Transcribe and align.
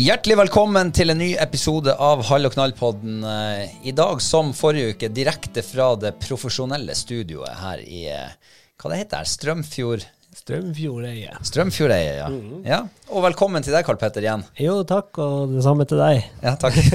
Hjertelig 0.00 0.36
velkommen 0.38 0.88
til 0.96 1.12
en 1.12 1.18
ny 1.20 1.34
episode 1.42 1.92
av 2.00 2.22
Hall 2.30 2.48
og 2.48 2.54
knall-podden. 2.54 3.18
Eh, 3.26 3.72
I 3.90 3.92
dag, 3.92 4.22
som 4.24 4.54
forrige 4.56 4.94
uke, 4.94 5.10
direkte 5.12 5.60
fra 5.66 5.90
det 6.00 6.14
profesjonelle 6.22 6.94
studioet 6.96 7.58
her 7.60 7.82
i 7.84 7.98
eh, 8.08 8.54
Hva 8.80 8.94
det 8.94 9.00
heter 9.02 9.26
det? 9.26 9.32
Strømfjord... 9.34 10.06
Strømfjordeie. 10.40 11.34
Strømfjordeie, 11.44 12.14
ja. 12.16 12.30
ja. 12.64 12.80
Og 13.12 13.26
velkommen 13.26 13.66
til 13.66 13.76
deg, 13.76 13.84
Karl 13.84 14.00
Petter, 14.00 14.24
igjen. 14.24 14.46
Jo, 14.62 14.78
takk, 14.88 15.20
og 15.20 15.52
det 15.52 15.66
samme 15.68 15.84
til 15.90 16.00
deg. 16.00 16.24
Ja, 16.46 16.56
takk. 16.56 16.80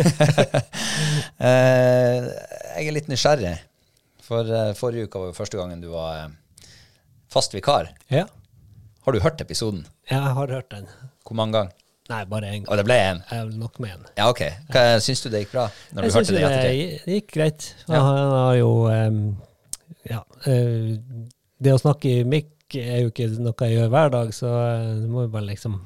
Eh, 1.45 2.25
jeg 2.79 2.87
er 2.87 2.93
litt 2.95 3.09
nysgjerrig, 3.11 3.51
for 4.23 4.49
forrige 4.79 5.05
uke 5.09 5.19
var 5.19 5.29
jo 5.29 5.35
første 5.35 5.59
gangen 5.59 5.81
du 5.83 5.89
var 5.91 6.31
fast 7.29 7.53
vikar. 7.53 7.91
Ja, 8.09 8.25
Har 9.05 9.13
du 9.13 9.21
hørt 9.21 9.43
episoden? 9.43 9.83
Ja, 10.09 10.23
jeg 10.23 10.37
har 10.39 10.53
hørt 10.57 10.71
den. 10.71 10.87
Hvor 11.27 11.37
mange 11.37 11.59
ganger? 11.59 11.84
Nei, 12.11 12.21
bare 12.29 12.51
én 12.53 12.65
Og 12.69 12.77
det 12.77 12.85
ble 12.85 12.97
én? 13.01 13.21
Jeg 13.31 13.41
er 13.41 13.53
nok 13.57 13.79
med 13.81 13.95
en. 13.95 14.03
Ja, 14.17 14.27
ok. 14.29 14.43
Hva, 14.73 14.83
syns 15.01 15.23
du 15.23 15.29
det 15.33 15.45
gikk 15.45 15.55
bra? 15.55 15.65
Når 15.95 16.05
Jeg 16.05 16.11
du 16.11 16.17
hørte 16.19 16.35
det 16.35 16.51
det, 16.51 16.99
det 17.05 17.17
gikk 17.19 17.31
greit. 17.33 17.69
Ja. 17.87 18.01
Han 18.05 18.33
har 18.35 18.57
jo 18.59 18.69
um, 18.89 19.23
Ja. 20.05 20.21
Uh, 20.45 20.93
det 21.65 21.73
å 21.73 21.81
snakke 21.81 22.11
i 22.11 22.27
mikk 22.27 22.77
er 22.77 23.05
jo 23.05 23.13
ikke 23.13 23.29
noe 23.39 23.69
jeg 23.69 23.77
gjør 23.77 23.91
hver 23.93 24.11
dag, 24.11 24.31
så 24.35 24.49
eh, 24.49 24.87
du 24.99 25.05
må 25.07 25.23
jo 25.23 25.29
bare 25.31 25.47
liksom 25.47 25.77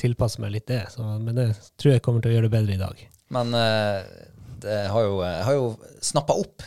tilpasse 0.00 0.40
meg 0.40 0.54
litt 0.54 0.68
det. 0.70 0.80
Så, 0.94 1.04
men 1.20 1.36
det 1.36 1.48
tror 1.76 1.92
jeg 1.92 2.02
kommer 2.06 2.22
til 2.24 2.32
å 2.32 2.36
gjøre 2.36 2.48
det 2.48 2.54
bedre 2.54 2.76
i 2.76 2.80
dag. 2.80 3.02
Men 3.34 3.52
uh, 3.52 4.06
det 4.62 4.78
har 4.88 5.06
jo, 5.06 5.18
jeg 5.26 5.46
har 5.48 5.58
jo 5.58 5.66
snappa 6.10 6.38
opp 6.38 6.64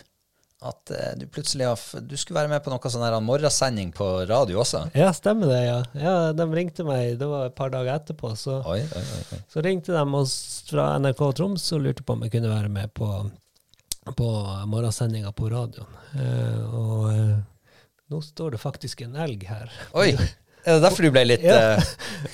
at 0.62 0.92
eh, 0.94 1.14
du 1.18 1.24
plutselig 1.26 1.66
har 1.66 2.02
Du 2.06 2.14
skulle 2.20 2.38
være 2.44 2.52
med 2.52 2.62
på 2.62 2.70
noe 2.70 2.90
sånn 2.94 3.02
her 3.02 3.16
morgensending 3.26 3.90
på 3.98 4.08
radio 4.30 4.60
også. 4.62 4.84
Ja, 4.98 5.08
stemmer 5.18 5.50
det, 5.50 5.62
ja. 5.66 5.78
ja. 5.98 6.16
De 6.38 6.46
ringte 6.54 6.86
meg, 6.86 7.16
det 7.18 7.30
var 7.30 7.48
et 7.50 7.56
par 7.58 7.72
dager 7.74 7.96
etterpå, 7.96 8.34
så 8.38 8.60
Oi, 8.70 8.80
oi, 8.84 9.06
oi. 9.34 9.40
Så 9.50 9.64
ringte 9.66 9.96
de 9.96 10.04
oss 10.20 10.36
fra 10.70 10.92
NRK 11.02 11.24
Troms 11.40 11.66
og 11.74 11.82
lurte 11.88 12.06
på 12.06 12.14
om 12.18 12.22
jeg 12.28 12.36
kunne 12.36 12.52
være 12.54 12.70
med 12.70 12.94
på, 12.98 13.10
på 14.18 14.30
morgensendinga 14.70 15.34
på 15.38 15.50
radioen. 15.50 15.98
Eh, 16.14 16.62
og 16.78 17.10
eh, 17.16 17.34
nå 18.12 18.22
står 18.26 18.54
det 18.58 18.62
faktisk 18.62 19.02
en 19.08 19.18
elg 19.26 19.48
her. 19.50 19.74
Oi! 19.98 20.12
Er 20.62 20.76
det 20.78 20.84
derfor 20.84 21.08
du 21.08 21.10
ble 21.16 21.24
litt 21.26 21.42
Ja. 21.42 21.80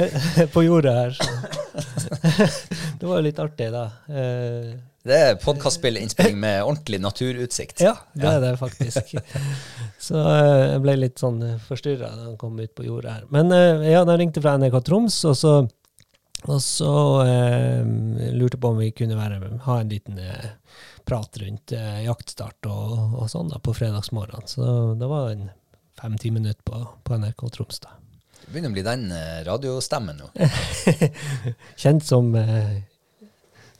eh, 0.03 0.43
på 0.53 0.65
jordet 0.67 0.91
her. 0.97 1.15
Det 2.97 3.05
var 3.05 3.19
jo 3.19 3.25
litt 3.27 3.39
artig, 3.39 3.67
da. 3.71 3.83
Eh, 4.09 4.71
Det 5.07 5.15
er 5.15 5.37
podkastspillinnspilling 5.39 6.39
med 6.39 6.63
ordentlig 6.65 6.97
naturutsikt. 6.99 7.79
ja, 7.79 7.93
det 8.11 8.27
er 8.27 8.41
det 8.43 8.53
faktisk. 8.59 9.13
Så 10.07 10.19
eh, 10.19 10.63
jeg 10.73 10.81
ble 10.83 10.95
litt 10.99 11.21
sånn 11.21 11.39
forstyrra 11.63 12.09
da 12.11 12.25
han 12.25 12.37
kom 12.39 12.57
ut 12.59 12.73
på 12.75 12.83
jordet 12.83 13.13
her. 13.13 13.27
Men 13.31 13.53
eh, 13.55 13.87
ja, 13.93 14.01
de 14.07 14.17
ringte 14.19 14.43
fra 14.43 14.57
NRK 14.59 14.81
Troms, 14.89 15.19
og 15.29 15.37
så, 15.39 15.53
og 16.43 16.59
så 16.63 16.95
eh, 17.23 17.87
lurte 18.35 18.59
på 18.59 18.73
om 18.73 18.81
vi 18.81 18.89
kunne 18.95 19.15
være, 19.15 19.39
ha 19.63 19.77
en 19.79 19.93
liten 19.93 20.19
eh, 20.19 20.49
prat 21.07 21.39
rundt 21.39 21.71
eh, 21.77 22.03
jaktstart 22.03 22.67
og, 22.67 23.15
og 23.21 23.31
sånn 23.31 23.53
da, 23.53 23.61
på 23.63 23.77
fredagsmorgen. 23.77 24.43
Så 24.51 24.67
det 24.99 25.07
var 25.07 25.31
en 25.31 25.47
fem-ti 26.01 26.33
minutter 26.35 26.61
på, 26.67 26.83
på 27.07 27.21
NRK 27.23 27.47
Troms, 27.55 27.79
da. 27.87 27.95
Du 28.43 28.51
begynner 28.51 28.75
å 28.75 28.75
bli 28.75 28.83
den 28.83 29.07
eh, 29.15 29.39
radiostemmen 29.47 30.19
nå. 30.19 30.29
Kjent 31.81 32.03
som 32.03 32.35
eh, 32.35 32.83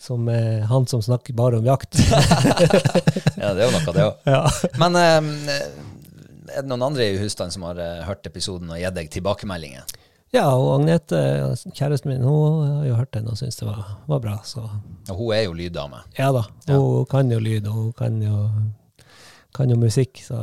som 0.08 0.28
eh, 0.32 0.64
han 0.70 0.88
som 0.88 1.02
snakker 1.04 1.36
bare 1.38 1.60
om 1.60 1.68
jakt. 1.68 2.00
Ja, 3.38 3.52
det 3.54 3.62
er 3.62 3.68
jo 3.68 3.74
noe, 3.76 3.94
det 3.94 4.04
òg. 4.08 4.26
ja. 4.26 4.42
Men 4.82 4.96
eh, 4.98 5.62
er 6.56 6.64
det 6.64 6.70
noen 6.72 6.86
andre 6.88 7.06
i 7.12 7.18
husstanden 7.22 7.54
som 7.54 7.66
har 7.68 7.78
eh, 7.84 8.00
hørt 8.08 8.26
episoden 8.30 8.72
og 8.74 8.80
gitt 8.82 8.96
deg 8.98 9.12
tilbakemeldinger? 9.14 9.86
ja, 10.36 10.44
og 10.52 10.74
Agnete, 10.82 11.20
kjæresten 11.72 12.12
min, 12.12 12.24
hun 12.28 12.66
har 12.68 12.88
jo 12.90 12.96
hørt 12.98 13.14
den 13.16 13.30
og 13.32 13.38
syns 13.40 13.56
det 13.62 13.68
var, 13.70 13.94
var 14.10 14.20
bra. 14.26 14.34
Så 14.44 14.60
Og 14.66 15.14
hun 15.22 15.30
er 15.38 15.46
jo 15.46 15.54
lyddame. 15.56 16.02
ja 16.18 16.28
da, 16.36 16.42
hun 16.68 17.06
kan 17.10 17.32
jo 17.32 17.40
lyd, 17.40 17.70
og 17.72 17.78
hun 17.78 17.94
kan 17.96 18.18
jo, 18.22 18.42
kan 19.56 19.72
jo 19.72 19.78
musikk. 19.80 20.24
Så 20.28 20.42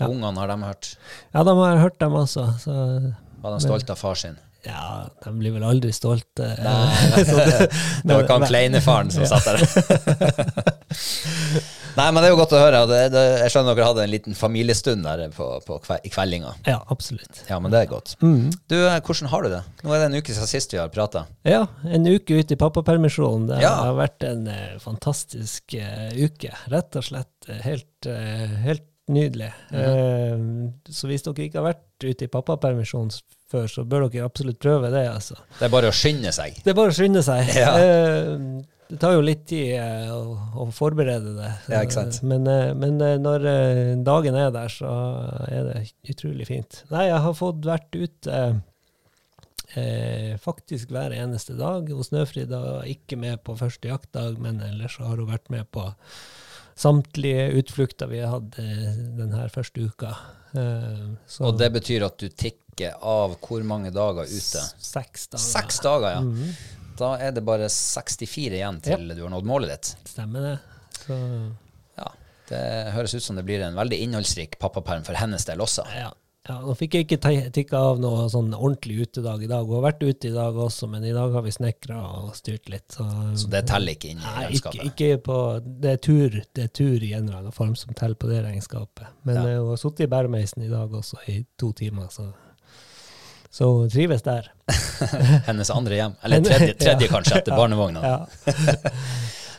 Ja. 0.00 0.06
Ungene 0.08 0.38
har 0.40 0.48
de 0.48 0.54
hørt. 0.64 0.86
ja, 1.34 1.42
de 1.44 1.52
har 1.58 1.76
hørt 1.82 1.98
dem 2.00 2.14
også. 2.16 2.46
Så 2.62 2.72
Var 3.42 3.52
de 3.52 3.60
stolte 3.66 3.92
av 3.92 3.98
far 4.00 4.14
sin? 4.16 4.38
Ja, 4.66 5.08
de 5.24 5.30
blir 5.38 5.54
vel 5.54 5.64
aldri 5.64 5.92
stolte. 5.96 6.46
Nei, 6.60 7.10
det 8.04 8.10
var 8.12 8.24
ikke 8.24 8.36
han 8.38 8.48
kleinefaren 8.50 9.10
som 9.14 9.24
satt 9.30 9.46
der. 9.48 9.60
Nei, 11.96 12.04
men 12.14 12.20
det 12.22 12.28
er 12.28 12.32
jo 12.32 12.38
godt 12.38 12.52
å 12.54 12.60
høre. 12.62 12.80
Det, 12.86 12.98
det, 13.12 13.22
jeg 13.42 13.50
skjønner 13.52 13.74
dere 13.76 13.86
hadde 13.88 14.02
en 14.06 14.12
liten 14.12 14.36
familiestund 14.38 15.02
der 15.04 15.24
på, 15.34 15.46
på 15.66 15.78
kve, 15.82 15.96
i 16.06 16.12
kveldinga. 16.14 16.52
Ja, 16.68 16.76
absolutt. 16.94 17.40
Ja, 17.48 17.58
men 17.62 17.72
det 17.74 17.80
er 17.82 17.88
godt. 17.90 18.12
Mm. 18.22 18.46
Du, 18.70 18.76
hvordan 18.78 19.30
har 19.32 19.42
du 19.44 19.50
det? 19.56 19.62
Nå 19.82 19.94
er 19.96 20.04
det 20.04 20.06
en 20.12 20.18
uke 20.20 20.30
siden 20.36 20.50
sist 20.50 20.74
vi 20.76 20.78
har 20.80 20.92
prata. 20.94 21.24
Ja, 21.46 21.64
en 21.90 22.06
uke 22.06 22.38
ute 22.38 22.54
i 22.54 22.60
pappapermisjon. 22.60 23.48
Det 23.50 23.58
Ja. 23.64 23.72
har 23.88 23.98
vært 23.98 24.22
en 24.28 24.46
uh, 24.46 24.78
fantastisk 24.82 25.74
uh, 25.76 26.14
uke. 26.14 26.54
Rett 26.72 27.00
og 27.00 27.08
slett 27.10 27.50
eh, 27.50 27.58
helt, 27.66 27.90
uh, 28.06 28.54
helt 28.64 28.86
nydelig. 29.10 29.50
eh, 29.74 30.38
så 30.94 31.08
hvis 31.10 31.24
dere 31.26 31.48
ikke 31.48 31.58
har 31.58 31.72
vært 31.72 32.06
ute 32.06 32.28
i 32.28 32.30
pappapermisjon 32.30 33.10
s- 33.10 33.24
før, 33.50 33.70
så 33.70 33.84
bør 33.88 34.08
dere 34.08 34.26
absolutt 34.28 34.60
prøve 34.62 34.90
det. 34.92 35.06
altså. 35.10 35.38
Det 35.58 35.66
er 35.68 35.72
bare 35.72 35.90
å 35.90 35.96
skynde 35.96 36.32
seg. 36.34 36.60
Det 36.64 36.72
er 36.72 36.78
bare 36.78 36.92
å 36.94 36.98
skynde 37.00 37.24
seg. 37.26 37.56
Ja. 37.58 37.72
Eh, 37.80 38.78
det 38.90 38.98
tar 38.98 39.14
jo 39.14 39.22
litt 39.22 39.44
tid 39.46 39.76
eh, 39.78 40.08
å, 40.10 40.34
å 40.58 40.64
forberede 40.74 41.36
det. 41.36 41.50
Ja. 41.70 41.82
Men, 42.26 42.46
eh, 42.50 42.72
men 42.74 42.98
eh, 43.06 43.14
når 43.22 43.46
dagen 44.06 44.38
er 44.38 44.50
der, 44.54 44.72
så 44.72 44.90
er 45.46 45.68
det 45.68 45.84
utrolig 46.10 46.48
fint. 46.48 46.82
Nei, 46.90 47.06
jeg 47.06 47.22
har 47.22 47.36
fått 47.38 47.62
vært 47.68 47.94
ute 47.94 48.40
eh, 49.78 50.34
faktisk 50.42 50.90
hver 50.90 51.14
eneste 51.14 51.54
dag. 51.60 51.86
Og 51.94 52.02
Snøfrid 52.08 52.50
var 52.50 52.88
ikke 52.90 53.20
med 53.20 53.44
på 53.46 53.54
første 53.60 53.92
jaktdag, 53.92 54.40
men 54.42 54.58
ellers 54.66 54.98
har 54.98 55.14
hun 55.14 55.30
vært 55.30 55.46
med 55.54 55.70
på 55.70 55.86
samtlige 56.80 57.50
utflukter 57.60 58.10
vi 58.10 58.24
har 58.24 58.34
hatt 58.34 58.58
denne 58.58 59.46
første 59.54 59.86
uka. 59.86 60.16
Eh, 60.54 61.06
så 61.30 61.44
Og 61.46 61.58
det 61.58 61.68
betyr 61.72 62.04
at 62.06 62.16
du 62.18 62.28
tikker 62.28 62.96
av 63.02 63.36
hvor 63.44 63.62
mange 63.66 63.90
dager 63.94 64.24
ute? 64.24 64.62
seks 64.80 65.26
dager. 65.28 65.44
Seks 65.44 65.80
dager, 65.84 66.16
ja. 66.16 66.52
Da 67.00 67.14
er 67.16 67.32
det 67.32 67.44
bare 67.44 67.68
64 67.72 68.56
igjen 68.58 68.80
til 68.84 69.08
du 69.14 69.22
har 69.22 69.30
nådd 69.32 69.46
målet 69.48 69.70
ditt. 69.74 69.92
Stemmer 70.10 70.40
det. 70.48 70.56
Så 71.06 71.16
Ja, 71.98 72.10
Det 72.50 72.92
høres 72.92 73.14
ut 73.14 73.22
som 73.22 73.36
det 73.36 73.44
blir 73.46 73.62
en 73.62 73.74
veldig 73.78 74.00
innholdsrik 74.04 74.58
pappaperm 74.58 75.04
for 75.06 75.14
hennes 75.14 75.44
del 75.44 75.58
også. 75.60 75.86
ja. 75.94 76.10
Ja 76.50 76.56
nå 76.66 76.74
fikk 76.78 76.96
jeg 76.98 77.06
ikke 77.06 77.18
tikka 77.54 77.78
av 77.92 78.00
noe 78.02 78.24
sånn 78.32 78.50
ordentlig 78.56 79.06
utedag 79.06 79.44
i 79.46 79.48
dag. 79.50 79.64
Hun 79.68 79.78
har 79.78 79.84
vært 79.92 80.02
ute 80.02 80.28
i 80.28 80.34
dag 80.34 80.56
også, 80.66 80.88
men 80.90 81.04
i 81.06 81.12
dag 81.16 81.32
har 81.36 81.44
vi 81.46 81.52
snekra 81.54 82.00
og 82.24 82.34
styrt 82.38 82.68
litt. 82.72 82.88
Så, 82.96 83.06
Så 83.44 83.50
det 83.52 83.62
teller 83.70 83.94
ikke 83.94 84.10
inn 84.12 84.18
i 84.18 84.26
Nei, 84.26 84.50
ikke, 84.58 84.74
regnskapet. 84.74 84.90
ikke 84.90 85.22
på 85.30 85.38
Det 85.86 85.94
er 85.94 86.00
tur 86.08 86.36
det 86.58 86.64
er 86.66 86.72
tur 86.82 87.06
i 87.06 87.12
en 87.14 87.28
eller 87.28 87.40
annen 87.44 87.54
form 87.56 87.76
som 87.78 87.94
teller 87.94 88.18
på 88.20 88.28
det 88.32 88.42
regnskapet. 88.48 89.06
Men 89.24 89.36
Ja. 89.40 89.46
eh, 89.48 89.58
hun 89.62 89.70
har 89.72 89.80
sittet 89.82 90.06
i 90.08 90.10
bæremeisen 90.16 90.62
i 90.66 90.70
dag 90.72 90.90
også 91.00 91.22
i 91.28 91.44
to 91.58 91.72
timer, 91.72 92.08
så, 92.10 92.32
så 93.50 93.70
hun 93.78 93.88
trives 93.90 94.22
der. 94.26 94.50
Hennes 95.48 95.70
andre 95.70 95.94
hjem. 96.02 96.14
Eller 96.24 96.40
tredje, 96.44 96.74
tredje 96.84 97.06
Ja. 97.08 97.12
kanskje, 97.14 97.38
etter 97.40 97.56
barnevogna. 97.60 98.02
Ja. 98.02 98.26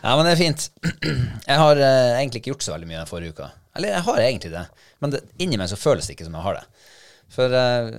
Ja, 0.01 0.15
men 0.17 0.25
det 0.25 0.31
er 0.33 0.39
fint. 0.39 0.69
Jeg 1.47 1.57
har 1.61 1.77
eh, 1.77 2.17
egentlig 2.19 2.41
ikke 2.41 2.55
gjort 2.55 2.63
så 2.65 2.73
veldig 2.73 2.87
mye 2.89 3.01
den 3.03 3.09
forrige 3.09 3.35
uka. 3.35 3.51
Eller 3.77 3.95
jeg 3.95 4.05
har 4.07 4.23
egentlig 4.25 4.51
det, 4.53 4.65
men 4.99 5.13
det, 5.13 5.21
inni 5.43 5.59
meg 5.59 5.69
så 5.71 5.79
føles 5.79 6.07
det 6.07 6.17
ikke 6.17 6.27
som 6.27 6.35
jeg 6.39 6.47
har 6.47 6.59
det. 6.59 6.65
For 7.31 7.55
eh, 7.55 7.93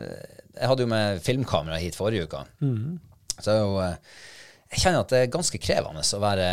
jeg 0.58 0.68
hadde 0.68 0.84
jo 0.84 0.92
med 0.92 1.22
filmkamera 1.24 1.80
hit 1.80 1.96
forrige 1.96 2.28
uka. 2.28 2.44
Så 3.40 3.56
jeg, 3.56 3.72
eh, 3.86 4.20
jeg 4.72 4.80
kjenner 4.86 5.02
at 5.04 5.12
det 5.12 5.18
er 5.20 5.32
ganske 5.32 5.58
krevende 5.60 6.00
å 6.00 6.20
være 6.22 6.46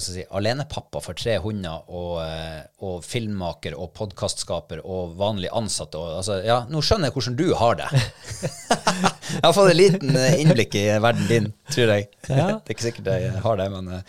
si, 0.00 0.22
alenepappa 0.24 1.02
for 1.04 1.18
tre 1.18 1.34
hunder 1.44 1.88
og, 1.92 2.14
eh, 2.22 2.62
og 2.88 3.02
filmmaker 3.04 3.76
og 3.76 3.90
podkastskaper 3.98 4.80
og 4.80 5.16
vanlig 5.20 5.50
ansatt. 5.52 5.96
Og, 5.98 6.20
altså, 6.22 6.38
ja, 6.46 6.62
nå 6.72 6.80
skjønner 6.84 7.10
jeg 7.10 7.16
hvordan 7.18 7.36
du 7.36 7.46
har 7.60 7.76
det. 7.82 7.90
jeg 9.34 9.44
har 9.44 9.56
fått 9.56 9.74
en 9.74 9.80
liten 9.80 10.16
innblikk 10.38 10.78
i 10.80 10.86
verden 11.04 11.28
din, 11.28 11.50
tror 11.68 11.92
jeg. 11.96 12.08
Ja. 12.28 12.46
det 12.64 12.72
er 12.72 12.78
ikke 12.78 12.88
sikkert 12.88 13.12
jeg 13.12 13.44
har 13.44 13.60
det, 13.60 13.68
men 13.76 13.92
eh, 13.98 14.08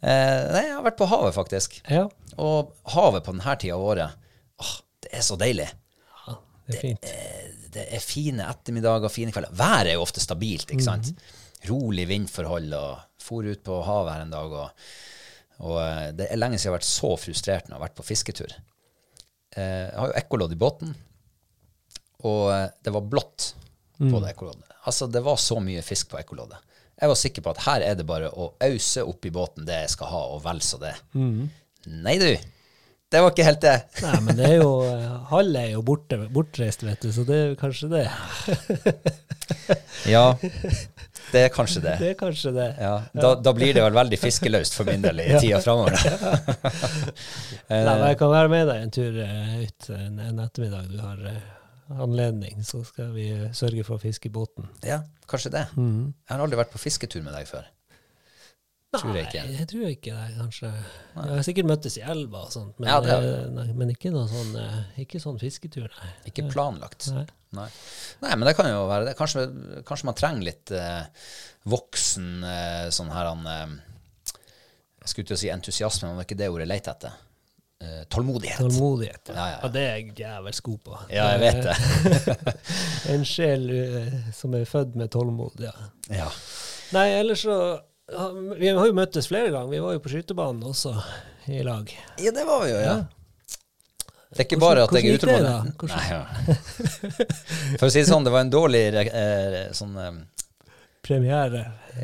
Nei, 0.00 0.64
jeg 0.64 0.72
har 0.78 0.84
vært 0.86 0.96
på 0.96 1.10
havet, 1.10 1.36
faktisk. 1.36 1.82
ja, 1.84 2.06
Og 2.40 2.72
havet 2.94 3.24
på 3.26 3.34
denne 3.36 3.56
tida 3.60 3.76
av 3.76 3.84
året, 3.84 4.14
åh, 4.62 4.74
det 5.04 5.12
er 5.18 5.24
så 5.26 5.36
deilig. 5.40 5.68
det 6.66 6.76
er 6.76 6.80
fint. 6.86 7.10
Det 7.70 7.84
er 7.94 8.02
fine 8.02 8.46
ettermiddager, 8.50 9.12
fine 9.12 9.30
kvelder. 9.34 9.52
Været 9.54 9.92
er 9.92 9.98
jo 9.98 10.02
ofte 10.06 10.22
stabilt, 10.22 10.70
ikke 10.74 10.82
sant? 10.86 11.12
Rolig 11.68 12.06
vindforhold, 12.10 12.72
og 12.74 13.04
for 13.20 13.44
ut 13.46 13.60
på 13.66 13.76
havet 13.86 14.14
her 14.14 14.24
en 14.24 14.32
dag, 14.32 14.54
og, 14.64 14.86
og 15.60 15.76
eh, 15.84 16.08
det 16.16 16.26
er 16.32 16.40
lenge 16.40 16.56
siden 16.58 16.70
jeg 16.70 16.72
har 16.72 16.78
vært 16.78 16.88
så 16.88 17.10
frustrert 17.20 17.68
når 17.68 17.74
jeg 17.74 17.78
har 17.78 17.84
vært 17.84 17.98
på 18.00 18.06
fisketur. 18.08 18.54
Eh, 19.56 19.86
Jeg 19.90 19.98
har 20.00 20.10
jo 20.10 20.16
ekkolodd 20.22 20.54
i 20.56 20.58
båten, 20.62 20.94
og 22.24 22.42
eh, 22.54 22.66
det 22.84 22.94
var 22.96 23.06
blått 23.12 23.50
på 24.00 24.20
det 24.24 24.30
ekkoloddet. 24.32 24.64
Altså, 24.88 25.06
det 25.12 25.20
var 25.26 25.36
så 25.36 25.58
mye 25.60 25.82
fisk 25.84 26.08
på 26.14 26.18
ekkoloddet. 26.22 26.58
Jeg 27.00 27.08
var 27.12 27.16
sikker 27.20 27.42
på 27.44 27.50
at 27.52 27.62
her 27.66 27.82
er 27.84 27.94
det 28.00 28.06
bare 28.08 28.30
å 28.32 28.50
ause 28.64 29.02
opp 29.08 29.24
i 29.28 29.32
båten 29.32 29.64
det 29.68 29.76
jeg 29.84 29.90
skal 29.94 30.08
ha, 30.14 30.22
og 30.34 30.42
vel 30.44 30.60
så 30.64 30.78
det. 30.80 30.94
Nei 31.88 32.18
du, 32.20 32.30
det 33.10 33.22
var 33.24 33.32
ikke 33.32 33.46
helt 33.46 33.62
det. 33.64 33.76
Nei, 34.04 34.18
men 34.22 34.36
det 34.38 34.48
er 34.52 34.58
jo 34.60 34.72
halv 35.30 35.56
er 35.58 35.72
jo 35.72 35.80
borte, 35.86 36.18
bortreist, 36.30 36.84
vet 36.86 37.02
du, 37.02 37.10
så 37.14 37.24
det 37.26 37.38
er 37.42 37.56
kanskje 37.58 37.88
det. 37.90 38.04
Ja, 40.06 40.36
det 41.32 41.42
er 41.46 41.50
kanskje 41.54 41.82
det. 41.84 41.96
Det 41.98 42.10
er 42.12 42.18
kanskje 42.18 42.52
det. 42.54 42.68
Ja, 42.78 42.92
da, 43.14 43.32
da 43.42 43.54
blir 43.56 43.74
det 43.74 43.82
vel 43.82 43.96
veldig 43.98 44.18
fiskeløst 44.20 44.78
for 44.78 44.86
min 44.86 45.02
del 45.02 45.24
i 45.24 45.26
tida 45.42 45.58
framover. 45.64 45.98
Nei, 47.70 47.82
men 47.82 48.06
jeg 48.12 48.20
kan 48.20 48.32
være 48.34 48.52
med 48.52 48.70
deg 48.70 48.84
en 48.84 48.94
tur 48.94 49.18
eh, 49.24 49.56
ut 49.64 49.90
en, 49.96 50.22
en 50.28 50.44
ettermiddag 50.46 50.86
du 50.92 51.02
har 51.02 51.26
eh, 51.32 51.42
anledning, 51.98 52.62
så 52.66 52.84
skal 52.86 53.10
vi 53.16 53.26
eh, 53.34 53.50
sørge 53.56 53.86
for 53.86 53.98
å 53.98 54.02
fiske 54.02 54.30
i 54.30 54.34
båten. 54.34 54.70
Ja, 54.86 55.02
kanskje 55.30 55.54
det. 55.58 55.66
Jeg 55.74 56.34
har 56.34 56.46
aldri 56.46 56.62
vært 56.62 56.74
på 56.74 56.82
fisketur 56.82 57.26
med 57.26 57.34
deg 57.34 57.50
før. 57.50 57.66
Tror 58.90 59.14
jeg 59.14 59.28
ikke. 59.28 59.42
Nei, 59.46 59.54
jeg 59.54 59.68
tror 59.70 59.84
ikke 59.86 60.12
det, 60.16 60.30
kanskje. 60.34 60.68
Jeg 61.14 61.30
har 61.30 61.44
sikkert 61.46 61.66
møttes 61.70 61.96
i 62.00 62.00
elva 62.02 62.40
og 62.48 62.50
sånt, 62.50 62.72
men, 62.80 62.88
Ja, 62.90 62.96
det 63.04 63.12
har 63.12 63.26
eh, 63.26 63.44
nei, 63.54 63.66
men 63.78 63.92
ikke 63.92 64.10
noe 64.10 64.24
sånn, 64.26 64.56
eh, 64.58 64.80
ikke 65.04 65.20
sånn 65.22 65.36
fisketur, 65.38 65.86
nei. 65.94 66.08
Ikke 66.26 66.48
planlagt. 66.50 67.06
Nei. 67.14 67.22
Nei. 67.54 67.68
Nei, 68.24 68.32
men 68.34 68.48
det 68.48 68.56
kan 68.58 68.66
jo 68.66 68.80
være 68.90 69.06
det. 69.06 69.12
Kanskje, 69.18 69.44
kanskje 69.86 70.08
man 70.08 70.16
trenger 70.18 70.46
litt 70.48 70.72
eh, 70.74 71.28
voksen 71.70 72.42
eh, 72.46 72.88
sånn 72.94 73.12
her 73.14 73.28
han 73.30 73.46
eh, 73.46 73.76
Jeg 75.04 75.12
skulle 75.12 75.30
til 75.30 75.36
å 75.36 75.40
si 75.44 75.52
entusiasme, 75.54 76.08
men 76.10 76.18
det 76.18 76.24
er 76.24 76.28
ikke 76.32 76.38
det 76.40 76.48
ordet 76.50 76.66
jeg 76.66 76.72
leter 76.72 76.96
etter. 76.96 77.20
Eh, 77.80 78.00
tålmodighet. 78.10 78.58
Tålmodighet. 78.64 79.30
Ja, 79.30 79.36
ja, 79.36 79.52
ja. 79.52 79.60
Ja, 79.62 79.70
det 79.76 79.84
er 79.84 79.94
jeg 80.00 80.16
jævels 80.24 80.62
god 80.66 80.80
på. 80.88 80.98
Ja, 81.14 81.28
jeg 81.36 81.44
vet 81.44 81.62
det. 81.68 82.56
en 83.14 83.22
sjel 83.36 83.70
som 84.34 84.58
er 84.58 84.66
født 84.66 84.98
med 84.98 85.14
tålmod, 85.14 85.62
ja. 85.62 85.76
Ja. 86.10 86.26
Nei, 86.90 87.06
ellers 87.20 87.46
så 87.46 87.60
Vi 88.58 88.68
har 88.74 88.86
jo 88.90 88.94
møttes 88.96 89.28
flere 89.30 89.50
ganger. 89.54 89.70
Vi 89.70 89.80
var 89.84 89.92
jo 89.96 90.02
på 90.04 90.10
skytebanen 90.12 90.62
også 90.70 90.94
i 91.50 91.62
lag. 91.66 91.90
ja, 92.20 92.30
det 92.34 92.44
var 92.46 92.64
vi 92.64 92.70
jo, 92.74 92.80
ja. 92.82 92.98
Det 94.30 94.38
er 94.38 94.44
ikke 94.46 94.58
Hvordan- 94.60 94.76
bare 94.76 94.82
at 94.84 94.92
jeg 94.94 95.10
er 95.10 95.18
utålmodig. 95.18 95.50
ja. 96.10 96.20
For 97.80 97.86
å 97.86 97.90
si 97.90 97.98
det 98.02 98.08
sånn, 98.10 98.24
det 98.26 98.30
var 98.34 98.44
en 98.44 98.50
dårlig 98.52 98.82
eh, 99.10 99.72
sånn 99.74 99.96
eh, 99.98 100.12
Premiere. 101.02 101.62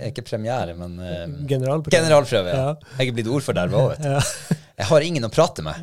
Ikke 0.08 0.23
premiere, 0.25 0.73
men 0.75 0.97
eh, 0.99 1.26
Generalprøve. 1.47 1.93
generalprøve. 1.94 2.49
Ja. 2.50 2.62
Ja. 2.73 2.94
Jeg 2.99 3.11
er 3.12 3.17
blitt 3.19 3.29
ordforderva 3.31 3.82
òg, 3.82 3.91
vet 3.93 4.02
du. 4.02 4.56
Jeg 4.81 4.87
har 4.91 5.00
ingen 5.06 5.25
å 5.25 5.31
prate 5.32 5.62
med. 5.64 5.75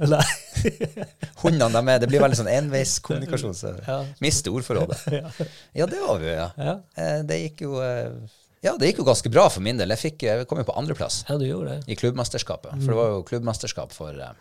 Hundene 1.42 1.72
de 1.74 1.94
er, 1.94 2.02
det 2.04 2.10
blir 2.12 2.22
veldig 2.22 2.38
sånn 2.38 2.50
enveiskommunikasjon. 2.52 3.56
Så 3.58 3.72
Ja. 3.88 4.00
mister 4.22 4.52
ordforrådet. 4.54 5.00
Ja, 5.74 5.86
det 5.90 6.02
var 6.04 6.20
vi 6.22 6.28
jo, 6.28 6.34
ja. 6.36 6.50
Ja. 6.58 6.76
Eh, 6.98 7.22
Det 7.26 7.40
gikk 7.46 7.64
jo 7.66 7.80
eh, 7.82 8.10
Ja, 8.64 8.78
det 8.80 8.92
gikk 8.92 9.02
jo 9.02 9.08
ganske 9.10 9.30
bra 9.32 9.50
for 9.52 9.64
min 9.66 9.80
del. 9.80 9.92
Jeg, 9.92 10.00
fikk, 10.00 10.24
jeg 10.24 10.48
kom 10.48 10.62
jo 10.62 10.66
på 10.70 10.76
andreplass 10.80 11.24
ja, 11.28 11.36
du 11.40 11.44
gjorde 11.44 11.76
det. 11.76 11.92
i 11.92 11.98
klubbmesterskapet. 12.00 12.78
For 12.80 12.94
det 12.94 13.00
var 13.00 13.10
jo 13.12 13.26
klubbmesterskap 13.28 13.92
for 13.96 14.16
uh, 14.16 14.32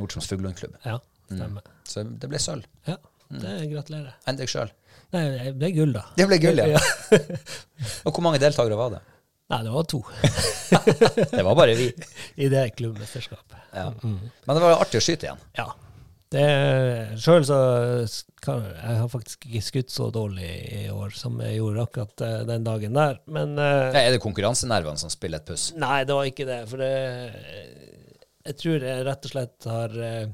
Nord-Troms 0.00 0.28
Fuglundklubb. 0.30 0.78
Ja, 0.86 0.96
stemmer. 1.28 1.66
Så 1.88 2.06
det 2.06 2.30
ble 2.32 2.40
sølv. 2.40 2.64
Ja, 2.88 2.96
det 3.36 3.58
gratulerer. 3.74 4.14
Enn 4.24 4.40
deg 4.40 4.48
sjøl. 4.48 4.72
Nei, 5.12 5.26
det 5.36 5.52
ble 5.60 5.70
gull, 5.76 5.92
da. 5.94 6.06
Det 6.16 6.26
ble 6.30 6.40
gull, 6.42 6.64
ja. 6.72 6.80
Og 8.08 8.10
hvor 8.16 8.24
mange 8.24 8.40
deltakere 8.42 8.78
var 8.78 8.96
det? 8.96 9.02
Nei, 9.52 9.60
det 9.62 9.70
var 9.70 9.84
to 9.86 10.00
Det 11.36 11.44
var 11.46 11.54
bare 11.54 11.76
vi. 11.78 11.92
i 12.42 12.48
det 12.50 12.64
klubbmesterskapet. 12.80 13.60
Ja. 13.76 13.90
Men 14.02 14.56
det 14.56 14.62
var 14.64 14.80
artig 14.80 14.98
å 14.98 15.04
skyte 15.04 15.28
igjen. 15.28 15.44
Ja. 15.60 15.68
Sjøl 16.34 17.44
så 17.46 17.58
kan, 18.42 18.64
Jeg 18.66 18.96
har 19.00 19.08
faktisk 19.12 19.46
ikke 19.46 19.62
skutt 19.64 19.92
så 19.94 20.08
dårlig 20.14 20.48
i 20.74 20.86
år 20.90 21.14
som 21.14 21.38
jeg 21.44 21.60
gjorde 21.60 21.84
akkurat 21.86 22.24
eh, 22.26 22.40
den 22.48 22.64
dagen 22.66 22.96
der. 22.98 23.20
Men 23.30 23.54
eh, 23.58 23.92
Ja, 23.94 24.00
Er 24.02 24.16
det 24.16 24.22
konkurransenervene 24.24 24.98
som 24.98 25.12
spiller 25.12 25.38
et 25.42 25.46
puss? 25.46 25.68
Nei, 25.78 26.00
det 26.08 26.16
var 26.18 26.26
ikke 26.30 26.48
det. 26.48 26.58
For 26.70 26.82
det, 26.82 26.90
jeg 28.46 28.58
tror 28.62 28.86
jeg 28.90 29.06
rett 29.06 29.28
og 29.28 29.32
slett 29.36 29.68
har 29.70 29.96
eh, 30.10 30.26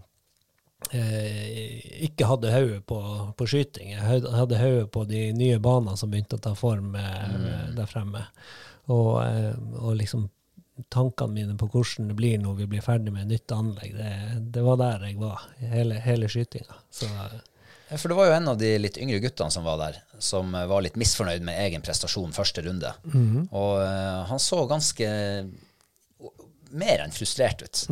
eh, 0.97 2.05
ikke 2.09 2.29
hadde 2.31 2.53
hodet 2.57 2.83
på, 2.89 2.99
på 3.39 3.49
skyting. 3.53 3.95
Jeg 3.95 4.25
hadde 4.33 4.61
hodet 4.61 4.91
på 4.93 5.05
de 5.09 5.27
nye 5.37 5.61
banene 5.63 5.97
som 6.01 6.13
begynte 6.13 6.41
å 6.41 6.45
ta 6.49 6.55
form 6.59 6.97
eh, 6.97 7.73
der 7.77 7.89
fremme. 7.91 8.25
Og, 8.91 9.13
eh, 9.25 9.53
og 9.79 9.97
liksom 10.01 10.29
tankene 10.93 11.37
mine 11.37 11.57
på 11.61 11.69
hvordan 11.71 12.11
det 12.11 12.17
blir 12.19 12.39
når 12.41 12.59
vi 12.63 12.67
blir 12.75 12.85
ferdig 12.85 13.13
med 13.15 13.31
nytt 13.31 13.53
anlegg, 13.55 13.95
det, 13.97 14.13
det 14.55 14.65
var 14.65 14.79
der 14.81 15.09
jeg 15.09 15.19
var 15.21 15.43
hele, 15.61 15.99
hele 16.03 16.31
skytinga. 16.33 16.79
For 17.93 18.09
det 18.09 18.17
var 18.17 18.31
jo 18.31 18.37
en 18.39 18.49
av 18.55 18.57
de 18.61 18.71
litt 18.81 18.97
yngre 18.97 19.21
guttene 19.21 19.53
som 19.53 19.67
var 19.69 19.77
der, 19.83 19.99
som 20.23 20.55
var 20.55 20.85
litt 20.85 20.97
misfornøyd 20.97 21.45
med 21.45 21.61
egen 21.67 21.85
prestasjon 21.85 22.33
første 22.33 22.65
runde. 22.65 22.93
Og 23.53 23.83
uh, 23.85 24.23
han 24.31 24.41
så 24.41 24.63
ganske 24.71 25.11
mer 26.73 27.05
enn 27.05 27.13
frustrert 27.13 27.63
ut. 27.63 27.85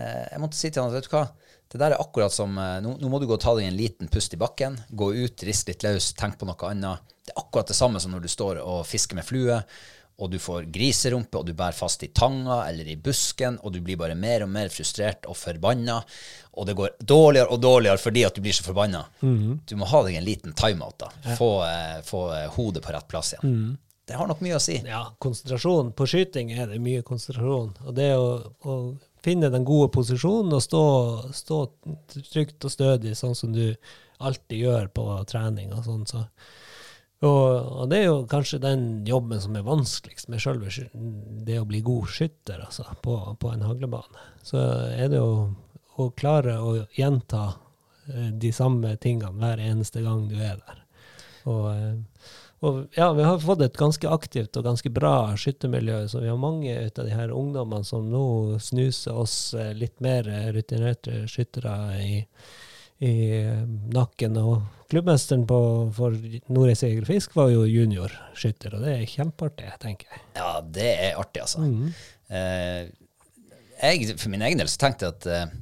Eh, 0.00 0.24
jeg 0.32 0.40
måtte 0.40 0.56
si 0.56 0.70
til 0.72 0.80
han, 0.80 0.92
vet 0.94 1.04
du 1.04 1.12
hva, 1.12 1.26
det 1.72 1.80
der 1.80 1.94
er 1.94 2.00
akkurat 2.00 2.32
som 2.32 2.56
uh, 2.56 2.78
nå, 2.84 2.94
nå 3.00 3.08
må 3.12 3.20
du 3.20 3.26
gå 3.28 3.36
og 3.36 3.42
ta 3.44 3.52
deg 3.56 3.68
en 3.68 3.76
liten 3.76 4.08
pust 4.12 4.32
i 4.32 4.40
bakken, 4.40 4.78
gå 4.88 5.10
ut, 5.12 5.44
rist 5.44 5.68
litt 5.68 5.84
løs, 5.84 6.14
tenk 6.16 6.38
på 6.40 6.48
noe 6.48 6.70
annet. 6.70 7.12
Det 7.20 7.34
er 7.34 7.42
akkurat 7.44 7.68
det 7.68 7.76
samme 7.76 8.00
som 8.00 8.14
når 8.14 8.24
du 8.24 8.30
står 8.32 8.62
og 8.64 8.86
fisker 8.88 9.18
med 9.18 9.28
flue, 9.28 9.60
og 10.22 10.30
du 10.30 10.38
får 10.38 10.68
griserumpe, 10.70 11.40
og 11.40 11.48
du 11.48 11.54
bærer 11.58 11.74
fast 11.74 12.04
i 12.06 12.12
tanga 12.14 12.60
eller 12.68 12.86
i 12.92 12.96
busken, 12.96 13.58
og 13.62 13.74
du 13.74 13.80
blir 13.82 13.98
bare 13.98 14.14
mer 14.18 14.44
og 14.46 14.52
mer 14.54 14.70
frustrert 14.70 15.26
og 15.26 15.36
forbanna, 15.38 15.98
og 16.52 16.68
det 16.68 16.76
går 16.78 16.98
dårligere 17.00 17.50
og 17.50 17.62
dårligere 17.62 17.98
fordi 17.98 18.22
at 18.28 18.36
du 18.36 18.42
blir 18.44 18.54
så 18.54 18.66
forbanna. 18.66 19.02
Du 19.66 19.74
må 19.80 19.88
ha 19.90 20.02
deg 20.06 20.18
en 20.20 20.26
liten 20.26 20.54
timeout, 20.58 20.98
da. 21.02 21.10
Få, 21.38 21.50
eh, 21.66 22.02
få 22.06 22.26
eh, 22.36 22.50
hodet 22.54 22.84
på 22.84 22.94
rett 22.94 23.08
plass 23.10 23.34
igjen. 23.34 23.72
Det 24.06 24.18
har 24.18 24.28
nok 24.28 24.42
mye 24.44 24.58
å 24.58 24.62
si. 24.62 24.76
ja, 24.86 25.04
konsentrasjon. 25.22 25.92
På 25.96 26.06
skyting 26.10 26.50
er 26.52 26.68
det 26.68 26.80
mye 26.82 27.04
konsentrasjon. 27.06 27.70
Og 27.86 27.94
det 27.96 28.10
å, 28.18 28.26
å 28.66 28.78
finne 29.24 29.50
den 29.50 29.64
gode 29.64 29.92
posisjonen 29.94 30.52
og 30.58 30.62
stå, 30.62 30.84
stå 31.34 31.60
trygt 32.32 32.66
og 32.66 32.74
stødig, 32.74 33.14
sånn 33.18 33.38
som 33.38 33.54
du 33.54 33.70
alltid 34.22 34.66
gjør 34.66 34.90
på 34.94 35.06
trening 35.30 35.72
og 35.74 35.86
sånn, 35.86 36.04
så 36.06 36.26
Og, 37.22 37.86
det 37.90 38.00
er 38.00 38.08
jo 38.08 38.22
kanskje 38.26 38.58
den 38.62 38.86
jobben 39.06 39.38
som 39.40 39.54
er 39.54 39.66
vanskeligst 39.66 40.30
med 40.32 40.42
sjølve 40.42 40.88
det 41.46 41.60
å 41.60 41.66
bli 41.68 41.82
god 41.86 42.10
skytter 42.10 42.64
altså, 42.64 42.86
på, 43.02 43.14
på 43.38 43.52
en 43.52 43.62
haglebane. 43.62 44.24
Så 44.42 44.58
er 44.90 45.12
det 45.12 45.20
jo 45.20 45.52
å 46.02 46.08
klare 46.18 46.56
å 46.58 46.74
gjenta 46.96 47.44
eh, 48.10 48.32
de 48.42 48.50
samme 48.54 48.96
tingene 48.98 49.38
hver 49.38 49.62
eneste 49.62 50.02
gang 50.02 50.24
du 50.30 50.34
er 50.40 50.58
der. 50.64 50.80
Og, 51.46 51.68
eh, 51.70 52.26
og 52.62 52.98
ja, 52.98 53.12
vi 53.14 53.26
har 53.26 53.38
fått 53.42 53.62
et 53.68 53.78
ganske 53.78 54.10
aktivt 54.10 54.58
og 54.58 54.66
ganske 54.66 54.90
bra 54.94 55.36
skyttermiljø, 55.38 56.00
så 56.10 56.24
vi 56.24 56.30
har 56.30 56.42
mange 56.42 56.74
av 56.74 57.06
de 57.06 57.14
her 57.14 57.34
ungdommene 57.34 57.86
som 57.86 58.10
nå 58.10 58.58
snuser 58.62 59.14
oss 59.14 59.54
eh, 59.54 59.70
litt 59.78 60.02
mer 60.02 60.26
rutinerte 60.56 61.22
skyttere 61.30 61.76
i, 62.02 62.12
i 63.02 63.14
nakken. 63.94 64.36
Og 64.40 64.62
klubbmesteren 64.92 65.44
på, 65.48 65.58
for 65.96 66.14
Nordreisa 66.52 66.88
Jeger 66.90 67.08
Fisk 67.08 67.36
var 67.38 67.50
jo 67.52 67.64
juniorskytter, 67.68 68.76
og 68.76 68.84
det 68.86 68.96
er 68.98 69.06
kjempeartig, 69.10 69.70
tenker 69.82 70.10
jeg. 70.12 70.24
Ja, 70.38 70.50
det 70.78 70.88
er 71.08 71.20
artig, 71.20 71.44
altså. 71.46 71.64
Eh, 72.32 72.90
jeg, 73.82 74.12
for 74.20 74.30
min 74.32 74.44
egen 74.46 74.60
del 74.60 74.70
så 74.70 74.78
tenkte 74.84 75.08
jeg 75.08 75.16
at 75.16 75.30
eh, 75.32 75.54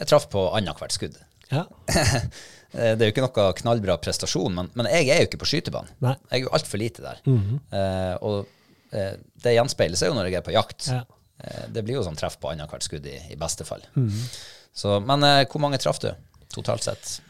jeg 0.00 0.10
traff 0.10 0.26
på 0.32 0.46
annethvert 0.56 0.96
skudd. 0.96 1.20
Ja. 1.52 1.66
Eh, 2.70 2.92
det 2.94 3.02
er 3.02 3.08
jo 3.08 3.10
ikke 3.16 3.22
noe 3.24 3.44
knallbra 3.58 3.96
prestasjon, 3.98 4.52
men, 4.54 4.68
men 4.78 4.86
jeg 4.92 5.08
er 5.10 5.24
jo 5.24 5.26
ikke 5.26 5.40
på 5.42 5.46
skytebanen. 5.50 5.90
Nei. 6.06 6.12
Jeg 6.30 6.36
er 6.36 6.44
jo 6.44 6.52
altfor 6.54 6.78
lite 6.78 7.02
der. 7.02 7.16
eh, 7.26 8.12
og 8.22 8.94
eh, 8.94 9.16
det 9.42 9.56
gjenspeiler 9.56 9.98
seg 9.98 10.12
jo 10.12 10.14
når 10.14 10.28
jeg 10.28 10.36
er 10.38 10.44
på 10.46 10.54
jakt. 10.54 10.86
Ja. 10.86 11.00
Eh, 11.42 11.64
det 11.74 11.82
blir 11.82 11.96
jo 11.98 12.04
sånn 12.06 12.14
treff 12.20 12.36
på 12.38 12.52
annethvert 12.52 12.86
skudd 12.86 13.08
i, 13.10 13.16
i 13.34 13.38
beste 13.40 13.66
fall. 13.66 13.82
Så, 14.70 15.00
men 15.02 15.26
hvor 15.50 15.64
mange 15.64 15.80
traff 15.82 15.98
du 15.98 16.12
totalt 16.54 16.84
sett? 16.86 17.20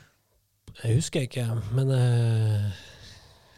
Jeg 0.83 0.95
husker 0.97 1.27
ikke, 1.27 1.45
men 1.77 1.91
eh, 1.93 2.71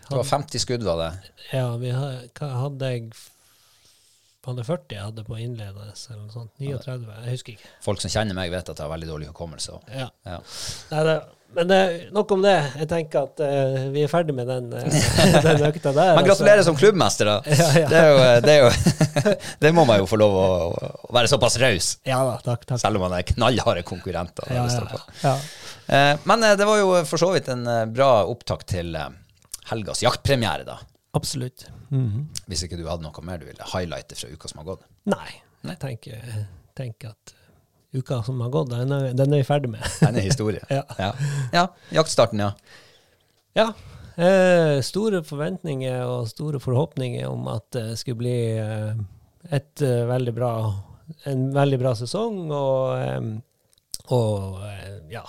Det 0.09 0.17
var 0.19 0.25
50 0.27 0.59
skudd, 0.65 0.83
var 0.87 0.99
det? 1.03 1.11
ja, 1.53 1.67
vi 1.79 1.91
hadde, 1.95 2.29
hadde 2.41 2.89
jeg 2.95 3.13
hadde 4.51 4.65
40 4.67 4.97
jeg 4.97 5.05
hadde 5.07 5.23
på 5.27 5.37
innledende, 5.39 5.93
eller 5.93 6.25
noe 6.25 6.33
sånt. 6.35 6.51
39, 6.59 7.07
jeg 7.27 7.37
husker 7.37 7.55
ikke. 7.55 7.71
Folk 7.85 8.03
som 8.03 8.11
kjenner 8.11 8.35
meg, 8.39 8.51
vet 8.51 8.73
at 8.73 8.75
jeg 8.75 8.85
har 8.87 8.91
veldig 8.91 9.09
dårlig 9.13 9.31
hukommelse. 9.31 9.79
Ja. 9.95 10.09
Ja. 10.27 10.41
Nei, 10.91 11.05
det, 11.07 11.17
men 11.53 11.69
det, 11.69 11.79
nok 12.17 12.31
om 12.33 12.43
det. 12.43 12.55
Jeg 12.81 12.89
tenker 12.89 13.27
at 13.29 13.43
uh, 13.45 13.79
vi 13.93 14.03
er 14.03 14.11
ferdig 14.11 14.35
med 14.35 14.49
den, 14.49 14.71
uh, 14.73 15.03
den 15.47 15.67
økta 15.69 15.93
der. 15.93 16.15
Men 16.15 16.23
altså. 16.23 16.27
gratulerer 16.31 16.67
som 16.67 16.79
klubbmester, 16.81 17.29
da. 17.29 17.37
Ja, 17.63 17.67
ja. 17.77 17.89
Det, 17.93 18.05
jo, 18.09 18.23
det, 18.47 18.57
jo, 18.63 19.35
det 19.67 19.75
må 19.77 19.85
man 19.89 20.01
jo 20.01 20.09
få 20.11 20.19
lov 20.23 20.39
å, 20.41 20.47
å 21.11 21.13
være 21.15 21.31
såpass 21.31 21.59
raus, 21.63 21.93
Ja 22.09 22.23
da, 22.27 22.39
takk. 22.43 22.65
takk. 22.67 22.81
selv 22.83 22.99
om 22.99 23.07
man 23.07 23.19
er 23.19 23.27
knallharde 23.29 23.85
konkurrenter. 23.87 24.49
Eh, 25.87 26.17
Men 26.25 26.49
eh, 26.49 26.57
det 26.57 26.67
var 26.67 26.81
jo 26.81 26.95
for 27.09 27.21
så 27.21 27.33
vidt 27.35 27.53
en 27.53 27.67
eh, 27.69 27.85
bra 27.91 28.25
opptak 28.31 28.65
til 28.71 28.95
eh, 28.97 29.11
helgas 29.71 30.03
jaktpremiere, 30.03 30.65
da. 30.67 30.79
Absolutt. 31.19 31.67
Mhm. 31.93 32.27
Hvis 32.49 32.65
ikke 32.67 32.79
du 32.81 32.87
hadde 32.89 33.05
noe 33.05 33.25
mer 33.27 33.41
du 33.41 33.47
ville 33.51 33.71
highlighte 33.75 34.17
fra 34.17 34.33
uka 34.33 34.49
som 34.51 34.63
har 34.63 34.71
gått. 34.73 34.85
Nei, 35.13 35.31
jeg 35.69 35.79
tenker, 35.83 36.37
tenker 36.79 37.13
at 37.13 37.35
uka 37.93 38.23
som 38.25 38.41
har 38.41 38.53
gått, 38.53 38.73
den 38.73 38.95
er, 38.97 39.11
den 39.13 39.35
er 39.35 39.43
vi 39.43 39.47
ferdig 39.47 39.75
med. 39.75 39.85
Den 40.01 40.17
er 40.17 40.25
historie. 40.25 40.63
Ja. 40.73 40.85
ja. 40.99 41.11
ja. 41.53 41.67
Jaktstarten, 41.93 42.41
ja. 42.41 42.53
Ja. 43.59 43.69
Eh, 44.17 44.79
store 44.85 45.23
forventninger 45.25 46.01
og 46.05 46.31
store 46.33 46.61
forhåpninger 46.61 47.29
om 47.29 47.47
at 47.53 47.69
det 47.77 47.99
skulle 48.01 48.21
bli 48.25 48.39
eh, 48.61 48.97
et 49.53 49.85
eh, 49.85 50.03
veldig 50.09 50.35
bra 50.37 50.53
en 51.29 51.47
veldig 51.53 51.79
bra 51.81 51.93
sesong, 51.99 52.43
og, 52.53 52.97
eh, 52.97 54.13
og 54.17 54.61
eh, 54.69 54.99
ja 55.13 55.25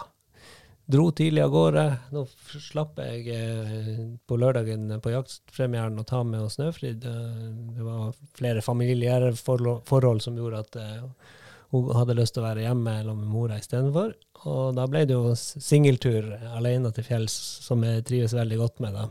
Dro 0.85 1.11
tidlig 1.15 1.41
av 1.41 1.51
gårde. 1.53 1.83
Nå 2.11 2.25
slapp 2.59 2.97
jeg 2.99 3.29
eh, 3.31 3.91
på 4.27 4.35
lørdagen 4.39 4.89
på 5.03 5.13
jaktpremieren 5.13 6.01
å 6.01 6.03
ta 6.07 6.19
med 6.27 6.43
oss 6.43 6.57
Snøfrid. 6.57 7.05
Eh, 7.07 7.45
det 7.77 7.85
var 7.85 8.11
flere 8.35 8.63
familiære 8.65 9.31
forhold 9.39 10.25
som 10.25 10.37
gjorde 10.37 10.59
at 10.65 10.75
eh, 10.81 11.37
hun 11.71 11.87
hadde 11.95 12.17
lyst 12.19 12.35
til 12.35 12.43
å 12.43 12.49
være 12.49 12.65
hjemme 12.65 12.97
sammen 12.99 13.23
med 13.23 13.31
mora 13.31 13.61
istedenfor. 13.61 14.11
Og 14.43 14.75
da 14.75 14.89
ble 14.91 15.05
det 15.07 15.15
jo 15.15 15.31
singeltur 15.39 16.27
alene 16.51 16.91
til 16.91 17.07
fjells, 17.07 17.37
som 17.63 17.85
jeg 17.87 18.03
trives 18.09 18.35
veldig 18.35 18.59
godt 18.59 18.83
med. 18.83 18.99
da. 18.99 19.07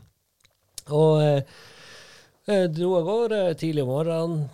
Og 0.93 1.25
eh, 1.25 2.69
dro 2.69 2.93
av 3.01 3.09
gårde 3.09 3.43
tidlig 3.65 3.87
om 3.87 3.95
morgenen. 3.97 4.47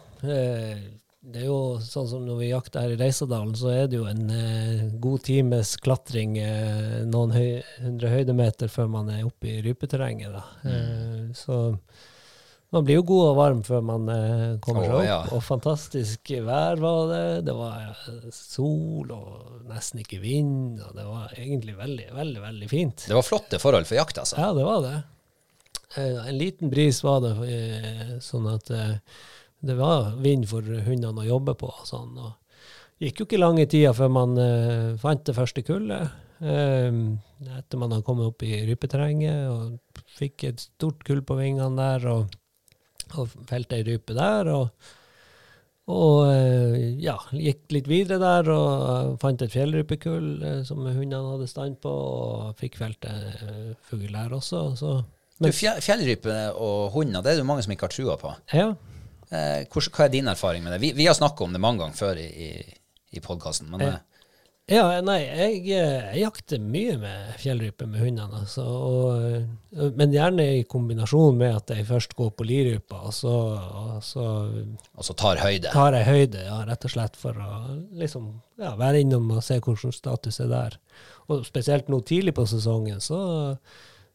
Det 1.21 1.41
er 1.43 1.49
jo 1.49 1.57
sånn 1.83 2.07
som 2.09 2.23
når 2.27 2.37
vi 2.39 2.51
jakter 2.53 2.85
her 2.85 2.93
i 2.95 2.99
Reisadalen, 3.01 3.55
så 3.59 3.73
er 3.75 3.89
det 3.91 3.99
jo 3.99 4.05
en 4.09 4.29
eh, 4.31 4.85
god 5.03 5.25
times 5.27 5.73
klatring 5.83 6.37
eh, 6.39 7.01
noen 7.11 7.33
høy, 7.35 7.49
hundre 7.83 8.13
høydemeter 8.13 8.71
før 8.71 8.87
man 8.93 9.11
er 9.11 9.25
oppe 9.27 9.51
i 9.51 9.57
rypeterrenget. 9.67 10.31
Da. 10.37 10.45
Eh, 10.71 11.25
så 11.37 11.59
man 12.71 12.85
blir 12.85 12.99
jo 13.01 13.05
god 13.09 13.25
og 13.31 13.37
varm 13.39 13.61
før 13.67 13.83
man 13.89 14.09
eh, 14.13 14.47
kommer 14.65 14.85
seg 14.87 14.95
opp. 15.01 15.05
ja. 15.09 15.19
Og 15.35 15.43
fantastisk 15.45 16.33
vær 16.47 16.79
var 16.85 17.01
det. 17.11 17.23
Det 17.49 17.55
var 17.57 17.79
eh, 17.91 18.29
sol 18.37 19.11
og 19.17 19.65
nesten 19.73 20.05
ikke 20.05 20.21
vind. 20.23 20.79
Og 20.87 20.93
det 20.97 21.07
var 21.09 21.33
egentlig 21.35 21.75
veldig, 21.81 22.11
veldig, 22.15 22.43
veldig 22.47 22.69
fint. 22.71 23.07
Det 23.09 23.17
var 23.19 23.27
flotte 23.27 23.59
forhold 23.63 23.89
for 23.91 23.99
jakt, 23.99 24.21
altså. 24.23 24.39
Ja, 24.39 24.53
det 24.57 24.69
var 24.69 24.85
det. 24.87 24.95
Eh, 25.97 26.21
En 26.29 26.39
liten 26.39 26.71
bris 26.71 27.03
var 27.03 27.25
det, 27.27 27.35
sånn 28.23 28.47
at 28.55 28.71
det 29.61 29.75
var 29.79 30.13
vind 30.23 30.47
for 30.51 30.63
hundene 30.63 31.25
å 31.25 31.29
jobbe 31.29 31.55
på. 31.59 31.71
sånn. 31.89 32.15
Og 32.19 33.03
gikk 33.03 33.23
jo 33.23 33.29
ikke 33.29 33.41
lange 33.41 33.67
tida 33.71 33.95
før 33.97 34.13
man 34.15 34.37
eh, 34.43 34.93
fant 35.01 35.25
det 35.27 35.37
første 35.37 35.65
kullet. 35.67 36.15
Eh, 36.39 37.01
etter 37.59 37.81
man 37.81 37.95
hadde 37.95 38.07
kommet 38.07 38.31
opp 38.31 38.45
i 38.47 38.61
rypeterrenget 38.69 39.49
og 39.51 40.05
fikk 40.19 40.47
et 40.51 40.63
stort 40.63 41.03
kull 41.07 41.25
på 41.27 41.39
vingene 41.39 41.75
der, 41.79 42.07
og, 42.13 42.39
og 43.19 43.35
felte 43.51 43.79
ei 43.79 43.87
rype 43.87 44.17
der. 44.19 44.55
og 44.55 44.95
og 45.89 46.27
eh, 46.29 46.75
ja, 47.01 47.15
gikk 47.33 47.73
litt 47.73 47.87
videre 47.89 48.21
der 48.21 48.51
og 48.53 48.73
eh, 48.85 49.13
fant 49.23 49.41
et 49.45 49.53
fjellrypekull 49.55 50.27
eh, 50.45 50.59
som 50.69 50.83
hundene 50.85 51.33
hadde 51.33 51.49
stand 51.49 51.79
på, 51.81 51.93
og 51.93 52.59
fikk 52.61 52.77
felt 52.77 53.09
en 53.09 53.73
fugl 53.89 54.11
der 54.13 54.35
også. 54.37 54.63
Så, 54.77 54.93
men, 55.41 55.55
du, 55.55 55.57
Fjellrype 55.57 56.37
og 56.61 56.93
hunder, 56.93 57.25
det 57.25 57.33
er 57.33 57.41
det 57.41 57.49
mange 57.49 57.65
som 57.65 57.73
ikke 57.73 57.89
har 57.89 57.95
trua 57.95 58.19
på. 58.21 58.35
ja, 58.53 58.75
Eh, 59.31 59.65
hvordan- 59.69 59.93
hva 59.97 60.05
er 60.05 60.09
din 60.09 60.29
erfaring 60.29 60.63
med 60.65 60.73
det? 60.73 60.81
Vi, 60.81 60.93
vi 60.93 61.07
har 61.07 61.15
snakka 61.15 61.45
om 61.45 61.53
det 61.53 61.61
mange 61.61 61.79
ganger 61.83 61.95
før 61.99 62.17
i, 62.17 62.29
i, 62.49 62.75
i 63.13 63.21
podkasten, 63.21 63.69
men 63.71 63.81
Ja. 63.81 63.89
eh, 63.89 63.99
ja, 64.69 65.01
nei, 65.01 65.19
jeg, 65.25 65.61
eh, 65.73 66.15
jeg 66.15 66.23
jakter 66.27 66.59
mye 66.61 66.99
med 67.01 67.35
fjellrype 67.41 67.87
med 67.89 68.01
hundene. 68.01 68.41
Altså, 68.43 68.65
og, 68.65 69.23
eh, 69.77 69.91
men 69.97 70.13
gjerne 70.13 70.47
i 70.59 70.65
kombinasjon 70.65 71.37
med 71.39 71.57
at 71.57 71.69
jeg 71.77 71.87
først 71.89 72.15
går 72.17 72.31
på 72.37 72.45
lirypa, 72.49 73.03
og 73.09 73.13
så, 73.17 73.33
og 73.97 74.03
så 74.05 74.25
altså 74.97 75.17
tar 75.17 75.37
høyde. 75.45 75.73
tar 75.73 75.93
jeg 75.93 76.05
høyde, 76.09 76.45
ja, 76.45 76.59
rett 76.69 76.85
og 76.85 76.91
slett 76.91 77.17
for 77.17 77.33
å 77.33 77.87
liksom, 77.97 78.31
ja, 78.59 78.75
være 78.77 79.01
innom 79.05 79.31
og 79.37 79.43
se 79.43 79.59
hvordan 79.61 79.93
status 79.93 80.41
er 80.41 80.49
der. 80.49 80.79
Og 81.29 81.45
spesielt 81.45 81.89
nå 81.89 82.01
tidlig 82.05 82.35
på 82.35 82.47
sesongen, 82.49 83.01
så, 83.01 83.59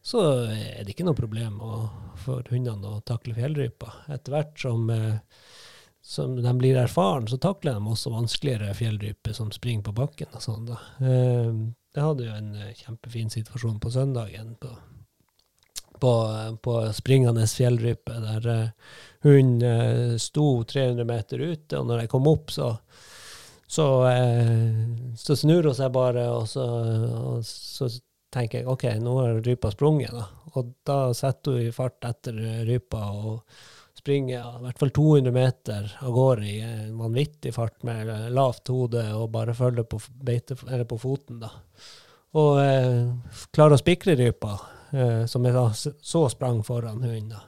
så 0.04 0.20
er 0.52 0.84
det 0.84 0.92
ikke 0.92 1.06
noe 1.08 1.16
problem 1.16 1.60
å, 1.64 1.76
for 2.20 2.44
hundene 2.52 2.90
å 2.98 3.02
takle 3.08 3.32
fjellrypa. 3.36 3.88
Etter 4.12 4.34
hvert 4.34 4.60
som, 4.60 4.90
eh, 4.92 5.14
som 6.04 6.34
de 6.36 6.52
blir 6.60 6.76
erfaren, 6.76 7.24
så 7.30 7.38
takler 7.40 7.78
de 7.78 7.94
også 7.94 8.12
vanskeligere 8.12 8.76
fjellryper 8.76 9.32
som 9.32 9.52
springer 9.54 9.86
på 9.88 9.96
bakken 9.96 10.36
og 10.36 10.44
sånn. 10.44 10.68
da. 10.68 10.76
Eh, 11.00 11.48
Jeg 11.94 12.02
hadde 12.04 12.26
jo 12.26 12.36
en 12.36 12.52
eh, 12.58 12.74
kjempefin 12.76 13.32
situasjon 13.32 13.80
på 13.80 13.94
søndagen 13.96 14.54
på, 14.60 14.74
på, 16.04 16.12
på 16.60 16.78
springende 16.92 17.48
fjellrype, 17.48 18.20
der 18.20 18.72
hun 19.24 20.18
sto 20.20 20.48
300 20.68 21.04
meter 21.08 21.38
ute, 21.40 21.78
og 21.78 21.86
når 21.88 22.04
jeg 22.04 22.12
kom 22.12 22.28
opp, 22.28 22.50
så 22.52 22.74
så, 23.66 23.86
så 25.16 25.34
snur 25.34 25.64
hun 25.70 25.74
seg 25.74 25.94
bare, 25.94 26.26
og 26.30 26.44
så, 26.46 26.66
og 27.16 27.46
så 27.48 27.88
tenker 28.34 28.62
jeg 28.62 28.70
OK, 28.70 28.84
nå 29.00 29.14
har 29.20 29.40
rypa 29.44 29.70
sprunget, 29.72 30.12
da. 30.14 30.26
Og 30.54 30.74
da 30.86 30.98
setter 31.16 31.56
hun 31.56 31.68
i 31.68 31.72
fart 31.74 32.04
etter 32.06 32.36
rypa 32.66 33.00
og 33.14 33.40
springer 33.98 34.34
ja, 34.36 34.50
i 34.58 34.64
hvert 34.66 34.80
fall 34.82 34.90
200 34.94 35.32
meter 35.34 35.92
av 36.04 36.12
gårde 36.12 36.46
i 36.50 36.58
en 36.60 36.98
vanvittig 36.98 37.54
fart 37.54 37.82
med 37.86 38.10
lavt 38.34 38.68
hode 38.68 39.04
og 39.16 39.30
bare 39.32 39.54
følger 39.56 39.86
på, 39.88 40.00
beite, 40.20 40.58
eller 40.68 40.84
på 40.88 40.98
foten, 41.00 41.40
da. 41.40 41.50
Og 42.34 42.58
eh, 42.60 43.44
klarer 43.54 43.76
å 43.76 43.80
spikre 43.80 44.16
rypa, 44.18 44.56
eh, 44.90 45.24
som 45.30 45.46
jeg 45.46 45.54
da 45.54 45.68
så 45.74 46.24
sprang 46.32 46.64
foran 46.66 47.04
hunden. 47.06 47.38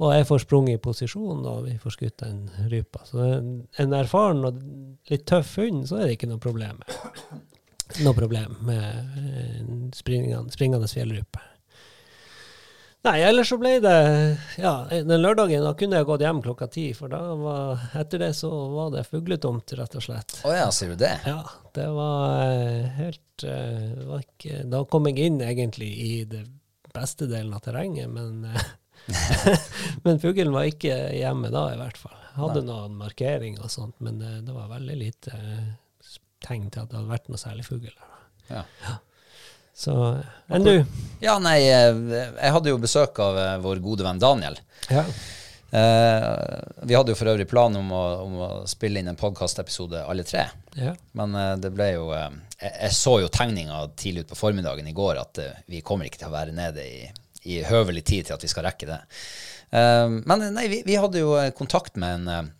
Og 0.00 0.14
jeg 0.16 0.26
får 0.26 0.42
sprunget 0.42 0.78
i 0.78 0.82
posisjon, 0.82 1.44
og 1.46 1.66
vi 1.68 1.76
får 1.78 1.94
skutt 1.94 2.22
den 2.24 2.44
rypa. 2.72 3.04
Så 3.06 3.20
en, 3.24 3.50
en 3.78 3.96
erfaren 3.96 4.42
og 4.48 4.60
litt 5.12 5.26
tøff 5.28 5.58
hund, 5.60 5.84
så 5.88 6.00
er 6.00 6.08
det 6.08 6.18
ikke 6.18 6.30
noe 6.30 6.42
problem 6.42 6.80
noe 8.04 8.14
problem 8.14 8.54
med 8.66 8.82
en 9.26 9.79
springende, 9.96 10.52
springende 10.54 10.88
fjellrype. 10.90 11.42
Nei, 13.00 13.16
ellers 13.24 13.48
så 13.48 13.56
ble 13.56 13.78
det 13.80 13.92
Ja, 14.60 14.74
den 14.90 15.22
lørdagen 15.22 15.64
da 15.64 15.72
kunne 15.78 16.02
jeg 16.02 16.08
gått 16.08 16.20
hjem 16.20 16.42
klokka 16.44 16.66
ti, 16.68 16.90
for 16.96 17.08
da 17.08 17.20
var 17.40 17.86
Etter 17.96 18.20
det 18.26 18.34
så 18.36 18.50
var 18.74 18.90
det 18.92 19.06
fugletomt, 19.08 19.72
rett 19.78 19.96
og 19.96 20.04
slett. 20.04 20.36
Å 20.44 20.52
ja, 20.52 20.66
sier 20.74 20.92
du 20.92 21.00
det? 21.00 21.14
Ja, 21.24 21.40
det 21.76 21.86
var 21.96 22.42
eh, 22.44 22.90
helt 22.98 23.46
eh, 23.48 23.86
det 23.96 24.04
var 24.10 24.26
ikke, 24.26 24.60
Da 24.74 24.82
kom 24.92 25.08
jeg 25.08 25.30
inn 25.30 25.40
egentlig 25.46 25.90
i 25.96 26.12
det 26.28 26.44
beste 26.92 27.28
delen 27.30 27.54
av 27.56 27.64
terrenget, 27.64 28.10
men, 28.12 28.44
eh, 28.44 29.56
men 30.04 30.20
fuglen 30.20 30.52
var 30.52 30.68
ikke 30.68 30.98
hjemme 31.16 31.48
da, 31.54 31.70
i 31.72 31.80
hvert 31.80 32.00
fall. 32.00 32.18
Hadde 32.36 32.66
noen 32.66 32.98
markeringer 33.00 33.64
og 33.64 33.72
sånt, 33.72 33.96
men 34.04 34.20
eh, 34.22 34.40
det 34.44 34.54
var 34.54 34.68
veldig 34.76 34.98
lite 35.00 35.32
eh, 35.40 35.70
tegn 36.44 36.68
til 36.68 36.84
at 36.84 36.92
det 36.92 37.00
hadde 37.00 37.14
vært 37.14 37.32
noe 37.32 37.40
særlig 37.40 37.64
fugl 37.68 37.88
der. 37.88 38.18
Ja. 38.50 38.64
Så 39.80 39.94
enn 40.52 40.66
du? 40.66 40.74
ja, 41.24 41.38
nei, 41.40 41.58
eh, 41.64 42.00
jeg 42.36 42.52
hadde 42.52 42.72
jo 42.72 42.80
besøk 42.80 43.16
av 43.24 43.38
eh, 43.40 43.58
vår 43.64 43.80
gode 43.80 44.04
venn 44.04 44.18
Daniel. 44.20 44.58
Ja. 44.92 45.06
Eh, 45.70 46.24
vi 46.84 46.96
hadde 46.98 47.14
jo 47.14 47.16
for 47.16 47.30
øvrig 47.32 47.46
plan 47.48 47.78
om 47.78 47.92
å, 47.96 48.02
om 48.26 48.34
å 48.44 48.48
spille 48.68 49.00
inn 49.00 49.08
en 49.08 49.16
podkastepisode 49.16 50.02
alle 50.04 50.26
tre. 50.28 50.50
ja. 50.76 50.92
Men 51.16 51.32
det 51.62 51.70
ble 51.72 51.86
jo 51.94 52.10
jeg, 52.12 52.42
jeg 52.60 52.92
så 52.96 53.14
jo 53.22 53.30
tegninga 53.32 53.78
tidlig 53.96 54.26
utpå 54.26 54.36
formiddagen 54.36 54.90
i 54.90 54.96
går 54.96 55.22
at 55.22 55.40
vi 55.70 55.80
kommer 55.86 56.10
ikke 56.10 56.20
til 56.20 56.28
å 56.28 56.34
være 56.34 56.56
nede 56.56 56.84
i, 56.84 57.06
i 57.48 57.62
høvelig 57.64 58.04
tid 58.10 58.28
til 58.28 58.36
at 58.36 58.44
vi 58.44 58.50
skal 58.52 58.66
rekke 58.68 58.88
det. 58.90 58.98
Men 59.70 60.44
nei, 60.52 60.66
vi, 60.68 60.80
vi 60.84 60.98
hadde 60.98 61.22
jo 61.22 61.36
kontakt 61.56 61.96
med 62.02 62.26
en, 62.26 62.50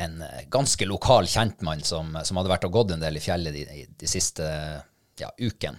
en 0.00 0.16
ganske 0.50 0.88
lokal 0.88 1.28
kjentmann 1.30 1.84
som, 1.86 2.16
som 2.24 2.40
hadde 2.40 2.50
vært 2.50 2.66
og 2.66 2.74
gått 2.80 2.96
en 2.96 3.04
del 3.04 3.20
i 3.20 3.22
fjellet 3.22 3.54
de, 3.54 3.66
de, 3.68 3.86
de 4.00 4.10
siste 4.10 4.48
ja, 5.20 5.30
uken. 5.38 5.78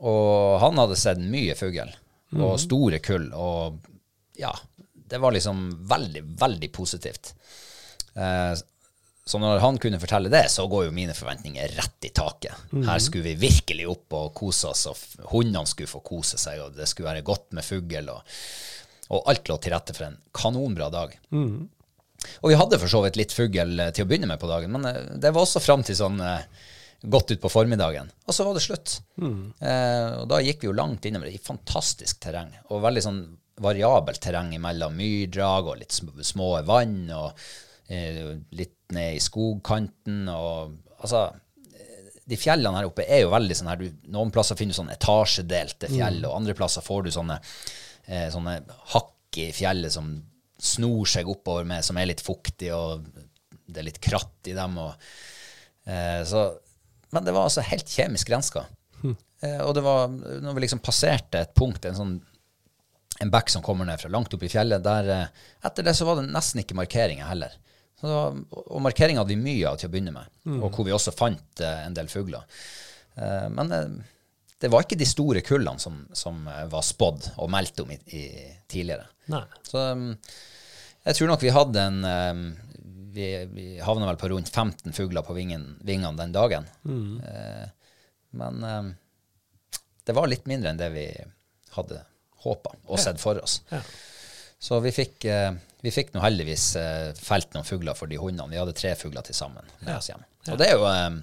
Og 0.00 0.58
han 0.62 0.80
hadde 0.80 0.96
sett 0.96 1.20
mye 1.20 1.54
fugl, 1.58 1.90
og 2.38 2.56
store 2.62 3.00
kull, 3.04 3.28
og 3.34 3.80
ja, 4.40 4.52
det 5.10 5.18
var 5.18 5.34
liksom 5.34 5.86
veldig, 5.90 6.22
veldig 6.40 6.72
positivt. 6.72 7.34
Eh, 8.14 8.54
så 9.30 9.38
når 9.38 9.60
han 9.62 9.78
kunne 9.78 10.00
fortelle 10.00 10.30
det, 10.32 10.46
så 10.50 10.64
går 10.70 10.86
jo 10.86 10.94
mine 10.94 11.14
forventninger 11.14 11.74
rett 11.76 12.06
i 12.06 12.12
taket. 12.14 12.54
Her 12.86 12.98
skulle 13.02 13.28
vi 13.28 13.34
virkelig 13.50 13.88
opp 13.92 14.16
og 14.18 14.32
kose 14.34 14.70
oss, 14.72 14.86
og 14.90 15.28
hundene 15.34 15.66
skulle 15.70 15.90
få 15.90 16.00
kose 16.06 16.38
seg, 16.40 16.62
og 16.64 16.78
det 16.78 16.88
skulle 16.90 17.10
være 17.10 17.26
godt 17.26 17.52
med 17.54 17.66
fugl, 17.66 18.08
og, 18.10 18.40
og 19.10 19.28
alt 19.30 19.50
lå 19.50 19.58
til 19.62 19.74
rette 19.74 19.94
for 19.94 20.08
en 20.08 20.18
kanonbra 20.34 20.88
dag. 20.90 21.14
Og 22.40 22.50
vi 22.50 22.58
hadde 22.58 22.78
for 22.80 22.90
så 22.92 23.02
vidt 23.04 23.16
litt 23.20 23.32
fugl 23.32 23.78
eh, 23.80 23.92
til 23.96 24.06
å 24.06 24.10
begynne 24.10 24.30
med 24.30 24.40
på 24.42 24.50
dagen, 24.50 24.72
men 24.74 24.88
eh, 24.90 25.14
det 25.20 25.30
var 25.34 25.46
også 25.46 25.62
fram 25.62 25.84
til 25.86 25.96
sånn 25.98 26.18
godt 27.02 27.32
utpå 27.36 27.48
formiddagen. 27.50 28.10
Og 28.26 28.34
så 28.36 28.44
var 28.44 28.54
det 28.58 28.62
slutt. 28.64 28.98
Eh, 29.20 30.08
og 30.20 30.26
da 30.28 30.40
gikk 30.44 30.60
vi 30.64 30.68
jo 30.70 30.76
langt 30.76 31.04
innover 31.08 31.30
i 31.32 31.38
fantastisk 31.40 32.20
terreng, 32.20 32.50
og 32.70 32.82
veldig 32.84 33.02
sånn 33.06 33.20
variabelt 33.60 34.20
terreng 34.24 34.52
mellom 34.60 34.94
myrdrag 34.96 35.66
og 35.68 35.78
litt 35.80 35.92
sm- 35.92 36.20
små 36.24 36.50
vann, 36.68 36.98
og 37.12 37.32
eh, 37.88 38.36
litt 38.56 38.76
ned 38.92 39.16
i 39.16 39.22
skogkanten, 39.22 40.26
og 40.32 40.76
altså 41.00 41.28
de 42.30 42.36
fjellene 42.38 42.78
her 42.78 42.86
oppe 42.86 43.02
er 43.10 43.24
jo 43.24 43.30
veldig 43.32 43.54
sånn 43.58 43.68
her 43.72 43.78
du, 43.80 43.88
Noen 44.14 44.30
plasser 44.30 44.54
finner 44.58 44.70
du 44.74 44.78
sånn 44.78 44.92
etasjedelte 44.92 45.88
fjell, 45.90 46.20
og 46.28 46.36
andre 46.36 46.54
plasser 46.54 46.84
får 46.86 47.02
du 47.08 47.10
sånne, 47.16 47.40
eh, 48.06 48.28
sånne 48.30 48.60
hakk 48.94 49.38
i 49.42 49.48
fjellet 49.54 49.90
som 49.94 50.12
snor 50.60 51.08
seg 51.10 51.26
oppover 51.32 51.64
med, 51.66 51.82
som 51.84 51.96
er 51.98 52.06
litt 52.10 52.20
fuktig, 52.22 52.70
og 52.76 53.02
det 53.66 53.80
er 53.82 53.86
litt 53.88 54.00
kratt 54.04 54.46
i 54.50 54.54
dem. 54.54 54.76
Og, 54.78 54.94
eh, 55.86 56.20
så, 56.28 56.44
men 57.10 57.26
det 57.26 57.34
var 57.36 57.48
altså 57.48 57.64
helt 57.66 57.90
kjemisk 57.90 58.30
renska. 58.32 58.66
Eh, 59.40 59.60
og 59.64 59.72
det 59.72 59.80
var, 59.80 60.10
når 60.12 60.52
vi 60.52 60.66
liksom 60.66 60.82
passerte 60.84 61.40
et 61.40 61.54
punkt, 61.56 61.86
en 61.88 61.96
sånn 61.96 62.18
en 63.20 63.30
bekk 63.32 63.50
som 63.52 63.62
kommer 63.64 63.84
ned 63.88 64.00
fra 64.00 64.10
langt 64.12 64.32
opp 64.32 64.42
i 64.44 64.50
fjellet, 64.52 64.82
der 64.84 65.08
eh, 65.12 65.48
etter 65.68 65.84
det 65.84 65.94
så 65.96 66.06
var 66.08 66.18
det 66.18 66.30
nesten 66.32 66.62
ikke 66.62 66.76
markeringer 66.78 67.28
heller. 67.28 67.56
Så 68.00 68.12
og 68.12 68.78
markeringer 68.80 69.20
hadde 69.20 69.34
vi 69.34 69.42
mye 69.42 69.68
av 69.68 69.80
til 69.80 69.90
å 69.90 69.92
begynne 69.92 70.14
med, 70.14 70.30
og 70.56 70.70
hvor 70.72 70.86
vi 70.86 70.94
også 70.96 71.12
fant 71.12 71.60
eh, 71.64 71.82
en 71.84 71.96
del 71.96 72.08
fugler. 72.08 72.46
Eh, 73.20 73.48
men 73.52 73.72
eh, 73.76 73.90
det 74.60 74.70
var 74.72 74.84
ikke 74.84 74.98
de 75.00 75.08
store 75.08 75.42
kullene 75.44 75.80
som, 75.82 76.02
som 76.16 76.46
eh, 76.48 76.64
var 76.72 76.86
spådd 76.86 77.32
og 77.40 77.50
meldt 77.52 77.82
om 77.84 77.92
i, 77.92 77.98
i, 78.16 78.24
tidligere. 78.68 79.08
Nei. 79.32 79.44
Så 79.68 79.84
um, 79.92 80.10
jeg 81.06 81.16
tror 81.16 81.30
nok 81.30 81.44
vi 81.44 81.54
hadde 81.54 81.84
en 81.90 82.00
um, 82.04 82.42
Vi, 83.10 83.28
vi 83.50 83.66
havna 83.82 84.06
vel 84.10 84.18
på 84.20 84.28
rundt 84.30 84.48
15 84.48 84.94
fugler 84.96 85.24
på 85.26 85.34
vingen, 85.34 85.74
vingene 85.86 86.16
den 86.18 86.34
dagen. 86.34 86.68
Eh, 87.26 87.66
men 88.40 88.64
um, 88.64 88.92
det 90.06 90.14
var 90.14 90.30
litt 90.30 90.46
mindre 90.50 90.70
enn 90.70 90.78
det 90.78 90.90
vi 90.94 91.06
hadde 91.74 92.04
håpa 92.44 92.72
og 92.86 93.00
sett 93.00 93.20
for 93.20 93.40
oss. 93.42 93.60
Ja. 93.70 93.80
Så 94.60 94.80
vi 94.84 94.92
fikk, 94.92 95.24
eh, 95.24 95.52
vi 95.80 95.92
fikk 95.94 96.12
nå 96.14 96.20
heldigvis 96.20 96.64
eh, 96.76 97.10
felt 97.16 97.54
noen 97.56 97.64
fugler 97.64 97.96
for 97.96 98.10
de 98.10 98.18
hundene. 98.20 98.52
Vi 98.52 98.60
hadde 98.60 98.76
tre 98.76 98.94
fugler 98.98 99.24
til 99.24 99.36
sammen 99.36 99.64
med 99.80 99.94
oss 99.96 100.10
hjem. 100.10 100.24
Og 100.52 100.58
det 100.60 100.68
er 100.68 100.76
jo 100.76 100.86
eh, 100.88 101.20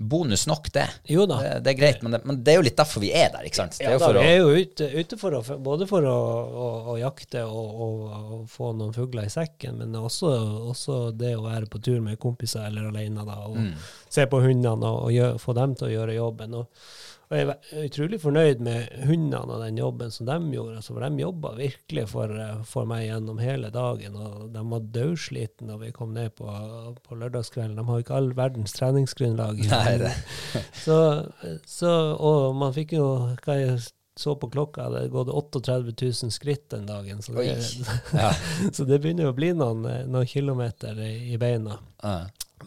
bonus 0.00 0.46
nok, 0.48 0.70
det. 0.72 0.86
Jo 1.12 1.26
da. 1.28 1.36
Det, 1.44 1.50
det 1.64 1.72
er 1.74 1.76
greit, 1.76 2.02
men 2.02 2.14
det, 2.14 2.20
men 2.24 2.38
det 2.42 2.54
er 2.54 2.56
jo 2.56 2.64
litt 2.64 2.76
derfor 2.80 3.02
vi 3.04 3.10
er 3.12 3.28
der, 3.34 3.44
ikke 3.44 3.58
sant? 3.60 3.76
Det 3.76 3.84
er 3.84 3.92
Ja, 3.92 3.98
jo 4.00 4.12
da, 4.16 4.22
vi 4.24 4.30
er 4.30 4.38
jo 4.40 4.64
ute, 4.64 4.88
ute 4.96 5.18
for 5.20 5.36
å, 5.36 5.42
både 5.60 5.86
for 5.90 6.06
å, 6.08 6.14
å, 6.64 6.68
å 6.94 6.96
jakte 7.02 7.42
og, 7.44 7.82
og 7.84 8.48
få 8.48 8.70
noen 8.78 8.94
fugler 8.96 9.28
i 9.28 9.32
sekken, 9.34 9.76
men 9.82 9.94
også, 10.00 10.32
også 10.72 10.98
det 11.20 11.34
å 11.36 11.44
være 11.44 11.68
på 11.68 11.82
tur 11.84 12.00
med 12.00 12.18
kompiser 12.22 12.64
eller 12.70 12.88
alene 12.92 13.26
da, 13.28 13.38
og 13.46 13.58
Mm. 13.60 13.74
se 14.08 14.24
på 14.26 14.40
hundene 14.40 14.88
og, 14.88 15.04
og 15.06 15.12
gjør, 15.12 15.36
få 15.42 15.52
dem 15.60 15.74
til 15.76 15.90
å 15.90 15.92
gjøre 15.92 16.14
jobben. 16.16 16.54
Og, 16.62 16.84
og 17.30 17.36
jeg 17.38 17.46
er 17.46 17.84
utrolig 17.86 18.18
fornøyd 18.18 18.62
med 18.66 18.88
hundene 19.06 19.54
og 19.54 19.60
den 19.62 19.76
jobben 19.78 20.10
som 20.10 20.26
de 20.26 20.38
gjorde. 20.56 20.80
Altså, 20.80 20.96
for 20.96 21.04
de 21.06 21.22
jobba 21.22 21.52
virkelig 21.54 22.06
for, 22.10 22.32
eh, 22.34 22.56
for 22.66 22.88
meg 22.90 23.04
gjennom 23.06 23.38
hele 23.38 23.70
dagen. 23.70 24.16
og 24.18 24.48
De 24.50 24.64
var 24.72 24.88
dødslitne 24.96 25.68
når 25.68 25.78
vi 25.84 25.92
kom 25.94 26.10
ned 26.16 26.34
på, 26.34 26.50
på 27.06 27.20
lørdagskvelden. 27.20 27.78
De 27.78 27.86
har 27.86 28.00
jo 28.00 28.04
ikke 28.06 28.18
all 28.18 28.32
verdens 28.34 28.74
treningsgrunnlag. 28.74 29.62
Nei, 29.70 30.10
så, 30.84 30.98
så, 31.70 31.94
og 32.18 32.58
man 32.58 32.74
fikk 32.74 32.96
jo 32.98 33.06
hva 33.46 33.58
jeg 33.60 33.78
så 34.20 34.34
på 34.36 34.50
klokka, 34.52 34.88
det 34.90 35.06
hadde 35.06 35.14
gått 35.14 35.30
38 35.32 35.94
000 36.26 36.34
skritt 36.34 36.66
den 36.74 36.90
dagen. 36.90 37.22
Så 37.22 37.32
det, 37.38 37.54
Ja. 38.12 38.32
så 38.74 38.84
det 38.84 38.98
begynner 39.00 39.30
å 39.30 39.36
bli 39.38 39.52
noen, 39.56 39.86
noen 40.10 40.28
kilometer 40.28 40.98
i, 41.06 41.12
i 41.32 41.38
beina. 41.40 41.78
Ja. 42.02 42.16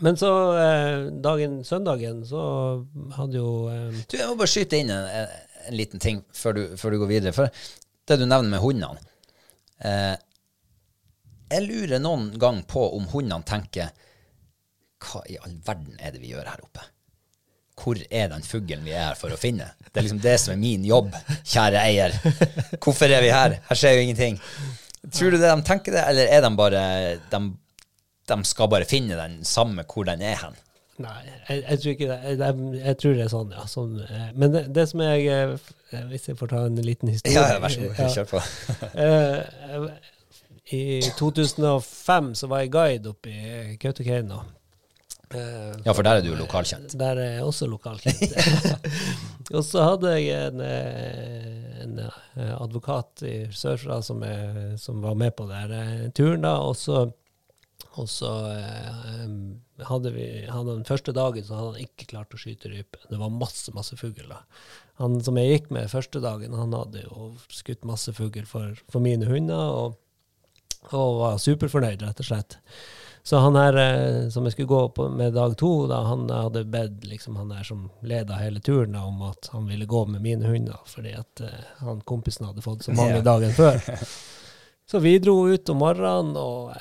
Men 0.01 0.17
så 0.17 0.57
eh, 0.57 0.99
dagen, 1.21 1.59
søndagen 1.65 2.23
så 2.25 2.43
hadde 3.17 3.37
jo 3.37 3.49
eh, 3.69 4.03
Du, 4.09 4.17
jeg 4.17 4.29
må 4.29 4.37
bare 4.39 4.49
skyte 4.49 4.79
inn 4.81 4.89
en, 4.93 5.05
en, 5.05 5.33
en 5.69 5.77
liten 5.77 6.01
ting 6.01 6.23
før 6.33 6.57
du, 6.57 6.63
før 6.79 6.95
du 6.95 7.01
går 7.03 7.11
videre. 7.11 7.35
For 7.35 7.51
det 8.09 8.17
du 8.19 8.25
nevner 8.25 8.49
med 8.55 8.63
hundene 8.63 9.03
eh, 9.85 10.15
Jeg 11.53 11.67
lurer 11.67 12.01
noen 12.01 12.31
gang 12.41 12.63
på 12.67 12.87
om 12.97 13.05
hundene 13.13 13.45
tenker 13.47 13.93
Hva 15.03 15.23
i 15.29 15.37
all 15.39 15.59
verden 15.65 16.01
er 16.01 16.15
det 16.15 16.23
vi 16.23 16.33
gjør 16.33 16.49
her 16.49 16.65
oppe? 16.65 16.89
Hvor 17.79 17.97
er 18.09 18.29
den 18.29 18.45
fuglen 18.45 18.83
vi 18.85 18.93
er 18.93 19.09
her 19.09 19.17
for 19.17 19.33
å 19.33 19.39
finne? 19.39 19.71
Det 19.89 19.97
er 19.97 20.05
liksom 20.05 20.21
det 20.21 20.35
som 20.41 20.53
er 20.53 20.59
min 20.61 20.83
jobb, 20.85 21.09
kjære 21.41 21.79
eier. 21.81 22.13
Hvorfor 22.77 23.09
er 23.09 23.23
vi 23.25 23.31
her? 23.33 23.55
Her 23.65 23.79
skjer 23.79 23.95
jo 23.97 24.03
ingenting. 24.03 24.37
Tror 25.09 25.33
du 25.33 25.39
det 25.39 25.49
de 25.49 25.65
tenker 25.65 25.95
det, 25.97 26.03
eller 26.05 26.29
er 26.31 26.43
de 26.45 26.51
bare 26.55 26.83
De, 27.33 27.39
de 28.29 28.37
skal 28.47 28.69
bare 28.71 28.87
finne 28.87 29.17
den 29.19 29.41
samme 29.47 29.83
hvor 29.89 30.07
den 30.07 30.21
er 30.23 30.37
hen? 30.43 30.55
Nei, 31.01 31.19
jeg, 31.49 31.63
jeg 31.63 31.79
tror 31.81 31.91
ikke 31.95 32.07
det. 32.07 32.17
Jeg, 32.29 32.55
jeg, 32.77 32.97
tror 33.01 33.13
det 33.17 33.23
er 33.25 33.29
sånn, 33.33 33.53
ja. 33.57 33.63
Sånn, 33.69 33.93
eh, 34.05 34.27
men 34.37 34.51
det, 34.53 34.61
det 34.75 34.83
som 34.91 35.01
jeg 35.01 35.23
eh, 35.33 36.03
Hvis 36.11 36.27
jeg 36.29 36.37
får 36.37 36.51
ta 36.51 36.59
en 36.67 36.77
liten 36.85 37.09
historie 37.09 37.33
Ja, 37.33 37.57
vær 37.63 37.73
så 37.73 37.87
god. 37.87 38.01
Kjør 38.13 38.27
på. 38.29 38.41
Eh, 39.03 39.87
I 40.77 40.83
2005 41.17 42.29
så 42.39 42.47
var 42.51 42.61
jeg 42.63 42.71
guide 42.73 43.09
oppe 43.11 43.33
i 43.33 43.77
Kautokeino. 43.81 44.43
Eh, 45.33 45.73
Ja, 45.83 45.91
for 45.97 46.05
der 46.05 46.21
er 46.21 46.25
du 46.25 46.31
lokalkjent. 46.37 46.93
Der 46.99 47.17
er 47.17 47.33
jeg 47.39 47.43
også 47.49 47.67
lokalkjent. 47.73 48.37
og 49.57 49.65
så 49.65 49.87
hadde 49.89 50.13
jeg 50.13 50.51
en, 50.51 50.61
eh, 50.61 51.81
en 51.83 51.99
eh, 52.05 52.53
advokat 52.61 53.25
i 53.27 53.35
sørfra 53.51 53.97
som, 54.05 54.21
som 54.77 55.01
var 55.03 55.17
med 55.19 55.33
på 55.35 55.49
den 55.49 55.73
eh, 55.81 56.07
turen, 56.15 56.45
da. 56.45 56.53
Og 56.61 56.77
så, 56.79 57.07
og 57.99 58.07
så 58.09 58.29
eh, 58.57 59.83
hadde 59.85 60.11
vi 60.15 60.25
hadde 60.49 60.77
Den 60.79 60.87
første 60.87 61.13
dagen 61.13 61.43
så 61.45 61.57
hadde 61.59 61.73
han 61.75 61.83
ikke 61.87 62.07
klart 62.13 62.33
å 62.33 62.39
skyte 62.41 62.71
rype. 62.71 62.97
Det 63.09 63.19
var 63.21 63.29
masse, 63.33 63.69
masse 63.75 63.97
fugl. 63.99 64.31
Han 65.01 65.19
som 65.25 65.37
jeg 65.37 65.51
gikk 65.51 65.71
med 65.75 65.91
første 65.91 66.21
dagen, 66.23 66.55
han 66.57 66.73
hadde 66.77 67.03
jo 67.05 67.31
skutt 67.53 67.85
masse 67.85 68.13
fugl 68.17 68.45
for, 68.49 68.73
for 68.89 69.03
mine 69.03 69.25
hunder, 69.29 69.61
og, 69.61 69.95
og 70.91 71.19
var 71.21 71.39
superfornøyd, 71.41 72.01
rett 72.05 72.21
og 72.23 72.29
slett. 72.31 72.57
Så 73.23 73.39
han 73.39 73.55
her 73.55 73.77
eh, 73.79 74.29
som 74.33 74.43
jeg 74.43 74.51
skulle 74.57 74.67
gå 74.73 74.81
på 74.97 75.05
med 75.13 75.31
dag 75.37 75.53
to, 75.61 75.69
da, 75.87 76.01
han 76.09 76.25
hadde 76.33 76.65
bedt 76.67 77.05
liksom, 77.07 77.37
han 77.39 77.53
der 77.53 77.63
som 77.63 77.85
leda 78.03 78.35
hele 78.41 78.59
turen, 78.59 78.97
da, 78.97 79.05
om 79.07 79.21
at 79.29 79.47
han 79.53 79.69
ville 79.69 79.85
gå 79.87 80.01
med 80.11 80.25
mine 80.25 80.49
hunder, 80.49 80.81
fordi 80.91 81.13
at 81.15 81.43
eh, 81.45 81.67
han 81.85 82.01
kompisen 82.09 82.49
hadde 82.49 82.65
fått 82.65 82.83
så 82.89 82.95
mange 82.97 83.21
Ja. 83.21 83.27
dagen 83.29 83.53
før. 83.55 83.79
Så 84.91 84.99
vi 84.99 85.13
dro 85.23 85.37
ut 85.47 85.69
om 85.71 85.77
morgenen 85.79 86.35
og 86.35 86.73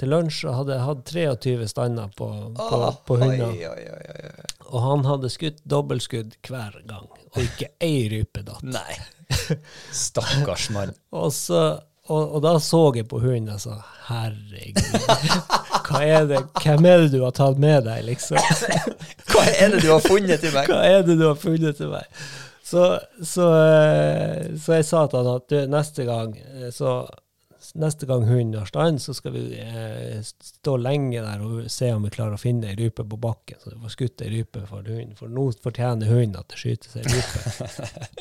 til 0.00 0.12
lunsj 0.12 0.44
hadde 0.52 0.76
hatt 0.82 1.08
23 1.08 1.68
stander 1.70 2.12
på, 2.16 2.28
på, 2.56 2.80
på 3.08 3.18
hunder. 3.22 3.48
Oi, 3.48 3.66
oi, 3.70 3.84
oi, 3.96 4.30
oi. 4.30 4.46
Og 4.66 4.82
han 4.82 5.04
hadde 5.06 5.30
skutt 5.32 5.60
dobbeltskudd 5.68 6.36
hver 6.46 6.80
gang, 6.88 7.06
og 7.06 7.42
ikke 7.42 7.70
ei 7.84 8.06
rype 8.12 8.42
datt. 8.46 8.64
Nei. 8.66 8.98
Stakkars 10.06 10.68
mann. 10.74 10.92
Og, 11.16 11.30
så, 11.34 11.62
og, 12.10 12.36
og 12.36 12.42
da 12.44 12.56
så 12.62 12.82
jeg 12.96 13.08
på 13.10 13.20
hunden 13.22 13.54
og 13.54 13.62
sa 13.62 13.78
herregud, 14.08 14.98
hva 15.86 16.02
er 16.02 16.26
det, 16.30 16.42
hvem 16.62 16.88
er 16.90 17.04
det 17.04 17.12
du 17.14 17.20
har 17.24 17.36
tatt 17.36 17.60
med 17.62 17.86
deg, 17.86 18.02
liksom? 18.08 18.40
Hva 19.30 19.42
er 19.52 19.74
det 19.74 19.82
du 19.82 19.90
har 19.90 20.00
funnet 20.00 20.40
til 20.40 20.52
meg? 20.54 20.68
Hva 20.70 20.82
er 20.86 21.02
det 21.04 21.16
du 21.18 21.24
har 21.26 21.38
funnet 21.38 21.76
til 21.76 21.90
meg? 21.92 22.06
Så, 22.66 22.82
så, 23.22 23.46
eh, 23.52 24.46
så 24.58 24.78
jeg 24.78 24.86
sa 24.88 25.04
til 25.06 25.20
han 25.20 25.38
at 25.38 25.54
neste 25.70 26.06
gang 26.08 26.32
eh, 26.38 26.70
så 26.74 27.02
neste 27.74 28.06
gang 28.06 28.24
hunden 28.28 28.58
har 28.60 28.68
stand, 28.68 29.02
så 29.02 29.14
skal 29.14 29.32
vi 29.34 29.42
eh, 29.58 30.22
stå 30.22 30.76
lenge 30.78 31.22
der 31.24 31.42
og 31.44 31.70
se 31.72 31.90
om 31.94 32.06
vi 32.06 32.12
klarer 32.14 32.36
å 32.36 32.40
finne 32.40 32.70
ei 32.70 32.78
rype 32.78 33.04
på 33.04 33.18
bakken. 33.20 33.58
Så 33.62 33.72
du 33.72 33.80
får 33.82 33.94
skutt 33.94 34.24
ei 34.24 34.30
rype 34.34 34.62
for 34.68 34.86
hunden, 34.86 35.16
for 35.18 35.32
nå 35.32 35.48
fortjener 35.64 36.10
hunden 36.10 36.38
at 36.40 36.52
det 36.52 36.60
skytes 36.60 36.98
ei 37.00 37.06
rype. 37.06 37.70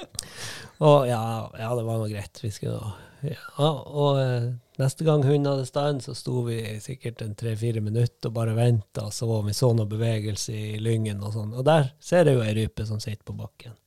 og 0.87 1.07
ja, 1.09 1.21
ja, 1.59 1.69
det 1.77 1.85
var 1.87 2.01
nå 2.01 2.09
greit. 2.11 2.41
Vi 2.43 2.51
skulle, 2.55 2.95
ja, 3.27 3.69
og 3.69 4.21
eh, 4.23 4.49
neste 4.81 5.07
gang 5.07 5.27
hunden 5.27 5.51
hadde 5.51 5.69
stand, 5.69 6.03
så 6.05 6.17
sto 6.17 6.45
vi 6.49 6.59
sikkert 6.83 7.21
en 7.25 7.37
tre-fire 7.37 7.83
minutter 7.85 8.31
og 8.31 8.39
bare 8.39 8.57
venta, 8.57 9.05
og 9.07 9.15
så 9.15 9.29
om 9.39 9.51
vi 9.51 9.57
så 9.57 9.71
noe 9.75 9.89
bevegelse 9.91 10.55
i 10.55 10.81
lyngen 10.81 11.23
og 11.23 11.35
sånn. 11.37 11.53
Og 11.55 11.67
der 11.67 11.93
ser 12.03 12.25
jeg 12.25 12.39
jo 12.39 12.45
ei 12.47 12.57
rype 12.63 12.87
som 12.89 13.03
sitter 13.03 13.23
på 13.27 13.37
bakken. 13.43 13.77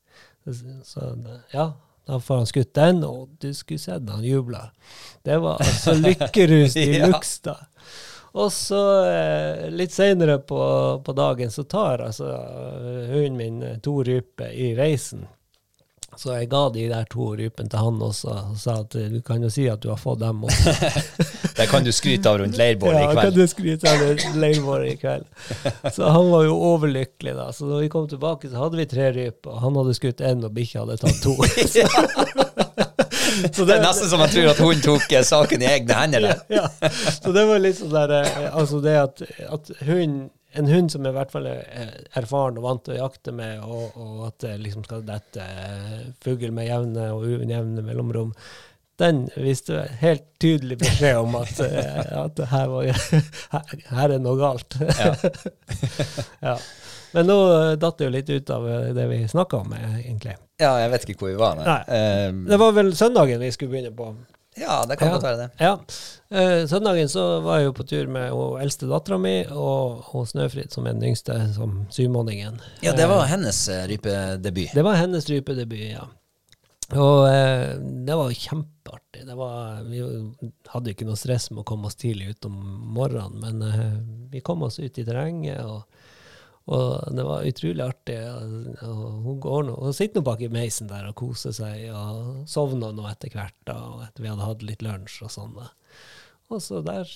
Så 0.87 1.11
ja, 1.53 1.67
da 2.09 2.17
får 2.25 2.37
han 2.43 2.47
skutt 2.49 2.71
den, 2.79 3.03
og 3.05 3.29
du 3.43 3.51
skulle 3.55 3.81
sett 3.83 4.09
han 4.11 4.25
jubla. 4.25 4.71
Det 5.29 5.37
var 5.45 5.61
altså 5.61 5.93
lykkerus 6.01 6.77
i 6.81 6.87
Ja. 6.99 7.07
luks, 7.13 7.35
da. 7.45 7.59
Og 8.39 8.51
så 8.53 8.81
eh, 9.09 9.67
litt 9.73 9.93
seinere 9.93 10.39
på, 10.45 10.59
på 11.05 11.15
dagen 11.17 11.51
så 11.53 11.65
tar 11.69 12.03
altså 12.05 12.29
eh, 12.33 13.09
hunden 13.13 13.37
min 13.41 13.63
eh, 13.65 13.79
to 13.85 13.99
ryper 14.05 14.53
i 14.53 14.73
reisen. 14.79 15.27
Så 16.19 16.33
jeg 16.35 16.49
ga 16.51 16.65
de 16.75 16.89
der 16.91 17.05
to 17.13 17.29
rypene 17.39 17.71
til 17.71 17.79
han 17.79 18.01
også, 18.03 18.33
og 18.51 18.57
sa 18.59 18.81
at 18.83 18.97
eh, 18.99 19.07
du 19.13 19.21
kan 19.23 19.43
jo 19.45 19.51
si 19.55 19.69
at 19.71 19.83
du 19.85 19.93
har 19.93 20.01
fått 20.01 20.19
dem 20.25 20.43
også. 20.49 20.75
Det 21.59 21.67
kan 21.71 21.83
du 21.87 21.91
skryte 21.95 22.31
av 22.31 22.39
rundt 22.39 22.59
leirbålet 22.59 23.01
Ja, 23.01 23.11
i 23.11 23.19
kan 23.19 23.35
du 23.35 23.45
skryte 23.51 23.91
av 23.91 24.03
rundt 24.03 24.37
leirbålet 24.39 24.93
i 24.93 24.97
kveld. 24.99 25.25
Så 25.95 26.11
han 26.11 26.31
var 26.31 26.45
jo 26.47 26.55
overlykkelig, 26.73 27.35
da. 27.39 27.49
Så 27.55 27.67
når 27.67 27.87
vi 27.87 27.91
kom 27.95 28.07
tilbake, 28.11 28.51
så 28.51 28.63
hadde 28.63 28.79
vi 28.79 28.87
tre 28.91 29.11
ryper, 29.15 29.55
og 29.55 29.63
han 29.65 29.79
hadde 29.81 29.97
skutt 29.99 30.23
én, 30.23 30.45
og 30.47 30.55
bikkja 30.55 30.85
hadde 30.85 31.01
tatt 31.03 31.23
to. 31.23 31.35
Så 33.53 33.65
Det 33.65 33.77
er 33.77 33.83
nesten 33.83 34.11
som 34.11 34.23
jeg 34.25 34.35
tror 34.35 34.51
at 34.53 34.63
hun 34.63 34.83
tok 34.83 35.13
eh, 35.13 35.25
saken 35.27 35.63
i 35.63 35.71
egne 35.71 35.99
hender 35.99 36.27
ja, 36.29 36.37
ja. 36.53 36.91
Så 36.91 37.33
det 37.35 37.45
var 37.49 37.63
litt 37.63 37.79
sånn 37.79 37.95
der 37.95 38.15
eh, 38.21 38.49
Altså 38.51 38.81
det 38.85 38.97
at, 39.01 39.23
at 39.49 39.73
hund 39.89 40.29
en 40.57 40.67
hund 40.71 40.93
som 40.93 41.05
jeg 41.05 41.13
i 41.13 41.17
hvert 41.19 41.33
fall 41.33 41.47
er 41.51 41.91
erfaren 42.17 42.57
og 42.61 42.65
vant 42.65 42.85
til 42.87 42.97
å 42.97 43.03
jakte 43.03 43.35
med, 43.37 43.61
og, 43.65 43.99
og 44.01 44.25
at 44.31 44.39
det 44.47 44.55
liksom 44.63 44.87
skal 44.87 45.05
dette 45.07 45.45
eh, 45.45 46.09
fugl 46.25 46.55
med 46.57 46.71
jevne 46.71 47.11
og 47.13 47.27
ujevne 47.29 47.85
mellomrom, 47.85 48.33
den 48.99 49.29
viste 49.39 49.85
helt 50.01 50.25
tydelig 50.43 50.81
beskjed 50.81 51.21
om 51.21 51.37
at, 51.39 51.61
eh, 51.63 52.09
at 52.25 52.41
her, 52.51 52.73
var, 52.73 52.89
her, 53.99 54.15
er 54.17 54.19
noe 54.25 54.41
galt. 54.41 54.79
Ja. 54.81 55.13
ja. 56.49 56.57
Men 57.13 57.31
nå 57.31 57.37
eh, 57.53 57.77
datt 57.81 58.01
det 58.01 58.09
jo 58.09 58.15
litt 58.17 58.33
ut 58.33 58.51
av 58.57 58.67
det 58.97 59.07
vi 59.13 59.21
snakka 59.31 59.63
om, 59.63 59.77
egentlig. 60.01 60.35
Ja, 60.59 60.73
jeg 60.83 60.91
vet 60.97 61.07
ikke 61.07 61.23
hvor 61.23 61.31
vi 61.31 61.39
var. 61.39 61.61
Nei. 61.61 61.69
Nei. 61.69 62.01
Eh, 62.01 62.43
Det 62.51 62.59
var 62.65 62.75
vel 62.81 62.91
søndagen 62.99 63.45
vi 63.45 63.53
skulle 63.55 63.77
begynne 63.77 63.95
på. 63.95 64.11
Ja, 64.61 64.79
det 64.89 64.99
kan 65.01 65.13
godt 65.15 65.27
være 65.27 65.41
det. 65.41 65.49
Ja. 65.63 65.73
Eh, 66.31 66.67
søndagen 66.69 67.09
så 67.09 67.25
var 67.45 67.61
jeg 67.61 67.71
jo 67.71 67.75
på 67.79 67.87
tur 67.89 68.11
med 68.13 68.31
hun 68.35 68.61
eldste 68.63 68.89
dattera 68.91 69.19
mi 69.21 69.35
og, 69.49 70.05
hun 70.13 70.29
Snøfrid, 70.29 70.73
som 70.75 70.87
er 70.87 70.97
den 70.97 71.11
yngste, 71.11 71.37
som 71.57 71.83
syvmåningen. 71.95 72.61
Ja, 72.85 72.95
det 72.97 73.09
var 73.11 73.27
hennes 73.31 73.61
eh, 73.73 73.87
rypedebut. 73.91 74.75
Det 74.75 74.87
var 74.87 75.01
hennes 75.01 75.29
rypedebut, 75.31 75.85
ja. 75.93 76.09
Og 76.97 77.29
eh, 77.29 77.75
det 78.09 78.17
var 78.17 78.33
kjempeartig. 78.33 79.27
Det 79.29 79.37
var, 79.37 79.83
vi 79.89 80.01
hadde 80.73 80.95
ikke 80.95 81.09
noe 81.09 81.21
stress 81.21 81.51
med 81.53 81.63
å 81.63 81.69
komme 81.69 81.91
oss 81.91 81.99
tidlig 82.01 82.33
ut 82.33 82.49
om 82.49 82.57
morgenen, 82.97 83.41
men 83.43 83.65
eh, 83.67 83.99
vi 84.33 84.45
kom 84.45 84.65
oss 84.65 84.79
ut 84.81 84.99
i 84.99 85.05
terrenget, 85.05 85.61
og, 85.65 85.85
og 86.69 87.17
det 87.17 87.25
var 87.25 87.47
utrolig 87.49 87.85
artig. 87.85 88.19
Hun, 88.83 89.39
nå, 89.41 89.77
hun 89.81 89.97
sitter 89.97 90.21
nå 90.21 90.27
bak 90.27 90.43
i 90.45 90.51
meisen 90.53 90.91
der 90.91 91.09
og 91.09 91.17
koser 91.17 91.55
seg, 91.57 91.87
og 91.97 92.45
sovna 92.51 92.91
nå 92.93 93.07
etter 93.09 93.33
hvert, 93.33 93.57
da, 93.69 93.79
etter 94.05 94.25
vi 94.25 94.31
hadde 94.33 94.49
hatt 94.49 94.65
litt 94.69 94.85
lunsj 94.85 95.23
og 95.25 95.33
sånn. 95.33 95.59
Og 96.49 96.61
så 96.65 96.83
der 96.85 97.09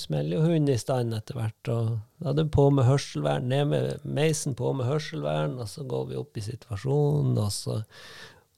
smeller 0.00 0.38
jo 0.38 0.44
hunden 0.46 0.72
i 0.72 0.78
stand 0.80 1.14
etter 1.16 1.36
hvert. 1.36 1.68
og 1.68 1.98
da 2.20 2.30
hadde 2.30 2.46
hun 2.46 2.54
på 2.54 2.68
med 2.72 2.88
hørselvern, 2.88 3.50
ned 3.50 3.72
med 3.72 4.06
meisen 4.06 4.56
på 4.56 4.72
med 4.76 4.88
hørselvern, 4.88 5.58
og 5.60 5.68
så 5.68 5.84
går 5.84 6.06
vi 6.12 6.20
opp 6.22 6.38
i 6.38 6.46
situasjonen, 6.46 7.36
og 7.42 7.52
så, 7.52 7.82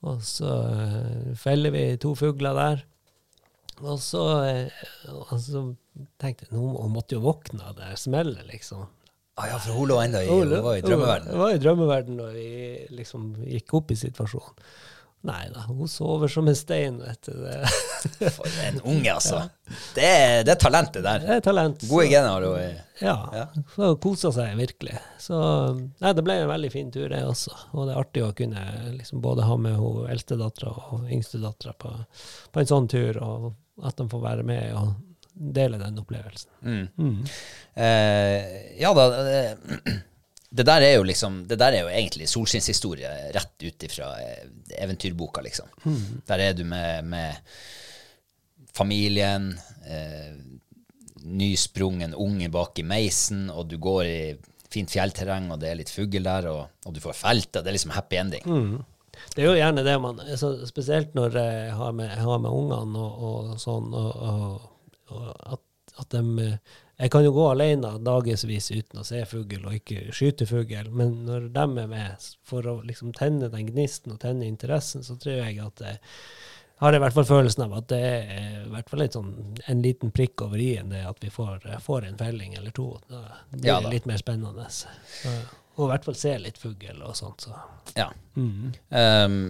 og 0.07 0.23
så 0.23 0.53
eh, 0.69 1.33
feller 1.41 1.75
vi 1.75 1.85
to 2.01 2.15
fugler 2.19 2.55
der. 2.59 2.85
Og 3.81 3.99
så, 4.03 4.23
eh, 4.45 4.85
og 5.15 5.35
så 5.43 5.65
tenkte 6.21 6.47
jeg 6.47 6.55
hun 6.55 6.95
måtte 6.95 7.19
jo 7.19 7.25
våkne 7.27 7.67
av 7.67 7.79
det 7.81 7.97
smellet, 7.99 8.47
liksom. 8.53 8.87
Ah, 9.39 9.47
ja, 9.53 9.59
for 9.63 9.77
hun 9.79 9.89
lå 9.93 10.01
ennå 10.03 10.21
i, 10.25 10.29
hun 10.29 10.51
var 10.67 10.77
i 10.81 10.83
Hun 11.31 11.39
var 11.45 11.55
i 11.55 11.59
drømmeverden 11.63 12.17
da 12.19 12.29
vi 12.35 12.47
liksom 12.91 13.33
gikk 13.47 13.75
opp 13.79 13.93
i 13.95 13.99
situasjonen. 14.01 14.57
Nei 15.29 15.49
da, 15.51 15.65
hun 15.67 15.89
sover 15.91 16.31
som 16.31 16.47
en 16.47 16.55
stein, 16.55 17.01
vet 17.03 17.27
du. 17.27 17.33
Det, 17.43 18.29
For 18.37 18.59
en 18.69 18.77
unge, 18.87 19.11
altså. 19.11 19.41
Det 19.97 20.05
er, 20.07 20.45
det 20.47 20.53
er 20.55 20.61
talentet 20.63 21.03
der. 21.03 21.25
det 21.25 21.33
er 21.41 21.43
talent. 21.43 21.83
Gode 21.91 22.05
gener 22.13 22.29
har 22.37 22.47
i- 22.63 22.77
Ja, 23.03 23.17
Ja. 23.35 23.47
Hun 23.75 23.97
kosa 24.03 24.31
seg 24.35 24.55
virkelig. 24.61 24.95
Så 25.23 25.41
nei, 25.75 26.13
det 26.15 26.23
ble 26.27 26.37
en 26.45 26.53
veldig 26.53 26.71
fin 26.71 26.91
tur, 26.95 27.09
det 27.11 27.25
også. 27.27 27.51
Og 27.75 27.89
det 27.89 27.97
er 27.97 28.01
artig 28.05 28.23
å 28.29 28.31
kunne 28.39 28.63
liksom 28.95 29.21
både 29.25 29.43
ha 29.47 29.57
med 29.59 29.75
hun 29.79 30.07
eldstedattera 30.11 30.71
og 30.93 31.11
yngstedattera 31.11 31.75
på, 31.83 31.91
på 32.55 32.63
en 32.63 32.71
sånn 32.71 32.89
tur, 32.91 33.19
og 33.23 33.53
at 33.87 33.99
de 33.99 34.07
får 34.15 34.23
være 34.23 34.47
med 34.47 34.71
og 34.79 34.95
dele 35.39 35.79
den 35.79 35.99
opplevelsen. 36.03 36.51
Mm. 36.63 37.19
Eh, 37.75 38.81
ja 38.83 38.93
da, 38.97 39.09
det, 39.23 39.43
det 40.51 40.65
der 40.67 40.83
er 40.83 40.95
jo 40.97 41.05
liksom 41.07 41.43
Det 41.47 41.59
der 41.61 41.77
er 41.77 41.85
jo 41.85 41.91
egentlig 41.93 42.27
solskinnshistorie 42.31 43.11
rett 43.37 43.63
ut 43.63 43.87
ifra 43.87 44.13
eh, 44.23 44.47
eventyrboka, 44.83 45.45
liksom. 45.45 45.71
Der 46.27 46.45
er 46.49 46.57
du 46.57 46.65
med, 46.69 47.05
med 47.05 47.37
familien, 48.75 49.53
eh, 49.87 50.37
nysprungen 51.29 52.15
unge 52.15 52.49
bak 52.49 52.79
i 52.79 52.87
meisen, 52.87 53.49
og 53.51 53.69
du 53.71 53.77
går 53.83 54.05
i 54.07 54.21
fint 54.73 54.91
fjellterreng, 54.93 55.51
og 55.53 55.61
det 55.63 55.71
er 55.71 55.81
litt 55.81 55.93
fugl 55.93 56.23
der, 56.25 56.49
og, 56.51 56.69
og 56.87 56.95
du 56.95 57.01
får 57.03 57.17
felta. 57.17 57.63
Det 57.63 57.73
er 57.73 57.79
liksom 57.79 57.95
happy 57.97 58.21
ending. 58.21 58.47
Det 59.35 59.43
er 59.43 59.49
jo 59.49 59.57
gjerne 59.59 59.83
det 59.83 59.97
man 59.99 60.21
Spesielt 60.69 61.15
når 61.19 61.37
jeg 61.41 61.73
har 61.75 61.95
med, 61.97 62.11
jeg 62.13 62.23
har 62.23 62.43
med 62.43 62.55
ungene 62.55 63.03
og, 63.03 63.25
og 63.29 63.63
sånn, 63.63 63.89
og, 63.91 64.11
og, 64.15 64.53
og 64.55 64.78
at, 65.09 65.65
at 65.99 66.11
de 66.15 66.49
Jeg 66.99 67.11
kan 67.15 67.23
jo 67.25 67.31
gå 67.33 67.45
alene 67.51 67.95
dagevis 68.03 68.71
uten 68.71 69.01
å 69.01 69.07
se 69.07 69.23
fugl 69.31 69.65
og 69.65 69.75
ikke 69.77 70.09
skyte 70.13 70.47
fugl, 70.51 70.91
men 70.91 71.25
når 71.29 71.49
de 71.55 71.67
er 71.83 71.91
med 71.91 72.29
for 72.45 72.67
å 72.67 72.81
liksom 72.83 73.13
tenne 73.15 73.49
den 73.53 73.69
gnisten 73.71 74.17
og 74.17 74.21
tenne 74.25 74.49
interessen, 74.49 75.05
så 75.07 75.15
tror 75.17 75.45
jeg 75.45 75.61
at 75.63 75.79
det 75.79 75.99
har 76.79 76.95
jeg 76.95 77.01
i 77.01 77.03
hvert 77.03 77.15
fall 77.15 77.27
følelsen 77.27 77.65
av 77.65 77.73
at 77.81 77.87
det 77.91 77.99
er 78.07 78.27
i 78.61 78.69
hvert 78.71 78.91
fall 78.91 79.03
sånn, 79.11 79.31
en 79.67 79.81
liten 79.83 80.13
prikk 80.15 80.45
over 80.47 80.61
i-en, 80.63 80.93
det 80.95 81.01
at 81.09 81.19
vi 81.25 81.31
får, 81.35 81.65
får 81.83 82.07
en 82.07 82.19
felling 82.21 82.55
eller 82.55 82.75
to. 82.75 82.93
Da 83.11 83.23
blir 83.51 83.67
Ja 83.67 83.79
da. 83.81 83.89
det 83.89 83.97
litt 83.97 84.07
mer 84.07 84.21
spennende. 84.21 84.67
Så, 84.71 84.93
og 85.75 85.89
i 85.89 85.91
hvert 85.91 86.07
fall 86.07 86.19
se 86.19 86.37
litt 86.39 86.61
fugl 86.63 87.03
og 87.03 87.17
sånt. 87.19 87.49
Så. 87.49 87.57
Ja. 87.99 88.07
Um, 88.39 89.41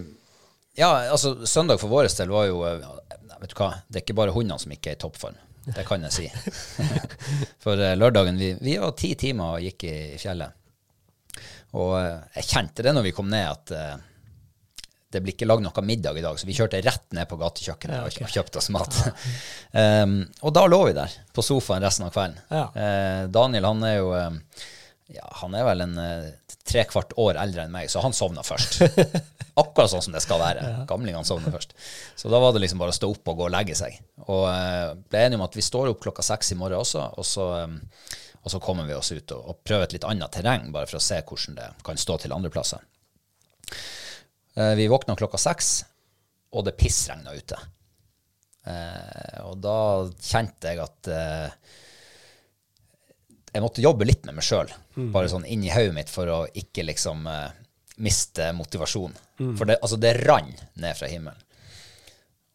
ja, 0.79 0.89
altså 1.11 1.35
søndag 1.45 1.81
for 1.83 1.91
vår 1.93 2.09
del 2.17 2.33
var 2.33 2.49
jo 2.49 2.63
eh, 2.65 2.89
Vet 3.39 3.53
du 3.53 3.59
hva, 3.61 3.69
det 3.87 4.01
er 4.01 4.03
ikke 4.03 4.17
bare 4.17 4.33
hundene 4.35 4.59
som 4.59 4.73
ikke 4.73 4.91
er 4.91 4.97
i 4.97 4.99
toppform. 4.99 5.37
Det 5.75 5.85
kan 5.87 6.05
jeg 6.07 6.15
si. 6.15 6.27
for 7.63 7.79
eh, 7.81 7.95
lørdagen 7.99 8.37
vi, 8.39 8.53
vi 8.61 8.77
var 8.81 8.95
ti 8.97 9.13
timer 9.19 9.57
og 9.57 9.65
gikk 9.65 9.85
i 9.89 9.95
fjellet. 10.21 10.55
Og 11.79 11.95
eh, 11.99 12.15
jeg 12.39 12.49
kjente 12.53 12.85
det 12.85 12.93
når 12.95 13.05
vi 13.09 13.13
kom 13.17 13.29
ned, 13.31 13.45
at 13.51 13.73
eh, 13.75 13.95
det 15.09 15.23
blir 15.25 15.33
ikke 15.33 15.47
lagd 15.49 15.63
noe 15.65 15.81
middag 15.85 16.17
i 16.19 16.23
dag, 16.25 16.37
så 16.37 16.45
vi 16.45 16.53
kjørte 16.57 16.81
rett 16.85 17.07
ned 17.17 17.25
på 17.29 17.37
gatekjøkkenet 17.41 18.03
og- 18.05 18.19
og 18.27 18.33
kjøpte 18.33 18.59
oss 18.61 18.69
mat. 18.73 18.97
um, 19.73 20.19
og 20.45 20.53
da 20.53 20.65
lå 20.69 20.83
vi 20.85 20.93
der 20.97 21.15
på 21.33 21.41
sofaen 21.45 21.81
resten 21.81 22.05
av 22.05 22.13
kvelden. 22.13 22.37
Ja. 22.53 22.65
Uh, 22.75 23.23
Daniel 23.33 23.65
han 23.71 23.81
er 23.89 23.95
jo 23.97 24.11
uh, 24.13 24.67
ja, 25.09 25.25
han 25.41 25.55
er 25.57 25.65
vel 25.65 25.81
en 25.81 25.95
eh, 25.97 26.27
tre 26.69 26.85
kvart 26.89 27.15
år 27.19 27.39
eldre 27.41 27.65
enn 27.65 27.73
meg, 27.73 27.89
så 27.91 28.03
han 28.03 28.15
sovna 28.15 28.43
først. 28.45 28.79
Akkurat 29.59 29.91
sånn 29.91 30.03
som 30.05 30.15
det 30.15 30.21
skal 30.23 30.41
være. 30.41 30.65
Gamlingene 30.89 31.27
sovner 31.27 31.53
først. 31.53 31.73
Så 32.19 32.31
da 32.31 32.39
var 32.41 32.53
det 32.53 32.61
liksom 32.63 32.81
bare 32.81 32.93
å 32.93 32.97
stå 32.97 33.09
opp 33.11 33.31
og 33.31 33.41
gå 33.41 33.47
og 33.47 33.53
legge 33.53 33.75
seg. 33.77 33.97
Og 34.27 34.45
eh, 34.51 34.93
ble 35.09 35.23
enige 35.25 35.39
om 35.39 35.45
at 35.47 35.57
vi 35.57 35.65
står 35.65 35.91
opp 35.91 36.03
klokka 36.05 36.25
seks 36.25 36.53
i 36.53 36.59
morgen 36.59 36.79
også, 36.79 37.07
og 37.19 37.27
så, 37.27 37.47
eh, 37.63 38.21
og 38.39 38.53
så 38.53 38.61
kommer 38.63 38.87
vi 38.87 38.95
oss 38.97 39.11
ut 39.11 39.35
og, 39.35 39.41
og 39.51 39.59
prøver 39.65 39.87
et 39.87 39.97
litt 39.97 40.07
annet 40.07 40.31
terreng, 40.35 40.69
bare 40.75 40.89
for 40.89 40.99
å 41.01 41.03
se 41.03 41.19
hvordan 41.19 41.59
det 41.59 41.67
kan 41.87 41.99
stå 41.99 42.19
til 42.23 42.35
andre 42.37 42.53
plasser. 42.53 42.85
Eh, 44.55 44.73
vi 44.79 44.87
våkna 44.91 45.17
klokka 45.19 45.41
seks, 45.41 45.73
og 46.55 46.65
det 46.65 46.77
pissregna 46.79 47.35
ute. 47.35 47.59
Og 49.49 49.55
da 49.63 49.77
kjente 50.21 50.69
jeg 50.69 50.81
at 50.83 51.07
jeg 53.53 53.61
måtte 53.63 53.81
jobbe 53.81 54.05
litt 54.05 54.25
med 54.27 54.35
meg 54.37 54.45
sjøl, 54.45 54.69
bare 55.13 55.29
sånn 55.31 55.45
inni 55.49 55.71
hodet 55.73 55.93
mitt, 55.95 56.09
for 56.13 56.29
å 56.29 56.39
ikke 56.53 56.83
liksom 56.85 57.25
uh, 57.27 57.49
miste 57.97 58.51
motivasjon. 58.53 59.15
For 59.57 59.65
det, 59.69 59.79
altså, 59.81 59.97
det 59.97 60.11
rant 60.25 60.61
ned 60.79 60.97
fra 60.99 61.07
himmelen. 61.09 61.41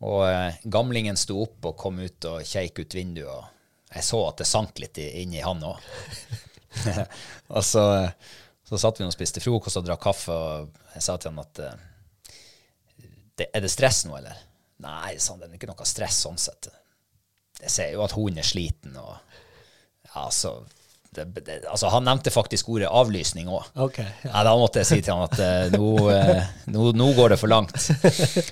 Og 0.04 0.20
uh, 0.28 0.52
gamlingen 0.68 1.16
sto 1.16 1.40
opp 1.46 1.64
og 1.70 1.76
kom 1.80 1.98
ut 2.04 2.26
og 2.30 2.42
keik 2.46 2.78
ut 2.84 2.94
vinduet, 2.94 3.28
og 3.32 3.94
jeg 3.94 4.04
så 4.06 4.20
at 4.28 4.40
det 4.42 4.46
sank 4.50 4.78
litt 4.82 4.98
i- 5.02 5.22
inni 5.22 5.40
han 5.44 5.62
òg. 5.64 5.78
og 7.54 7.62
så, 7.64 7.82
eh, 8.02 8.10
så 8.66 8.78
satt 8.82 8.98
vi 8.98 9.06
og 9.06 9.12
spiste 9.14 9.42
frokost 9.44 9.78
og 9.78 9.84
drakk 9.86 10.02
kaffe, 10.02 10.34
og 10.34 10.80
jeg 10.96 11.04
sa 11.06 11.14
til 11.22 11.30
han 11.30 11.42
at 11.44 11.60
det, 13.38 13.46
Er 13.54 13.60
det 13.62 13.70
stress 13.70 14.04
nå, 14.06 14.16
eller? 14.18 14.38
Nei, 14.84 15.14
sånn, 15.22 15.38
det 15.40 15.48
er 15.48 15.54
ikke 15.58 15.70
noe 15.70 15.86
stress 15.86 16.18
sånn 16.26 16.38
sett. 16.38 16.68
Jeg 17.62 17.70
ser 17.70 17.92
jo 17.94 18.02
at 18.04 18.14
hunden 18.18 18.42
er 18.42 18.46
sliten, 18.46 18.96
og 18.98 19.14
ja, 20.10 20.26
så 20.34 20.56
det, 21.16 21.24
det, 21.46 21.58
altså, 21.70 21.90
Han 21.92 22.06
nevnte 22.06 22.32
faktisk 22.34 22.68
ordet 22.74 22.90
avlysning 22.90 23.48
òg. 23.52 23.68
Okay, 23.86 24.06
Ja, 24.26 24.42
da 24.46 24.54
måtte 24.58 24.82
jeg 24.82 24.90
si 24.90 24.98
til 25.04 25.14
han 25.14 25.28
at 25.28 25.38
eh, 25.42 25.74
nå, 25.74 25.92
eh, 26.12 26.42
nå, 26.74 26.90
nå 26.96 27.10
går 27.16 27.34
det 27.34 27.40
for 27.40 27.52
langt. 27.52 27.76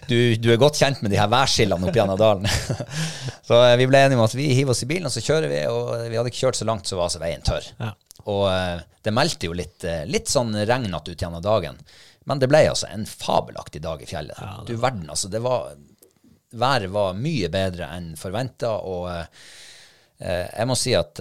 Du, 0.08 0.16
du 0.38 0.48
er 0.52 0.60
godt 0.60 0.80
kjent 0.80 1.02
med 1.02 1.12
de 1.12 1.18
her 1.20 1.30
værskillene 1.32 1.88
opp 1.88 1.96
gjennom 1.96 2.20
dalen. 2.20 2.48
så 3.48 3.60
eh, 3.66 3.76
vi 3.80 3.88
ble 3.90 4.04
enige 4.06 4.20
om 4.20 4.24
at 4.26 4.36
vi 4.38 4.52
hiver 4.54 4.74
oss 4.74 4.84
i 4.84 4.90
bilen, 4.90 5.08
og 5.10 5.14
så 5.14 5.24
kjører 5.24 5.50
vi. 5.52 5.60
Og 5.70 5.92
vi 6.08 6.18
hadde 6.18 6.32
ikke 6.32 6.44
kjørt 6.46 6.60
så 6.60 6.68
langt, 6.68 6.88
så 6.88 6.98
var 6.98 7.10
altså 7.10 7.22
veien 7.22 7.44
tørr. 7.46 7.68
Ja. 7.82 7.92
Og 8.30 8.46
eh, 8.52 8.82
det 9.02 9.14
meldte 9.14 9.48
jo 9.48 9.56
litt, 9.56 9.84
eh, 9.88 10.04
litt 10.06 10.30
sånn 10.30 10.54
regnete 10.54 11.14
ut 11.14 11.24
gjennom 11.24 11.42
dagen. 11.44 11.80
Men 12.28 12.42
det 12.42 12.48
ble 12.50 12.62
altså 12.70 12.90
en 12.92 13.06
fabelaktig 13.08 13.82
dag 13.82 14.02
i 14.02 14.06
fjellet. 14.06 14.38
du 14.66 14.76
verden, 14.76 15.08
altså. 15.10 15.30
Det 15.32 15.42
var, 15.42 15.72
været 16.54 16.92
var 16.94 17.18
mye 17.18 17.50
bedre 17.50 17.90
enn 17.96 18.12
forventa, 18.18 18.76
og 18.78 19.08
eh, 19.10 20.46
jeg 20.46 20.68
må 20.70 20.78
si 20.78 20.94
at 20.94 21.18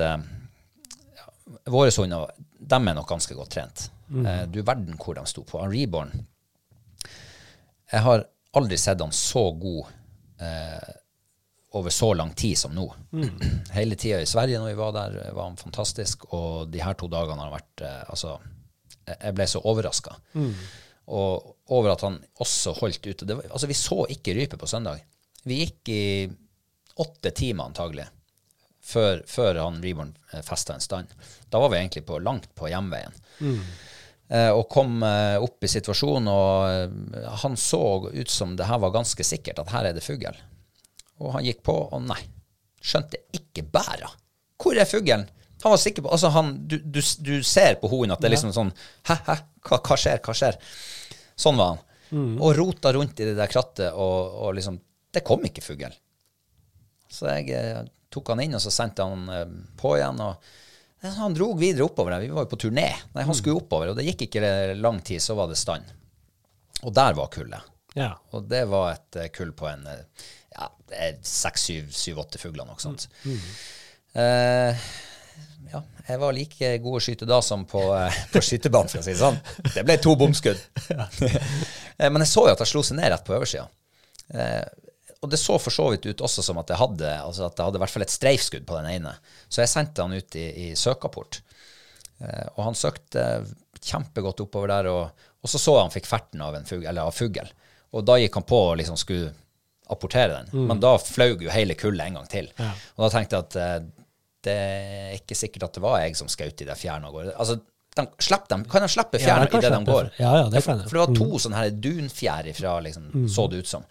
våre 1.72 1.92
hunder 1.98 2.32
de 2.60 2.76
er 2.78 2.94
nok 2.96 3.10
ganske 3.10 3.36
godt 3.36 3.50
trent. 3.56 3.90
Eh, 4.12 4.44
du 4.52 4.62
verden 4.62 4.98
hvor 5.00 5.16
de 5.18 5.26
sto 5.30 5.44
på. 5.48 5.60
Han 5.62 5.72
Reborn 5.72 6.12
Jeg 7.92 8.02
har 8.06 8.26
aldri 8.56 8.78
sett 8.80 9.00
han 9.04 9.12
så 9.16 9.44
god 9.60 9.86
eh, 10.44 10.92
over 11.80 11.90
så 11.96 12.14
lang 12.14 12.34
tid 12.36 12.58
som 12.60 12.74
nå. 12.76 12.86
Hele 13.78 13.96
tida 14.00 14.20
i 14.22 14.28
Sverige 14.30 14.60
når 14.60 14.74
vi 14.74 14.80
var 14.80 14.92
der, 14.96 15.18
var 15.36 15.50
han 15.50 15.58
fantastisk. 15.60 16.26
Og 16.36 16.68
de 16.72 16.82
her 16.84 16.96
to 17.00 17.08
dagene 17.12 17.42
har 17.46 17.54
vært 17.56 17.84
eh, 17.88 18.02
Altså, 18.12 18.38
jeg- 19.08 19.36
ble 19.36 19.48
så 19.48 19.62
overraska. 19.64 20.16
Og 21.12 21.56
over 21.76 21.92
at 21.96 22.02
han 22.06 22.20
også 22.40 22.76
holdt 22.80 23.08
ute. 23.08 23.28
Var, 23.28 23.48
altså, 23.52 23.68
vi 23.68 23.76
så 23.76 24.06
ikke 24.14 24.36
rype 24.38 24.58
på 24.60 24.68
søndag. 24.70 25.02
Vi 25.44 25.58
gikk 25.64 25.90
i 25.92 26.02
åtte 27.02 27.32
timer 27.34 27.66
antagelig 27.72 28.06
før, 28.84 29.22
før 29.30 29.62
han 29.62 29.82
Reborn 29.84 30.14
festa 30.46 30.76
en 30.76 30.84
stand. 30.84 31.14
Da 31.50 31.62
var 31.62 31.72
vi 31.74 31.80
egentlig 31.80 32.06
på, 32.08 32.20
langt 32.24 32.50
på 32.58 32.70
hjemveien. 32.72 33.16
Eh, 34.32 34.50
og 34.56 34.70
kom 34.72 35.02
eh, 35.04 35.36
opp 35.44 35.66
i 35.66 35.70
situasjonen, 35.72 36.30
og 36.32 36.70
eh, 36.72 37.28
han 37.44 37.58
så 37.60 37.82
ut 38.08 38.32
som 38.32 38.56
det 38.56 38.70
her 38.70 38.80
var 38.80 38.94
ganske 38.96 39.26
sikkert, 39.28 39.60
at 39.60 39.74
her 39.74 39.90
er 39.90 39.98
det 39.98 40.06
fugl. 40.06 40.38
Og 41.20 41.34
han 41.36 41.44
gikk 41.44 41.60
på, 41.68 41.76
og 41.92 42.06
nei, 42.06 42.22
skjønte 42.80 43.20
ikke 43.36 43.66
bæra. 43.74 44.08
Hvor 44.62 44.80
er 44.80 44.88
fuglen? 44.88 45.28
Han 45.62 45.74
var 45.76 45.82
sikker 45.82 46.06
på, 46.06 46.14
altså 46.16 46.32
han, 46.34 46.54
du, 46.66 46.78
du, 46.80 47.02
du 47.22 47.34
ser 47.46 47.76
på 47.82 47.90
hunden 47.92 48.16
at 48.16 48.24
det 48.24 48.32
er 48.32 48.34
liksom 48.38 48.54
sånn, 48.56 48.72
hæ, 49.10 49.18
hæ, 49.28 49.36
hva, 49.68 49.82
hva 49.84 49.98
skjer, 50.00 50.22
hva 50.24 50.34
skjer? 50.38 50.58
Sånn 51.38 51.60
var 51.60 51.76
han. 51.76 51.84
Og 52.42 52.56
rota 52.58 52.92
rundt 52.96 53.20
i 53.22 53.28
det 53.28 53.36
der 53.38 53.52
krattet, 53.52 53.92
og, 53.92 54.40
og 54.46 54.56
liksom, 54.58 54.80
det 55.12 55.26
kom 55.28 55.44
ikke 55.48 55.64
fugl. 55.66 55.92
Så 57.12 57.28
jeg 57.36 57.52
eh, 57.58 57.84
tok 58.12 58.34
han 58.34 58.44
inn, 58.44 58.58
og 58.58 58.64
så 58.64 58.74
sendte 58.74 59.08
han 59.08 59.30
eh, 59.32 59.48
på 59.80 59.96
igjen. 59.98 60.20
og 60.24 60.52
eh, 61.02 61.18
Han 61.18 61.36
drog 61.38 61.60
videre 61.60 61.88
oppover. 61.88 62.20
Vi 62.22 62.32
var 62.34 62.46
jo 62.46 62.52
på 62.52 62.62
turné. 62.66 62.90
Nei, 63.16 63.26
Han 63.28 63.38
skulle 63.38 63.64
oppover, 63.64 63.92
og 63.92 64.00
det 64.00 64.08
gikk 64.10 64.28
ikke 64.28 64.76
lang 64.80 65.02
tid, 65.06 65.24
så 65.24 65.38
var 65.40 65.52
det 65.52 65.60
stand. 65.62 65.88
Og 66.82 66.94
der 66.96 67.16
var 67.18 67.32
kullet. 67.34 67.70
Ja. 67.96 68.14
Og 68.36 68.48
det 68.52 68.66
var 68.72 68.94
et 68.96 69.20
eh, 69.20 69.32
kull 69.36 69.54
på 69.56 69.70
en 69.72 69.88
ja, 69.88 70.68
seks, 71.24 71.70
syv, 71.70 71.96
syv, 71.96 72.20
åtte 72.26 72.42
fugler, 72.42 72.68
noe 72.68 72.80
sånt. 72.82 73.08
Eh, 74.12 74.88
ja, 75.72 75.80
jeg 76.08 76.20
var 76.20 76.36
like 76.36 76.72
god 76.84 76.98
å 77.00 77.04
skyte 77.04 77.28
da 77.30 77.40
som 77.46 77.64
på, 77.70 77.82
på 78.34 78.44
skytebanen, 78.44 78.92
skal 78.92 79.04
jeg 79.04 79.08
si 79.08 79.16
det 79.16 79.22
sånn. 79.24 79.40
Det 79.72 79.88
ble 79.88 80.00
to 80.04 80.18
bomskudd. 80.20 80.60
Men 82.12 82.24
jeg 82.26 82.32
så 82.34 82.48
jo 82.50 82.56
at 82.56 82.64
han 82.64 82.72
slo 82.74 82.84
seg 82.84 83.00
ned 83.00 83.14
rett 83.14 83.28
på 83.28 83.38
oversida. 83.38 83.70
Og 85.22 85.30
det 85.30 85.38
så 85.38 85.58
for 85.62 85.74
så 85.74 85.88
vidt 85.94 86.08
ut 86.10 86.22
også 86.26 86.42
som 86.46 86.58
at 86.58 86.72
jeg 86.74 86.80
hadde 86.82 87.10
altså 87.22 87.46
at 87.46 87.60
jeg 87.60 87.68
hadde 87.68 87.78
i 87.78 87.84
hvert 87.84 87.94
fall 87.94 88.06
et 88.08 88.14
streifskudd 88.14 88.64
på 88.66 88.78
den 88.80 88.90
ene. 88.96 89.12
Så 89.48 89.62
jeg 89.62 89.70
sendte 89.70 90.02
han 90.06 90.16
ut 90.18 90.38
i, 90.40 90.48
i 90.64 90.68
søkeapport. 90.78 91.42
Eh, 92.22 92.48
og 92.56 92.64
han 92.70 92.78
søkte 92.78 93.26
kjempegodt 93.82 94.42
oppover 94.46 94.74
der, 94.74 94.90
og, 94.90 95.28
og 95.42 95.50
så 95.50 95.62
så 95.62 95.76
jeg 95.78 95.86
han 95.88 95.94
fikk 95.94 96.10
ferten 96.10 96.42
av 96.46 96.58
en 96.58 96.66
fugl, 96.66 96.86
eller 96.90 97.06
av 97.06 97.14
fugl. 97.18 97.48
Og 97.92 98.06
da 98.08 98.18
gikk 98.22 98.38
han 98.40 98.48
på 98.50 98.60
og 98.72 98.76
liksom 98.82 98.98
skulle 99.00 99.32
apportere 99.92 100.40
den. 100.40 100.68
Men 100.70 100.80
da 100.82 100.96
flaug 101.02 101.42
jo 101.44 101.52
hele 101.52 101.76
kullet 101.76 102.08
en 102.08 102.22
gang 102.22 102.30
til. 102.32 102.48
Og 102.96 103.04
da 103.06 103.10
tenkte 103.14 103.38
jeg 103.38 103.48
at 103.50 103.60
eh, 103.62 104.08
det 104.48 104.56
er 104.58 105.14
ikke 105.20 105.38
sikkert 105.38 105.68
at 105.68 105.78
det 105.78 105.84
var 105.84 106.00
jeg 106.02 106.18
som 106.18 106.30
skjøt 106.32 106.64
i 106.64 106.68
det 106.70 106.78
fjærene 106.80 107.10
og 107.12 107.20
går. 107.20 107.32
Altså, 107.36 107.60
de, 107.92 108.06
dem, 108.50 108.64
kan 108.72 108.86
de 108.86 108.90
slippe 108.90 109.20
Ja, 109.20 109.26
fjærene 109.28 109.50
de 109.52 109.60
idet 109.60 109.72
de 109.76 109.92
går? 109.92 110.12
ja, 110.18 110.32
ja, 110.40 110.50
det 110.50 110.64
for. 110.66 110.82
For 110.88 110.98
det 110.98 111.04
var 111.04 111.18
to 111.20 111.42
sånne 111.44 111.60
her 111.60 111.74
dunfjær 111.84 112.48
ifra, 112.54 112.78
liksom, 112.88 113.10
så 113.30 113.46
det 113.52 113.62
ut 113.62 113.70
som. 113.70 113.86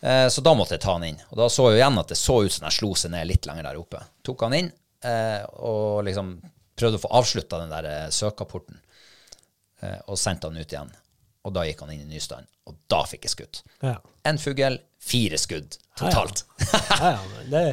Eh, 0.00 0.28
så 0.28 0.44
da 0.44 0.54
måtte 0.56 0.76
jeg 0.76 0.84
ta 0.84 0.94
han 0.96 1.06
inn. 1.06 1.20
Og 1.30 1.40
da 1.40 1.48
så 1.52 1.70
jeg 1.70 1.80
igjen 1.80 2.00
at 2.00 2.12
det 2.12 2.18
så 2.20 2.40
ut 2.44 2.54
som 2.54 2.66
jeg 2.68 2.78
slo 2.78 2.94
seg 2.96 3.12
ned 3.14 3.28
litt 3.28 3.48
lenger 3.48 3.68
der 3.68 3.80
oppe. 3.80 4.02
Tok 4.26 4.46
han 4.46 4.56
inn 4.56 4.70
eh, 5.04 5.42
og 5.60 6.04
liksom 6.08 6.38
prøvde 6.80 7.00
å 7.00 7.02
få 7.02 7.12
avslutta 7.20 7.60
den 7.60 7.74
der 7.74 7.88
eh, 7.90 8.06
søkeapporten. 8.14 8.80
Eh, 9.84 9.98
og 10.06 10.20
sendte 10.20 10.48
han 10.48 10.60
ut 10.60 10.72
igjen. 10.72 10.92
Og 11.48 11.54
da 11.56 11.64
gikk 11.64 11.84
han 11.84 11.92
inn 11.94 12.04
i 12.04 12.14
nystand. 12.16 12.48
Og 12.68 12.76
da 12.92 13.02
fikk 13.08 13.26
jeg 13.26 13.34
skutt. 13.34 13.62
Ja. 13.84 13.98
En 14.28 14.40
fugl, 14.40 14.78
fire 15.00 15.40
skudd 15.40 15.76
totalt. 15.98 16.44
ja, 16.60 17.14
ja, 17.16 17.20
men 17.34 17.52
det, 17.52 17.64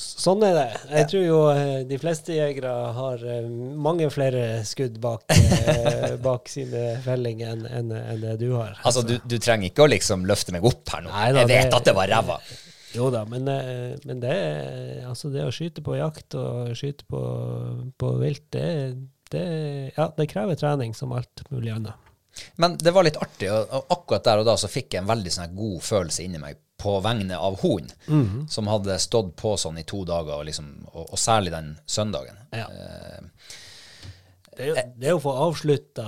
sånn 0.00 0.42
er 0.46 0.54
det. 0.56 0.66
Jeg 0.94 1.08
tror 1.12 1.22
jo 1.26 1.38
eh, 1.52 1.82
de 1.88 1.98
fleste 2.00 2.34
jegere 2.36 2.72
har 2.96 3.22
eh, 3.26 3.46
mange 3.86 4.08
flere 4.12 4.62
skudd 4.68 4.96
bak, 5.02 5.24
eh, 5.36 6.16
bak 6.22 6.48
sine 6.50 6.96
fellinger 7.04 7.52
enn 7.54 7.66
en, 7.68 7.92
en 8.00 8.20
det 8.24 8.34
du 8.42 8.48
har. 8.56 8.78
Altså, 8.86 9.04
du, 9.06 9.16
du 9.24 9.36
trenger 9.42 9.70
ikke 9.70 9.84
å 9.86 9.90
liksom 9.92 10.26
løfte 10.28 10.54
meg 10.56 10.66
opp 10.68 10.88
her 10.94 11.04
nå. 11.06 11.12
Nei 11.14 11.30
da, 11.36 11.44
jeg 11.44 11.52
vet 11.52 11.68
det- 11.70 11.78
at 11.80 11.88
det 11.90 11.96
var 12.00 12.12
ræva. 12.12 12.40
Jo 12.90 13.06
da, 13.14 13.20
men, 13.30 13.46
men 14.02 14.18
det, 14.18 14.34
altså 15.06 15.28
det 15.30 15.44
å 15.46 15.52
skyte 15.54 15.78
på 15.86 15.94
jakt 15.94 16.34
og 16.34 16.72
skyte 16.74 17.04
på, 17.06 17.20
på 18.02 18.08
vilt, 18.18 18.48
det, 18.56 18.64
det, 19.30 19.44
ja, 19.94 20.08
det 20.16 20.26
krever 20.32 20.58
trening 20.58 20.96
som 20.98 21.12
alt 21.14 21.44
mulig 21.54 21.70
annet. 21.76 21.94
Men 22.58 22.74
det 22.82 22.90
var 22.94 23.06
litt 23.06 23.18
artig, 23.22 23.46
og 23.52 23.86
akkurat 23.94 24.26
der 24.26 24.42
og 24.42 24.48
da 24.50 24.56
så 24.58 24.66
fikk 24.70 24.94
jeg 24.96 25.04
en 25.04 25.08
veldig 25.10 25.32
sånn 25.36 25.54
god 25.54 25.78
følelse 25.86 26.26
inni 26.26 26.42
meg 26.42 26.58
på 26.80 26.96
vegne 27.04 27.36
av 27.38 27.60
hunden, 27.62 27.90
-hmm. 28.06 28.46
som 28.48 28.66
hadde 28.66 28.98
stått 28.98 29.36
på 29.36 29.56
sånn 29.56 29.78
i 29.78 29.84
to 29.84 30.04
dager, 30.04 30.38
og, 30.40 30.44
liksom, 30.48 30.86
og, 30.92 31.12
og 31.12 31.18
særlig 31.18 31.52
den 31.52 31.74
søndagen. 31.86 32.36
Ja. 32.52 32.66
Eh, 32.66 33.26
Det 34.60 34.64
er, 34.66 34.68
jo, 34.68 34.74
det 35.00 35.08
er 35.08 35.14
å 35.16 35.20
få 35.22 35.32
avslutta 35.46 36.04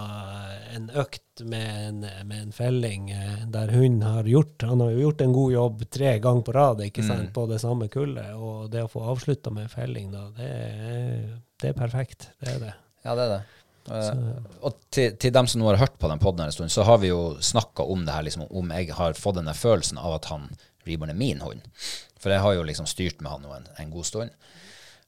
en 0.74 0.90
økt 0.90 1.40
med 1.48 1.68
en, 1.88 2.00
med 2.28 2.40
en 2.42 2.52
felling 2.52 3.06
eh, 3.14 3.46
der 3.48 3.70
hunden 3.72 4.02
har 4.02 4.28
gjort 4.28 4.62
Han 4.68 4.80
har 4.80 4.90
jo 4.90 5.06
gjort 5.06 5.20
en 5.24 5.32
god 5.32 5.52
jobb 5.52 5.84
tre 5.88 6.18
ganger 6.18 6.42
på 6.42 6.52
rad 6.52 6.82
ikke 6.84 7.04
sant, 7.06 7.32
på 7.32 7.46
det 7.48 7.60
samme 7.62 7.88
kullet. 7.88 8.34
Og 8.34 8.68
det 8.72 8.82
å 8.84 8.90
få 8.92 9.06
avslutta 9.14 9.50
med 9.54 9.62
en 9.62 9.72
felling, 9.72 10.10
da, 10.12 10.26
det 10.36 10.50
er, 10.50 11.40
det 11.62 11.70
er 11.70 11.78
perfekt. 11.78 12.28
Det 12.42 12.50
er 12.56 12.60
det. 12.66 12.74
ja, 13.04 13.14
det 13.14 13.24
er 13.24 13.32
det. 13.38 13.42
Eh, 13.92 14.20
og 14.64 14.78
til, 14.94 15.16
til 15.20 15.34
dem 15.34 15.48
som 15.50 15.60
nå 15.60 15.68
har 15.70 15.80
hørt 15.82 15.98
på 16.00 16.08
den 16.10 16.22
podden 16.22 16.46
en 16.46 16.54
stund, 16.54 16.72
så 16.72 16.86
har 16.88 17.00
vi 17.02 17.10
jo 17.12 17.36
snakka 17.44 17.84
om 17.92 18.06
det 18.06 18.14
her, 18.16 18.24
liksom, 18.26 18.46
om 18.48 18.72
jeg 18.74 18.92
har 18.96 19.18
fått 19.18 19.40
den 19.40 19.52
følelsen 19.54 20.00
av 20.00 20.18
at 20.20 20.30
han 20.32 20.50
Reborn 20.82 21.12
er 21.12 21.18
min 21.18 21.38
hund. 21.44 21.62
For 22.18 22.32
jeg 22.32 22.42
har 22.42 22.56
jo 22.56 22.64
liksom 22.66 22.88
styrt 22.90 23.20
med 23.22 23.30
han 23.30 23.44
nå 23.44 23.52
en, 23.54 23.68
en 23.78 23.90
god 23.92 24.06
stund. 24.08 24.32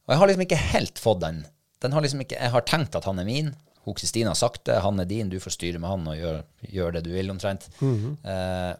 Og 0.05 0.12
jeg 0.12 0.20
har 0.20 0.31
liksom 0.31 0.44
ikke 0.44 0.61
helt 0.70 1.01
fått 1.03 1.23
den. 1.25 1.40
den 1.83 1.97
har 1.97 2.05
liksom 2.05 2.23
ikke, 2.23 2.38
jeg 2.38 2.53
har 2.55 2.66
tenkt 2.68 2.94
at 2.94 3.09
han 3.09 3.18
er 3.18 3.27
min. 3.27 3.49
Hun 3.85 3.97
Kristine 3.99 4.31
har 4.31 4.38
sagt 4.38 4.64
det. 4.68 4.77
Han 4.85 5.03
er 5.03 5.09
din, 5.11 5.33
du 5.33 5.40
får 5.42 5.57
styre 5.57 5.81
med 5.83 5.90
han 5.90 6.07
og 6.12 6.20
gjøre 6.20 6.44
gjør 6.77 6.94
det 6.94 7.03
du 7.09 7.11
vil, 7.16 7.33
omtrent. 7.35 7.66
eh, 8.31 8.70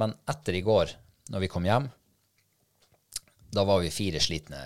men 0.00 0.12
etter 0.32 0.58
i 0.58 0.62
går, 0.66 0.92
når 1.32 1.44
vi 1.44 1.50
kom 1.52 1.64
hjem, 1.68 1.88
da 3.50 3.64
var 3.66 3.80
vi 3.82 3.90
fire 3.92 4.20
slitne 4.22 4.60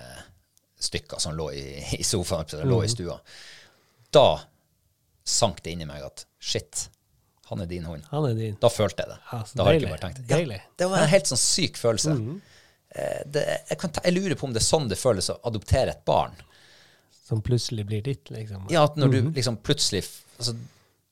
stykker 0.85 1.23
som 1.23 1.33
lå 1.37 1.49
i, 1.55 1.63
i 1.97 2.03
sofaen, 2.05 2.45
eller 2.51 2.69
lå 2.69 2.83
i 2.83 2.91
stua. 2.91 3.15
Da 4.13 4.27
sank 5.25 5.63
det 5.65 5.73
inni 5.75 5.87
meg 5.89 6.03
at 6.05 6.25
shit, 6.39 6.87
han 7.49 7.61
er 7.61 7.69
din 7.69 7.85
hund. 7.85 8.05
Han 8.09 8.27
er 8.29 8.37
din. 8.37 8.57
Da 8.61 8.69
følte 8.73 9.03
jeg 9.03 9.13
det. 9.13 9.17
Ja, 9.31 9.39
da 9.53 9.65
har 9.65 9.75
jeg 9.75 9.83
ikke 9.83 9.93
bare 9.93 10.03
tenkt 10.03 10.21
det. 10.21 10.39
Ja, 10.41 10.59
det 10.81 10.89
var 10.91 11.03
en 11.03 11.11
helt 11.11 11.29
sånn 11.29 11.41
syk 11.41 11.79
følelse. 11.81 12.15
Eh, 12.95 13.21
det, 13.29 13.43
jeg, 13.69 13.79
kan 13.81 13.93
ta, 13.93 14.03
jeg 14.05 14.15
lurer 14.15 14.37
på 14.39 14.47
om 14.47 14.55
det 14.55 14.61
er 14.63 14.67
sånn 14.67 14.87
det 14.89 14.97
føles 14.99 15.29
å 15.33 15.37
adoptere 15.49 15.93
et 15.93 16.05
barn. 16.07 16.37
Som 17.25 17.41
plutselig 17.45 17.85
blir 17.89 18.05
ditt, 18.05 18.29
liksom. 18.33 18.67
Ja, 18.73 18.85
at 18.85 18.97
når 19.01 19.13
du 19.13 19.19
liksom 19.33 19.57
plutselig 19.65 20.03
altså, 20.37 20.53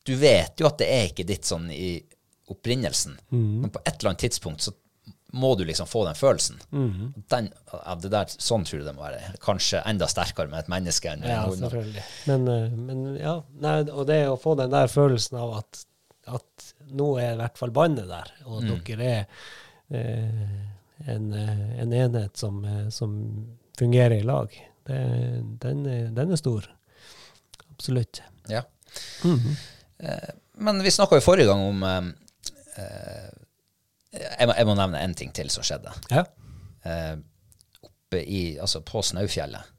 Du 0.06 0.13
vet 0.19 0.60
jo 0.62 0.67
at 0.69 0.78
det 0.82 0.89
er 0.93 1.08
ikke 1.10 1.26
ditt 1.26 1.47
sånn 1.47 1.69
i 1.73 1.95
opprinnelsen, 2.54 3.15
men 3.32 3.71
på 3.71 3.80
et 3.86 3.95
eller 3.95 4.12
annet 4.12 4.26
tidspunkt 4.26 4.62
så 4.65 4.73
må 5.34 5.56
du 5.58 5.63
liksom 5.65 5.88
få 5.89 6.04
den 6.06 6.15
følelsen. 6.17 6.60
Den, 7.32 7.48
ja, 7.74 7.93
det 8.02 8.12
der, 8.13 8.34
sånn 8.38 8.65
tror 8.67 8.80
jeg 8.82 8.86
det 8.86 8.93
må 8.98 9.02
være. 9.06 9.32
Kanskje 9.41 9.80
enda 9.89 10.06
sterkere 10.12 10.52
med 10.52 10.60
et 10.63 10.69
menneske 10.69 11.10
enn 11.10 11.24
Ja, 11.26 11.39
en 11.50 11.63
hund. 11.74 11.98
Men, 12.30 12.46
eh, 12.54 12.76
men 12.78 13.02
ja, 13.17 13.39
nei, 13.65 13.80
og 13.89 14.06
det 14.12 14.19
å 14.30 14.38
få 14.38 14.54
den 14.60 14.69
der 14.74 14.91
følelsen 14.93 15.39
av 15.41 15.56
at, 15.63 15.82
at 16.38 16.67
nå 16.93 17.08
er 17.19 17.34
i 17.34 17.39
hvert 17.41 17.58
fall 17.58 17.74
bandet 17.74 18.08
der, 18.12 18.30
og 18.46 18.62
Mm. 18.63 18.78
dere 18.86 19.10
er 19.10 19.26
eh, 19.89 21.10
en, 21.15 21.34
eh, 21.34 21.82
en 21.82 21.93
enhet 21.93 22.38
som, 22.38 22.62
eh, 22.65 22.88
som 22.93 23.17
fungerer 23.80 24.19
i 24.19 24.24
lag, 24.28 24.54
det, 24.86 25.00
den, 25.65 25.86
er, 25.89 26.08
den 26.13 26.32
er 26.32 26.39
stor. 26.39 26.69
Absolutt. 27.74 28.22
Ja. 28.50 28.62
Eh, 29.26 30.30
men 30.62 30.84
vi 30.84 30.91
snakka 30.93 31.17
jo 31.17 31.26
forrige 31.26 31.50
gang 31.50 31.62
om 31.72 31.84
eh, 31.84 33.32
Jeg 34.13 34.47
må, 34.47 34.54
jeg 34.54 34.69
må 34.69 34.76
nevne 34.78 35.02
en 35.02 35.15
ting 35.17 35.32
til 35.34 35.49
som 35.54 35.65
skjedde. 35.65 35.93
Ja. 36.13 36.23
Eh, 36.86 37.15
oppe 37.82 38.21
i, 38.21 38.43
altså 38.62 38.84
på 38.86 39.02
Snaufjellet. 39.06 39.71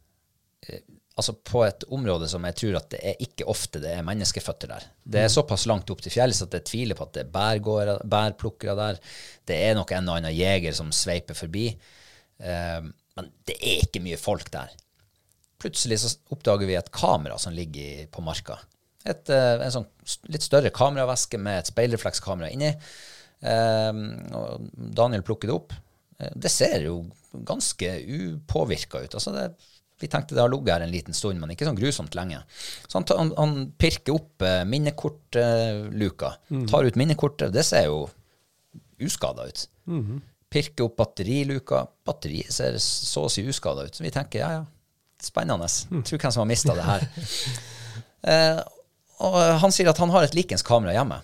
Eh, 0.69 0.83
altså 1.15 1.37
på 1.39 1.63
et 1.67 1.87
område 1.95 2.27
som 2.31 2.45
jeg 2.49 2.57
tror 2.59 2.81
at 2.81 2.89
det 2.97 3.01
er 3.07 3.23
ikke 3.23 3.47
ofte 3.51 3.83
det 3.83 3.93
er 3.95 4.07
menneskeføtter 4.07 4.73
der. 4.73 4.89
Det 5.03 5.23
er 5.23 5.33
såpass 5.33 5.69
langt 5.71 5.91
opp 5.95 6.03
til 6.03 6.15
fjells 6.15 6.43
at 6.43 6.57
jeg 6.59 6.67
tviler 6.67 6.99
på 6.99 7.07
at 7.07 7.15
det 7.19 7.27
er 7.29 8.01
bærplukkere 8.03 8.75
der. 8.79 9.01
Det 9.47 9.61
er 9.69 9.79
nok 9.79 9.95
en 9.95 10.11
og 10.11 10.19
annen 10.19 10.35
jeger 10.35 10.75
som 10.77 10.91
sveiper 10.95 11.39
forbi. 11.39 11.69
Eh, 12.43 12.81
men 13.15 13.31
det 13.47 13.59
er 13.61 13.85
ikke 13.87 14.03
mye 14.03 14.19
folk 14.19 14.51
der. 14.55 14.75
Plutselig 15.63 16.03
så 16.03 16.11
oppdager 16.35 16.69
vi 16.69 16.77
et 16.77 16.93
kamera 16.93 17.39
som 17.41 17.55
ligger 17.55 18.09
på 18.13 18.25
marka. 18.27 18.59
Et, 19.05 19.29
eh, 19.31 19.61
en 19.63 19.73
sånn 19.73 19.87
litt 20.33 20.45
større 20.45 20.73
kameraveske 20.75 21.39
med 21.39 21.61
et 21.61 21.71
speilreflekskamera 21.71 22.51
inni. 22.51 22.73
Eh, 23.45 23.93
og 24.41 24.67
Daniel 24.97 25.23
plukker 25.27 25.51
det 25.51 25.55
opp. 25.59 25.77
Eh, 26.19 26.33
Det 26.35 26.51
ser 26.53 26.87
jo 26.89 27.03
ganske 27.45 27.93
upåvirka 28.07 29.03
ut. 29.05 29.15
Altså 29.19 29.33
det, 29.35 29.47
vi 30.01 30.09
tenkte 30.11 30.35
det 30.37 30.43
har 30.43 30.51
ligget 30.53 30.75
her 30.75 30.85
en 30.87 30.93
liten 30.93 31.15
stund, 31.17 31.41
men 31.43 31.51
ikke 31.55 31.67
sånn 31.69 31.79
grusomt 31.79 32.15
lenge. 32.19 32.41
Så 32.89 32.99
han, 33.01 33.07
han, 33.19 33.33
han 33.39 33.55
pirker 33.79 34.15
opp 34.17 34.43
eh, 34.47 34.63
minnekortluka, 34.69 36.35
tar 36.71 36.85
ut 36.89 36.97
minnekortet. 37.01 37.53
Det 37.55 37.65
ser 37.67 37.87
jo 37.91 38.05
uskada 39.05 39.49
ut. 39.51 39.67
Pirker 40.55 40.87
opp 40.87 40.97
batteriluka. 41.01 41.85
Batteriet 42.07 42.53
ser 42.55 42.77
så 42.83 43.27
å 43.27 43.31
si 43.33 43.43
uskada 43.51 43.85
ut. 43.89 43.95
Så 43.99 44.05
vi 44.07 44.13
tenker 44.15 44.39
ja, 44.45 44.51
ja, 44.61 44.65
spennende. 45.23 45.67
Tror 46.07 46.21
hvem 46.23 46.33
som 46.35 46.45
har 46.45 46.51
mista 46.51 46.75
det 46.79 46.87
her. 46.91 47.09
Eh, 48.25 48.57
og 49.21 49.35
han 49.61 49.73
sier 49.75 49.91
at 49.91 49.99
han 50.01 50.09
har 50.09 50.25
et 50.25 50.33
likens 50.33 50.63
kamera 50.65 50.95
hjemme. 50.97 51.19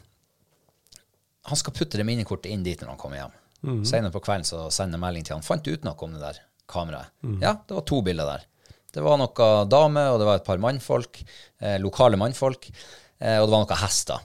Han 1.48 1.56
skal 1.56 1.74
putte 1.76 1.96
det 1.96 2.04
minnekortet 2.04 2.50
inn 2.52 2.64
dit 2.66 2.80
når 2.82 2.94
han 2.94 3.00
kommer 3.00 3.20
hjem. 3.20 3.36
Senere 3.84 4.12
på 4.12 4.22
kvelden 4.24 4.46
så 4.48 4.66
sender 4.72 4.96
jeg 4.96 5.04
melding 5.04 5.26
til 5.26 5.36
han. 5.36 5.44
Fant 5.44 5.64
du 5.64 5.72
ut 5.72 5.84
noe 5.84 6.06
om 6.06 6.16
det 6.16 6.22
der 6.22 6.40
kameraet? 6.70 7.12
Ja, 7.42 7.54
det 7.66 7.76
var 7.76 7.86
to 7.88 8.00
bilder 8.04 8.28
der. 8.34 8.46
Det 8.90 9.04
var 9.04 9.20
noen 9.20 9.70
damer, 9.70 10.10
og 10.10 10.18
det 10.20 10.26
var 10.26 10.40
et 10.40 10.46
par 10.46 10.60
mannfolk. 10.62 11.22
Eh, 11.62 11.78
lokale 11.82 12.18
mannfolk. 12.18 12.70
Eh, 13.18 13.38
og 13.38 13.46
det 13.46 13.52
var 13.54 13.64
noen 13.64 13.82
hester. 13.82 14.24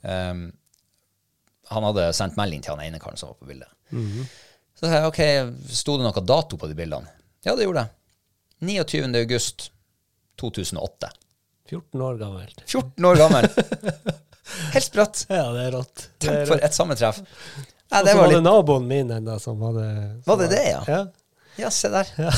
Um, 0.00 0.44
han 1.70 1.86
hadde 1.88 2.06
sendt 2.16 2.38
melding 2.38 2.62
til 2.64 2.72
han 2.72 2.84
ene 2.86 3.00
karen 3.02 3.18
som 3.20 3.32
var 3.32 3.40
på 3.40 3.48
bildet. 3.50 3.68
Så 4.78 4.88
sa 4.88 5.00
jeg 5.00 5.10
ok, 5.10 5.20
sto 5.76 5.98
det 5.98 6.06
noe 6.06 6.22
dato 6.24 6.56
på 6.60 6.70
de 6.70 6.76
bildene? 6.78 7.10
Ja, 7.44 7.54
det 7.56 7.66
gjorde 7.66 7.84
det. 7.84 7.96
29. 8.64 9.10
august 9.20 9.70
2008. 10.40 11.10
14 11.70 12.02
år 12.02 12.18
gammelt. 12.20 12.62
14 12.66 13.06
år 13.10 13.20
gammel. 13.20 13.48
Helt 14.74 14.86
sprøtt. 14.86 15.24
Ja, 15.30 15.46
det 15.54 15.68
er 15.68 15.72
rått. 15.78 16.08
Tenk 16.22 16.48
for 16.50 16.66
et 16.68 16.76
sammentreff. 16.76 17.22
Ja, 17.90 18.00
Og 18.00 18.06
det 18.06 18.12
så 18.12 18.18
var 18.20 18.26
var 18.26 18.34
det 18.34 18.42
naboen 18.46 18.84
min 18.86 19.10
enda 19.10 19.38
som 19.42 19.62
hadde 19.66 19.86
Var 20.26 20.36
det 20.44 20.50
det, 20.52 20.66
ja? 20.70 20.82
Ja. 20.86 21.00
Ja, 21.60 21.70
se 21.70 21.88
der. 21.88 22.06
Ja, 22.16 22.30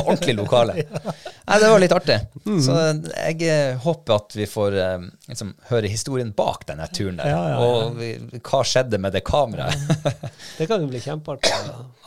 ordentlig 0.04 0.34
lokale. 0.36 0.74
Nei, 1.48 1.58
det 1.62 1.68
var 1.70 1.80
litt 1.80 1.94
artig. 1.94 2.16
Mm. 2.44 2.58
Så 2.64 2.74
jeg 2.76 3.46
eh, 3.46 3.78
håper 3.80 4.16
at 4.18 4.36
vi 4.36 4.46
får 4.50 4.76
eh, 4.82 5.06
liksom, 5.30 5.54
høre 5.70 5.90
historien 5.90 6.32
bak 6.36 6.66
denne 6.68 6.88
turen 6.92 7.20
der. 7.20 7.30
Ja, 7.30 7.40
ja. 7.54 7.60
Og 7.62 7.96
vi, 8.00 8.10
hva 8.36 8.62
skjedde 8.66 9.00
med 9.00 9.16
det 9.16 9.22
kameraet. 9.26 9.78
Det 10.58 10.66
kan 10.68 10.82
jo 10.82 10.90
bli 10.90 11.00
kjempeartig 11.00 11.54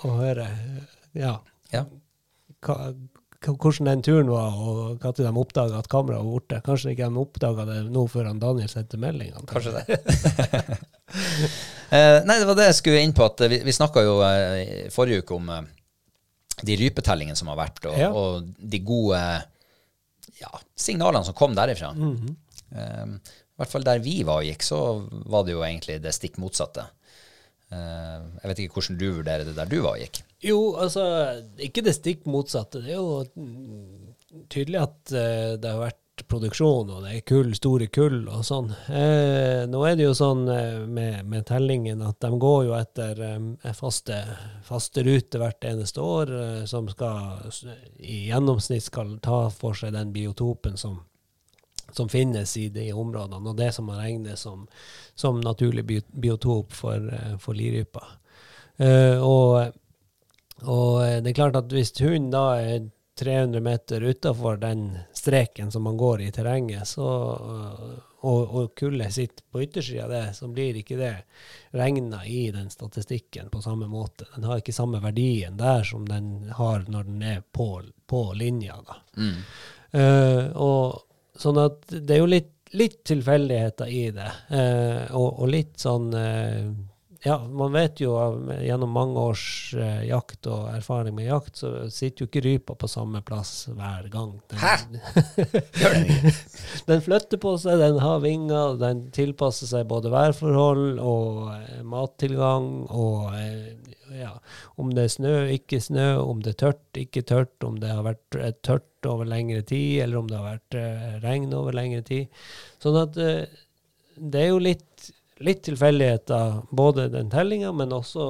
å, 0.04 0.14
høre. 0.20 0.46
Ja. 1.18 1.38
ja. 1.74 1.86
Hva- 2.64 2.94
hvordan 3.52 3.90
den 3.90 4.02
turen 4.06 4.30
var, 4.32 4.54
og 4.56 5.02
når 5.04 5.18
de 5.18 5.32
oppdaga 5.42 5.80
at 5.82 5.88
kameraet 5.92 6.24
var 6.24 6.32
borte. 6.32 6.60
Kanskje 6.66 6.94
ikke 6.94 7.10
de 7.12 7.20
oppdaga 7.20 7.66
det 7.68 7.78
nå 7.92 8.06
før 8.08 8.30
han 8.30 8.40
Daniel 8.40 8.70
sendte 8.72 8.98
melding. 9.02 9.34
Kanskje 9.50 9.74
det. 9.76 9.98
eh, 11.94 12.20
nei, 12.24 12.38
det 12.40 12.48
var 12.48 12.58
det 12.58 12.70
jeg 12.70 12.78
skulle 12.80 13.02
inn 13.04 13.14
på. 13.16 13.26
at 13.28 13.44
Vi, 13.52 13.60
vi 13.68 13.76
snakka 13.76 14.04
jo 14.06 14.16
eh, 14.26 14.90
forrige 14.94 15.24
uke 15.26 15.36
om 15.38 15.50
eh, 15.54 15.68
de 16.64 16.78
rypetellingene 16.80 17.36
som 17.40 17.52
har 17.52 17.60
vært, 17.60 17.84
og, 17.92 18.00
Ja. 18.00 18.10
og 18.16 18.50
de 18.58 18.80
gode 18.86 19.20
ja, 20.40 20.52
signalene 20.80 21.26
som 21.28 21.36
kom 21.38 21.56
derifra. 21.58 21.94
Mhm. 21.98 22.36
eh, 22.74 23.06
I 23.54 23.62
hvert 23.62 23.70
fall 23.76 23.84
der 23.86 24.00
vi 24.02 24.16
var 24.26 24.42
og 24.42 24.48
gikk, 24.50 24.64
så 24.66 24.78
var 25.30 25.44
det 25.46 25.54
jo 25.54 25.62
egentlig 25.66 26.00
det 26.02 26.14
stikk 26.16 26.40
motsatte. 26.42 26.88
Jeg 27.74 28.50
vet 28.50 28.60
ikke 28.62 28.76
hvordan 28.78 28.98
du 29.00 29.06
vurderer 29.16 29.46
det 29.48 29.54
der 29.58 29.66
du 29.70 29.80
var 29.82 29.96
og 29.96 30.02
gikk. 30.02 30.20
Jo, 30.44 30.76
altså, 30.82 31.04
ikke 31.64 31.84
det 31.86 31.96
stikk 31.98 32.26
motsatte. 32.30 32.84
Det 32.84 32.96
er 32.96 33.00
jo 33.00 33.22
mm, 33.36 34.48
tydelig 34.52 34.82
at 34.84 35.14
uh, 35.16 35.54
det 35.58 35.70
har 35.70 35.82
vært 35.82 36.00
produksjon, 36.30 36.92
og 36.94 37.06
det 37.06 37.12
er 37.16 37.24
kull, 37.26 37.54
store 37.58 37.88
kull 37.94 38.28
og 38.30 38.44
sånn. 38.46 38.68
Eh, 38.86 39.64
nå 39.70 39.80
er 39.88 39.96
det 39.98 40.06
jo 40.06 40.12
sånn 40.18 40.44
eh, 40.52 40.84
med, 40.86 41.26
med 41.30 41.46
tellingen 41.50 42.04
at 42.06 42.20
de 42.22 42.30
går 42.42 42.60
jo 42.68 42.76
etter 42.78 43.22
eh, 43.26 43.72
faste, 43.74 44.20
faste 44.66 45.02
ruter 45.06 45.42
hvert 45.42 45.66
eneste 45.66 46.06
år, 46.06 46.34
eh, 46.38 46.60
som 46.70 46.86
skal 46.92 47.50
i 47.98 48.28
gjennomsnitt 48.28 48.86
skal 48.86 49.16
ta 49.26 49.48
for 49.54 49.78
seg 49.78 49.96
den 49.98 50.14
biotopen 50.14 50.78
som 50.78 51.02
som 51.94 52.10
finnes 52.10 52.58
i 52.58 52.70
de 52.74 52.88
områdene, 52.94 53.50
og 53.52 53.58
det 53.58 53.70
som 53.76 53.86
man 53.86 54.00
regner 54.02 54.38
som, 54.40 54.66
som 55.16 55.42
naturlig 55.42 55.84
biotop 56.10 56.74
for, 56.74 56.98
eh, 56.98 57.36
for 57.38 57.54
lirypa. 57.54 58.04
Eh, 58.82 59.22
og, 59.22 59.74
og 60.62 61.04
eh, 61.06 61.20
det 61.24 61.34
er 61.34 61.40
klart 61.42 61.60
at 61.60 61.74
hvis 61.74 61.94
hunden 62.02 62.32
da 62.34 62.46
er 62.62 62.90
300 63.20 63.62
meter 63.62 64.02
utafor 64.02 64.58
den 64.58 64.88
streken 65.14 65.72
som 65.72 65.86
man 65.86 65.98
går 65.98 66.22
i 66.22 66.32
terrenget, 66.34 66.88
så, 66.88 67.10
eh, 67.34 67.94
og, 68.24 68.56
og 68.56 68.76
kullet 68.80 69.14
sitter 69.14 69.46
på 69.52 69.62
yttersida 69.66 70.06
av 70.08 70.14
det, 70.14 70.24
så 70.38 70.48
blir 70.48 70.80
ikke 70.80 70.98
det 70.98 71.14
regna 71.78 72.24
i 72.26 72.48
den 72.56 72.70
statistikken 72.74 73.50
på 73.54 73.62
samme 73.62 73.88
måte. 73.92 74.26
Den 74.36 74.48
har 74.50 74.62
ikke 74.62 74.76
samme 74.76 75.02
verdien 75.04 75.58
der 75.60 75.84
som 75.88 76.08
den 76.10 76.54
har 76.58 76.86
når 76.88 77.10
den 77.10 77.26
er 77.36 77.44
på, 77.52 77.70
på 78.08 78.24
linja. 78.40 78.80
da. 78.88 79.02
Eh, 79.94 80.46
og 80.58 81.04
sånn 81.38 81.60
at 81.62 81.86
det 81.94 82.16
er 82.16 82.24
jo 82.24 82.32
litt, 82.32 82.52
litt 82.74 83.04
tilfeldigheter 83.06 83.90
i 83.94 84.08
det, 84.16 84.32
uh, 84.50 85.14
og, 85.14 85.44
og 85.44 85.50
litt 85.54 85.78
sånn 85.82 86.08
eh, 86.18 86.72
Ja, 87.26 87.38
man 87.48 87.72
vet 87.72 88.02
jo 88.04 88.18
gjennom 88.60 88.92
mange 88.92 89.22
års 89.30 89.46
eh, 89.80 90.02
jakt 90.10 90.44
og 90.52 90.66
erfaring 90.74 91.16
med 91.16 91.30
jakt, 91.30 91.56
så 91.62 91.70
sitter 91.88 92.26
jo 92.26 92.28
ikke 92.28 92.42
rypa 92.44 92.76
på 92.76 92.90
samme 92.92 93.22
plass 93.24 93.70
hver 93.72 94.10
gang. 94.12 94.34
Den, 94.52 94.60
Hæ? 94.60 94.74
Gjør 95.80 95.96
den 95.96 96.10
ikke? 96.12 96.34
den 96.90 97.06
flytter 97.06 97.42
på 97.46 97.56
seg, 97.64 97.80
den 97.80 98.02
har 98.04 98.20
vinger, 98.26 98.76
den 98.82 99.06
tilpasser 99.16 99.72
seg 99.72 99.88
både 99.88 100.12
værforhold 100.12 101.00
og 101.00 101.40
eh, 101.56 101.80
mattilgang 101.88 102.70
og 102.92 103.32
eh, 103.40 103.72
ja, 104.20 104.36
om 104.76 104.92
det 104.92 105.08
er 105.08 105.16
snø, 105.16 105.36
ikke 105.56 105.80
snø, 105.82 106.10
om 106.20 106.44
det 106.44 106.58
er 106.58 106.62
tørt, 106.66 106.86
ikke 107.00 107.24
tørt, 107.24 107.56
om 107.64 107.80
det 107.80 107.96
har 107.96 108.04
vært 108.04 108.36
tørt 108.68 109.08
over 109.08 109.26
lengre 109.32 109.64
tid, 109.64 110.04
eller 110.04 110.20
om 110.20 110.28
det 110.28 110.38
har 110.38 110.58
vært 110.60 111.24
regn 111.24 111.56
over 111.56 111.74
lengre 111.74 112.04
tid. 112.06 112.44
Sånn 112.84 113.00
at 113.00 113.18
det 113.18 114.42
er 114.44 114.52
jo 114.52 114.60
litt, 114.62 114.86
litt 115.44 115.64
tilfeldigheter, 115.68 116.64
både 116.72 117.10
den 117.14 117.32
tellinga, 117.34 117.74
men 117.76 117.94
også 117.96 118.26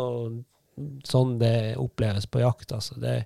sånn 1.06 1.38
det 1.41 1.76
oppleves 1.82 2.26
på 2.26 2.41
jakt. 2.41 2.73
Altså 2.73 2.97
det, 3.02 3.23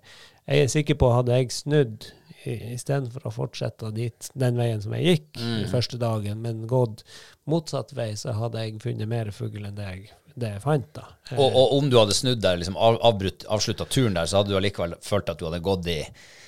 jeg 0.47 0.65
er 0.65 0.71
sikker 0.71 0.99
på 0.99 1.11
hadde 1.15 1.37
jeg 1.37 1.53
snudd 1.55 2.09
istedenfor 2.47 3.27
å 3.27 3.33
fortsette 3.33 3.89
dit, 3.95 4.29
den 4.39 4.59
veien 4.59 4.81
som 4.83 4.93
jeg 4.95 5.07
gikk 5.07 5.39
den 5.39 5.67
første 5.71 5.99
dagen, 5.99 6.39
men 6.43 6.67
gått 6.69 7.03
motsatt 7.49 7.91
vei, 7.97 8.13
så 8.19 8.35
hadde 8.37 8.63
jeg 8.63 8.79
funnet 8.83 9.09
mer 9.09 9.31
fugl 9.35 9.65
enn 9.67 9.75
det 9.75 9.87
jeg, 9.89 10.05
det 10.37 10.51
jeg 10.53 10.61
fant. 10.63 10.87
da. 10.93 11.03
Eh, 11.31 11.39
Og, 11.39 11.55
og 11.57 11.71
om 11.79 11.89
du 11.89 11.97
hadde 11.97 12.13
snudd 12.15 12.41
der, 12.43 12.59
liksom 12.61 12.77
av, 12.77 12.99
avslutta 13.01 13.87
turen 13.89 14.13
der, 14.17 14.29
så 14.29 14.39
hadde 14.39 14.53
du 14.53 14.57
allikevel 14.59 14.93
følt 15.03 15.31
at 15.33 15.39
du 15.41 15.47
hadde 15.47 15.59
gått 15.65 15.89
i 15.89 15.97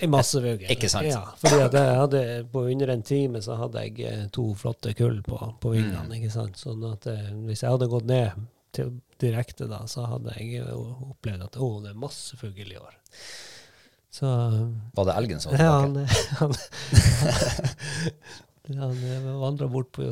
I 0.05 0.09
massefugl. 0.11 0.67
Ikke 0.69 0.91
sant? 0.91 1.09
Ja, 1.09 1.23
fordi 1.41 1.59
at 1.65 1.77
jeg 1.79 1.97
hadde, 2.03 2.23
på 2.53 2.63
under 2.69 2.93
en 2.93 3.03
time 3.03 3.41
så 3.45 3.57
hadde 3.59 3.83
jeg 3.87 4.05
eh, 4.05 4.23
to 4.35 4.47
flotte 4.59 4.93
kull 4.97 5.19
på, 5.25 5.41
på 5.61 5.73
vingene. 5.73 6.05
Mm. 6.07 6.15
ikke 6.21 6.33
sant? 6.37 6.61
Sånn 6.61 6.85
at 6.91 7.09
eh, 7.09 7.29
hvis 7.49 7.65
jeg 7.65 7.73
hadde 7.75 7.89
gått 7.91 8.09
ned 8.09 8.47
til, 8.77 8.93
direkte 9.19 9.65
da, 9.67 9.81
så 9.89 10.05
hadde 10.07 10.37
jeg 10.37 10.61
opplevd 10.63 11.47
at 11.49 11.57
å, 11.59 11.71
det 11.83 11.91
er 11.91 11.97
masse 11.99 12.37
fugl 12.39 12.69
i 12.69 12.77
år. 12.79 12.93
Så 14.13 14.25
Var 14.95 15.05
det 15.05 15.15
elgen 15.19 15.41
som 15.41 15.51
hadde 15.53 15.65
ja, 15.65 15.73
han, 15.83 15.97
han, 16.39 16.55
han 18.77 19.39
vandra 19.39 19.67
bort 19.67 19.91
på, 19.95 20.05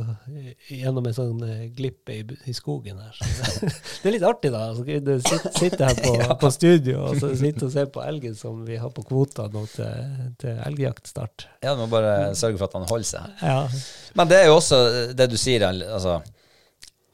gjennom 0.74 1.06
en 1.06 1.14
sånn 1.14 1.44
eh, 1.46 1.66
glippe 1.78 2.16
i, 2.16 2.24
i 2.50 2.54
skogen 2.56 2.98
her. 3.02 3.18
Så 3.20 3.28
det, 3.62 3.72
det 4.02 4.10
er 4.10 4.16
litt 4.16 4.26
artig, 4.26 4.52
da. 4.54 4.64
Så 4.74 4.86
du 4.86 5.12
sitte, 5.22 5.52
sitte 5.58 5.90
her 5.90 6.00
på, 6.00 6.14
på 6.44 6.52
studio 6.54 7.04
og 7.10 7.20
så 7.22 7.32
sitte 7.38 7.68
og 7.68 7.74
se 7.76 7.86
på 7.94 8.04
elgen 8.06 8.38
som 8.38 8.64
vi 8.68 8.80
har 8.82 8.94
på 8.96 9.06
kvota 9.08 9.46
nå 9.54 9.66
til, 9.74 10.16
til 10.42 10.64
elgjaktstart. 10.70 11.48
Ja, 11.66 11.76
du 11.76 11.84
må 11.84 11.90
bare 11.92 12.32
sørge 12.40 12.58
for 12.58 12.70
at 12.70 12.80
han 12.80 12.88
holder 12.90 13.12
seg 13.12 13.28
her. 13.42 13.52
Ja. 13.54 13.84
Men 14.18 14.32
det 14.32 14.42
er 14.42 14.50
jo 14.50 14.58
også 14.58 14.82
det 15.18 15.30
du 15.32 15.38
sier, 15.40 15.68
altså 15.68 16.20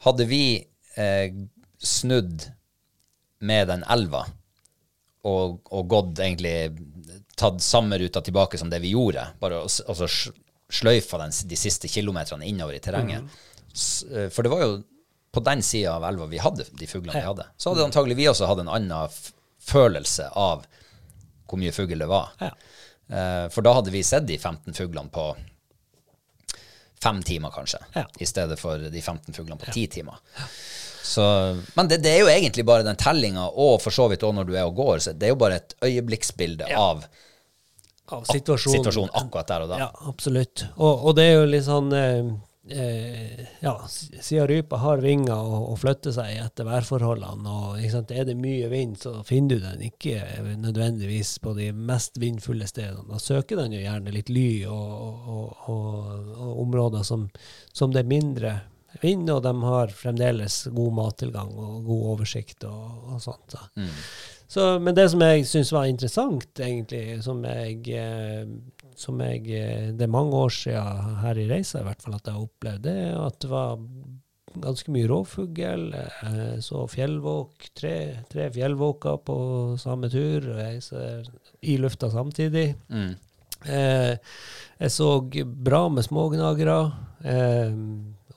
Hadde 0.03 0.25
vi 0.27 0.45
eh, 0.99 1.35
snudd 1.79 2.49
med 3.43 3.69
den 3.71 3.85
elva 3.91 4.25
og, 5.23 5.61
og 5.71 5.85
gått 5.87 6.19
egentlig 6.19 6.55
tatt 7.39 7.61
samme 7.63 7.97
ruta 7.97 8.21
tilbake 8.21 8.59
som 8.59 8.69
det 8.69 8.81
vi 8.83 8.93
gjorde, 8.93 9.25
bare 9.39 9.61
og, 9.63 9.71
og 9.87 9.97
så 9.97 10.09
sløyfa 10.73 11.19
den, 11.21 11.33
de 11.51 11.57
siste 11.59 11.87
kilometerne 11.91 12.47
innover 12.49 12.77
i 12.77 12.81
terrenget. 12.83 13.29
S- 13.73 14.03
eh, 14.09 14.29
For 14.33 14.43
det 14.45 14.51
var 14.53 14.61
jo 14.65 14.71
på 15.33 15.41
den 15.45 15.61
sida 15.65 15.95
av 15.95 16.03
elva 16.09 16.27
vi 16.29 16.37
hadde 16.41 16.65
de 16.77 16.85
fuglene 16.89 17.17
vi 17.19 17.25
hadde, 17.25 17.45
så 17.57 17.71
hadde 17.73 17.87
antagelig 17.87 18.17
vi 18.19 18.27
også 18.29 18.45
hatt 18.49 18.59
en 18.61 18.69
annen 18.69 19.15
følelse 19.63 20.27
av 20.37 20.65
hvor 21.49 21.59
mye 21.61 21.73
fugl 21.73 21.97
det 22.01 22.07
var. 22.09 22.31
Ja. 22.41 22.51
Eh, 23.13 23.47
for 23.53 23.65
da 23.65 23.73
hadde 23.77 23.91
vi 23.93 24.03
sett 24.05 24.25
de 24.29 24.37
15 24.37 24.73
fuglene 24.77 25.09
på 25.13 25.25
fem 27.03 27.19
timer, 27.23 27.49
kanskje, 27.51 27.79
Ja. 27.95 28.05
i 28.19 28.25
stedet 28.25 28.59
for 28.59 28.77
de 28.77 29.01
15 29.01 29.33
fuglene 29.35 29.59
på 29.59 29.71
ti 29.73 29.87
timer. 29.87 30.15
Så, 31.03 31.23
men 31.75 31.87
det, 31.91 31.97
det 32.01 32.13
er 32.15 32.19
jo 32.21 32.29
egentlig 32.31 32.63
bare 32.65 32.85
den 32.87 32.95
tellinga, 32.95 33.49
og 33.49 33.81
for 33.83 33.91
så 33.91 34.05
vidt 34.09 34.23
òg 34.23 34.37
når 34.37 34.47
du 34.47 34.53
er 34.55 34.63
og 34.69 34.75
går, 34.77 35.01
så 35.03 35.11
det 35.13 35.27
er 35.27 35.33
jo 35.33 35.39
bare 35.41 35.57
et 35.59 35.75
øyeblikksbilde 35.83 36.69
av 36.79 37.03
Av 38.11 38.25
situasjonen. 38.27 38.79
situasjonen 38.79 39.13
akkurat 39.15 39.47
der 39.47 39.63
og 39.63 39.69
da. 39.71 39.77
Ja, 39.85 39.91
absolutt. 40.09 40.65
Og, 40.75 41.05
og 41.07 41.15
det 41.15 41.29
er 41.29 41.37
jo 41.37 41.45
litt 41.47 41.63
sånn 41.63 41.93
eh, 41.95 42.33
eh, 42.67 43.45
Ja, 43.63 43.77
siden 43.87 44.49
rypa 44.49 44.81
har 44.81 45.03
vinger 45.03 45.37
og, 45.37 45.69
og 45.71 45.79
flytter 45.79 46.15
seg 46.15 46.35
etter 46.43 46.67
værforholdene, 46.67 47.53
og 47.53 48.11
er 48.11 48.27
det 48.27 48.35
mye 48.35 48.67
vind, 48.73 48.97
så 48.99 49.15
finner 49.27 49.55
du 49.55 49.63
den 49.69 49.87
ikke 49.87 50.19
nødvendigvis 50.59 51.37
på 51.43 51.55
de 51.55 51.71
mest 51.71 52.19
vindfulle 52.19 52.67
stedene. 52.67 53.07
Da 53.07 53.23
søker 53.23 53.63
den 53.63 53.77
jo 53.77 53.81
gjerne 53.85 54.13
litt 54.15 54.29
ly 54.33 54.65
og, 54.67 55.31
og 55.71 56.53
områder 56.67 57.07
som, 57.07 57.29
som 57.71 57.95
det 57.95 58.03
er 58.03 58.11
mindre 58.11 58.55
vind, 59.01 59.29
og 59.31 59.41
de 59.43 59.53
har 59.63 59.93
fremdeles 59.95 60.63
god 60.73 60.93
mattilgang 60.93 61.51
og 61.57 61.83
god 61.87 62.05
oversikt 62.13 62.65
og, 62.69 63.13
og 63.13 63.21
sånt. 63.23 63.55
Så. 63.55 63.61
Mm. 63.79 63.89
Så, 64.53 64.65
men 64.83 64.93
det 64.93 65.07
som 65.09 65.23
jeg 65.25 65.47
syns 65.49 65.71
var 65.73 65.87
interessant, 65.89 66.59
egentlig, 66.61 67.23
som 67.25 67.39
jeg, 67.47 67.79
eh, 67.97 68.43
som 68.99 69.21
jeg 69.23 69.47
eh, 69.49 69.87
Det 69.97 70.05
er 70.05 70.11
mange 70.13 70.37
år 70.37 70.53
siden 70.53 71.15
her 71.23 71.39
i 71.41 71.47
reisa 71.49 71.81
i 71.81 71.87
hvert 71.87 72.03
fall 72.03 72.19
at 72.19 72.27
jeg 72.29 72.35
har 72.35 72.45
opplevd, 72.45 72.83
det 72.85 72.97
at 73.17 73.39
det 73.41 73.49
var 73.49 73.81
ganske 74.61 74.93
mye 74.93 75.09
rovfugl. 75.09 75.87
Så 76.61 76.83
fjellvåk, 76.85 77.71
tre, 77.73 77.95
tre 78.29 78.51
fjellvåker 78.53 79.21
på 79.25 79.37
samme 79.81 80.11
tur. 80.13 80.45
og 80.53 80.59
Jeg 80.61 80.83
ser 80.85 81.29
i 81.65 81.77
lufta 81.81 82.11
samtidig. 82.13 82.75
Mm. 82.93 83.15
Eh, 83.65 84.17
jeg 84.77 84.91
så 84.91 85.09
bra 85.45 85.87
med 85.89 86.05
smågnagere. 86.05 86.77
Eh, 87.23 87.73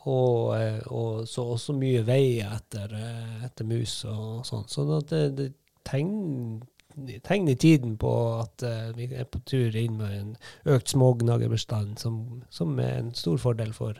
og, 0.07 0.57
eh, 0.57 0.81
og 0.87 1.27
så 1.29 1.45
også 1.57 1.75
mye 1.75 2.05
vei 2.07 2.39
etter, 2.41 2.93
eh, 2.95 3.45
etter 3.45 3.67
mus 3.67 4.05
og 4.07 4.45
sånn. 4.47 4.67
Sånn 4.71 4.93
at 5.01 5.11
det, 5.11 5.23
det 5.37 5.49
tegn, 5.87 6.65
tegn 7.25 7.49
i 7.49 7.57
tiden 7.61 7.97
på 8.01 8.13
at 8.41 8.65
uh, 8.67 8.91
vi 8.97 9.09
er 9.13 9.29
på 9.31 9.41
tur 9.49 9.77
inn 9.77 9.99
med 10.01 10.17
en 10.17 10.33
økt 10.77 10.95
smågnagerbestand, 10.95 11.97
som, 12.03 12.43
som 12.51 12.77
er 12.83 13.01
en 13.01 13.15
stor 13.17 13.39
fordel 13.43 13.73
for, 13.77 13.99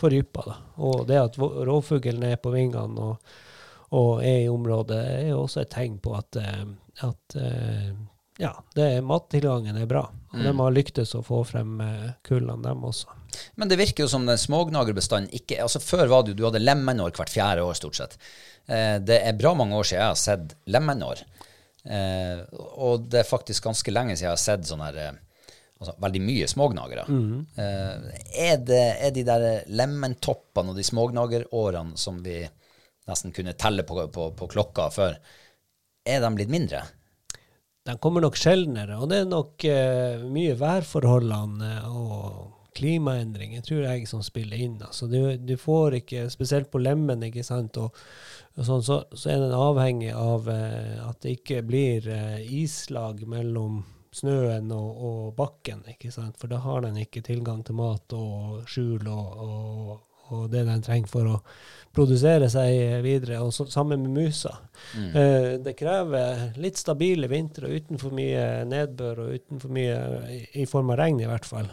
for 0.00 0.14
rypa. 0.14 0.46
Da. 0.48 0.56
Og 0.88 1.06
det 1.10 1.20
at 1.20 1.38
rovfuglen 1.40 2.26
er 2.28 2.40
på 2.42 2.54
vingene 2.54 3.10
og, 3.10 3.36
og 3.94 4.24
er 4.24 4.44
i 4.44 4.50
området, 4.52 5.00
er 5.28 5.36
også 5.36 5.64
et 5.64 5.74
tegn 5.74 6.00
på 6.02 6.16
at, 6.18 6.40
uh, 6.40 6.66
at 7.08 7.38
eh, 7.40 7.94
ja, 8.38 8.52
det, 8.74 8.88
mattilgangen 9.06 9.76
er 9.78 9.86
bra. 9.86 10.08
Og 10.34 10.40
de 10.42 10.52
har 10.58 10.74
lyktes 10.74 11.14
å 11.14 11.22
få 11.22 11.44
frem 11.46 11.76
eh, 11.84 12.08
kullene, 12.26 12.62
dem 12.64 12.82
også. 12.86 13.12
Men 13.58 13.70
det 13.70 13.78
virker 13.78 14.04
jo 14.04 14.10
som 14.10 14.26
den 14.26 14.38
smågnagerbestanden 14.38 15.32
ikke 15.34 15.58
altså 15.62 15.80
Før 15.82 16.06
var 16.10 16.22
det 16.22 16.34
jo 16.34 16.38
du 16.38 16.44
hadde 16.46 16.62
lemenår 16.62 17.14
hvert 17.14 17.30
fjerde 17.30 17.66
år, 17.66 17.76
stort 17.78 17.98
sett. 17.98 18.16
Eh, 18.66 18.96
det 19.02 19.20
er 19.22 19.38
bra 19.38 19.54
mange 19.58 19.78
år 19.78 19.86
siden 19.86 20.02
jeg 20.02 20.12
har 20.12 20.18
sett 20.18 20.56
lemenår. 20.70 21.22
Eh, 21.84 22.42
og 22.80 23.06
det 23.12 23.22
er 23.22 23.28
faktisk 23.28 23.68
ganske 23.68 23.94
lenge 23.94 24.16
siden 24.16 24.30
jeg 24.30 24.34
har 24.34 24.42
sett 24.42 24.66
sånne 24.66 24.90
her, 24.90 25.00
eh, 25.04 25.54
altså, 25.78 25.94
veldig 26.02 26.24
mye 26.24 26.50
smågnagere. 26.50 27.06
Eh, 27.60 28.26
er, 28.48 28.58
det, 28.66 28.82
er 28.98 29.14
de 29.14 29.26
der 29.30 29.46
lementoppene 29.70 30.74
og 30.74 30.80
de 30.80 30.88
smågnagerårene 30.90 32.00
som 32.00 32.18
vi 32.24 32.40
nesten 33.06 33.34
kunne 33.36 33.54
telle 33.60 33.84
på, 33.86 34.00
på, 34.10 34.30
på 34.34 34.50
klokka 34.50 34.90
før, 34.94 35.18
er 36.04 36.22
de 36.24 36.34
blitt 36.36 36.52
mindre? 36.52 36.82
De 37.84 37.96
kommer 38.00 38.24
nok 38.24 38.36
sjeldnere, 38.40 38.96
og 38.96 39.10
det 39.10 39.20
er 39.20 39.26
nok 39.28 39.64
eh, 39.68 40.22
mye 40.24 40.54
værforholdene 40.56 41.72
og 41.90 42.54
klimaendringer, 42.74 43.62
tror 43.62 43.84
jeg, 43.84 44.06
som 44.08 44.22
spiller 44.24 44.60
inn. 44.64 44.78
Altså, 44.82 45.06
du, 45.10 45.36
du 45.36 45.54
får 45.60 46.00
ikke, 46.00 46.26
spesielt 46.32 46.70
på 46.72 46.80
lemmen, 46.82 47.22
ikke 47.28 47.44
sant, 47.46 47.78
og, 47.78 47.94
og 48.56 48.66
sånn, 48.66 48.84
så, 48.86 49.02
så 49.14 49.34
er 49.34 49.44
den 49.44 49.56
avhengig 49.56 50.14
av 50.16 50.48
eh, 50.50 50.96
at 51.04 51.20
det 51.22 51.36
ikke 51.38 51.60
blir 51.66 52.08
eh, 52.10 52.40
islag 52.62 53.22
mellom 53.30 53.82
snøen 54.14 54.70
og, 54.74 54.90
og 55.08 55.22
bakken, 55.38 55.84
ikke 55.90 56.12
sant, 56.14 56.38
for 56.40 56.50
da 56.50 56.60
har 56.64 56.84
den 56.86 56.98
ikke 57.02 57.24
tilgang 57.26 57.62
til 57.66 57.78
mat 57.78 58.14
og 58.16 58.64
skjul 58.70 59.06
og, 59.10 59.40
og, 59.44 59.94
og 60.32 60.50
det 60.52 60.64
den 60.68 60.84
trenger 60.84 61.10
for 61.10 61.30
å 61.36 61.40
produsere 61.94 62.48
seg 62.50 63.02
videre, 63.04 63.38
og 63.44 63.52
så, 63.54 63.66
sammen 63.70 64.02
med 64.02 64.24
musa. 64.24 64.56
Eh, 64.98 65.54
det 65.62 65.76
krever 65.78 66.56
litt 66.60 66.80
stabile 66.80 67.30
vintre 67.30 67.70
uten 67.70 68.00
for 68.00 68.14
mye 68.16 68.64
nedbør 68.66 69.24
og 69.26 69.34
uten 69.38 69.62
for 69.62 69.74
mye 69.74 69.98
i, 70.32 70.40
i 70.64 70.66
form 70.70 70.90
av 70.94 70.98
regn, 71.02 71.22
i 71.22 71.28
hvert 71.30 71.46
fall. 71.46 71.70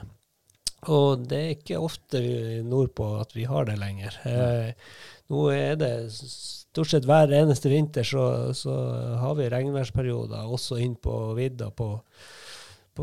Og 0.90 1.26
det 1.30 1.40
er 1.40 1.56
ikke 1.56 1.82
ofte 1.82 2.22
nordpå 2.66 3.08
at 3.22 3.36
vi 3.38 3.46
har 3.50 3.68
det 3.70 3.78
lenger. 3.82 4.18
Eh, 4.26 4.94
nå 5.34 5.48
er 5.54 5.76
det 5.80 5.94
stort 6.14 6.90
sett 6.90 7.06
hver 7.10 7.34
eneste 7.38 7.70
vinter 7.70 8.06
så, 8.08 8.24
så 8.58 8.74
har 9.22 9.36
vi 9.38 9.50
regnværsperioder, 9.52 10.50
også 10.50 10.80
inn 10.82 10.96
på 11.02 11.18
vidda, 11.38 11.70
på, 11.76 11.94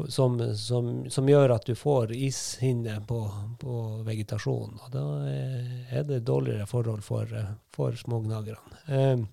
som, 0.08 0.38
som, 0.54 0.90
som 1.10 1.28
gjør 1.28 1.54
at 1.56 1.66
du 1.66 1.74
får 1.78 2.12
ishinne 2.16 3.00
på, 3.08 3.18
på 3.60 3.78
vegetasjonen. 4.06 4.78
Og 4.84 4.94
da 4.94 5.04
er, 5.30 6.04
det 6.08 6.24
dårligere 6.28 6.68
forhold 6.68 7.02
for, 7.06 7.32
for 7.74 7.96
smågnagerne. 7.96 8.82
Eh, 8.86 9.26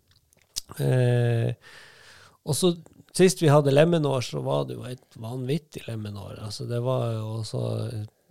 eh, 0.86 1.56
og 2.46 2.58
så 2.58 2.76
Sist 3.16 3.40
vi 3.40 3.48
hadde 3.48 3.72
lemenår, 3.72 4.26
så 4.28 4.42
var 4.44 4.66
det 4.68 4.76
jo 4.76 4.82
et 4.90 5.14
vanvittig 5.24 5.86
lemenår. 5.86 6.34
Altså, 6.44 6.66
det 6.68 6.82
var 6.84 7.14
jo 7.14 7.28
også 7.38 7.62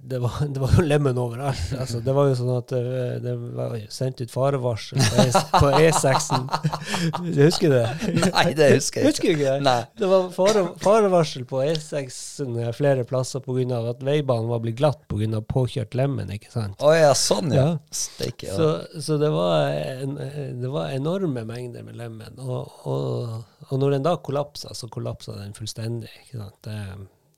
det 0.07 0.19
var, 0.21 0.35
det 0.55 0.61
var 0.61 0.73
jo 0.77 0.83
lemen 0.85 1.19
overalt. 1.19 1.61
Altså, 1.81 2.01
det 2.05 2.13
var 2.17 2.29
jo 2.29 2.35
sånn 2.37 2.51
at 2.55 2.73
det, 2.75 2.81
det 3.25 3.35
var 3.57 3.75
sendt 3.93 4.21
ut 4.21 4.33
farevarsel 4.33 5.01
på, 5.01 5.23
E- 5.25 5.45
på 5.63 5.71
E6-en. 5.79 6.45
Du 7.35 7.41
husker 7.41 7.73
det? 7.73 7.85
Nei, 8.29 8.45
det 8.57 8.67
husker 8.75 9.01
jeg 9.01 9.09
Husker 9.13 9.31
du 9.31 9.33
ikke 9.39 9.55
det? 9.65 9.75
Det 10.01 10.11
var 10.11 10.27
fare, 10.35 10.65
farevarsel 10.83 11.47
på 11.49 11.63
E6-en 11.65 12.59
flere 12.77 13.07
plasser 13.09 13.41
pga. 13.45 13.81
at 13.95 14.05
veibanen 14.05 14.51
var 14.51 14.61
blitt 14.65 14.77
glatt 14.81 15.01
pga. 15.09 15.41
påkjørt 15.49 15.97
lemen. 15.97 16.31
ikke 16.37 16.53
sant? 16.53 16.77
Å 16.85 16.93
ja, 16.97 17.15
sånn, 17.17 17.55
ja. 17.55 17.65
Ja. 17.65 17.79
Steak, 17.95 18.45
ja. 18.45 18.59
Så, 18.59 18.69
så 19.01 19.19
det, 19.23 19.33
var 19.33 19.73
en, 19.73 20.19
det 20.61 20.71
var 20.73 20.93
enorme 20.93 21.47
mengder 21.49 21.87
med 21.87 21.97
lemen. 22.01 22.37
Og, 22.45 22.85
og, 22.85 23.43
og 23.71 23.81
når 23.81 23.97
den 23.97 24.07
da 24.07 24.17
kollapsa, 24.21 24.75
så 24.77 24.91
kollapsa 24.93 25.39
den 25.41 25.57
fullstendig. 25.57 26.13
ikke 26.27 26.43
sant? 26.43 26.59
Det, 26.69 26.79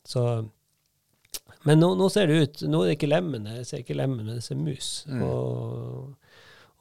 så, 0.06 0.26
men 1.66 1.80
nå, 1.82 1.90
nå 1.98 2.06
ser 2.12 2.30
det 2.30 2.36
ut 2.42 2.62
Nå 2.70 2.82
er 2.82 2.92
det 2.92 2.96
ikke 2.98 3.10
lemmene, 3.10 3.58
jeg 3.60 3.68
ser 3.68 3.82
ikke 3.82 3.96
lemmene, 3.98 4.24
men 4.24 4.38
jeg 4.38 4.46
ser 4.46 4.58
mus. 4.60 4.90
Mm. 5.10 5.22
Og, 5.26 6.36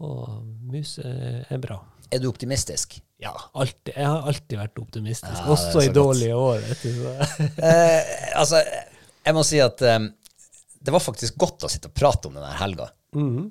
og 0.05 0.25
mus 0.69 0.95
er, 1.01 1.57
bra. 1.63 1.79
Er 2.13 2.21
du 2.21 2.29
optimistisk? 2.29 2.99
Ja, 3.21 3.31
alltid. 3.55 3.93
Jeg 3.95 4.05
har 4.05 4.27
alltid 4.29 4.59
vært 4.59 4.81
optimistisk, 4.81 5.39
Ja, 5.39 5.47
også 5.55 5.71
så 5.73 5.81
i 5.85 5.89
godt. 5.89 5.97
dårlige 5.97 6.35
år. 6.37 6.61
Vet 6.69 6.85
du. 6.85 7.01
Eh, 7.65 8.13
altså, 8.37 8.61
jeg 9.25 9.37
må 9.37 9.43
si 9.47 9.61
at 9.63 9.81
um, 9.95 10.09
det 10.85 10.93
var 10.93 11.01
faktisk 11.01 11.37
godt 11.41 11.65
å 11.65 11.71
sitte 11.71 11.89
og 11.89 11.95
prate 11.97 12.29
om 12.29 12.35
denne 12.37 12.51
helga. 12.59 12.89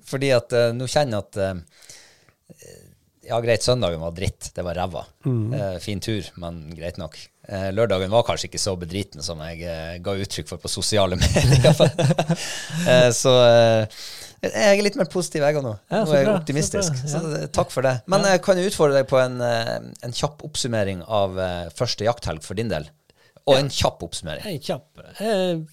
Fordi 0.05 0.29
at 0.37 0.53
uh, 0.53 0.69
nå 0.77 0.87
kjenner 0.93 1.17
jeg 1.17 1.25
at 1.25 1.39
uh, 1.41 2.83
Ja, 3.25 3.39
greit, 3.41 3.65
søndagen 3.65 4.03
var 4.05 4.13
dritt. 4.13 4.51
Det 4.55 4.63
var 4.67 4.77
ræva. 4.77 5.07
Eh, 5.25 5.79
fin 5.81 6.03
tur, 6.05 6.27
men 6.37 6.67
greit 6.77 6.99
nok. 7.01 7.17
Eh, 7.45 7.69
lørdagen 7.77 8.13
var 8.13 8.25
kanskje 8.25 8.49
ikke 8.49 8.61
så 8.63 8.73
bedriten 8.81 9.25
som 9.25 9.41
jeg 9.45 9.65
eh, 9.69 9.97
ga 10.05 10.15
uttrykk 10.17 10.49
for 10.49 10.63
på 10.63 10.71
sosiale 10.73 11.19
medier. 11.21 11.75
eh, 12.89 13.11
så 13.13 13.35
jeg 14.45 14.79
er 14.79 14.83
litt 14.85 14.97
mer 15.01 15.09
positiv, 15.13 15.45
jeg 15.45 15.57
òg 15.57 15.65
nå. 15.65 15.73
Ja, 15.93 16.03
nå 16.05 16.13
er 16.13 16.19
jeg 16.23 16.27
bra, 16.29 16.35
så 16.35 16.41
optimistisk. 16.43 16.99
bra, 16.99 17.13
ja. 17.13 17.21
så 17.45 17.53
takk 17.57 17.71
for 17.73 17.87
det. 17.87 17.95
Men 18.13 18.27
jeg 18.29 18.43
kan 18.45 18.61
jo 18.61 18.67
utfordre 18.69 19.01
deg 19.01 19.09
på 19.09 19.21
en, 19.21 19.39
en 19.41 20.17
kjapp 20.17 20.45
oppsummering 20.45 21.01
av 21.05 21.39
første 21.77 22.05
jakthelg 22.05 22.45
for 22.45 22.61
din 22.61 22.73
del. 22.73 22.89
Og 23.45 23.59
en 23.59 23.71
kjapp 23.73 24.05
oppsummering. 24.05 24.45
Er 24.49 24.61
kjapp. 24.65 25.01
Eh, 25.21 25.65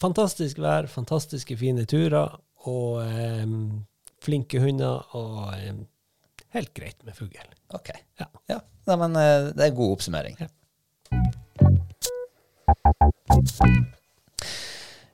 fantastisk 0.00 0.60
vær, 0.60 0.88
fantastiske 0.88 1.56
fine 1.60 1.84
turer, 1.88 2.36
og 2.68 3.00
eh, 3.04 3.44
flinke 4.24 4.60
hunder, 4.62 5.04
og 5.16 5.52
eh, 5.56 5.74
helt 6.56 6.72
greit 6.76 7.00
med 7.04 7.16
fugl. 7.16 7.56
Ok. 7.76 7.92
Ja. 8.20 8.28
Ja, 8.52 8.60
Nei, 8.88 8.96
men 9.04 9.12
det 9.16 9.60
er 9.60 9.68
en 9.68 9.76
god 9.76 9.98
oppsummering. 9.98 10.40
Ja. 10.40 10.48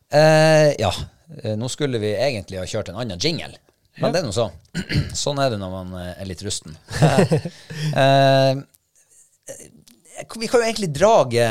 Eh, 0.08 0.72
ja, 0.78 0.92
eh, 1.42 1.56
nå 1.58 1.68
skulle 1.72 1.98
vi 2.02 2.12
egentlig 2.14 2.60
ha 2.60 2.66
kjørt 2.68 2.90
en 2.92 3.00
annen 3.02 3.18
jingle, 3.20 3.56
men 3.98 4.08
Ja. 4.08 4.12
det 4.12 4.20
er 4.20 4.26
nå 4.28 4.34
så. 4.34 4.46
Sånn 5.24 5.40
er 5.42 5.50
det 5.52 5.58
når 5.60 5.72
man 5.72 5.94
eh, 6.00 6.12
er 6.22 6.28
litt 6.30 6.44
rusten. 6.46 6.76
eh, 8.04 8.52
vi 10.36 10.48
kan 10.48 10.60
jo 10.62 10.66
egentlig 10.66 10.92
drage, 10.94 11.48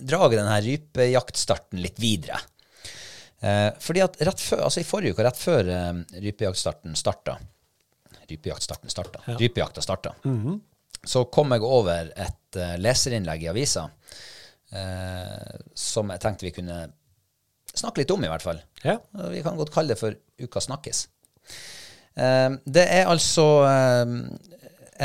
drage 0.00 0.38
denne 0.38 0.60
rypejaktstarten 0.64 1.82
litt 1.82 1.98
videre. 2.02 2.38
Eh, 3.42 3.70
fordi 3.82 4.00
at 4.06 4.16
før, 4.40 4.62
altså 4.68 4.80
I 4.80 4.86
forrige 4.88 5.16
uke, 5.16 5.26
rett 5.26 5.40
før 5.40 5.68
eh, 5.72 5.92
rypejaktstarten 6.28 6.96
starta, 6.96 7.36
rypejaktstarten 8.30 8.90
starta. 8.92 9.24
Rypejakta 9.36 9.84
starta. 9.84 10.14
Så 11.06 11.26
kom 11.32 11.54
jeg 11.54 11.64
over 11.66 12.10
et 12.12 12.58
eh, 12.58 12.76
leserinnlegg 12.82 13.46
i 13.46 13.50
avisa 13.52 13.86
eh, 14.74 15.58
som 15.74 16.10
jeg 16.12 16.22
tenkte 16.22 16.48
vi 16.48 16.54
kunne 16.56 16.80
snakke 17.76 18.02
litt 18.02 18.12
om, 18.14 18.24
i 18.24 18.30
hvert 18.30 18.44
fall. 18.44 18.60
Ja. 18.82 18.98
Vi 19.30 19.42
kan 19.44 19.58
godt 19.58 19.72
kalle 19.74 19.94
det 19.94 20.00
for 20.00 20.16
Uka 20.42 20.62
snakkes. 20.64 21.06
Eh, 22.16 22.50
det 22.64 22.86
er 22.98 23.10
altså 23.10 23.46
eh, 23.68 24.14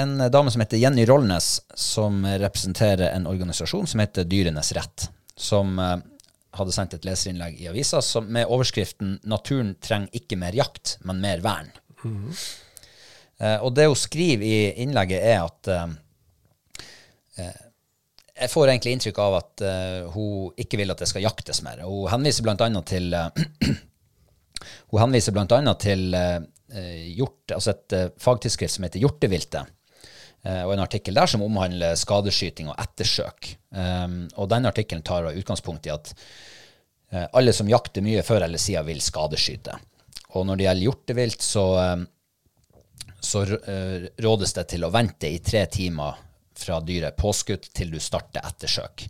en 0.02 0.16
dame 0.32 0.54
som 0.54 0.64
heter 0.64 0.80
Jenny 0.82 1.06
Rollnes, 1.06 1.60
som 1.76 2.24
representerer 2.26 3.12
en 3.12 3.28
organisasjon 3.28 3.90
som 3.92 4.04
heter 4.04 4.28
Dyrenes 4.30 4.72
rett, 4.78 5.10
som 5.36 5.78
eh, 5.80 6.00
hadde 6.58 6.76
sendt 6.76 6.96
et 6.98 7.08
leserinnlegg 7.08 7.62
i 7.62 7.70
avisa 7.72 8.02
som, 8.04 8.28
med 8.28 8.50
overskriften 8.50 9.20
'Naturen 9.24 9.76
trenger 9.84 10.20
ikke 10.22 10.40
mer 10.40 10.56
jakt, 10.56 10.98
men 11.08 11.22
mer 11.24 11.44
vern'. 11.44 11.72
Eh, 12.04 12.44
og 13.42 13.74
det 13.74 13.88
hun 13.90 13.98
skriver 13.98 14.46
i 14.46 14.58
innlegget, 14.84 15.24
er 15.26 15.44
at 15.44 15.70
eh, 15.74 15.94
eh, 17.42 17.62
jeg 18.42 18.50
får 18.50 18.72
egentlig 18.72 18.96
inntrykk 18.96 19.20
av 19.22 19.38
at 19.38 19.64
eh, 19.66 20.10
hun 20.14 20.62
ikke 20.62 20.80
vil 20.82 20.94
at 20.94 21.02
det 21.02 21.10
skal 21.10 21.26
jaktes 21.26 21.62
mer. 21.66 21.84
Hun 21.86 22.10
henviser 22.12 22.46
blant 22.46 22.64
annet 22.66 22.88
til 22.90 23.12
eh, 23.14 23.42
Hun 24.92 25.00
henviser 25.02 25.34
blant 25.34 25.54
annet 25.56 25.82
til 25.82 26.14
eh, 26.14 26.40
eh, 26.74 27.04
hjort, 27.18 27.54
altså 27.56 27.74
et 27.74 27.96
eh, 27.98 28.10
fagtidsskrift 28.22 28.76
som 28.76 28.86
heter 28.86 29.02
Hjorteviltet, 29.02 29.72
eh, 30.46 30.62
og 30.62 30.76
en 30.76 30.84
artikkel 30.84 31.18
der 31.18 31.32
som 31.32 31.46
omhandler 31.46 31.98
skadeskyting 31.98 32.70
og 32.70 32.78
ettersøk. 32.82 33.56
Og 33.72 34.50
den 34.52 34.68
artikkelen 34.68 35.04
tar 35.08 35.30
utgangspunkt 35.32 35.88
i 35.88 35.94
at 35.94 36.12
eh, 36.14 37.26
alle 37.26 37.56
som 37.56 37.70
jakter 37.72 38.06
mye 38.06 38.22
før 38.28 38.46
eller 38.46 38.62
siden, 38.62 38.86
vil 38.90 39.02
skadeskyte. 39.02 39.78
Og 40.38 40.46
når 40.48 40.60
det 40.60 40.68
gjelder 40.68 40.88
hjortevilt, 40.90 41.46
så 41.46 41.66
eh, 41.82 42.04
så 43.22 43.44
eh, 43.44 44.08
rådes 44.18 44.54
det 44.58 44.66
til 44.74 44.86
å 44.86 44.92
vente 44.94 45.30
i 45.30 45.40
tre 45.46 45.66
timer 45.70 46.18
fra 46.58 46.80
dyret 46.86 47.18
påskutt 47.18 47.70
til 47.74 47.94
du 47.94 48.00
starter 48.02 48.46
ettersøk. 48.50 49.06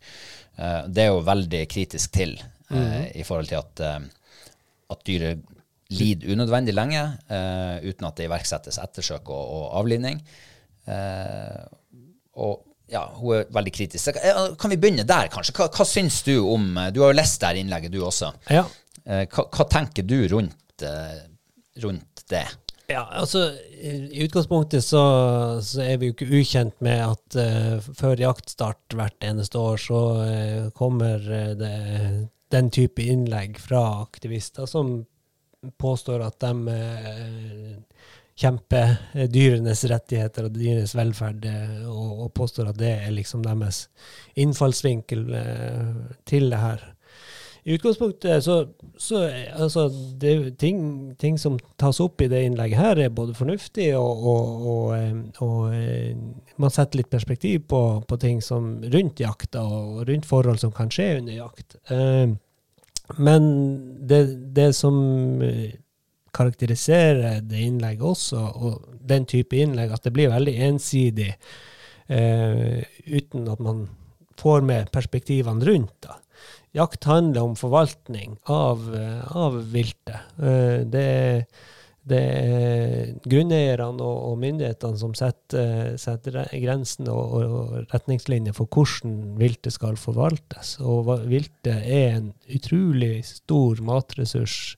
Eh, 0.60 0.82
det 0.92 1.06
er 1.06 1.14
jo 1.14 1.24
veldig 1.28 1.62
kritisk 1.72 2.12
til 2.20 2.36
eh, 2.36 3.06
i 3.16 3.24
forhold 3.28 3.52
til 3.52 3.62
at, 3.62 3.84
at 4.92 5.06
dyret 5.08 5.48
lider 5.92 6.32
unødvendig 6.32 6.72
lenge 6.72 7.00
uten 7.84 8.06
at 8.08 8.16
det 8.16 8.30
iverksettes 8.30 8.78
ettersøk 8.80 9.28
og, 9.28 9.42
og 9.58 9.64
avlivning. 9.82 10.22
Og 12.40 12.54
ja, 12.88 13.02
hun 13.18 13.34
er 13.36 13.50
veldig 13.52 13.74
kritisk. 13.76 14.16
Kan 14.56 14.72
vi 14.72 14.78
begynne 14.80 15.04
der, 15.08 15.28
kanskje? 15.34 15.58
Hva, 15.58 15.68
hva 15.68 15.88
syns 15.88 16.22
du 16.24 16.38
om 16.48 16.70
Du 16.96 17.02
har 17.04 17.12
jo 17.12 17.18
lest 17.18 17.44
det 17.44 17.60
innlegget, 17.60 17.92
du 17.92 18.00
også. 18.08 18.32
Ja. 18.48 18.64
Hva, 19.04 19.46
hva 19.52 19.68
tenker 19.76 20.08
du 20.08 20.16
rundt, 20.32 20.88
rundt 21.84 22.24
det? 22.32 22.46
Ja, 22.92 23.06
altså 23.16 23.46
I 23.82 24.26
utgangspunktet 24.26 24.84
så, 24.84 25.02
så 25.64 25.84
er 25.86 26.00
vi 26.02 26.10
jo 26.10 26.16
ikke 26.16 26.28
ukjent 26.42 26.82
med 26.84 27.04
at 27.06 27.38
uh, 27.40 27.92
før 27.98 28.20
jaktstart 28.20 28.96
hvert 28.98 29.28
eneste 29.28 29.60
år, 29.60 29.80
så 29.80 30.02
uh, 30.20 30.70
kommer 30.76 31.24
eh, 31.32 31.54
det 31.60 31.76
den 32.52 32.68
type 32.68 33.00
innlegg 33.08 33.56
fra 33.64 33.80
aktivister 34.02 34.68
som 34.68 35.06
påstår 35.80 36.26
at 36.26 36.36
de 36.44 36.52
uh, 36.68 38.08
kjemper 38.42 38.98
dyrenes 39.32 39.86
rettigheter 39.88 40.50
og 40.50 40.58
dyrenes 40.58 40.96
velferd, 40.98 41.46
og, 41.88 42.26
og 42.26 42.34
påstår 42.36 42.74
at 42.74 42.80
det 42.82 42.92
er 43.06 43.14
liksom 43.16 43.46
deres 43.46 43.86
innfallsvinkel 44.40 45.28
til 46.28 46.50
det 46.50 46.60
her. 46.60 46.84
I 47.64 47.76
utgangspunktet 47.76 48.44
så, 48.44 48.68
så 48.98 49.20
altså, 49.54 49.86
det, 50.18 50.58
ting, 50.58 50.80
ting 51.22 51.38
som 51.40 51.60
tas 51.78 52.00
opp 52.02 52.22
i 52.22 52.30
det 52.32 52.40
innlegget 52.48 52.80
her, 52.82 53.02
er 53.04 53.14
både 53.14 53.36
fornuftig, 53.38 53.92
og, 54.00 54.24
og, 54.32 54.64
og, 54.72 54.86
eh, 54.98 55.20
og 55.46 55.76
eh, 55.78 56.16
man 56.62 56.74
setter 56.74 57.04
litt 57.04 57.12
perspektiv 57.12 57.68
på, 57.70 57.82
på 58.10 58.18
ting 58.22 58.42
som 58.42 58.80
rundt 58.82 59.22
jakta, 59.22 59.62
og 59.62 60.08
rundt 60.10 60.26
forhold 60.26 60.58
som 60.62 60.74
kan 60.74 60.90
skje 60.94 61.12
under 61.20 61.38
jakt. 61.38 61.78
Eh, 61.94 62.34
men 63.22 63.46
det, 64.10 64.24
det 64.58 64.72
som 64.74 64.98
karakteriserer 66.34 67.44
det 67.46 67.62
innlegget 67.62 68.08
også, 68.08 68.42
og 68.42 68.98
den 69.06 69.28
type 69.30 69.60
innlegg, 69.60 69.94
at 69.94 70.08
det 70.08 70.16
blir 70.16 70.32
veldig 70.34 70.56
ensidig 70.70 71.34
uten 72.12 73.46
at 73.48 73.60
man 73.64 73.84
får 74.40 74.64
med 74.68 74.90
perspektivene 74.92 75.64
rundt. 75.68 75.94
da. 76.04 76.18
Jakt 76.74 77.04
handler 77.04 77.42
om 77.50 77.56
forvaltning 77.60 78.38
av, 78.48 78.86
eh, 78.96 79.36
av 79.36 79.58
viltet. 79.74 80.22
Eh, 80.40 80.84
Det, 80.88 81.02
er- 81.04 81.46
det 82.08 82.18
er 82.18 83.14
grunneierne 83.28 84.02
og, 84.02 84.38
myndighetene 84.40 84.98
som 84.98 85.14
setter, 85.14 85.98
setter 86.02 86.32
re- 86.32 86.62
grensene 86.64 87.12
og, 87.12 87.44
og, 87.44 87.74
retningslinjer 87.94 88.56
for 88.58 88.66
hvordan 88.72 89.38
viltet 89.38 89.74
skal 89.76 89.96
forvaltes. 90.00 90.80
Og 90.80 91.12
viltet 91.28 91.68
er 91.86 92.16
en 92.18 92.34
utrolig 92.50 93.24
stor 93.26 93.76
matressurs 93.86 94.78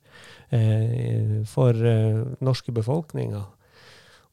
eh, 0.51 1.43
for 1.45 1.71
eh, 1.77 2.23
norske 2.43 2.73
befolkninger. 2.75 3.45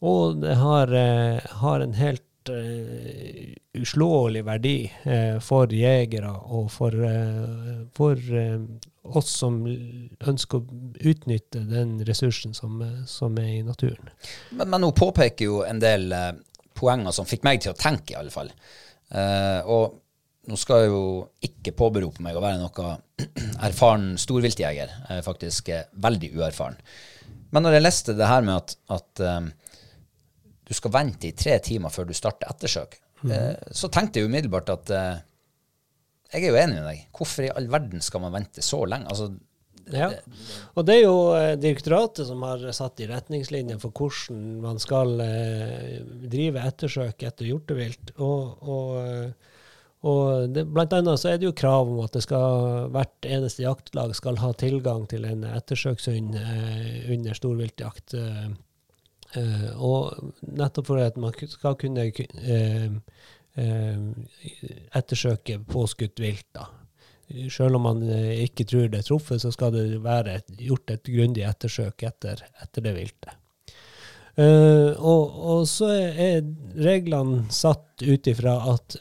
Og 0.03 0.41
det 0.41 0.57
har, 0.57 0.91
eh, 0.97 1.39
har 1.61 1.81
en 1.85 1.93
helt 1.95 2.25
eh, 2.49 3.53
uslåelig 3.81 4.43
verdi 4.47 4.75
uh, 5.05 5.39
for 5.45 5.71
jegere 5.75 6.31
og 6.31 6.71
for, 6.73 6.95
uh, 6.95 7.85
for 7.97 8.19
oss 9.21 9.33
som 9.43 9.61
ønsker 9.67 10.59
å 10.59 10.81
utnytte 11.13 11.63
den 11.69 11.99
ressursen 12.09 12.57
som, 12.57 12.81
som 13.07 13.39
er 13.41 13.59
i 13.59 13.65
naturen. 13.67 14.11
Men, 14.51 14.71
men 14.73 14.89
hun 14.89 14.97
påpeker 14.97 15.47
jo 15.49 15.63
en 15.67 15.83
del 15.83 16.13
poenger 16.77 17.15
som 17.15 17.29
fikk 17.29 17.45
meg 17.47 17.63
til 17.65 17.75
å 17.75 17.79
tenke, 17.79 18.15
i 18.15 18.19
alle 18.21 18.33
fall. 18.33 18.53
Og 19.69 19.97
nå 20.51 20.59
skal 20.61 20.85
jeg 20.85 20.93
jo 20.93 21.03
ikke 21.45 21.75
påberope 21.77 22.23
meg 22.25 22.37
å 22.39 22.45
være 22.45 22.61
noe 22.61 22.93
erfaren 23.69 24.13
storviltjeger. 24.21 24.93
Jeg 25.09 25.19
er 25.19 25.27
faktisk 25.27 25.73
veldig 26.07 26.31
uerfaren. 26.39 26.79
Men 27.51 27.67
når 27.67 27.77
jeg 27.77 27.87
leste 27.87 28.15
det 28.17 28.31
her 28.31 28.47
med 28.47 28.61
at, 28.61 28.77
at 28.95 29.25
du 30.71 30.77
skal 30.79 30.95
vente 30.95 31.27
i 31.27 31.35
tre 31.35 31.59
timer 31.67 31.91
før 31.91 32.07
du 32.07 32.15
starter 32.15 32.53
ettersøk, 32.53 32.95
eh, 33.27 33.53
så 33.75 33.91
tenkte 33.91 34.23
jeg 34.23 34.31
umiddelbart 34.31 34.71
at 34.71 34.95
eh, 34.95 35.21
jeg 36.31 36.47
er 36.47 36.53
jo 36.53 36.59
enig 36.61 36.79
med 36.79 36.87
deg. 36.87 37.07
Hvorfor 37.17 37.47
i 37.49 37.55
all 37.59 37.67
verden 37.73 38.03
skal 38.07 38.23
man 38.23 38.37
vente 38.37 38.63
så 38.63 38.85
lenge? 38.87 39.11
Altså, 39.11 39.33
Ja. 39.91 40.07
Og 40.79 40.85
det 40.87 41.01
er 41.01 41.01
jo 41.03 41.15
eh, 41.35 41.57
direktoratet 41.59 42.29
som 42.29 42.45
har 42.47 42.63
satt 42.77 43.01
i 43.03 43.09
retningslinjer 43.11 43.81
for 43.83 43.91
hvordan 43.91 44.61
man 44.63 44.79
skal 44.79 45.19
eh, 45.25 45.97
drive 46.31 46.63
ettersøk 46.63 47.25
etter 47.27 47.49
hjortevilt. 47.49 48.13
Og, 48.23 48.63
og, 48.63 49.33
og 50.07 50.55
det, 50.55 50.69
blant 50.71 50.95
annet 50.95 51.19
så 51.19 51.33
er 51.33 51.41
det 51.41 51.49
jo 51.49 51.57
krav 51.59 51.91
om 51.91 52.05
at 52.05 52.15
det 52.15 52.23
skal, 52.23 52.87
hvert 52.95 53.27
eneste 53.27 53.67
jaktlag 53.67 54.15
skal 54.15 54.39
ha 54.45 54.53
tilgang 54.55 55.09
til 55.11 55.27
en 55.27 55.43
ettersøkshund 55.51 56.39
eh, 56.39 57.11
under 57.17 57.35
storviltjakt. 57.43 58.15
Eh, 58.15 58.51
eh, 59.39 59.71
og 59.77 60.33
nettopp 60.43 60.91
for 60.91 61.03
at 61.03 61.19
man 61.21 61.35
skal 61.51 61.77
kunne 61.81 62.07
eh, 62.11 62.87
eh, 63.55 64.05
ettersøke 64.97 65.61
påskutt 65.71 66.23
vilt. 66.23 66.49
da. 66.57 66.69
Selv 67.53 67.79
om 67.79 67.87
man 67.87 68.01
ikke 68.11 68.67
tror 68.67 68.89
det 68.91 69.05
er 69.05 69.07
truffet, 69.07 69.43
så 69.43 69.53
skal 69.55 69.71
det 69.77 70.01
være 70.03 70.41
et, 70.41 70.49
gjort 70.67 70.91
et 70.91 71.13
grundig 71.15 71.45
ettersøk 71.47 72.03
etter, 72.09 72.43
etter 72.59 72.83
det 72.83 72.95
viltet. 72.97 73.37
Og, 74.41 75.37
og 75.53 75.63
så 75.69 75.93
er 75.95 76.41
reglene 76.75 77.45
satt 77.55 78.03
ut 78.03 78.27
ifra 78.31 78.57
at 78.73 78.97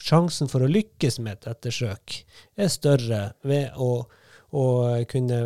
sjansen 0.00 0.48
for 0.50 0.64
å 0.64 0.70
lykkes 0.70 1.18
med 1.20 1.38
et 1.38 1.50
ettersøk 1.52 2.20
er 2.56 2.72
større 2.72 3.22
ved 3.46 3.76
å, 3.76 4.06
å 4.56 4.66
kunne 5.08 5.38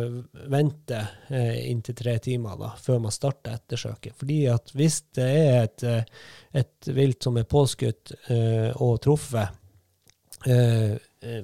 vente 0.51 0.99
eh, 1.27 1.69
inntil 1.69 1.95
tre 1.99 2.15
timer 2.23 2.55
da, 2.59 2.69
før 2.79 3.01
man 3.03 3.11
starter 3.11 3.57
ettersøket. 3.57 4.15
Fordi 4.19 4.37
at 4.51 4.71
hvis 4.77 5.01
det 5.17 5.25
er 5.27 5.57
et, 5.65 5.83
eh, 5.83 6.05
et 6.61 6.91
vilt 6.95 7.25
som 7.25 7.39
er 7.39 7.49
påskutt 7.49 8.13
eh, 8.31 8.69
og 8.79 9.01
truffet, 9.03 9.59
eh, 10.47 10.93
eh, 10.95 11.41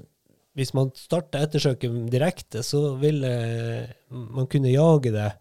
hvis 0.56 0.72
man 0.76 0.92
starter 0.96 1.44
ettersøket 1.44 1.98
direkte, 2.12 2.64
så 2.64 2.94
vil 3.00 3.26
eh, 3.28 3.92
man 4.08 4.48
kunne 4.52 4.72
jage 4.72 5.12
det 5.16 5.34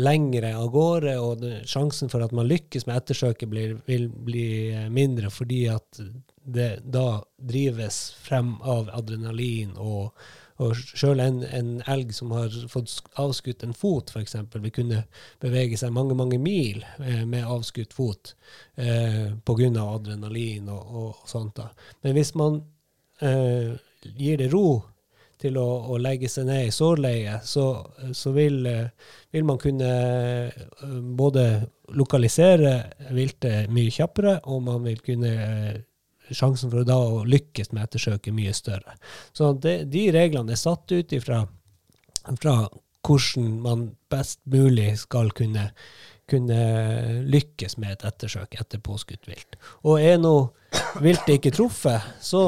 lengre 0.00 0.54
av 0.56 0.70
gårde, 0.72 1.12
og 1.20 1.44
sjansen 1.68 2.08
for 2.08 2.24
at 2.24 2.32
man 2.32 2.48
lykkes 2.48 2.86
med 2.88 3.02
ettersøket 3.02 3.50
blir, 3.52 3.74
vil 3.84 4.08
bli 4.08 4.46
mindre, 4.88 5.28
fordi 5.28 5.66
at 5.68 6.00
det 6.44 6.70
da 6.88 7.20
drives 7.36 8.14
frem 8.24 8.54
av 8.64 8.88
adrenalin, 8.96 9.76
og, 9.76 10.16
og 10.62 10.76
sjøl 10.78 11.22
en, 11.22 11.40
en 11.50 11.70
elg 11.90 12.12
som 12.14 12.30
har 12.34 12.54
fått 12.70 13.00
avskutt 13.18 13.64
en 13.66 13.74
fot, 13.74 14.12
f.eks., 14.14 14.36
vil 14.54 14.74
kunne 14.74 15.02
bevege 15.42 15.78
seg 15.80 15.94
mange, 15.94 16.14
mange 16.18 16.38
mil 16.38 16.84
eh, 17.02 17.24
med 17.26 17.42
avskutt 17.42 17.94
fot 17.96 18.34
eh, 18.76 19.34
pga. 19.44 19.70
adrenalin 19.82 20.70
og, 20.70 20.94
og, 21.00 21.22
sånt. 21.30 21.56
da. 21.58 21.70
Men 22.06 22.14
hvis 22.14 22.34
man 22.38 22.60
eh, 23.20 23.74
gir 24.14 24.38
det 24.38 24.52
ro 24.52 24.82
til 25.44 25.58
å, 25.60 25.66
å 25.92 25.98
legge 26.00 26.30
seg 26.30 26.46
ned 26.48 26.68
i 26.68 26.74
sårleie, 26.74 27.38
så, 27.44 27.66
så 28.16 28.32
vil, 28.36 28.62
eh, 28.70 29.10
vil, 29.34 29.44
man 29.48 29.58
kunne 29.60 29.90
eh, 30.46 30.62
både 31.18 31.48
lokalisere 31.98 32.76
viltet 33.12 33.72
mye 33.74 33.92
kjappere, 33.92 34.38
og 34.48 34.62
man 34.70 34.86
vil 34.86 35.02
kunne 35.04 35.34
Sjansen 36.30 36.72
for 36.72 36.86
da 36.88 36.96
å 36.96 37.24
lykkes 37.28 37.72
med 37.72 37.84
ettersøket 37.84 38.34
mye 38.36 38.54
større. 38.56 38.96
Så 39.36 39.52
det, 39.60 39.84
de 39.92 40.06
reglene 40.14 40.54
er 40.54 40.60
satt 40.60 40.92
ut 40.92 41.12
ifra 41.12 41.44
fra 42.40 42.56
hvordan 43.04 43.56
man 43.60 43.88
best 44.08 44.40
mulig 44.48 44.94
skal 45.02 45.28
kunne 45.36 45.68
kunne 46.30 46.58
lykkes 47.28 47.76
med 47.80 47.96
et 47.96 48.04
ettersøk 48.08 48.56
etter 48.60 48.80
påskutt 48.84 49.28
vilt. 49.28 49.58
Og 49.84 50.00
er 50.00 50.20
nå 50.20 50.36
viltet 51.04 51.36
ikke 51.36 51.52
truffet, 51.54 52.14
så, 52.24 52.44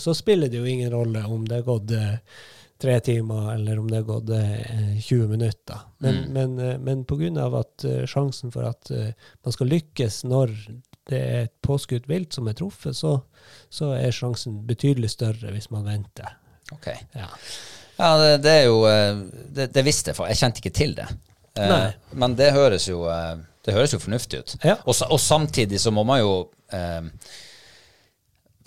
så, 0.00 0.14
spiller 0.16 0.48
det 0.48 0.60
jo 0.60 0.68
ingen 0.68 0.92
rolle 0.92 1.24
om 1.28 1.44
det 1.48 1.60
er 1.60 1.66
gått 1.66 1.92
eh, 1.96 2.16
tre 2.80 2.98
timer, 3.04 3.52
eller 3.56 3.80
om 3.80 3.90
det 3.90 4.00
er 4.00 4.08
gått 4.08 4.32
eh, 4.34 4.96
20 5.04 5.28
minutter. 5.34 5.84
Men, 5.98 6.22
mm. 6.22 6.32
men, 6.32 6.58
eh, 6.64 6.78
men 6.80 7.04
pga. 7.08 7.48
at 7.60 7.84
uh, 7.84 8.04
sjansen 8.06 8.54
for 8.54 8.68
at 8.70 8.90
uh, 8.94 9.10
man 9.44 9.56
skal 9.56 9.72
lykkes 9.74 10.22
når 10.24 10.54
det 11.08 11.18
er 11.18 11.46
et 11.46 11.54
påskutt 11.64 12.08
vilt 12.10 12.36
som 12.36 12.48
er 12.50 12.56
truffet, 12.58 12.96
så, 12.96 13.14
så, 13.70 13.94
er 13.96 14.14
sjansen 14.14 14.60
betydelig 14.68 15.12
større 15.14 15.52
hvis 15.54 15.70
man 15.74 15.88
venter. 15.88 16.36
Ok. 16.74 16.90
Ja, 17.16 17.30
ja 17.96 18.10
det, 18.20 18.32
det, 18.44 18.52
er 18.52 18.68
jo 18.68 18.82
det, 18.84 19.70
det 19.74 19.84
visste 19.86 20.12
jeg, 20.12 20.18
for 20.18 20.28
jeg 20.28 20.40
kjente 20.42 20.62
ikke 20.62 20.76
til 20.76 20.94
det. 20.98 21.08
Nei. 21.58 21.92
men 22.12 22.36
det 22.38 22.52
høres 22.54 22.86
jo, 22.88 23.02
eh, 23.10 23.36
det 23.66 23.74
høres 23.74 23.94
jo 23.94 24.00
fornuftig 24.02 24.42
ut. 24.42 24.56
Ja. 24.64 24.76
Og, 24.84 24.94
og, 25.08 25.20
samtidig 25.20 25.80
så 25.80 25.90
må 25.94 26.04
man 26.06 26.20
jo 26.22 26.32
eh, 26.74 27.08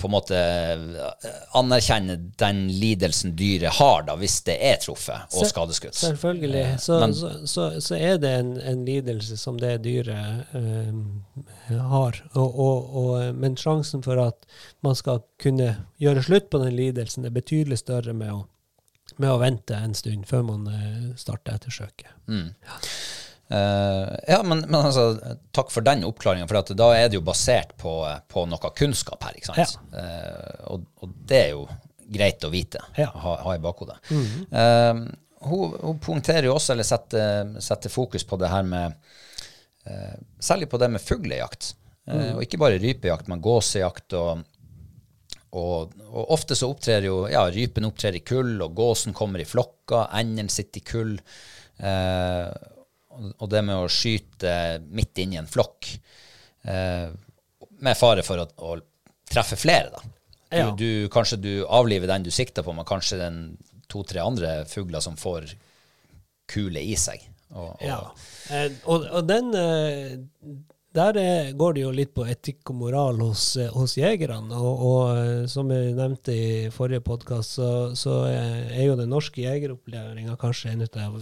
på 0.02 0.10
en 0.10 0.14
måte 0.16 0.38
eh, 0.38 1.32
anerkjenne 1.58 2.18
den 2.42 2.64
lidelsen 2.82 3.36
dyret 3.40 3.78
har 3.78 4.06
da, 4.08 4.18
hvis 4.20 4.40
det 4.48 4.58
er 4.68 4.80
truffet 4.82 5.38
og 5.38 5.48
skadeskutt. 5.50 5.98
Selvfølgelig. 5.98 6.66
Så, 6.82 7.00
Men, 7.04 7.16
så, 7.16 7.34
så, 7.48 7.68
så, 7.80 7.98
er 7.98 8.18
det 8.22 8.34
en, 8.40 8.54
en, 8.58 8.86
lidelse 8.86 9.38
som 9.38 9.60
det 9.62 9.78
dyret 9.86 10.56
eh, 10.58 11.78
har. 11.94 12.24
Og, 12.34 12.48
og, 12.50 12.96
og, 13.04 13.36
men 13.36 13.58
sjansen 13.60 14.04
for 14.06 14.22
at 14.22 14.48
man 14.86 14.98
skal 14.98 15.24
kunne 15.42 15.76
gjøre 16.02 16.26
slutt 16.26 16.50
på 16.52 16.64
den 16.64 16.76
lidelsen, 16.76 17.26
er 17.26 17.36
betydelig 17.36 17.84
større 17.86 18.18
med 18.18 18.34
å 18.34 18.42
med 19.20 19.32
å 19.32 19.40
vente 19.42 19.76
en 19.76 19.94
stund 19.98 20.24
før 20.30 20.46
man 20.48 20.68
uh, 20.72 21.10
starter 21.20 21.58
ettersøket. 21.58 22.14
Mm. 22.32 22.54
Ja. 22.66 22.78
Uh, 23.52 24.16
ja, 24.28 24.40
men, 24.48 24.64
men 24.68 24.78
altså, 24.80 25.36
takk 25.52 25.72
for 25.74 25.84
den 25.86 26.06
oppklaringa, 26.08 26.48
for 26.48 26.76
da 26.78 26.90
er 26.96 27.10
det 27.10 27.20
jo 27.20 27.24
basert 27.26 27.74
på, 27.82 27.96
på 28.32 28.46
noe 28.48 28.72
kunnskap 28.78 29.28
her. 29.28 29.38
ikke 29.38 29.52
sant? 29.52 29.80
Ja. 29.92 29.98
Uh, 29.98 30.62
og, 30.76 30.86
og, 31.04 31.18
det 31.28 31.42
er 31.42 31.52
jo 31.56 31.66
greit 32.12 32.44
å 32.48 32.52
vite, 32.52 32.84
ja. 33.00 33.10
ha, 33.24 33.36
ha, 33.46 33.56
i 33.56 33.64
bakhodet. 33.64 33.98
Mm 34.12 34.24
-hmm. 34.24 35.12
hun, 35.48 35.76
hun, 35.82 36.00
punkterer 36.00 36.46
jo 36.50 36.56
også, 36.56 36.74
eller 36.74 36.84
setter, 36.84 37.54
setter, 37.60 37.90
fokus 37.90 38.24
på 38.24 38.38
det 38.38 38.50
her 38.52 38.64
med 38.64 38.94
Særlig 40.40 40.70
på 40.70 40.78
det 40.78 40.88
med 40.94 41.02
fuglejakt. 41.02 41.76
Mm. 42.06 42.36
Og 42.36 42.44
ikke 42.44 42.58
bare 42.58 42.78
rypejakt, 42.78 43.28
men 43.28 43.42
gåsejakt 43.42 44.14
og 44.14 44.44
og, 45.52 45.96
og, 46.08 46.32
ofte 46.32 46.56
så 46.56 46.70
opptrer 46.72 47.08
jo 47.08 47.26
ja, 47.32 47.44
rypen 47.52 47.88
opptrer 47.88 48.16
i 48.16 48.24
kull, 48.24 48.54
og 48.64 48.76
gåsen 48.76 49.16
kommer 49.16 49.42
i 49.44 49.48
flokker, 49.48 50.08
enden 50.20 50.50
sitter 50.52 50.80
i 50.80 50.86
kull. 50.88 51.18
Eh, 51.82 52.48
og, 53.38 53.48
det 53.52 53.62
med 53.66 53.78
å 53.78 53.90
skyte 53.92 54.54
midt 54.90 55.22
inni 55.24 55.40
en 55.40 55.50
flokk, 55.50 55.92
eh, 56.68 57.10
med 57.82 57.98
fare 57.98 58.26
for 58.26 58.44
å, 58.44 58.48
å 58.68 58.78
treffe 59.32 59.58
flere, 59.60 59.92
da. 59.94 60.04
Du, 60.52 60.58
ja. 60.58 60.72
du, 60.76 60.90
kanskje 61.14 61.38
du 61.40 61.52
avliver 61.64 62.10
den 62.12 62.26
du 62.26 62.32
sikter 62.34 62.66
på, 62.66 62.74
men 62.76 62.88
kanskje 62.88 63.22
den 63.22 63.38
to-tre 63.92 64.20
andre 64.24 64.66
fugler 64.68 65.04
som 65.04 65.16
får 65.20 65.54
kule 66.52 66.84
i 66.84 66.98
seg. 67.00 67.24
Og, 67.52 67.70
og, 67.70 67.86
ja. 67.86 68.00
eh, 68.56 68.72
og, 68.84 69.08
og 69.12 69.28
den 69.28 69.52
eh, 69.56 70.20
der 70.96 71.16
er, 71.16 71.52
går 71.56 71.76
det 71.76 71.84
jo 71.86 71.92
litt 71.96 72.12
på 72.16 72.26
etikk 72.28 72.74
og 72.74 72.80
moral 72.82 73.22
hos, 73.24 73.46
eh, 73.60 73.72
hos 73.72 73.96
jegerne. 73.96 74.58
Og, 74.58 74.84
og, 74.90 75.02
eh, 75.16 75.44
som 75.52 75.72
jeg 75.72 75.94
nevnte 75.96 76.36
i 76.36 76.70
forrige 76.74 77.04
podkast, 77.06 77.56
så, 77.56 77.70
så, 77.96 78.18
er 78.28 78.84
jo 78.84 78.98
den 79.00 79.12
norske 79.14 79.46
jegeropplæringa 79.46 80.36
kanskje 80.42 80.74
en 80.74 80.84
av 80.88 81.20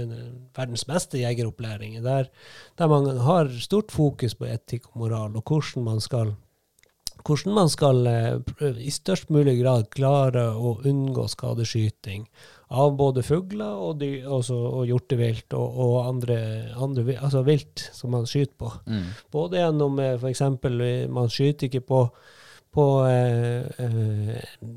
en, 0.00 0.14
verdens 0.56 0.86
beste 0.88 1.22
jegeropplæringer. 1.22 2.02
Der, 2.02 2.30
der, 2.78 2.90
man 2.90 3.22
har 3.22 3.52
stort 3.62 3.94
fokus 3.94 4.34
på 4.34 4.50
etikk 4.50 4.90
og 4.90 5.04
moral, 5.04 5.38
og 5.38 5.46
hvordan 5.46 5.86
man 5.86 6.02
skal, 6.02 6.34
hvordan 7.22 7.54
man 7.60 7.70
skal 7.70 8.06
eh, 8.10 8.82
i 8.82 8.90
størst 8.90 9.30
mulig 9.30 9.60
grad 9.62 9.86
klare 9.94 10.48
å 10.50 10.80
unngå 10.82 11.28
skadeskyting 11.30 12.26
av 12.72 12.94
både 12.96 13.24
fugler 13.26 13.80
og, 13.84 13.98
dyr, 14.00 14.28
også, 14.32 14.56
og 14.56 14.86
hjortevilt 14.88 15.54
og, 15.58 15.80
og 15.84 15.96
andre, 16.06 16.38
andre, 16.80 17.18
altså 17.18 17.44
vilt 17.46 17.84
som 17.92 18.14
man 18.16 18.28
skyter 18.28 18.56
på. 18.62 18.70
Mm. 18.86 19.10
Både 19.34 19.60
gjennom 19.60 20.00
eh, 20.00 20.16
f.eks. 20.16 20.42
Man 21.12 21.32
skyter 21.32 21.68
ikke 21.68 21.84
på, 21.88 22.00
på, 22.72 22.86
eh, 23.10 23.68
eh, 23.84 24.72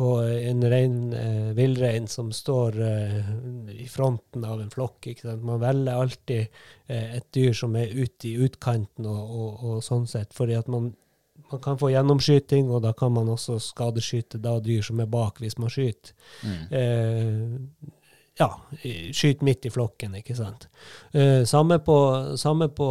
på 0.00 0.10
en 0.22 0.64
rein, 0.72 1.00
eh, 1.12 1.50
villrein 1.58 2.06
som 2.08 2.30
står 2.32 2.80
eh, 2.86 3.34
i 3.74 3.88
fronten 3.90 4.46
av 4.46 4.62
en 4.62 4.72
flokk. 4.72 5.10
Man 5.42 5.60
velger 5.62 5.98
alltid 5.98 6.46
eh, 6.86 7.16
et 7.18 7.28
dyr 7.34 7.56
som 7.56 7.74
er 7.76 7.90
ute 7.90 8.30
i 8.30 8.36
utkanten 8.46 9.10
og, 9.10 9.20
og, 9.20 9.64
og 9.64 9.84
sånn 9.84 10.06
sett, 10.10 10.36
fordi 10.36 10.58
at 10.60 10.70
man 10.70 10.92
man 11.52 11.62
kan 11.64 11.78
få 11.78 11.90
gjennomskyting, 11.92 12.70
og 12.70 12.82
da 12.86 12.92
kan 12.96 13.12
man 13.12 13.28
også 13.32 13.58
skadeskyte 13.62 14.40
da 14.42 14.58
dyr 14.64 14.82
som 14.86 15.00
er 15.00 15.10
bak, 15.10 15.40
hvis 15.42 15.58
man 15.58 15.72
skyter. 15.72 16.14
Mm. 16.44 16.60
Eh, 16.80 17.90
ja, 18.40 18.48
skyter 19.12 19.44
midt 19.44 19.66
i 19.66 19.70
flokken, 19.70 20.14
ikke 20.20 20.34
sant. 20.38 20.66
Eh, 21.12 21.42
samme, 21.48 21.76
på, 21.84 21.96
samme 22.40 22.70
på 22.72 22.88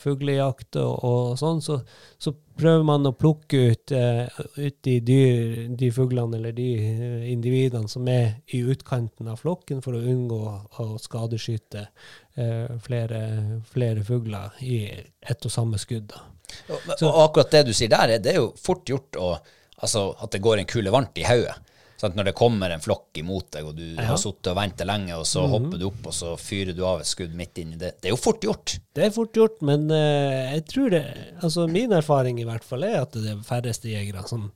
fuglejakt 0.00 0.78
og, 0.80 0.92
og 1.04 1.38
sånn, 1.40 1.62
så, 1.64 1.80
så, 2.18 2.32
prøver 2.56 2.86
man 2.88 3.04
å 3.04 3.12
plukke 3.12 3.58
ut, 3.68 3.92
eh, 3.92 4.38
ut 4.56 4.76
de, 4.86 4.94
dyr, 5.04 5.58
de 5.76 5.90
fuglene 5.92 6.38
eller 6.38 6.54
de 6.56 6.68
eh, 6.80 7.26
individene 7.28 7.90
som 7.92 8.08
er 8.08 8.38
i 8.56 8.62
utkanten 8.64 9.28
av 9.28 9.42
flokken, 9.42 9.82
for 9.84 9.98
å 9.98 10.00
unngå 10.00 10.40
å 10.80 10.86
skadeskyte 11.02 11.84
eh, 11.84 12.72
flere, 12.86 13.20
flere 13.68 14.06
fugler 14.08 14.56
i 14.64 14.80
ett 15.20 15.44
og 15.44 15.52
samme 15.52 15.82
skudd. 15.82 16.08
da. 16.14 16.24
Og, 16.68 16.80
og, 17.02 17.20
akkurat 17.26 17.54
det 17.54 17.66
du 17.68 17.72
sier 17.76 17.92
der, 17.92 18.16
det 18.22 18.34
er 18.34 18.40
jo 18.40 18.50
fort 18.60 18.86
gjort 18.88 19.18
å, 19.20 19.30
altså, 19.76 20.08
at 20.22 20.34
det 20.34 20.42
går 20.44 20.62
en 20.62 20.70
kule 20.70 20.94
varmt 20.94 21.18
i 21.20 21.26
hodet. 21.28 21.56
Sånn, 21.96 22.12
når 22.12 22.28
det 22.28 22.32
kommer 22.36 22.72
en 22.72 22.82
flokk 22.84 23.16
imot 23.22 23.46
deg, 23.54 23.68
og 23.70 23.76
du 23.78 23.84
ja. 23.86 24.10
har 24.10 24.18
sittet 24.20 24.50
og 24.52 24.58
ventet 24.58 24.88
lenge, 24.88 25.16
og 25.16 25.24
så 25.24 25.40
mm 25.40 25.46
-hmm. 25.46 25.52
hopper 25.54 25.78
du 25.78 25.84
opp 25.86 26.06
og 26.10 26.14
så 26.14 26.36
fyrer 26.36 26.76
du 26.76 26.84
av 26.84 27.00
et 27.00 27.06
skudd 27.08 27.34
midt 27.34 27.58
inni 27.58 27.76
det. 27.76 27.92
Det 28.00 28.08
er 28.08 28.12
jo 28.12 28.20
fort 28.20 28.44
gjort. 28.44 28.76
Det 28.92 29.04
er 29.04 29.10
fort 29.10 29.32
gjort, 29.36 29.62
men 29.62 29.90
uh, 29.90 30.52
jeg 30.52 30.66
tror 30.66 30.90
det 30.90 31.04
Altså 31.42 31.66
min 31.66 31.92
erfaring 31.92 32.40
i 32.40 32.44
hvert 32.44 32.64
fall 32.64 32.84
er 32.84 33.00
at 33.00 33.12
det 33.12 33.30
er 33.30 33.42
færreste 33.42 33.88
jegere 33.88 34.28
som, 34.28 34.52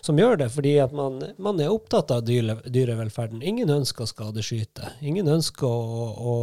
som 0.00 0.18
gjør 0.18 0.36
det, 0.36 0.50
fordi 0.50 0.78
at 0.78 0.92
man, 0.92 1.22
man 1.38 1.60
er 1.60 1.70
opptatt 1.70 2.10
av 2.10 2.24
dyre, 2.24 2.58
dyrevelferden. 2.66 3.42
Ingen 3.42 3.70
ønsker 3.70 4.02
å 4.02 4.10
skadeskyte. 4.10 4.92
Ingen 5.00 5.28
ønsker 5.28 5.66
å, 5.66 6.06
å 6.32 6.34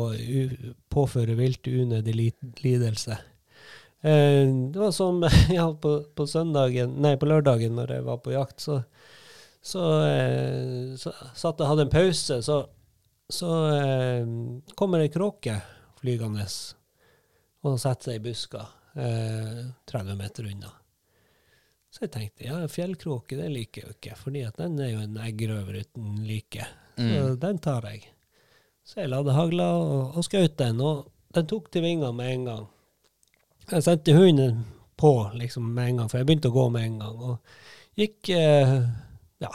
påføre 0.89 1.35
vilt 1.35 1.67
unødig 1.67 2.33
lidelse. 2.63 3.17
Eh, 4.01 4.47
det 4.71 4.79
var 4.79 4.91
som 4.91 5.23
ja, 5.49 5.67
på, 5.81 5.93
på, 6.15 6.27
søndagen, 6.27 6.97
nei, 7.01 7.15
på 7.17 7.29
lørdagen 7.29 7.77
når 7.77 7.97
jeg 7.97 8.07
var 8.07 8.21
på 8.23 8.33
jakt, 8.35 8.61
så, 8.61 8.81
så, 9.61 9.85
eh, 10.05 10.95
så 11.01 11.13
satt 11.33 11.63
jeg 11.63 11.71
hadde 11.71 11.87
en 11.87 11.93
pause, 11.93 12.41
så, 12.45 12.61
så 13.29 13.53
eh, 13.73 14.27
kommer 14.77 15.03
ei 15.03 15.13
kråke 15.13 15.59
flygende 15.97 16.45
og 17.65 17.79
setter 17.81 18.11
seg 18.11 18.19
i 18.19 18.25
buska 18.29 18.67
eh, 19.01 19.63
30 19.89 20.19
meter 20.19 20.51
unna. 20.51 20.69
Så 21.89 22.05
jeg 22.05 22.13
tenkte 22.13 22.45
ja, 22.45 22.59
fjellkråke 22.69 23.39
det 23.39 23.47
liker 23.49 23.81
jeg 23.81 23.87
jo 23.87 23.95
ikke, 23.95 24.15
fordi 24.19 24.43
at 24.45 24.59
den 24.61 24.77
er 24.83 24.91
jo 24.91 25.01
en 25.01 25.17
eggrøver 25.23 25.81
uten 25.81 26.21
like. 26.27 26.67
Så 26.97 27.03
mm. 27.33 27.37
den 27.41 27.59
tar 27.63 27.87
jeg. 27.89 28.03
Så 28.85 29.01
jeg 29.01 29.11
ladde 29.11 29.33
hagla 29.35 29.71
og, 29.81 30.17
og 30.19 30.25
skjøt 30.27 30.57
den, 30.61 30.81
og 30.83 31.07
den 31.35 31.47
tok 31.49 31.71
til 31.73 31.83
vingene 31.83 32.13
med 32.15 32.33
en 32.35 32.45
gang. 32.51 32.67
Jeg 33.67 33.83
sendte 33.83 34.15
hunden 34.15 34.61
på 34.97 35.11
liksom 35.35 35.73
med 35.75 35.89
en 35.89 35.97
gang, 36.01 36.09
for 36.09 36.21
jeg 36.21 36.27
begynte 36.29 36.51
å 36.51 36.55
gå 36.55 36.67
med 36.71 36.85
en 36.87 36.99
gang. 37.01 37.17
Og 37.31 37.99
gikk 37.99 38.29
eh, 38.31 38.75
ja, 39.43 39.51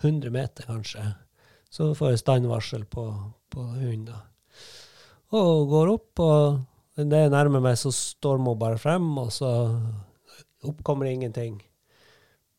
100 0.00 0.32
meter, 0.34 0.66
kanskje. 0.66 1.04
Så 1.70 1.92
får 1.94 2.14
jeg 2.14 2.22
standvarsel 2.24 2.86
på, 2.90 3.04
på 3.54 3.66
hunden. 3.78 4.16
Og 5.34 5.68
går 5.70 5.92
opp, 5.94 6.22
og 6.22 7.04
det 7.10 7.24
jeg 7.24 7.32
nærmer 7.34 7.62
meg, 7.62 7.78
så 7.78 7.90
stormer 7.94 8.54
hun 8.54 8.60
bare 8.60 8.80
frem, 8.82 9.06
og 9.22 9.30
så 9.34 9.50
oppkommer 10.66 11.06
det 11.06 11.14
ingenting. 11.16 11.56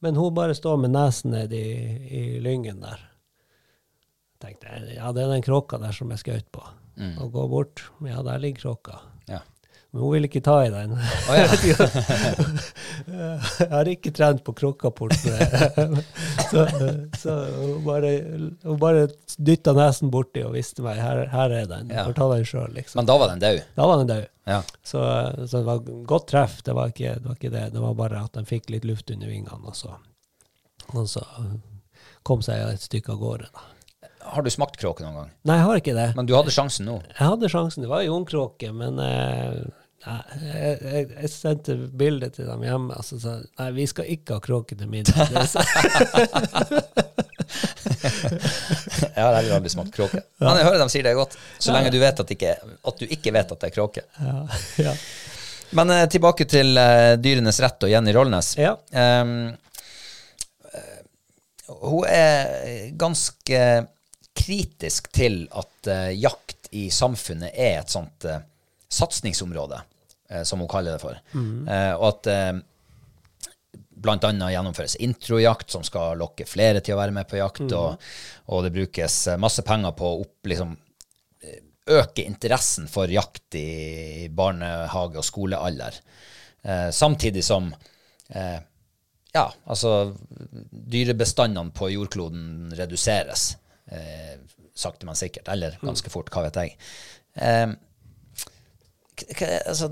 Men 0.03 0.15
hun 0.19 0.35
bare 0.35 0.55
står 0.55 0.79
med 0.83 0.95
nesen 0.95 1.35
ned 1.35 1.53
i 1.55 2.39
lyngen 2.43 2.83
der. 2.83 3.03
tenkte 4.43 4.71
jeg, 4.71 4.97
ja, 4.97 5.11
det 5.15 5.23
er 5.23 5.31
den 5.31 5.45
kråka 5.45 5.79
der 5.81 5.95
som 5.95 6.11
jeg 6.11 6.23
skjøt 6.23 6.49
på. 6.55 6.63
Mm. 6.95 7.15
Og 7.23 7.31
går 7.35 7.47
bort. 7.51 7.85
Ja, 8.07 8.21
der 8.23 8.39
ligger 8.39 8.67
kråka. 8.67 8.99
Men 9.95 10.03
hun 10.03 10.11
ville 10.11 10.27
ikke 10.27 10.41
ta 10.43 10.57
i 10.65 10.71
den. 10.73 10.91
Oh, 10.91 11.29
ja. 11.31 11.45
jeg 13.61 13.67
har 13.71 13.87
ikke 13.87 14.11
trent 14.11 14.41
på 14.43 14.51
krokkapport. 14.59 15.13
så 16.49 16.65
så 17.15 17.35
hun, 17.61 17.77
bare, 17.85 18.09
hun 18.65 18.81
bare 18.81 19.05
dytta 19.37 19.71
nesen 19.77 20.11
borti 20.11 20.43
og 20.43 20.51
viste 20.57 20.83
meg 20.83 20.99
her, 20.99 21.21
her 21.31 21.55
er 21.61 21.69
den. 21.69 21.93
Ja. 21.95 22.03
Ta 22.11 22.27
den 22.33 22.43
sjøl, 22.43 22.73
liksom. 22.75 22.99
Men 22.99 23.07
da 23.07 23.15
var 23.21 23.31
den 23.31 23.39
død. 23.45 23.61
Da 23.77 23.87
var 23.87 24.01
den 24.03 24.11
død. 24.11 24.25
Ja. 24.51 24.57
Så, 24.83 24.99
så 25.47 25.61
det 25.61 25.63
var 25.69 25.79
godt 26.11 26.27
treff. 26.33 26.57
Det 26.67 26.75
var, 26.75 26.91
ikke, 26.91 27.15
det 27.21 27.31
var 27.31 27.39
ikke 27.39 27.53
det. 27.55 27.63
Det 27.77 27.85
var 27.85 27.95
bare 28.01 28.25
at 28.27 28.35
den 28.35 28.51
fikk 28.51 28.67
litt 28.75 28.83
luft 28.83 29.07
under 29.15 29.31
vingene, 29.31 29.61
og 29.63 29.79
så, 29.79 29.95
og 30.91 31.07
så 31.07 31.23
kom 32.27 32.43
seg 32.43 32.67
et 32.67 32.83
stykke 32.83 33.15
av 33.15 33.23
gårde. 33.23 33.47
da. 33.55 33.63
Har 34.25 34.43
du 34.43 34.51
smakt 34.51 34.75
kråke 34.81 35.05
noen 35.05 35.21
gang? 35.21 35.31
Nei, 35.45 35.59
jeg 35.61 35.69
har 35.69 35.79
ikke 35.85 35.95
det. 35.95 36.09
Men 36.17 36.27
du 36.27 36.33
hadde 36.35 36.51
sjansen 36.51 36.87
nå. 36.89 36.99
Jeg 37.13 37.31
hadde 37.31 37.53
sjansen. 37.55 37.85
Det 37.85 37.91
var 37.91 38.03
ei 38.03 38.11
ungkråke, 38.11 38.73
men 38.75 38.99
eh, 38.99 39.59
jeg, 40.05 40.77
jeg, 40.81 41.07
jeg 41.15 41.29
sendte 41.33 41.75
bilde 41.97 42.29
til 42.35 42.45
dem 42.49 42.61
hjemme. 42.65 42.95
Altså, 42.97 43.17
sa 43.21 43.35
nei, 43.59 43.69
vi 43.77 43.85
skal 43.89 44.09
ikke 44.15 44.37
ha 44.37 44.43
kråke 44.43 44.77
til 44.77 44.89
middag. 44.91 45.29
Det 45.31 45.45
så- 45.49 45.63
Jeg 49.15 49.23
har 49.23 49.35
heller 49.35 49.55
aldri 49.57 49.69
smakt 49.71 49.93
kråke. 49.95 50.21
Men 50.41 50.57
jeg 50.59 50.67
hører 50.67 50.81
de 50.83 50.89
sier 50.93 51.05
det 51.05 51.13
er 51.13 51.19
godt, 51.19 51.37
så 51.61 51.73
lenge 51.75 51.91
du 51.93 51.99
vet 52.01 52.19
at, 52.21 52.31
ikke, 52.35 52.55
at 52.61 52.99
du 53.01 53.05
ikke 53.09 53.33
vet 53.35 53.51
at 53.55 53.61
det 53.61 53.69
er 53.71 53.75
kråke. 53.75 54.03
ja, 54.19 54.35
ja. 54.83 54.95
Men 55.75 55.89
eh, 55.91 56.05
tilbake 56.13 56.45
til 56.47 56.77
eh, 56.77 57.15
Dyrenes 57.19 57.57
rett 57.63 57.83
og 57.87 57.89
Jenny 57.91 58.13
Rollnes. 58.15 58.51
Ja. 58.61 58.75
Um, 58.93 59.49
hun 61.81 62.05
er 62.07 62.91
ganske 63.01 63.61
kritisk 64.37 65.09
til 65.15 65.47
at 65.57 65.89
uh, 65.89 66.11
jakt 66.13 66.69
i 66.77 66.85
samfunnet 66.93 67.49
er 67.55 67.79
et 67.81 67.91
sånt 67.91 68.27
uh, 68.29 68.37
satsingsområde, 68.93 69.79
som 70.43 70.61
hun 70.63 70.71
kaller 70.71 70.95
det 70.95 71.03
for. 71.03 71.19
Eh, 71.35 71.93
og 71.95 72.07
at 72.09 72.31
eh, 72.31 72.53
annet 74.05 74.53
gjennomføres 74.53 74.97
introjakt, 75.01 75.71
som 75.71 75.83
skal 75.85 76.17
lokke 76.19 76.45
flere 76.49 76.81
til 76.83 76.95
å 76.95 76.99
være 77.01 77.15
med 77.15 77.29
på 77.29 77.39
jakt, 77.39 77.65
og, 77.73 78.01
og 78.53 78.65
det 78.65 78.73
brukes 78.75 79.27
eh, 79.31 79.41
masse 79.41 79.65
penger 79.65 79.95
på 79.97 80.11
å 80.11 80.21
opp, 80.25 80.37
liksom, 80.51 80.75
eh, 81.41 81.59
øke 81.97 82.25
interessen 82.25 82.87
for 82.91 83.11
jakt 83.11 83.57
i 83.59 84.29
barnehage- 84.29 85.21
og 85.21 85.25
skolealder. 85.25 85.99
Eh, 86.65 86.89
samtidig 86.91 87.43
som 87.45 87.73
eh, 88.29 88.57
ja, 89.35 89.49
altså 89.67 90.15
dyrebestandene 90.71 91.73
på 91.75 91.89
jordkloden 91.91 92.71
reduseres. 92.77 93.57
Eh, 93.91 94.37
sakte, 94.75 95.05
men 95.07 95.17
sikkert. 95.19 95.49
Eller 95.51 95.75
ganske 95.81 96.11
fort, 96.11 96.31
hva 96.31 96.45
vet 96.47 96.59
jeg. 96.61 96.77
Eh, 97.35 97.73
altså, 99.65 99.91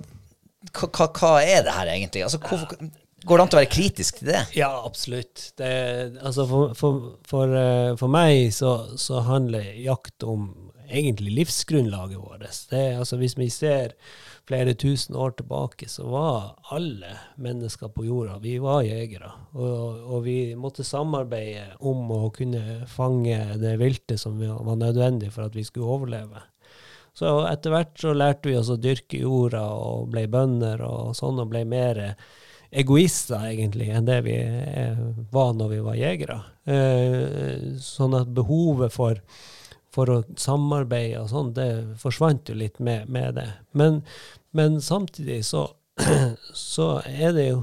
hva, 0.72 1.07
hva, 1.09 1.32
er 1.43 1.64
det 1.66 1.76
her 1.76 1.91
egentlig? 1.91 2.24
Altså, 2.24 2.39
hvorfor, 2.39 2.78
går 3.24 3.38
det 3.38 3.43
an 3.43 3.51
til 3.51 3.59
å 3.59 3.61
være 3.61 3.74
kritisk 3.76 4.20
til 4.20 4.32
det? 4.34 4.43
Ja, 4.57 4.72
absolutt. 4.86 5.49
Det, 5.59 5.72
altså 6.24 6.47
for, 6.49 6.76
for, 6.80 7.07
for, 7.28 7.55
eh, 7.59 7.95
for 7.99 8.11
meg 8.11 8.51
så, 8.55 8.76
så 8.99 9.24
handler 9.28 9.74
jakt 9.84 10.24
om 10.28 10.51
egentlig 10.93 11.32
livsgrunnlaget 11.39 12.20
vårt. 12.20 12.45
Det, 12.70 12.84
altså 12.99 13.18
hvis 13.18 13.38
vi 13.38 13.49
ser 13.49 13.95
flere 14.47 14.74
tusen 14.74 15.16
år 15.16 15.36
tilbake, 15.39 15.88
så 15.89 16.05
var 16.11 16.55
alle 16.76 17.16
mennesker 17.41 17.91
på 17.95 18.05
jorda 18.05 18.38
vi 18.43 18.57
var 18.61 18.84
jegere. 18.86 19.32
Og, 19.55 20.03
og 20.03 20.24
vi 20.28 20.38
måtte 20.59 20.86
samarbeide 20.88 21.78
om 21.80 22.11
å 22.11 22.28
kunne 22.36 22.84
fange 22.91 23.39
det 23.61 23.78
viltet 23.82 24.22
som 24.22 24.39
var 24.39 24.80
nødvendig 24.80 25.32
for 25.34 25.47
at 25.47 25.55
vi 25.55 25.66
skulle 25.68 25.97
overleve. 25.97 26.43
Så 27.14 27.34
etter 27.45 27.74
hvert 27.74 27.99
så 28.01 28.14
lærte 28.18 28.49
vi 28.49 28.57
oss 28.57 28.72
å 28.74 28.80
dyrke 28.82 29.20
jorda 29.22 29.68
og 29.78 30.09
ble 30.14 30.26
bønder 30.32 30.82
og 30.88 31.14
sånn, 31.18 31.41
og 31.43 31.51
ble 31.51 31.61
mer 31.70 31.99
egoister 32.74 33.43
egentlig 33.51 33.91
enn 33.93 34.07
det 34.07 34.20
vi 34.26 34.38
var 35.34 35.53
når 35.53 35.74
vi 35.76 35.82
var 35.86 35.99
jegere. 35.99 36.39
Eh, 36.66 37.68
sånn 37.84 38.18
at 38.18 38.32
behovet 38.34 38.95
for, 38.95 39.22
for 39.93 40.09
å 40.09 40.20
samarbeide 40.41 41.22
og 41.22 41.30
sånn, 41.30 41.53
det 41.53 41.70
forsvant 42.01 42.49
jo 42.49 42.57
litt 42.57 42.82
med, 42.82 43.05
med 43.14 43.38
det. 43.38 43.49
Men, 43.78 44.01
men 44.57 44.82
samtidig 44.82 45.43
så, 45.45 45.68
så 46.74 46.95
er 47.05 47.38
det 47.38 47.49
jo 47.51 47.61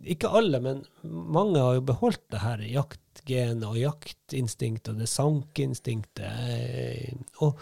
ikke 0.00 0.32
alle, 0.32 0.62
men 0.64 0.84
mange 1.04 1.60
har 1.60 1.76
jo 1.76 1.84
beholdt 1.92 2.22
det 2.32 2.40
her 2.40 2.64
jaktgenet 2.64 3.66
og 3.68 3.76
jaktinstinktet 3.76 4.94
og 4.94 5.02
det 5.02 5.10
sankinstinktet. 5.12 6.24
eh, 6.48 7.12
Og, 7.44 7.60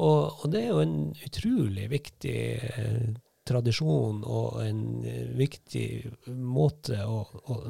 og, 0.00 0.44
og 0.44 0.52
det 0.52 0.64
er 0.64 0.70
jo 0.72 0.84
en 0.84 0.96
utrolig 1.26 1.90
viktig 1.92 2.38
eh, 2.70 3.10
tradisjon 3.50 4.22
og 4.26 4.60
en 4.62 4.80
eh, 5.06 5.28
viktig 5.38 5.88
måte 6.30 7.00
og, 7.06 7.34
og, 7.50 7.68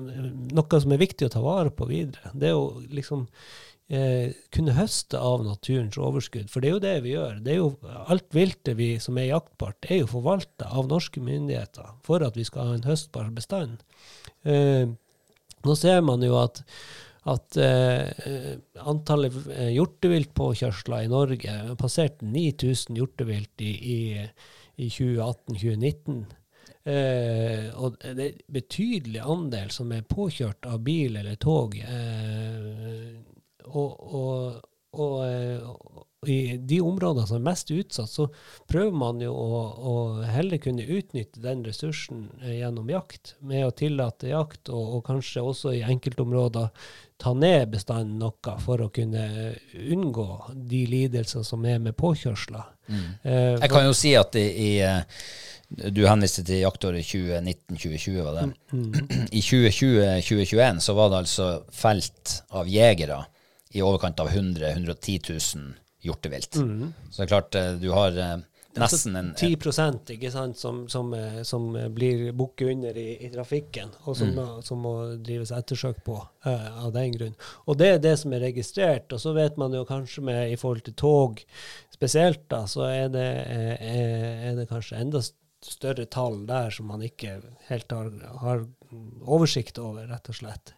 Noe 0.55 0.81
som 0.83 0.95
er 0.95 1.03
viktig 1.03 1.29
å 1.29 1.33
ta 1.33 1.43
vare 1.45 1.73
på 1.75 1.89
videre. 1.91 2.33
Det 2.35 2.51
er 2.51 2.59
å 2.59 2.81
liksom 2.91 3.27
eh, 3.91 4.33
kunne 4.55 4.77
høste 4.77 5.21
av 5.21 5.45
naturens 5.47 5.99
overskudd. 6.01 6.49
For 6.53 6.63
det 6.63 6.71
er 6.71 6.77
jo 6.77 6.85
det 6.85 6.97
vi 7.07 7.15
gjør. 7.15 7.43
Det 7.45 7.55
er 7.55 7.61
jo, 7.61 7.71
alt 8.07 8.29
viltet 8.37 8.79
vi 8.81 8.93
som 9.03 9.19
er 9.21 9.31
jaktbart, 9.33 9.89
er 9.89 10.03
jo 10.03 10.11
forvalta 10.15 10.71
av 10.71 10.91
norske 10.91 11.23
myndigheter 11.25 11.95
for 12.07 12.27
at 12.27 12.39
vi 12.39 12.47
skal 12.49 12.73
ha 12.73 12.79
en 12.79 12.89
høstbar 12.89 13.31
bestand. 13.37 13.85
Eh, 14.49 14.91
nå 15.61 15.77
ser 15.77 16.03
man 16.07 16.25
jo 16.25 16.39
at 16.41 16.63
at 17.31 17.57
eh, 17.61 18.59
antallet 18.81 19.37
eh, 19.55 19.71
hjorteviltpåkjørsler 19.77 21.07
i 21.07 21.13
Norge 21.13 21.57
passerte 21.81 22.27
9000 22.27 22.99
hjortevilt 22.99 23.65
i, 23.65 23.73
i, 23.95 23.99
i 24.81 24.91
2018-2019. 24.91 26.21
Eh, 26.91 27.67
og 27.77 27.99
det 28.01 28.11
er 28.25 28.29
en 28.31 28.55
betydelig 28.57 29.21
andel 29.21 29.73
som 29.75 29.93
er 29.93 30.07
påkjørt 30.09 30.69
av 30.71 30.81
bil 30.85 31.19
eller 31.21 31.37
tog. 31.41 31.77
Eh, 31.77 33.19
og, 33.69 33.91
og, 34.21 34.63
og, 34.97 35.19
eh, 35.27 35.61
og 35.61 36.07
i 36.29 36.57
de 36.57 36.81
områdene 36.85 37.27
som 37.29 37.39
er 37.39 37.47
mest 37.47 37.71
utsatt, 37.73 38.11
så 38.13 38.27
prøver 38.69 38.97
man 38.97 39.23
jo 39.25 39.33
å, 39.33 39.61
å 39.93 39.95
heller 40.29 40.61
kunne 40.61 40.85
utnytte 40.85 41.41
den 41.41 41.63
ressursen 41.65 42.27
eh, 42.43 42.59
gjennom 42.59 42.91
jakt, 42.93 43.37
med 43.41 43.65
å 43.69 43.77
tillate 43.77 44.33
jakt, 44.33 44.69
og 44.69 45.01
kanskje 45.07 45.45
også 45.45 45.77
i 45.79 45.85
enkeltområder 45.87 46.69
ta 47.21 47.33
ned 47.37 47.71
bestanden 47.75 48.19
noe 48.23 48.55
for 48.65 48.81
å 48.81 48.89
kunne 48.95 49.25
unngå 49.93 50.27
de 50.71 50.83
lidelsene 50.89 51.45
som 51.47 51.65
er 51.69 51.79
med 51.85 51.97
påkjørsler. 52.01 52.67
Eh, 52.91 53.57
Jeg 53.61 53.71
kan 53.71 53.85
jo 53.87 53.93
si 53.95 54.15
at 54.19 54.35
i, 54.41 54.79
eh, 54.81 55.03
Du 55.93 56.01
henviste 56.09 56.43
til 56.43 56.65
jaktåret 56.65 57.05
2019-2020, 57.07 58.23
var 58.27 58.41
det? 58.41 58.47
I 59.39 59.41
2020-2021 59.41 60.81
så 60.83 60.95
var 60.99 61.11
det 61.13 61.21
altså 61.23 61.51
felt 61.71 62.41
av 62.51 62.67
jegere 62.69 63.21
i 63.71 63.83
overkant 63.87 64.19
av 64.21 64.33
100 64.33 64.73
110 64.73 65.21
000 65.29 65.75
hjortevilt. 66.03 66.57
Så 66.57 67.21
det 67.21 67.27
er 67.27 67.31
klart, 67.31 67.55
eh, 67.55 67.75
du 67.79 67.91
har 67.95 68.17
eh, 68.19 68.37
nesten 68.79 69.17
en, 69.19 69.31
en 69.31 69.35
10 69.35 70.15
ikke 70.15 70.31
sant, 70.31 70.59
som, 70.59 70.83
som, 70.89 71.11
eh, 71.15 71.41
som 71.47 71.75
eh, 71.77 71.89
blir 71.93 72.31
bukket 72.37 72.71
under 72.75 72.97
i, 72.99 73.17
i 73.27 73.31
trafikken, 73.33 73.91
og 74.05 74.17
som, 74.17 74.31
Mm. 74.31 74.63
som 74.63 74.79
må 74.79 74.95
drives 75.19 75.51
ettersøk 75.51 76.05
på 76.07 76.15
uh, 76.47 76.85
av 76.85 76.93
den 76.95 77.11
grunn. 77.17 77.35
Og 77.67 77.79
det 77.81 77.89
er 77.89 77.99
det 77.99 78.13
som 78.21 78.33
er 78.33 78.45
registrert. 78.45 79.11
Og 79.13 79.21
så 79.21 79.33
vet 79.35 79.57
man 79.59 79.75
jo 79.75 79.83
kanskje 79.89 80.23
med 80.23 80.53
i 80.53 80.59
forhold 80.61 80.85
til 80.87 80.95
tog 80.95 81.43
spesielt, 81.91 82.45
da, 82.49 82.63
så 82.71 82.87
er 82.87 83.09
det, 83.11 83.27
er, 83.51 83.75
er 84.51 84.61
det 84.61 84.69
kanskje 84.71 85.01
enda 85.03 85.23
større 85.67 86.07
tall 86.07 86.45
der 86.49 86.71
som 86.73 86.89
man 86.89 87.03
ikke 87.05 87.41
helt 87.69 87.91
har, 87.93 88.13
har 88.41 88.63
oversikt 89.27 89.83
over, 89.83 90.07
rett 90.09 90.31
og 90.31 90.39
slett. 90.39 90.75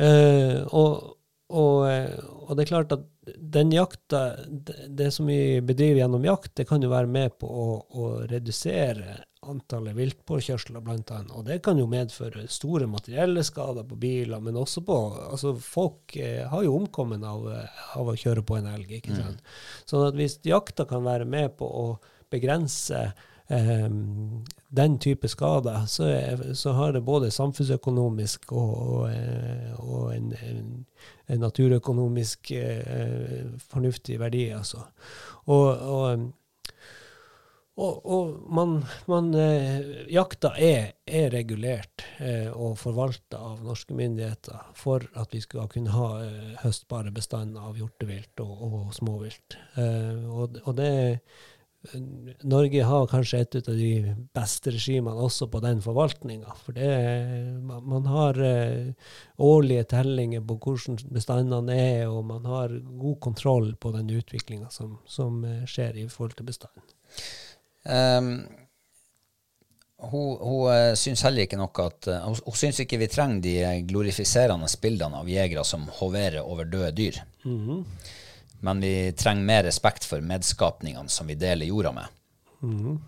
Uh, 0.00 0.64
og, 0.72 1.18
og, 1.52 1.84
og 1.84 2.56
det 2.56 2.64
er 2.64 2.72
klart 2.72 2.96
at 2.96 3.04
den 3.36 3.72
jakta, 3.72 4.36
det, 4.88 5.10
som 5.10 5.26
vi 5.26 5.60
bedriver 5.64 6.02
gjennom 6.02 6.24
jakt, 6.24 6.54
det 6.56 6.66
kan 6.68 6.82
jo 6.82 6.90
være 6.92 7.08
med 7.10 7.38
på 7.40 7.48
å, 7.48 7.68
å 7.88 8.10
redusere 8.28 9.20
antallet 9.44 9.96
viltpåkjørsler, 9.96 10.80
blant 10.84 11.10
annet. 11.12 11.32
Og 11.36 11.44
det 11.48 11.58
kan 11.64 11.78
jo 11.80 11.86
medføre 11.90 12.46
store 12.52 12.88
materielle 12.88 13.44
skader 13.44 13.84
på 13.88 13.98
biler, 14.00 14.40
men 14.40 14.56
også 14.56 14.84
på 14.86 14.96
altså 15.26 15.54
Folk 15.60 16.16
eh, 16.16 16.44
har 16.48 16.64
jo 16.64 16.78
omkommet 16.78 17.24
av, 17.28 17.44
av 17.98 18.08
å 18.08 18.16
kjøre 18.16 18.44
på 18.46 18.58
en 18.58 18.70
elg, 18.72 18.96
ikke 18.98 19.16
sant. 19.18 19.44
Sånn 19.88 20.06
at 20.08 20.16
hvis 20.18 20.38
jakta 20.48 20.88
kan 20.88 21.04
være 21.04 21.28
med 21.28 21.56
på 21.60 21.68
å 21.68 21.86
begrense 22.32 23.00
eh, 23.10 23.30
den 23.48 24.98
type 24.98 25.28
skader, 25.28 25.86
så, 25.86 26.04
er, 26.04 26.54
så 26.54 26.72
har 26.72 26.92
det 26.92 27.04
både 27.04 27.30
samfunnsøkonomisk 27.30 28.52
og, 28.52 28.70
og, 28.88 29.10
eh, 29.12 29.74
og 29.80 30.14
en, 30.14 30.32
en, 30.48 30.86
en 31.28 31.44
naturøkonomisk 31.44 32.50
eh, 32.56 33.44
fornuftig 33.68 34.16
verdi, 34.20 34.48
altså. 34.56 34.86
Og, 35.44 35.68
og, 35.68 36.30
man, 38.54 38.84
man 39.10 39.32
eh, 39.34 40.04
jakta 40.14 40.52
er, 40.56 40.92
er 41.06 41.32
regulert 41.34 42.04
eh, 42.22 42.46
og 42.54 42.78
forvalta 42.78 43.40
av 43.50 43.64
norske 43.66 43.96
myndigheter 43.98 44.70
for 44.78 45.02
at 45.18 45.34
vi 45.34 45.42
skal 45.42 45.66
kunne 45.72 45.90
ha 45.90 46.10
eh, 46.22 46.52
høstbare 46.62 47.10
bestander 47.14 47.66
av 47.66 47.76
hjortevilt 47.80 48.40
og, 48.46 48.92
småvilt. 48.94 49.58
Eh, 49.74 50.22
og, 50.30 50.60
det 50.78 50.94
Norge 52.42 52.82
har 52.82 53.06
kanskje 53.06 53.40
et 53.42 53.56
av 53.60 53.76
de 53.76 54.14
beste 54.34 54.72
regimene 54.72 55.20
også 55.26 55.50
på 55.52 55.60
den 55.60 55.82
forvaltninga. 55.84 56.56
For 56.64 56.76
det, 56.76 56.88
man, 57.60 58.08
har 58.08 58.40
eh, 58.40 59.12
årlige 59.36 59.84
tellinger 59.92 60.44
på 60.48 60.56
hvordan 60.64 60.98
bestandene 61.12 61.76
er, 61.76 62.08
og 62.08 62.24
man 62.30 62.48
har 62.48 62.72
god 62.72 63.20
kontroll 63.20 63.74
på 63.76 63.92
den 63.96 64.10
utviklinga 64.16 64.70
som, 64.72 64.96
som 65.06 65.44
eh, 65.44 65.64
skjer 65.68 66.00
i 66.00 66.08
forhold 66.08 66.38
til 66.38 66.48
bestanden. 66.48 66.88
Um, 67.84 68.32
hun, 70.08 70.30
hun 70.40 70.96
syns 70.96 71.22
heller 71.26 71.44
ikke 71.44 71.60
noe 71.60 71.84
at 71.84 72.08
uh, 72.08 72.22
hun, 72.24 72.40
hun 72.46 72.56
syns 72.56 72.80
ikke 72.80 72.96
vi 73.02 73.12
trenger 73.12 73.44
de 73.44 73.84
glorifiserende 73.90 74.72
bildene 74.80 75.20
av 75.20 75.28
jegere 75.28 75.64
som 75.68 75.84
hoverer 76.00 76.40
over 76.40 76.68
døde 76.68 76.94
dyr. 76.96 77.24
Mhm. 77.44 77.84
Men 78.64 78.80
vi 78.80 79.12
trenger 79.12 79.44
mer 79.44 79.66
respekt 79.66 80.06
for 80.08 80.24
medskapningene 80.24 81.12
som 81.12 81.28
vi 81.28 81.36
deler 81.36 81.68
jorda 81.68 81.92
med. 81.92 82.20
Mm. 82.64 82.98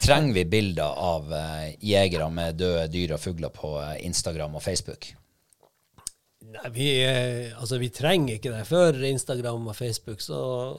Trenger 0.00 0.34
vi 0.34 0.44
bilder 0.44 0.94
av 1.04 1.32
uh, 1.32 1.68
jegere 1.84 2.30
med 2.32 2.56
døde 2.56 2.86
dyr 2.92 3.16
og 3.16 3.20
fugler 3.20 3.52
på 3.52 3.74
uh, 3.76 3.96
Instagram 4.06 4.56
og 4.56 4.64
Facebook? 4.64 5.10
Nei, 6.48 6.68
vi, 6.72 6.86
eh, 7.04 7.60
altså, 7.60 7.76
vi 7.76 7.90
trenger 7.92 8.38
ikke 8.38 8.52
det. 8.54 8.62
Før 8.68 8.96
Instagram 9.04 9.66
og 9.68 9.76
Facebook 9.76 10.22
så, 10.24 10.38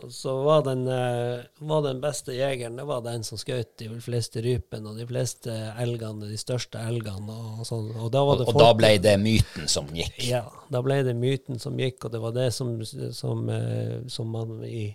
så 0.10 0.34
var, 0.42 0.64
den, 0.66 0.88
eh, 0.90 1.44
var 1.70 1.84
den 1.86 2.00
beste 2.02 2.34
jegeren 2.34 2.80
det 2.80 2.88
var 2.90 3.04
den 3.06 3.26
som 3.28 3.38
skjøt 3.38 3.76
de 3.78 3.90
fleste 4.02 4.42
rypene 4.42 4.90
og 4.90 4.98
de 4.98 5.06
fleste 5.10 5.54
elgene, 5.78 6.32
de 6.32 6.40
største 6.42 6.82
elgene. 6.82 7.36
Og, 7.36 7.62
sånn. 7.70 7.92
og, 7.94 8.10
da, 8.16 8.24
var 8.26 8.40
Og, 8.40 8.42
det 8.42 8.50
og 8.50 8.60
da 8.64 8.72
ble 8.80 8.92
det 9.04 9.16
myten 9.22 9.70
som 9.70 9.92
gikk. 9.94 10.18
Ja, 10.26 10.42
da 10.74 10.82
ble 10.86 11.04
det 11.06 11.14
myten 11.20 11.62
som 11.62 11.78
gikk, 11.78 12.02
og 12.08 12.16
det 12.16 12.24
var 12.26 12.34
det 12.40 12.50
som, 12.56 12.74
som, 12.86 13.46
eh, 13.54 14.00
som 14.10 14.34
man 14.34 14.66
i 14.66 14.88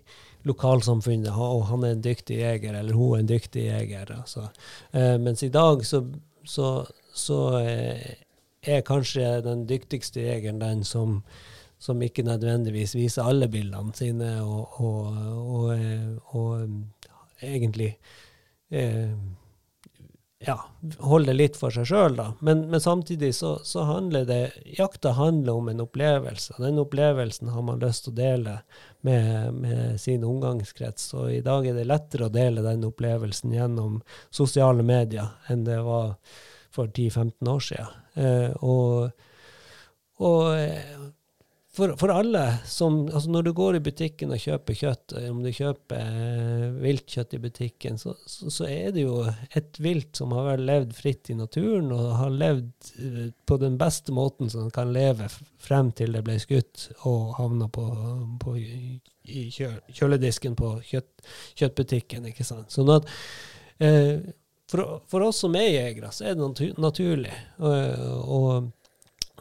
lokalsamfunnet 0.45 1.31
har, 1.33 1.55
Og 1.55 1.69
han 1.71 1.87
er 1.87 1.95
en 1.95 2.05
dyktig 2.05 2.43
jeger, 2.43 2.75
eller 2.75 2.99
hun 2.99 3.15
er 3.15 3.23
en 3.23 3.31
dyktig 3.31 3.69
jeger. 3.71 4.11
Altså. 4.19 4.51
Eh, 4.91 5.15
mens 5.23 5.47
i 5.47 5.55
dag 5.55 5.87
så, 5.87 6.03
så, 6.43 6.81
så 7.15 7.41
er 8.67 8.85
kanskje 8.87 9.41
den 9.45 9.67
dyktigste 9.71 10.25
jegeren 10.25 10.61
den 10.63 10.85
som, 10.85 11.21
som 11.79 12.03
ikke 12.03 12.25
nødvendigvis 12.27 12.95
viser 12.97 13.29
alle 13.29 13.49
bildene 13.53 13.95
sine, 13.97 14.37
og, 14.43 14.81
og, 14.81 15.23
og, 15.45 15.71
eh, 15.77 16.37
og 16.37 16.51
eh, 16.63 17.49
egentlig 17.55 17.91
eh, 18.71 19.13
ja, 20.47 20.57
holde 20.99 21.33
litt 21.33 21.57
for 21.59 21.75
seg 21.75 21.87
sjøl. 21.89 22.19
Men, 22.45 22.65
men 22.71 22.83
samtidig 22.83 23.33
så, 23.37 23.57
så 23.65 23.85
handler 23.89 24.27
det 24.29 24.41
Jakta 24.79 25.15
handler 25.17 25.61
om 25.61 25.69
en 25.73 25.83
opplevelse. 25.85 26.57
Den 26.59 26.81
opplevelsen 26.83 27.53
har 27.55 27.65
man 27.67 27.83
lyst 27.83 28.07
til 28.07 28.15
å 28.15 28.19
dele 28.19 28.57
med, 29.07 29.55
med 29.55 30.01
sin 30.01 30.25
omgangskrets. 30.27 31.13
Og 31.19 31.33
i 31.39 31.43
dag 31.45 31.69
er 31.69 31.79
det 31.79 31.89
lettere 31.89 32.29
å 32.29 32.35
dele 32.35 32.65
den 32.65 32.87
opplevelsen 32.89 33.55
gjennom 33.55 34.01
sosiale 34.35 34.85
medier 34.87 35.35
enn 35.53 35.67
det 35.67 35.81
var 35.87 36.17
for 36.75 36.91
10-15 36.91 37.51
år 37.51 37.69
siden. 37.73 38.01
Eh, 38.15 38.51
og 38.63 39.11
og 40.23 40.55
eh, 40.55 41.05
for, 41.75 41.97
for 41.99 42.13
alle 42.15 42.43
som 42.71 43.01
altså 43.09 43.31
Når 43.35 43.43
du 43.43 43.53
går 43.53 43.77
i 43.77 43.83
butikken 43.83 44.31
og 44.31 44.39
kjøper 44.39 44.77
kjøtt, 44.79 45.15
eh, 45.19 45.27
om 45.33 45.41
du 45.43 45.51
kjøper 45.51 46.77
viltkjøtt 46.85 47.35
i 47.35 47.41
butikken, 47.43 47.99
så, 47.99 48.15
så, 48.31 48.51
så 48.55 48.69
er 48.71 48.93
det 48.95 49.03
jo 49.03 49.25
et 49.27 49.81
vilt 49.83 50.15
som 50.21 50.37
har 50.37 50.63
levd 50.63 50.95
fritt 50.95 51.33
i 51.35 51.39
naturen, 51.39 51.91
og 51.91 52.13
har 52.21 52.31
levd 52.31 52.93
på 53.47 53.59
den 53.59 53.75
beste 53.81 54.15
måten 54.15 54.53
som 54.53 54.71
kan 54.75 54.95
leve 54.95 55.27
frem 55.65 55.91
til 55.99 56.15
det 56.15 56.23
ble 56.27 56.39
skutt 56.39 56.87
og 57.09 57.35
havna 57.41 57.67
på, 57.75 57.89
på 58.45 58.55
kjøledisken 59.27 60.55
på 60.61 60.77
kjøtt, 60.93 61.27
kjøttbutikken. 61.59 62.31
ikke 62.31 62.47
sant? 62.47 62.71
Sånn 62.71 62.95
at 62.95 63.11
eh, 63.83 64.23
for, 64.71 65.03
for 65.11 65.27
oss 65.27 65.43
som 65.45 65.57
er 65.59 65.69
jegere, 65.69 66.13
så 66.15 66.29
er 66.29 66.37
det 66.37 66.45
natu 66.45 66.67
naturlig. 66.81 67.35
Og, 67.59 68.09
og 68.39 68.73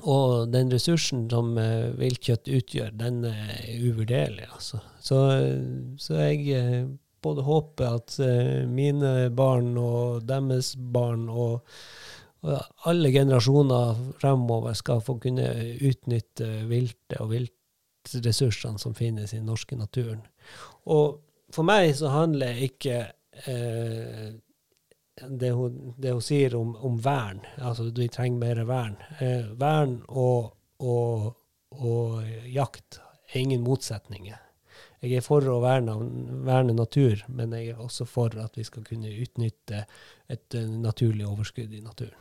og 0.04 0.50
den 0.52 0.72
ressursen 0.74 1.28
som 1.30 1.54
eh, 1.62 1.94
viltkjøtt 1.96 2.50
utgjør, 2.50 2.96
den 2.98 3.22
er 3.30 3.68
uvurderlig, 3.86 4.48
altså. 4.50 4.80
Så, 5.00 5.20
så 6.02 6.18
jeg 6.18 6.88
både 7.24 7.46
håper 7.46 8.00
at 8.02 8.16
mine 8.68 9.30
barn 9.38 9.78
og 9.80 10.26
deres 10.28 10.74
barn 10.76 11.28
og 11.32 11.62
alle 12.44 13.12
generasjoner 13.12 13.96
fremover 14.20 14.76
skal 14.76 15.02
få 15.04 15.16
kunne 15.24 15.48
utnytte 15.80 16.50
viltet 16.68 17.20
og 17.24 17.32
viltressursene 17.32 18.82
som 18.82 18.96
finnes 18.98 19.32
i 19.32 19.40
den 19.40 19.48
norske 19.48 19.78
naturen. 19.80 20.24
Og 20.92 21.22
for 21.54 21.68
meg 21.68 21.94
så 21.96 22.12
handler 22.12 22.60
ikke 22.66 22.98
eh, 23.48 24.34
det 25.22 25.52
hun, 25.52 25.94
det 25.98 26.12
hun 26.12 26.22
sier 26.22 26.56
om, 26.56 26.76
om 26.76 26.98
vern, 27.02 27.44
altså 27.62 27.90
vi 27.96 28.08
trenger 28.12 28.40
mer 28.40 28.64
vern. 28.70 28.96
Eh, 29.20 29.52
vern 29.60 30.00
og, 30.08 30.54
og, 30.82 31.34
og 31.78 32.24
jakt 32.50 33.00
er 33.34 33.44
ingen 33.44 33.64
motsetninger. 33.66 34.40
Jeg 35.04 35.20
er 35.20 35.24
for 35.26 35.44
å 35.52 35.58
verne, 35.60 35.98
verne 36.48 36.74
natur, 36.76 37.26
men 37.28 37.52
jeg 37.58 37.74
er 37.74 37.80
også 37.84 38.06
for 38.08 38.34
at 38.40 38.56
vi 38.56 38.64
skal 38.64 38.86
kunne 38.88 39.12
utnytte 39.12 39.84
et 40.32 40.56
eh, 40.56 40.70
naturlig 40.70 41.28
overskudd 41.28 41.74
i 41.76 41.84
naturen. 41.84 42.16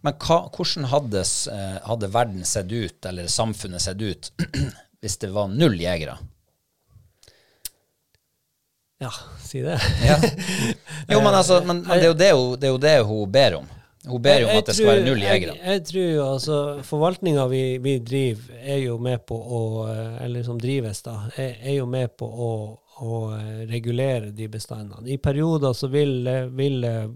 Men 0.00 0.16
hva, 0.16 0.46
hvordan 0.48 0.88
hadde, 0.88 1.26
eh, 1.52 1.78
hadde 1.84 2.12
verden 2.14 2.48
sett 2.48 2.72
ut, 2.72 2.98
eller 3.10 3.28
samfunnet 3.28 3.84
sett 3.84 4.00
ut, 4.00 4.32
hvis 5.04 5.18
det 5.20 5.34
var 5.36 5.52
null 5.52 5.76
jegere? 5.78 6.16
Ja, 9.02 9.12
si 9.42 9.62
det. 9.64 9.78
Ja. 10.06 10.18
Jo, 11.12 11.18
men, 11.18 11.34
altså, 11.34 11.58
men, 11.66 11.82
men 11.82 11.98
det, 11.98 12.04
er 12.04 12.08
jo 12.08 12.18
det, 12.18 12.32
hun, 12.32 12.52
det 12.60 12.68
er 12.68 12.72
jo 12.72 12.82
det 12.82 12.98
hun 13.08 13.32
ber 13.32 13.56
om. 13.58 13.70
Hun 14.06 14.22
ber 14.22 14.40
jo 14.42 14.48
om 14.50 14.58
at 14.58 14.66
det 14.66 14.74
skal 14.74 14.88
være 14.88 15.02
null 15.06 15.22
jegere. 15.22 15.56
Jeg, 15.58 15.72
jeg 15.76 15.82
tror 15.90 16.22
altså 16.24 16.58
Forvaltninga 16.86 17.44
vi, 17.50 17.62
vi 17.82 17.96
driver, 18.02 18.54
er 18.62 18.80
jo 18.82 18.96
med 19.02 19.22
på 19.28 19.36
å 19.38 19.60
Eller 20.22 20.46
som 20.46 20.58
drives, 20.58 21.04
da, 21.06 21.18
er, 21.36 21.58
er 21.60 21.76
jo 21.76 21.86
med 21.90 22.14
på 22.18 22.26
å, 22.26 22.52
å 23.02 23.20
eh, 23.36 23.62
regulere 23.70 24.32
de 24.34 24.48
bestandene. 24.50 25.06
I 25.10 25.18
perioder 25.22 25.74
så 25.76 25.88
vil, 25.92 26.26
eh, 26.26 26.48
vil 26.50 26.84
eh, 26.84 27.06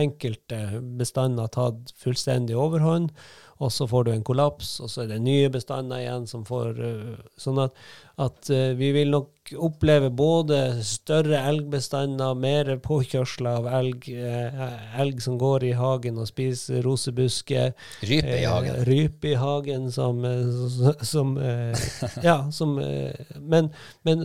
enkelte 0.00 0.80
bestander 0.98 1.50
tatt 1.52 1.92
fullstendig 2.00 2.56
overhånd, 2.56 3.12
og 3.58 3.72
så 3.74 3.88
får 3.90 4.06
du 4.06 4.12
en 4.12 4.24
kollaps, 4.26 4.76
og 4.84 4.90
så 4.92 5.02
er 5.02 5.12
det 5.12 5.22
nye 5.24 5.48
bestander 5.50 6.04
igjen 6.04 6.28
som 6.30 6.44
får 6.46 6.76
Sånn 7.42 7.58
at, 7.58 7.80
at 8.22 8.50
vi 8.78 8.92
vil 8.94 9.10
nok 9.10 9.32
oppleve 9.56 10.10
både 10.10 10.82
større 10.84 11.40
elgbestander, 11.48 12.34
mer 12.34 12.70
påkjørsler 12.84 13.58
av 13.60 13.68
elg, 13.80 14.08
eh, 14.12 15.00
elg 15.00 15.22
som 15.24 15.38
går 15.40 15.64
i 15.64 15.72
hagen 15.78 16.18
og 16.18 16.28
spiser 16.28 16.82
rosebusker. 16.82 17.72
Rype 18.02 18.34
i 18.34 18.44
Eh, 18.44 18.50
hagen. 18.50 18.84
rype 18.84 19.32
i 19.32 19.34
hagen 19.34 19.90
som, 19.92 20.24
eh, 20.24 20.94
som 21.02 21.36
Ja, 22.22 22.50
som 22.50 22.76
Men, 22.78 23.70
men, 24.02 24.20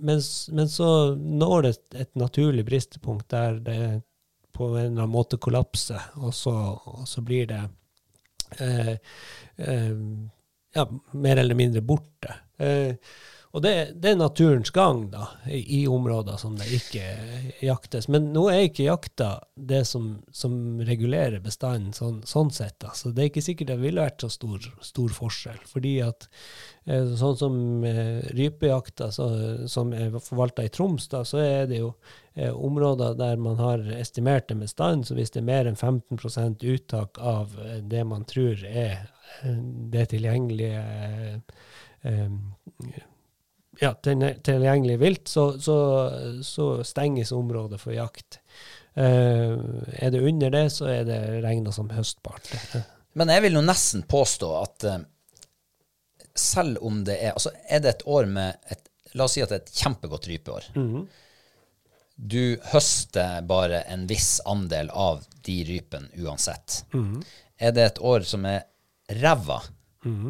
men, 0.00 0.20
men 0.52 0.68
så 0.68 1.14
når 1.16 1.62
det 1.62 1.70
et, 1.70 2.00
et 2.00 2.14
naturlig 2.14 2.64
bristepunkt 2.66 3.28
der 3.30 3.58
det 3.60 4.02
på 4.52 4.66
en 4.74 4.76
eller 4.76 5.02
annen 5.02 5.12
måte 5.14 5.38
kollapser, 5.40 6.00
og 6.20 6.34
så, 6.34 6.52
og 6.84 7.06
så 7.08 7.22
blir 7.24 7.46
det 7.48 7.60
eh, 8.60 8.96
eh, 9.56 9.94
ja, 10.74 10.86
mer 11.12 11.36
eller 11.36 11.54
mindre 11.58 11.80
borte. 11.80 12.34
Eh, 12.58 12.94
og 13.50 13.62
det, 13.64 13.72
det 13.98 14.12
er 14.12 14.18
naturens 14.20 14.70
gang 14.70 15.08
da, 15.10 15.24
i, 15.50 15.82
områder 15.90 16.36
som 16.38 16.54
det 16.58 16.68
ikke 16.70 17.02
jaktes. 17.66 18.06
Men 18.06 18.28
nå 18.30 18.44
er 18.46 18.68
ikke 18.68 18.86
jakta 18.86 19.30
det 19.58 19.80
som, 19.90 20.20
som 20.30 20.78
regulerer 20.86 21.42
bestanden 21.42 21.90
sånn, 21.96 22.20
sånn 22.22 22.52
sett. 22.54 22.76
Da. 22.78 22.92
Så 22.94 23.10
det 23.10 23.24
er 23.24 23.32
ikke 23.32 23.42
sikkert 23.42 23.72
det 23.72 23.78
ville 23.82 24.06
vært 24.06 24.22
så 24.22 24.30
stor, 24.30 24.70
stor 24.86 25.16
forskjell. 25.18 25.58
Fordi 25.66 25.96
at 26.06 26.28
eh, 26.86 27.10
sånn 27.18 27.36
som 27.42 27.58
eh, 27.90 28.22
rypejakta 28.38 29.10
så, 29.18 29.28
som 29.66 29.90
er 29.98 30.14
forvalta 30.22 30.68
i 30.68 30.70
Troms, 30.70 31.10
da, 31.10 31.24
så 31.26 31.42
er 31.42 31.66
det 31.72 31.82
jo 31.82 31.90
eh, 32.36 32.54
områder 32.54 33.18
der 33.18 33.42
man 33.42 33.58
har 33.58 33.82
estimert 33.98 34.54
en 34.54 34.62
bestand. 34.62 35.10
Så 35.10 35.18
hvis 35.18 35.34
det 35.34 35.42
er 35.42 35.50
mer 35.50 35.66
enn 35.66 35.80
15% 35.80 36.62
uttak 36.70 37.18
av 37.18 37.58
det 37.82 38.06
man 38.06 38.22
tror 38.30 38.62
er 38.62 39.08
det 39.90 40.12
tilgjengelige 40.14 40.86
eh, 42.06 43.08
ja, 43.80 43.94
tilgjengelig 44.02 44.98
vilt, 45.00 45.28
så, 45.28 45.52
så, 45.60 45.76
så 46.44 46.68
stenges 46.84 47.32
området 47.32 47.80
for 47.80 47.94
jakt. 47.96 48.40
Uh, 48.98 49.56
er 49.96 50.10
det 50.12 50.20
under 50.20 50.52
det, 50.52 50.66
så 50.74 50.90
er 50.90 51.06
det 51.08 51.20
regna 51.44 51.72
som 51.72 51.88
høstbart. 51.94 52.50
Men 53.18 53.32
jeg 53.32 53.46
vil 53.46 53.56
jo 53.58 53.64
nesten 53.64 54.04
påstå 54.10 54.50
at 54.58 54.86
uh, 54.86 55.00
selv 56.36 56.82
om 56.86 57.00
det 57.06 57.16
er 57.24 57.32
Altså, 57.34 57.52
er 57.68 57.82
det 57.82 57.94
et 57.94 58.06
år 58.06 58.28
med 58.30 58.60
et 58.70 58.86
La 59.18 59.26
oss 59.26 59.34
si 59.34 59.42
at 59.42 59.50
det 59.50 59.56
er 59.56 59.62
et 59.64 59.78
kjempegodt 59.82 60.28
rypeår. 60.30 60.66
Du 62.14 62.60
høster 62.70 63.40
bare 63.42 63.80
en 63.90 64.04
viss 64.06 64.36
andel 64.46 64.90
av 64.94 65.24
de 65.42 65.56
rypene 65.66 66.12
uansett. 66.22 66.84
Er 67.58 67.74
det 67.74 67.86
et 67.88 67.98
år 67.98 68.22
som 68.28 68.46
er 68.46 68.60
ræva, 69.18 69.56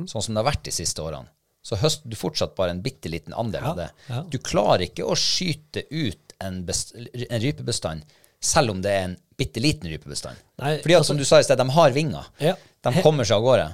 sånn 0.09 0.25
som 0.25 0.33
det 0.33 0.41
har 0.41 0.49
vært 0.49 0.65
de 0.71 0.73
siste 0.73 1.05
årene, 1.05 1.29
så 1.63 1.77
høster 1.77 2.09
du 2.09 2.17
fortsatt 2.17 2.55
bare 2.57 2.71
en 2.75 2.81
bitte 2.83 3.11
liten 3.13 3.35
andel 3.37 3.63
Ja, 3.63 3.71
av 3.71 3.77
det. 3.77 3.89
ja. 4.09 4.23
Du 4.33 4.39
klarer 4.39 4.87
ikke 4.87 5.05
å 5.05 5.17
skyte 5.19 5.83
ut 5.91 6.33
en, 6.41 6.63
en 6.65 7.41
rypebestand 7.43 8.05
selv 8.41 8.71
om 8.73 8.81
det 8.81 8.91
er 8.97 9.03
en 9.11 9.17
bitte 9.37 9.61
liten 9.61 9.91
rypebestand. 9.93 10.37
Nei, 10.63 10.79
Fordi 10.81 10.95
at, 10.95 11.01
altså- 11.03 11.13
som 11.13 11.19
du 11.21 11.25
sa 11.29 11.39
i 11.39 11.45
sted, 11.45 11.59
de 11.61 11.69
har 11.77 11.91
vinger. 11.93 12.25
Ja. 12.41 12.55
De 12.81 13.03
kommer 13.05 13.25
seg 13.29 13.37
av 13.37 13.45
gårde. 13.45 13.67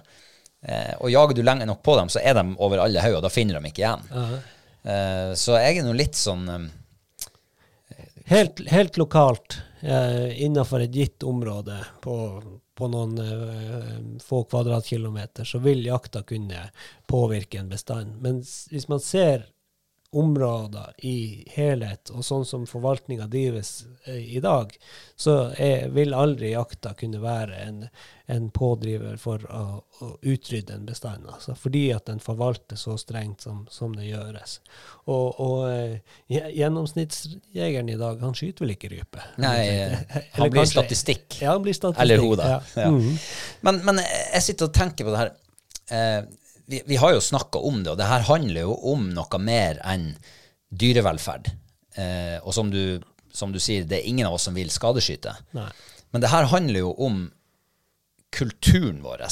Eh, 0.66 0.94
og 0.98 1.10
jager 1.12 1.34
du 1.38 1.42
lenge 1.46 1.66
nok 1.68 1.82
på 1.86 1.94
dem, 1.98 2.08
så 2.10 2.18
er 2.18 2.34
de 2.34 2.42
over 2.58 2.82
alle 2.82 2.98
hauger. 3.04 3.22
Da 3.22 3.30
finner 3.30 3.60
de 3.60 3.70
ikke 3.70 3.84
igjen. 3.84 4.02
Eh, 4.82 5.30
så 5.38 5.54
jeg 5.62 5.78
er 5.78 5.86
nå 5.86 5.94
litt 5.94 6.18
sånn 6.18 6.48
eh, 6.50 6.66
Helt, 8.26 8.58
helt 8.74 8.96
lokalt, 8.98 9.60
eh, 9.86 10.32
innenfor 10.42 10.82
et 10.82 10.90
gitt 10.98 11.22
område 11.22 11.76
på, 12.02 12.14
på 12.76 12.88
noen 12.92 13.18
eh, 13.22 13.92
få 14.22 14.42
kvadratkilometer, 14.50 15.48
så 15.48 15.58
vil 15.64 15.86
jakta 15.86 16.22
kunne 16.28 16.68
påvirke 17.08 17.58
en 17.58 17.70
bestand. 17.72 18.18
Men 18.20 18.42
hvis 18.70 18.88
man 18.92 19.00
ser 19.00 19.46
områder 20.16 20.94
i 21.04 21.44
helhet, 21.52 22.10
og 22.10 22.24
sånn 22.24 22.44
som 22.48 22.66
forvaltninga 22.68 23.26
drives 23.30 23.84
eh, 24.04 24.20
i 24.36 24.40
dag, 24.40 24.72
så 25.16 25.36
er, 25.52 25.88
vil 25.94 26.14
aldri 26.16 26.54
jakta 26.54 26.94
kunne 26.98 27.20
være 27.22 27.58
en, 27.66 27.82
en 28.32 28.48
pådriver 28.54 29.18
for 29.20 29.44
å, 29.52 29.64
å 30.00 30.08
utrydde 30.22 30.76
en 30.76 30.86
bestand. 30.88 31.28
Altså, 31.32 31.54
fordi 31.58 31.84
at 31.94 32.08
den 32.10 32.22
forvaltes 32.24 32.86
så 32.88 32.96
strengt 33.00 33.44
som, 33.46 33.64
som 33.70 33.94
det 33.96 34.08
gjøres. 34.08 34.58
Og, 35.04 35.40
og 35.42 35.68
eh, 35.70 36.16
gjennomsnittsjegeren 36.32 37.92
i 37.92 37.98
dag, 38.00 38.22
han 38.24 38.36
skyter 38.36 38.66
vel 38.66 38.74
ikke 38.76 38.92
rype? 38.94 39.28
Nei, 39.42 39.60
han 40.38 40.50
blir 40.50 40.62
kanskje- 40.62 40.72
statistikk. 40.78 41.40
Ja, 41.42 41.52
han 41.54 41.64
blir 41.66 41.76
statistikk. 41.76 42.02
Eller 42.08 42.24
da. 42.40 42.50
Ja. 42.56 42.60
Ja. 42.82 42.88
-hmm. 42.90 43.22
Men, 43.60 43.84
men 43.84 44.02
jeg 44.06 44.42
sitter 44.42 44.70
og 44.70 44.74
tenker 44.74 45.04
på 45.04 45.14
det 45.14 45.24
her. 45.24 45.32
Eh, 45.90 46.24
vi, 46.66 46.82
vi 46.86 46.96
har 47.00 47.12
jo 47.14 47.20
snakka 47.22 47.58
om 47.58 47.82
det, 47.84 47.92
og 47.94 47.98
det 48.00 48.08
her 48.10 48.24
handler 48.28 48.66
jo 48.66 48.74
om 48.92 49.08
noe 49.14 49.38
mer 49.42 49.78
enn 49.86 50.10
dyrevelferd. 50.70 51.50
Eh, 51.96 52.38
og 52.42 52.54
som 52.54 52.70
du, 52.72 52.98
som 53.32 53.52
du 53.54 53.60
sier, 53.62 53.86
det 53.88 54.00
er 54.00 54.08
ingen 54.10 54.26
av 54.28 54.36
oss 54.38 54.48
som 54.48 54.56
vil 54.56 54.70
skadeskyte. 54.72 55.32
Nei. 55.56 55.68
Men 56.14 56.22
det 56.24 56.30
her 56.32 56.48
handler 56.50 56.82
jo 56.82 56.92
om 57.06 57.20
kulturen 58.36 59.02
vår. 59.04 59.22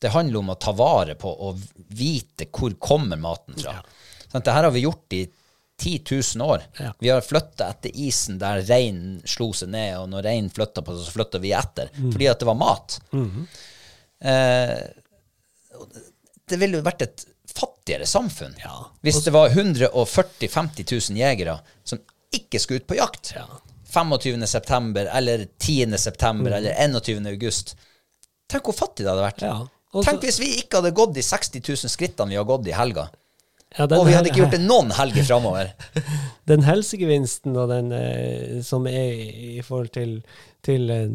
Det 0.00 0.08
handler 0.14 0.40
om 0.40 0.50
å 0.54 0.58
ta 0.60 0.72
vare 0.76 1.14
på 1.20 1.30
og 1.48 1.60
vite 1.92 2.48
hvor 2.50 2.72
kommer 2.80 3.20
maten 3.20 3.58
fra. 3.60 3.76
Sant? 4.30 4.44
det 4.46 4.54
her 4.54 4.64
har 4.68 4.74
vi 4.74 4.84
gjort 4.86 5.16
i 5.18 5.24
10 5.80 6.00
000 6.36 6.44
år. 6.44 6.64
Ja. 6.78 6.90
Vi 7.00 7.08
har 7.08 7.24
flytta 7.24 7.70
etter 7.72 7.94
isen 7.96 8.36
der 8.40 8.60
reinen 8.68 9.20
slo 9.28 9.50
seg 9.56 9.70
ned, 9.72 9.94
og 10.02 10.10
når 10.12 10.26
reinen 10.28 10.50
flytta 10.52 10.82
på 10.84 10.96
seg, 10.96 11.06
så 11.08 11.14
flytta 11.14 11.40
vi 11.40 11.54
etter. 11.56 11.88
Fordi 11.96 12.28
at 12.28 12.42
det 12.42 12.48
var 12.48 12.58
mat. 12.60 12.98
eh, 14.20 14.74
og 14.76 14.99
det- 16.50 16.58
ville 16.60 16.78
jo 16.80 16.86
vært 16.86 17.02
et 17.06 17.24
fattigere 17.50 18.06
samfunn 18.06 18.54
Ja. 18.62 18.76
hvis 19.02 19.22
det 19.24 19.32
var 19.34 19.48
140 19.50 20.48
000-50 20.48 21.10
000 21.10 21.18
jegere 21.18 21.58
som 21.84 21.98
ikke 22.32 22.60
skulle 22.62 22.80
ut 22.82 22.86
på 22.86 22.98
jakt. 23.00 23.32
Ja. 23.34 23.46
25. 23.90 24.46
september 24.46 25.08
eller 25.12 25.46
10. 25.58 25.96
september 25.98 26.52
eller 26.60 26.74
21. 26.78 27.26
august. 27.26 27.74
Tenk 28.50 28.62
hvor 28.68 28.76
fattig 28.78 29.02
det 29.06 29.10
hadde 29.10 29.24
vært. 29.26 29.42
Ja. 29.42 29.56
Også, 29.90 30.04
Tenk 30.06 30.22
hvis 30.22 30.38
vi 30.38 30.52
ikke 30.60 30.78
hadde 30.78 30.92
gått 30.94 31.14
de 31.16 31.22
60 31.26 31.58
000 31.66 31.90
skrittene 31.90 32.30
vi 32.30 32.38
har 32.38 32.46
gått 32.46 32.68
i 32.70 32.76
helga. 32.76 33.08
Ja, 33.76 33.84
Og 33.86 34.06
vi 34.06 34.12
hadde 34.14 34.30
ikke 34.30 34.42
gjort 34.44 34.54
det 34.54 34.62
noen 34.62 34.90
helger 34.94 35.26
framover. 35.26 35.72
den 36.50 36.62
helsegevinsten 36.66 37.56
og 37.58 37.68
den 37.70 37.90
eh, 37.94 38.62
som 38.66 38.86
er 38.90 39.10
i 39.14 39.56
i 39.58 39.62
forhold 39.66 39.90
til, 39.94 40.16
til 40.66 40.90
eh, 40.90 41.08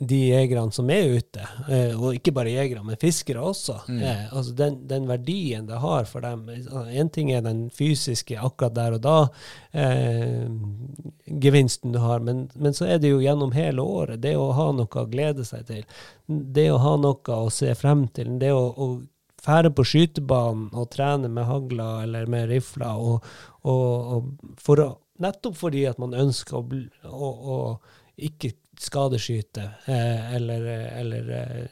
de 0.00 0.16
jegerne 0.28 0.72
som 0.74 0.88
er 0.90 1.12
ute, 1.14 1.44
eh, 1.70 1.92
og 1.94 2.16
ikke 2.16 2.32
bare 2.34 2.50
jegere, 2.50 2.82
men 2.84 2.96
fiskere 3.00 3.42
også, 3.42 3.76
Mm. 3.88 4.00
altså 4.32 4.54
den, 4.56 4.78
den 4.88 5.06
verdien 5.06 5.66
det 5.66 5.78
har 5.78 6.04
for 6.04 6.20
dem 6.20 6.48
En 6.48 7.08
ting 7.10 7.30
er 7.32 7.40
den 7.42 7.70
fysiske 7.70 8.38
akkurat 8.38 8.74
der 8.74 8.92
og 8.96 9.02
da, 9.02 9.28
eh, 9.72 10.48
gevinsten 11.26 11.92
du 11.92 11.98
har, 11.98 12.20
men, 12.20 12.48
men 12.54 12.72
så 12.74 12.86
er 12.86 12.98
det 12.98 13.10
jo 13.12 13.20
gjennom 13.22 13.52
hele 13.54 13.82
året. 13.82 14.20
Det 14.22 14.34
å 14.36 14.50
ha 14.56 14.70
noe 14.72 14.86
å 14.86 15.06
glede 15.10 15.44
seg 15.46 15.66
til, 15.66 15.84
det 16.26 16.68
å 16.72 16.78
ha 16.82 16.96
noe 17.00 17.38
å 17.38 17.50
se 17.52 17.74
frem 17.78 18.06
til, 18.14 18.38
det 18.38 18.52
å, 18.52 18.64
å 18.74 18.88
fære 19.44 19.70
på 19.76 19.84
skytebanen 19.84 20.70
og 20.72 20.90
trene 20.94 21.28
med 21.28 21.44
hagla 21.48 22.02
eller 22.04 22.26
med 22.30 22.48
rifla, 22.48 22.94
og, 22.96 23.24
og, 23.62 24.14
og 24.16 24.58
for 24.60 24.80
å, 24.80 24.90
nettopp 25.20 25.56
fordi 25.60 25.84
at 25.86 26.00
man 26.02 26.16
ønsker 26.16 26.56
å, 26.58 26.64
å, 27.12 27.28
å 27.54 27.58
ikke 28.16 28.54
skadeskyte, 28.80 29.70
eh, 29.84 30.34
eller, 30.34 30.60
eller 31.00 31.30
eh, 31.30 31.66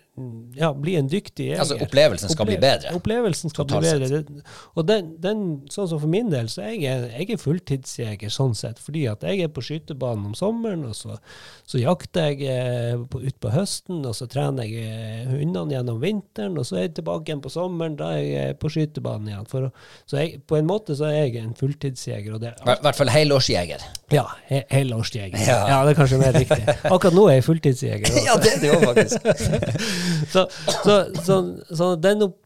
ja, 0.54 0.68
bli 0.76 0.92
en 0.96 1.06
dyktig 1.08 1.46
jeger. 1.46 1.60
Altså, 1.62 1.78
opplevelsen 1.80 2.28
skal 2.28 2.44
bli 2.44 2.58
bedre. 2.60 2.90
Opplevelsen 2.98 3.48
skal 3.48 3.64
Totalt 3.64 3.86
bli 3.86 4.08
bedre. 4.10 4.18
Det, 4.20 4.42
og 4.76 4.84
den, 4.84 5.06
den, 5.24 5.44
sånn 5.72 5.88
som 5.88 6.02
for 6.02 6.12
min 6.12 6.28
del, 6.28 6.50
så 6.52 6.66
er 6.66 6.74
jeg, 6.76 7.06
jeg 7.14 7.28
er 7.32 7.40
fulltidsjeger 7.40 8.32
sånn 8.32 8.52
sett, 8.58 8.82
fordi 8.82 9.06
at 9.08 9.24
jeg 9.24 9.46
er 9.46 9.48
på 9.48 9.64
skytebanen 9.64 10.28
om 10.28 10.34
sommeren, 10.36 10.84
og 10.84 10.98
så, 10.98 11.16
så 11.64 11.80
jakter 11.80 12.28
jeg 12.28 12.44
eh, 12.52 12.98
på, 13.08 13.22
ut 13.24 13.38
på 13.40 13.54
høsten, 13.54 14.02
og 14.04 14.12
så 14.18 14.28
trener 14.28 14.68
jeg 14.68 14.84
eh, 14.84 15.32
hundene 15.32 15.78
gjennom 15.78 16.02
vinteren, 16.04 16.60
og 16.60 16.68
så 16.68 16.82
er 16.82 16.86
jeg 16.90 16.98
tilbake 17.00 17.32
igjen 17.32 17.42
på 17.46 17.54
sommeren, 17.56 17.96
da 17.96 18.12
er 18.18 18.26
jeg 18.26 18.60
på 18.60 18.72
skytebanen 18.76 19.32
igjen. 19.32 19.48
For, 19.48 19.70
så 20.04 20.20
jeg, 20.20 20.42
på 20.44 20.60
en 20.60 20.68
måte 20.68 20.98
så 20.98 21.08
er 21.08 21.22
jeg 21.22 21.40
en 21.40 21.56
fulltidsjeger, 21.56 22.36
I 22.36 22.76
hvert 22.84 23.00
fall 23.00 23.14
helårsjeger. 23.16 23.88
ja, 24.12 24.26
he, 24.52 24.60
helårsjeger. 24.76 25.40
Ja. 25.40 25.62
Ja. 25.72 25.80
det 25.88 25.96
er 25.96 26.00
kanskje 26.02 26.20
mer 26.20 26.36
riktig. 26.36 26.62
Akkurat 26.84 27.16
nå 27.16 27.26
er 27.32 27.40
jeg 27.40 27.48
fulltidsjeger. 27.48 28.12
Ja, 28.22 28.36
det 28.38 28.52
er 28.54 28.60
det 28.62 28.68
jo 28.68 28.78
faktisk. 28.84 29.24
så, 30.32 30.46
så, 30.84 30.96
så, 31.24 31.38
så 31.70 31.92
den 31.96 32.26
opp, 32.28 32.40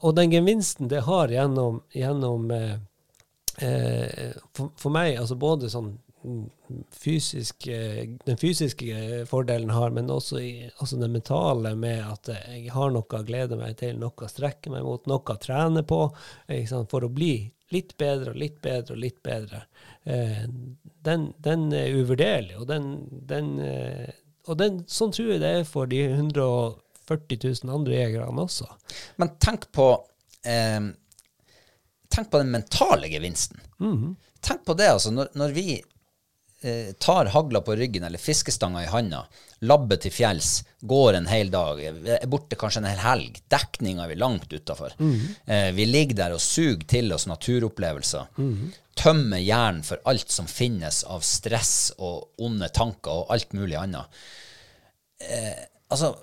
og 0.00 0.12
den 0.16 0.32
gevinsten 0.32 0.90
det 0.90 1.04
har 1.06 1.32
gjennom, 1.32 1.80
gjennom 1.94 2.50
eh, 2.54 2.76
eh, 3.64 4.36
for, 4.54 4.74
for 4.78 4.94
meg, 4.94 5.16
altså 5.18 5.38
både 5.40 5.70
sånn 5.72 5.96
fysisk, 6.92 7.66
eh, 7.66 8.08
den 8.24 8.36
fysiske 8.36 9.26
fordelen 9.26 9.70
har, 9.70 9.90
men 9.90 10.10
også 10.10 10.40
i, 10.40 10.70
altså 10.78 10.96
det 10.96 11.10
mentale 11.10 11.74
med 11.76 12.02
at 12.04 12.30
jeg 12.34 12.72
har 12.74 12.90
noe 12.92 13.20
å 13.20 13.26
glede 13.26 13.58
meg 13.58 13.78
til, 13.80 13.98
noe 14.00 14.26
å 14.26 14.30
strekke 14.30 14.72
meg 14.72 14.84
mot, 14.86 15.06
noe 15.06 15.22
å 15.22 15.38
trene 15.40 15.84
på, 15.86 16.00
for 16.90 17.06
å 17.06 17.12
bli 17.12 17.50
litt 17.72 17.96
bedre 18.00 18.32
og 18.32 18.40
litt 18.40 18.60
bedre 18.64 18.96
og 18.96 19.02
litt 19.02 19.22
bedre. 19.22 19.62
Eh, 20.04 20.44
den, 21.04 21.30
den 21.44 21.68
er 21.72 21.94
uvurderlig, 21.96 22.58
og 22.58 22.68
den, 22.68 22.90
den, 23.28 23.54
og 24.48 24.58
den, 24.60 24.82
sånn 24.90 25.14
tror 25.14 25.34
jeg 25.34 25.44
det 25.44 25.54
er 25.60 25.68
for 25.68 25.88
de 25.88 26.02
140 27.08 27.64
000 27.64 27.74
andre 27.74 27.94
jegerne 27.94 28.44
også. 28.44 28.68
Men 29.16 29.36
tenk 29.40 29.70
på 29.72 29.90
eh, 30.44 30.80
Tenk 32.08 32.30
på 32.32 32.38
den 32.40 32.50
mentale 32.50 33.08
gevinsten. 33.12 33.60
Tenk 34.40 34.62
på 34.64 34.74
det, 34.74 34.86
altså. 34.88 35.10
Når, 35.12 35.28
når 35.36 35.52
vi 35.52 35.74
eh, 36.62 36.94
tar 36.98 37.28
hagla 37.34 37.60
på 37.60 37.74
ryggen 37.76 38.06
eller 38.08 38.18
fiskestanga 38.18 38.80
i 38.82 38.88
handa, 38.88 39.26
labber 39.60 40.00
til 40.00 40.14
fjells, 40.14 40.62
går 40.80 41.18
en 41.18 41.28
hel 41.28 41.50
dag, 41.52 41.82
er 41.84 42.24
borte 42.32 42.56
kanskje 42.56 42.80
en 42.80 42.88
hel 42.88 43.02
helg, 43.02 43.42
dekninga 43.52 44.06
er 44.06 44.12
vi 44.14 44.16
langt 44.22 44.52
utafor. 44.52 44.96
Eh, 45.44 45.68
vi 45.76 45.84
ligger 45.86 46.16
der 46.22 46.36
og 46.38 46.40
suger 46.40 46.86
til 46.88 47.12
oss 47.12 47.28
naturopplevelser. 47.28 48.32
Tømmer 48.98 49.44
hjernen 49.44 49.84
for 49.86 50.00
alt 50.08 50.32
som 50.32 50.48
finnes 50.50 51.02
av 51.04 51.20
stress 51.26 51.92
og 51.98 52.40
onde 52.42 52.72
tanker 52.74 53.20
og 53.24 53.34
alt 53.36 53.52
mulig 53.52 53.76
annet. 53.78 54.08
Eh, 55.28 55.60
altså, 55.92 56.14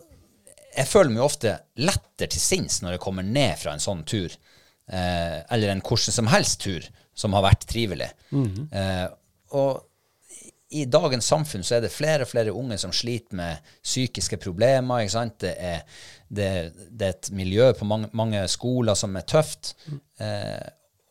jeg 0.76 0.88
føler 0.90 1.14
meg 1.14 1.24
ofte 1.26 1.56
lettere 1.80 2.32
til 2.32 2.42
sinns 2.42 2.82
når 2.84 2.98
jeg 2.98 3.04
kommer 3.06 3.26
ned 3.26 3.58
fra 3.62 3.74
en 3.76 3.84
sånn 3.84 4.04
tur, 4.08 4.34
eh, 4.92 5.40
eller 5.56 5.72
en 5.72 5.84
hvordan 5.86 6.16
som 6.18 6.32
helst 6.34 6.62
tur 6.66 6.86
som 7.16 7.36
har 7.38 7.46
vært 7.48 7.68
trivelig. 7.72 8.12
eh, 8.72 9.06
og 9.56 9.84
i 10.76 10.84
dagens 10.92 11.28
samfunn 11.30 11.64
så 11.64 11.78
er 11.78 11.86
det 11.86 11.94
flere 11.94 12.26
og 12.26 12.32
flere 12.32 12.52
unge 12.52 12.76
som 12.82 12.92
sliter 12.92 13.38
med 13.38 13.68
psykiske 13.86 14.38
problemer. 14.44 15.04
ikke 15.06 15.14
sant? 15.14 15.38
Det 15.40 15.54
er, 15.56 15.84
det, 16.28 16.50
det 16.90 17.06
er 17.08 17.14
et 17.14 17.30
miljø 17.32 17.70
på 17.78 17.86
mange, 17.88 18.10
mange 18.18 18.42
skoler 18.52 18.98
som 19.00 19.16
er 19.16 19.28
tøft. 19.30 19.76
Eh, 20.20 20.66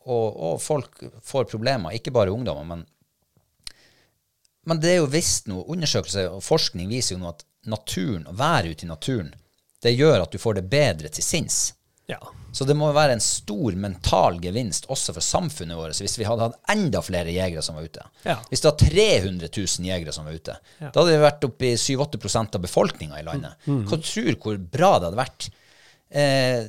og, 0.05 0.27
og 0.35 0.59
folk 0.61 1.01
får 1.25 1.47
problemer, 1.49 1.95
ikke 1.97 2.13
bare 2.13 2.33
ungdommer, 2.35 2.67
men 2.75 2.85
men 4.65 4.79
det 4.81 4.95
er 4.95 4.95
jo 4.97 5.09
visst 5.13 5.49
noe, 5.49 5.65
undersøkelser 5.69 6.31
og 6.33 6.43
forskning 6.43 6.89
viser 6.89 7.15
jo 7.15 7.21
nå 7.21 7.31
at 7.31 7.43
naturen, 7.69 8.25
å 8.25 8.33
være 8.37 8.71
ute 8.73 8.87
i 8.87 8.89
naturen, 8.89 9.29
det 9.85 9.93
gjør 9.95 10.23
at 10.25 10.33
du 10.33 10.41
får 10.41 10.57
det 10.59 10.65
bedre 10.71 11.11
til 11.13 11.25
sinns. 11.25 11.59
Ja. 12.09 12.19
Så 12.55 12.63
det 12.69 12.75
må 12.77 12.87
være 12.95 13.15
en 13.17 13.23
stor 13.23 13.75
mental 13.81 14.37
gevinst 14.43 14.85
også 14.93 15.11
for 15.17 15.25
samfunnet 15.25 15.75
vårt 15.75 15.97
hvis 15.99 16.13
vi 16.19 16.27
hadde 16.27 16.45
hatt 16.45 16.69
enda 16.71 17.01
flere 17.03 17.33
jegere 17.33 17.63
som 17.65 17.75
var 17.75 17.87
ute. 17.89 18.03
Ja. 18.23 18.37
Hvis 18.51 18.61
det 18.63 18.69
var 18.69 18.77
300 18.79 19.49
000 19.49 19.89
jegere 19.89 20.13
som 20.15 20.27
var 20.27 20.37
ute, 20.37 20.55
Ja. 20.79 20.91
da 20.93 21.01
hadde 21.01 21.15
vi 21.17 21.23
vært 21.25 21.47
oppe 21.49 21.67
i 21.71 21.73
7-8 21.81 22.55
av 22.55 22.61
befolkninga 22.63 23.19
i 23.19 23.25
landet. 23.27 23.57
Hva 23.67 23.99
tror 23.99 24.37
hvor 24.39 24.61
bra 24.77 24.91
det 24.99 25.09
hadde 25.09 25.19
vært? 25.19 25.49
Eh, 26.15 26.61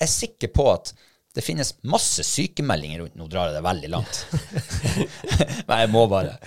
jeg 0.00 0.08
er 0.08 0.12
sikker 0.16 0.50
på 0.56 0.66
at 0.72 0.94
det 1.36 1.44
finnes 1.46 1.76
masse 1.86 2.24
sykemeldinger 2.26 3.04
rundt 3.04 3.14
Nå 3.20 3.28
drar 3.30 3.50
jeg 3.52 3.60
det 3.60 3.66
veldig 3.68 3.90
langt. 3.92 4.24
Nei, 5.68 5.82
jeg 5.84 5.92
må 5.92 6.06
bare. 6.10 6.38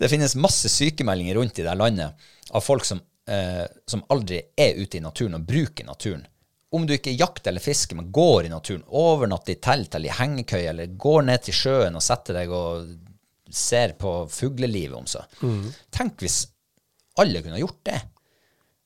Det 0.00 0.08
finnes 0.08 0.38
masse 0.40 0.70
sykemeldinger 0.72 1.36
rundt 1.42 1.58
i 1.60 1.66
det 1.66 1.74
landet 1.76 2.30
av 2.54 2.64
folk 2.64 2.86
som, 2.88 3.02
eh, 3.30 3.64
som 3.86 4.04
aldri 4.12 4.40
er 4.56 4.78
ute 4.80 4.98
i 4.98 5.02
naturen 5.04 5.38
og 5.38 5.48
bruker 5.48 5.86
naturen, 5.88 6.26
om 6.74 6.86
du 6.86 6.96
ikke 6.96 7.14
jakter 7.14 7.52
eller 7.52 7.62
fisker, 7.62 7.96
men 7.96 8.10
går 8.12 8.48
i 8.48 8.50
naturen, 8.50 8.82
overnatter 8.88 9.54
i 9.54 9.60
telt 9.62 9.94
eller 9.94 10.10
i 10.10 10.16
hengekøye, 10.18 10.70
eller 10.72 10.96
går 10.98 11.28
ned 11.28 11.44
til 11.46 11.54
sjøen 11.54 11.94
og 11.94 12.02
setter 12.02 12.40
deg 12.40 12.50
og 12.50 12.88
ser 13.54 13.94
på 14.00 14.14
fuglelivet 14.32 14.98
om 14.98 15.06
seg. 15.06 15.38
Tenk 15.94 16.24
hvis 16.24 16.40
alle 17.22 17.44
kunne 17.44 17.60
gjort 17.60 17.78
det. 17.86 18.00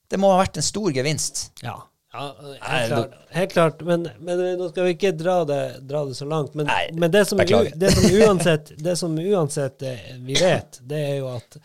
Det 0.09 0.21
må 0.21 0.33
ha 0.33 0.43
vært 0.43 0.61
en 0.61 0.67
stor 0.67 0.93
gevinst. 0.93 1.47
Ja. 1.65 1.79
ja 2.13 2.27
helt, 2.61 2.93
klart, 2.93 3.17
helt 3.39 3.53
klart. 3.53 3.83
Men, 3.89 4.07
men 4.21 4.45
nå 4.61 4.69
skal 4.69 4.89
vi 4.89 4.95
ikke 4.97 5.15
dra 5.17 5.41
det, 5.49 5.63
dra 5.89 6.05
det 6.09 6.17
så 6.19 6.29
langt. 6.29 6.57
Men, 6.59 6.69
Nei, 6.69 6.91
men 6.93 7.13
det, 7.15 7.25
som, 7.29 7.41
det 7.41 7.93
som 7.97 8.09
uansett, 8.21 8.73
det 8.77 8.97
som 9.01 9.17
uansett 9.17 9.85
eh, 9.89 10.15
vi 10.21 10.37
vet, 10.37 10.81
det 10.89 11.03
er 11.11 11.21
jo 11.23 11.33
at, 11.35 11.61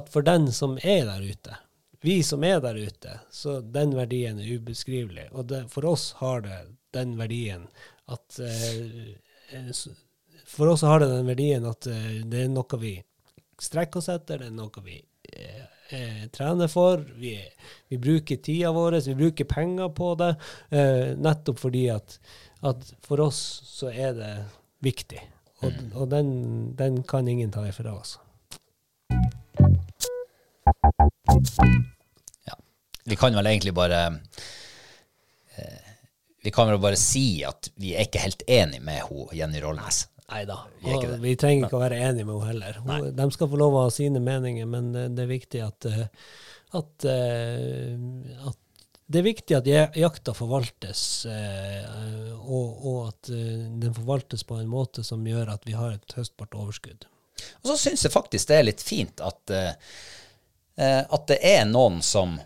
at 0.00 0.12
for 0.12 0.24
den 0.26 0.50
som 0.52 0.76
er 0.82 1.06
der 1.08 1.24
ute, 1.24 1.60
vi 2.02 2.22
som 2.26 2.44
er 2.44 2.60
der 2.60 2.74
ute, 2.74 3.18
så 3.30 3.60
den 3.60 3.94
verdien 3.96 4.40
er 4.42 4.56
ubeskrivelig. 4.58 5.28
Og 5.32 5.46
det, 5.50 5.64
for 5.70 5.86
oss 5.86 6.12
har 6.18 6.42
det 6.42 6.58
den 6.92 7.14
verdien 7.18 7.68
at 8.10 8.38
eh, 8.42 9.12
eh, 9.54 9.70
For 10.46 10.68
oss 10.68 10.82
har 10.82 11.00
det 11.00 11.08
den 11.08 11.28
verdien 11.30 11.64
at 11.68 11.86
eh, 11.86 12.24
det 12.26 12.44
er 12.44 12.50
noe 12.52 12.80
vi 12.82 12.96
strekker 13.62 14.02
oss 14.02 14.10
etter, 14.12 14.42
det 14.42 14.50
er 14.50 14.56
noe 14.56 14.82
vi 14.84 14.98
eh, 15.32 15.62
eh, 15.94 16.24
trener 16.34 16.68
for. 16.68 17.04
Vi, 17.16 17.36
vi 17.88 17.98
bruker 17.98 18.42
tida 18.42 18.72
vår, 18.74 18.98
vi 19.06 19.14
bruker 19.14 19.48
penger 19.48 19.94
på 19.94 20.14
det, 20.18 20.34
eh, 20.74 21.14
nettopp 21.16 21.62
fordi 21.62 21.86
at, 21.94 22.18
at 22.66 22.92
for 23.06 23.22
oss 23.22 23.38
så 23.68 23.92
er 23.94 24.18
det 24.18 24.34
viktig. 24.82 25.22
Og, 25.62 25.78
og 25.94 26.10
den, 26.10 26.28
den 26.74 27.02
kan 27.06 27.28
ingen 27.30 27.54
ta 27.54 27.62
ifra 27.68 27.94
oss. 27.94 28.18
Vi 33.04 33.16
kan 33.18 33.34
vel 33.34 33.46
egentlig 33.50 33.72
bare 33.74 34.00
eh, 35.56 35.90
Vi 36.44 36.50
kan 36.54 36.68
vel 36.70 36.78
bare 36.82 36.98
si 37.00 37.42
at 37.46 37.70
vi 37.74 37.96
er 37.96 38.06
ikke 38.06 38.22
helt 38.22 38.44
enig 38.46 38.78
med 38.82 39.02
ho, 39.08 39.26
Jenny 39.34 39.60
Rollnes. 39.62 40.04
Nei 40.32 40.44
da. 40.48 40.62
Vi 40.80 40.94
vi 41.20 41.34
trenger 41.36 41.66
ikke 41.66 41.76
å 41.76 41.82
være 41.82 41.98
enige 41.98 42.24
med 42.28 42.38
henne 42.40 42.48
heller. 42.48 42.78
Hun, 42.80 43.10
de 43.18 43.26
skal 43.34 43.50
få 43.52 43.58
lov 43.60 43.76
å 43.76 43.84
ha 43.84 43.92
sine 43.92 44.22
meninger, 44.22 44.66
men 44.70 44.92
det, 44.94 45.08
det 45.16 45.26
er 45.26 45.30
viktig 45.32 45.60
at, 45.66 45.88
eh, 45.90 46.06
at, 46.78 47.06
eh, 47.10 47.98
at 48.48 48.58
det 49.12 49.20
er 49.20 49.26
viktig 49.26 49.58
at 49.58 49.68
jakta 49.98 50.32
forvaltes, 50.36 51.02
eh, 51.28 52.30
og, 52.38 52.86
og 52.88 52.98
at 53.10 53.32
eh, 53.34 53.66
den 53.82 53.92
forvaltes 53.98 54.46
på 54.48 54.56
en 54.56 54.70
måte 54.72 55.04
som 55.04 55.26
gjør 55.26 55.52
at 55.52 55.68
vi 55.68 55.76
har 55.76 55.98
et 55.98 56.16
høstbart 56.16 56.56
overskudd. 56.56 57.04
Og 57.60 57.72
så 57.72 57.76
syns 57.80 58.06
jeg 58.06 58.14
faktisk 58.14 58.48
det 58.48 58.56
er 58.58 58.68
litt 58.70 58.84
fint 58.84 59.20
at, 59.24 59.52
eh, 59.52 59.74
eh, 59.74 60.31
at 60.76 61.26
det 61.28 61.38
er 61.44 61.64
noen 61.68 62.00
som 62.02 62.38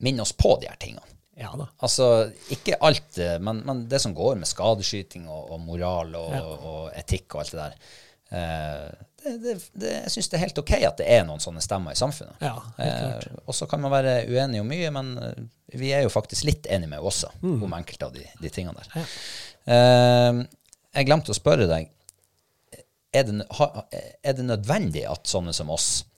minner 0.00 0.22
oss 0.24 0.32
på 0.32 0.54
de 0.62 0.68
her 0.70 0.76
tingene. 0.80 1.02
Ja 1.38 1.52
da. 1.54 1.68
Altså, 1.86 2.06
ikke 2.50 2.78
alt, 2.82 3.18
eh, 3.22 3.36
men, 3.38 3.60
men 3.66 3.84
det 3.90 4.00
som 4.02 4.14
går 4.16 4.36
med 4.40 4.48
skadeskyting 4.50 5.28
og, 5.30 5.50
og 5.54 5.60
moral 5.62 6.14
og, 6.18 6.32
Ja. 6.34 6.40
og 6.42 6.88
etikk 6.98 7.34
og 7.36 7.44
alt 7.44 7.52
det 7.52 7.60
der. 7.60 7.76
eh, 8.38 9.04
det, 9.22 9.34
det, 9.42 9.52
det, 9.74 9.92
jeg 10.04 10.10
syns 10.14 10.28
det 10.30 10.36
er 10.38 10.42
helt 10.46 10.58
OK 10.62 10.72
at 10.78 10.98
det 11.02 11.06
er 11.10 11.24
noen 11.26 11.42
sånne 11.42 11.62
stemmer 11.62 11.94
i 11.94 11.98
samfunnet. 11.98 12.38
Ja. 12.42 12.54
Eh, 12.78 13.28
og 13.44 13.54
så 13.54 13.66
kan 13.70 13.82
man 13.82 13.90
være 13.94 14.16
uenig 14.30 14.60
om 14.64 14.68
mye, 14.70 14.90
men 14.94 15.12
eh, 15.22 15.38
vi 15.78 15.92
er 15.94 16.02
jo 16.06 16.10
faktisk 16.14 16.46
litt 16.48 16.66
enige 16.70 16.90
med 16.96 17.04
også 17.06 17.30
Mm. 17.42 17.62
om 17.66 17.74
enkelte 17.76 18.06
av 18.08 18.14
de, 18.14 18.24
de 18.40 18.50
tingene 18.54 18.78
der. 18.78 19.06
Eh, 19.68 20.42
jeg 20.98 21.06
glemte 21.10 21.34
å 21.34 21.38
spørre 21.38 21.66
deg. 21.70 21.90
Er 23.14 23.24
det, 23.24 23.38
er 24.22 24.34
det 24.36 24.44
nødvendig 24.44 25.06
at 25.08 25.26
sånne 25.30 25.52
som 25.56 25.70
oss 25.74 25.88
eh, 26.02 26.17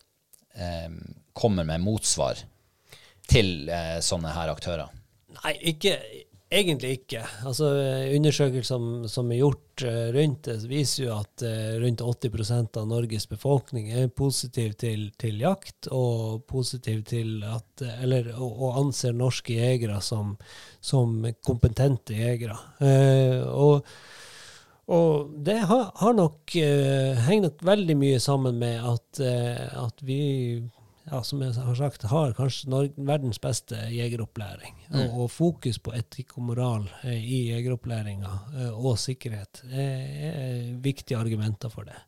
kommer 1.33 1.65
med 1.65 1.81
motsvar 1.81 2.41
til 3.31 3.71
eh, 3.71 4.01
sånne 4.05 4.35
her 4.35 4.51
aktører? 4.53 4.91
Nei, 5.41 5.55
ikke, 5.73 5.95
egentlig 6.51 6.97
ikke. 6.99 7.23
Altså, 7.47 7.71
Undersøkelser 8.17 8.75
som, 8.75 8.89
som 9.11 9.31
er 9.31 9.43
gjort 9.43 9.85
eh, 9.87 10.09
rundt 10.17 10.49
det, 10.49 10.59
viser 10.71 11.05
jo 11.07 11.17
at 11.21 11.45
eh, 11.47 11.77
rundt 11.83 12.03
80% 12.03 12.81
av 12.81 12.89
Norges 12.91 13.29
befolkning 13.31 13.93
er 13.95 14.11
positiv 14.11 14.75
til, 14.81 15.09
til 15.21 15.41
jakt, 15.45 15.91
og 15.95 16.43
positiv 16.51 17.05
til 17.09 17.45
at 17.47 17.87
Eller 18.03 18.33
og, 18.35 18.51
og 18.51 18.81
anser 18.85 19.15
norske 19.17 19.57
jegere 19.57 20.01
som, 20.05 20.35
som 20.81 21.23
kompetente 21.47 22.19
jegere. 22.19 22.59
Og 23.55 23.87
og 24.91 25.31
det 25.47 25.59
har, 25.71 25.89
har 26.01 26.15
nok, 26.19 26.41
uh, 26.57 27.21
henger 27.27 27.49
nok 27.49 27.65
veldig 27.67 27.97
mye 28.01 28.21
sammen 28.23 28.59
med 28.61 28.83
at, 28.91 29.21
uh, 29.23 29.85
at 29.87 30.03
vi, 30.07 30.19
ja, 31.11 31.21
som 31.27 31.43
jeg 31.45 31.55
har 31.55 31.79
sagt, 31.79 32.09
har 32.11 32.35
kanskje 32.39 32.71
Norge, 32.73 32.95
verdens 33.09 33.39
beste 33.43 33.79
jegeropplæring. 33.95 34.75
Og, 34.91 35.17
og 35.25 35.31
fokus 35.31 35.79
på 35.83 35.95
etikk 35.95 36.37
og 36.39 36.49
moral 36.51 36.89
uh, 37.05 37.15
i 37.15 37.47
jegeropplæringa 37.53 38.33
og 38.75 38.99
sikkerhet 38.99 39.63
er, 39.71 40.75
viktige 40.83 41.19
argumenter 41.21 41.71
for 41.73 41.87
det. 41.89 41.99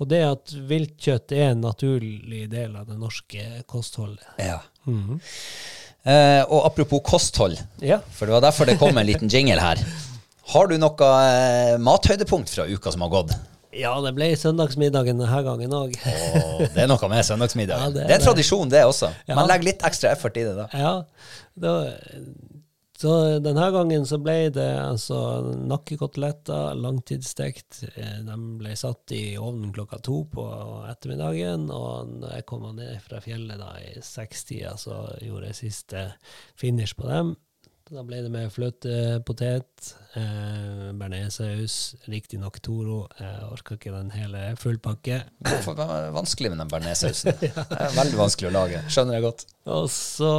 Og 0.00 0.08
det 0.08 0.22
at 0.24 0.54
viltkjøtt 0.70 1.36
er 1.36 1.50
en 1.52 1.60
naturlig 1.66 2.46
del 2.50 2.72
av 2.80 2.88
det 2.88 2.96
norske 2.98 3.62
kostholdet. 3.68 4.24
Ja. 4.40 4.62
Eh, 6.02 6.42
og 6.48 6.64
apropos 6.64 7.02
kosthold, 7.04 7.58
Ja. 7.84 7.98
for 8.10 8.26
det 8.26 8.32
var 8.32 8.40
derfor 8.40 8.64
det 8.64 8.78
kom 8.78 8.96
en 8.96 9.06
liten 9.06 9.28
jingle 9.28 9.60
her. 9.60 9.76
Har 10.50 10.66
du 10.70 10.76
noe 10.82 11.08
eh, 11.30 11.76
mathøydepunkt 11.82 12.50
fra 12.50 12.66
uka 12.66 12.92
som 12.94 13.04
har 13.06 13.12
gått? 13.12 13.34
Ja, 13.76 13.92
det 14.02 14.10
ble 14.16 14.32
søndagsmiddagen 14.34 15.20
denne 15.22 15.42
gangen 15.46 15.74
òg. 15.78 15.92
oh, 15.94 16.62
det 16.64 16.84
er 16.84 16.88
noe 16.90 17.10
med 17.12 17.26
søndagsmiddag. 17.26 17.78
Ja, 17.84 17.90
det 17.94 18.06
er 18.08 18.16
en 18.16 18.24
tradisjon, 18.24 18.70
det 18.72 18.82
også. 18.88 19.12
Ja. 19.28 19.36
Man 19.38 19.46
legger 19.50 19.70
litt 19.70 19.84
ekstra 19.86 20.10
effort 20.16 20.40
i 20.40 20.46
det 20.48 20.56
da. 20.58 20.66
Ja, 20.74 20.94
da, 21.54 21.74
så 23.00 23.12
denne 23.40 23.68
gangen 23.72 24.02
så 24.04 24.18
ble 24.20 24.50
det 24.52 24.66
altså 24.76 25.20
nakkekoteletter, 25.70 26.74
langtidsstekt. 26.82 27.84
Eh, 27.94 28.18
De 28.26 28.34
ble 28.60 28.74
satt 28.76 29.14
i 29.16 29.38
ovnen 29.40 29.70
klokka 29.72 30.00
to 30.04 30.24
på 30.34 30.44
ettermiddagen, 30.90 31.68
og 31.72 32.10
når 32.24 32.34
jeg 32.40 32.48
kom 32.50 32.66
ned 32.76 32.98
fra 33.06 33.22
fjellet 33.24 33.62
da 33.62 33.70
i 33.86 33.94
sekstida, 34.04 34.74
så 34.82 34.98
gjorde 35.22 35.52
jeg 35.52 35.60
siste 35.62 36.04
finish 36.60 36.98
på 36.98 37.06
dem. 37.08 37.36
Da 37.90 38.04
ble 38.06 38.20
det 38.22 38.28
med 38.30 38.52
fløtepotet, 38.54 39.88
eh, 40.14 40.90
bearnéssaus, 40.94 41.96
riktignok 42.06 42.60
Toro. 42.62 43.08
Jeg 43.18 43.48
orka 43.50 43.74
ikke 43.74 43.90
den 43.90 44.12
hele 44.14 44.42
fullpakke. 44.60 45.16
Hvorfor 45.42 45.74
var 45.74 45.90
det 46.04 46.12
vanskelig 46.14 46.52
med 46.52 46.62
den 46.62 46.70
bearnéssausen? 46.70 47.34
Det 47.42 47.50
er 47.50 47.96
veldig 47.96 48.20
vanskelig 48.20 48.52
å 48.52 48.54
lage. 48.54 48.84
Skjønner 48.86 49.18
jeg 49.18 49.24
godt. 49.26 49.42
Og 49.74 49.88
så 49.90 50.30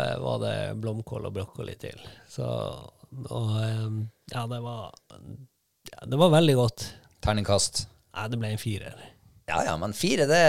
eh, 0.00 0.16
var 0.24 0.42
det 0.42 0.56
blomkål 0.82 1.30
og 1.30 1.36
brokkoli 1.38 1.76
til. 1.78 2.02
Så, 2.26 2.48
og 3.30 3.54
eh, 3.62 3.86
ja, 4.34 4.42
det 4.50 4.58
var, 4.66 4.90
ja, 5.92 6.02
det 6.02 6.18
var 6.18 6.34
veldig 6.34 6.58
godt. 6.64 6.88
Terningkast. 7.22 7.84
Nei, 8.18 8.26
det 8.32 8.42
ble 8.42 8.52
en 8.56 8.64
firer. 8.64 9.06
Ja, 9.48 9.62
ja, 9.64 9.74
men 9.80 9.94
fire, 9.96 10.26
det, 10.28 10.40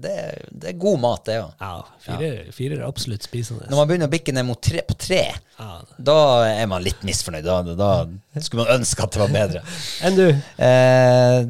det, 0.00 0.12
det 0.50 0.70
er 0.70 0.76
god 0.80 1.00
mat, 1.02 1.22
det 1.28 1.34
òg. 1.42 1.50
Ja, 1.60 1.70
ja, 1.76 1.98
fire, 2.06 2.28
fire 2.56 2.78
er 2.78 2.84
absolutt 2.88 3.26
spisende. 3.28 3.66
Når 3.68 3.76
man 3.82 3.88
begynner 3.90 4.08
å 4.08 4.12
bikke 4.14 4.32
ned 4.32 4.46
mot 4.48 4.60
tre 4.64 4.80
på 4.88 4.96
tre, 4.96 5.22
Ja. 5.58 5.70
da 5.98 6.14
er 6.48 6.66
man 6.70 6.82
litt 6.86 7.02
misfornøyd. 7.04 7.44
Da, 7.44 7.58
da 7.76 8.40
skulle 8.40 8.64
man 8.64 8.78
ønske 8.80 9.04
at 9.04 9.12
det 9.18 9.20
var 9.24 9.34
bedre. 9.36 9.62
Enn 10.08 10.16
du? 10.16 10.26
Eh, 10.64 11.40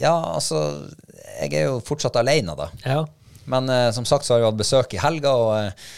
ja, 0.00 0.14
altså 0.34 0.58
Jeg 1.40 1.52
er 1.54 1.68
jo 1.70 1.78
fortsatt 1.86 2.18
alene, 2.20 2.56
da. 2.58 2.66
Ja. 2.84 3.04
Men 3.46 3.68
eh, 3.70 3.90
som 3.94 4.04
sagt 4.08 4.26
så 4.26 4.34
har 4.34 4.42
jeg 4.42 4.50
hatt 4.50 4.58
besøk 4.64 4.94
i 4.96 5.02
helga, 5.02 5.32
og 5.38 5.52
eh, 5.60 5.90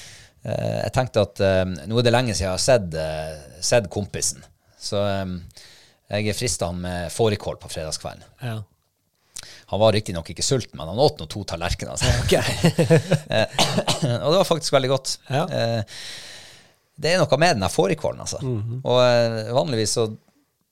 jeg 0.85 0.93
tenkte 0.97 1.24
at 1.24 1.40
eh, 1.44 1.65
nå 1.89 1.97
er 2.02 2.06
det 2.06 2.12
lenge 2.12 2.35
siden 2.36 2.51
jeg 2.51 2.56
har 2.56 2.65
sett, 2.65 2.93
eh, 2.93 3.60
sett 3.65 3.89
kompisen. 3.94 4.44
Så 4.78 5.01
eh, 5.01 5.32
jeg 6.20 6.36
frista 6.36 6.69
han 6.70 6.82
med 6.85 7.09
fårikål 7.15 7.56
på 7.62 7.73
fredagskvelden. 7.73 8.27
ja. 8.44 8.59
Han 9.69 9.81
var 9.82 9.93
riktignok 9.93 10.31
ikke 10.32 10.45
sulten, 10.45 10.78
men 10.81 10.89
han 10.89 11.01
åt 11.05 11.20
nå 11.20 11.27
to 11.28 11.43
tallerkener. 11.45 11.99
Så, 12.01 12.09
okay. 12.24 12.40
og 14.24 14.31
det 14.32 14.39
var 14.39 14.49
faktisk 14.49 14.73
veldig 14.73 14.90
godt. 14.95 15.19
Ja. 15.28 15.45
Eh, 15.45 16.01
det 16.99 17.12
er 17.12 17.20
noe 17.20 17.39
med 17.39 17.59
den 17.59 17.66
der 17.66 17.73
fårikålen, 17.73 18.24
altså. 18.24 18.40
Mhm. 18.43 18.81
Og 18.82 19.01
eh, 19.05 19.53
vanligvis 19.55 19.99
så 20.01 20.09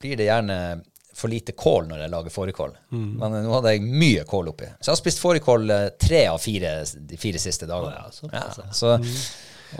blir 0.00 0.16
det 0.18 0.30
gjerne 0.30 0.58
for 1.16 1.32
lite 1.32 1.52
kål 1.56 1.86
når 1.88 2.02
jeg 2.04 2.12
lager 2.12 2.32
fårikål. 2.34 2.72
Mm. 2.92 3.10
Men 3.20 3.36
eh, 3.38 3.44
nå 3.46 3.52
hadde 3.56 3.74
jeg 3.74 3.84
mye 3.86 4.24
kål 4.28 4.50
oppi. 4.52 4.68
Så 4.80 4.90
jeg 4.90 4.94
har 4.94 5.00
spist 5.00 5.22
fårikål 5.22 5.70
eh, 5.72 5.86
tre 6.00 6.26
av 6.28 6.40
fire 6.42 6.72
de 6.84 7.20
fire 7.20 7.40
siste 7.40 7.68
dagene. 7.68 8.02
Ja, 8.02 8.10
så, 8.12 8.28
ja. 8.32 8.72
så, 8.76 8.96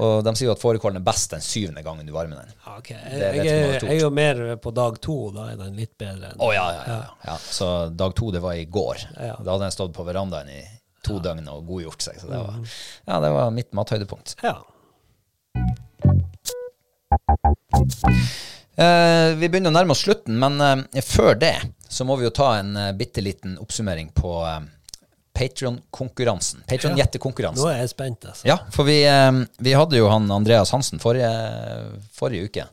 Og 0.02 0.24
de 0.26 0.32
sier 0.36 0.48
jo 0.50 0.54
at 0.56 0.60
fårikålen 0.60 0.98
er 1.00 1.04
best 1.06 1.30
den 1.32 1.40
syvende 1.44 1.82
gangen 1.86 2.06
du 2.06 2.12
varmer 2.12 2.42
den. 2.42 2.52
Okay. 2.76 2.98
Jeg, 3.12 3.36
jeg, 3.38 3.46
jeg 3.46 4.00
er- 4.00 4.06
er 4.06 4.10
mer 4.10 4.40
på 4.62 4.72
dag 4.74 4.98
to, 5.00 5.30
da 5.34 5.50
er 5.52 5.56
den 5.60 5.76
litt 5.78 5.94
bedre. 5.98 6.32
Å 6.38 6.52
ja, 6.54 6.66
ja, 6.74 6.82
ja, 6.90 6.98
ja. 7.30 7.36
Så 7.38 7.70
dag 7.96 8.14
to, 8.18 8.30
det 8.34 8.42
var 8.44 8.58
i 8.58 8.64
går. 8.66 9.06
Da 9.16 9.32
hadde 9.54 9.70
jeg 9.70 9.76
stått 9.78 9.94
på 9.96 10.04
verandaen 10.06 10.50
i 10.52 10.62
to 11.06 11.20
døgn 11.22 11.46
og 11.48 11.66
godgjort 11.68 12.02
seg. 12.02 12.18
Så 12.20 12.26
det 12.32 12.40
var, 12.42 12.58
ja, 13.06 13.20
det 13.22 13.30
var 13.38 13.50
mitt 13.54 13.70
mathøydepunkt. 13.78 14.36
Ja. 14.42 14.58
Uh, 18.76 19.32
vi 19.40 19.48
begynner 19.48 19.70
å 19.72 19.76
nærme 19.78 19.94
oss 19.94 20.02
slutten, 20.04 20.36
men 20.40 20.60
uh, 20.60 21.00
før 21.06 21.38
det 21.40 21.54
så 21.88 22.04
må 22.04 22.18
vi 22.20 22.26
jo 22.26 22.32
ta 22.34 22.50
en 22.58 22.74
uh, 22.76 22.90
bitte 22.98 23.22
liten 23.24 23.54
oppsummering 23.62 24.10
på, 24.12 24.32
eh, 24.44 24.58
Patron-konkurransen. 25.36 26.62
Patron-gjettekonkurransen. 26.70 27.62
Nå 27.62 27.70
er 27.72 27.82
jeg 27.84 27.92
spent, 27.92 28.24
altså. 28.30 28.46
Ja, 28.48 28.56
for 28.72 28.88
vi, 28.88 28.98
eh, 29.04 29.32
vi 29.62 29.74
hadde 29.76 29.98
jo 30.00 30.08
han 30.10 30.30
Andreas 30.32 30.72
Hansen 30.74 31.02
forrige, 31.02 31.30
forrige 32.16 32.48
uke. 32.48 32.66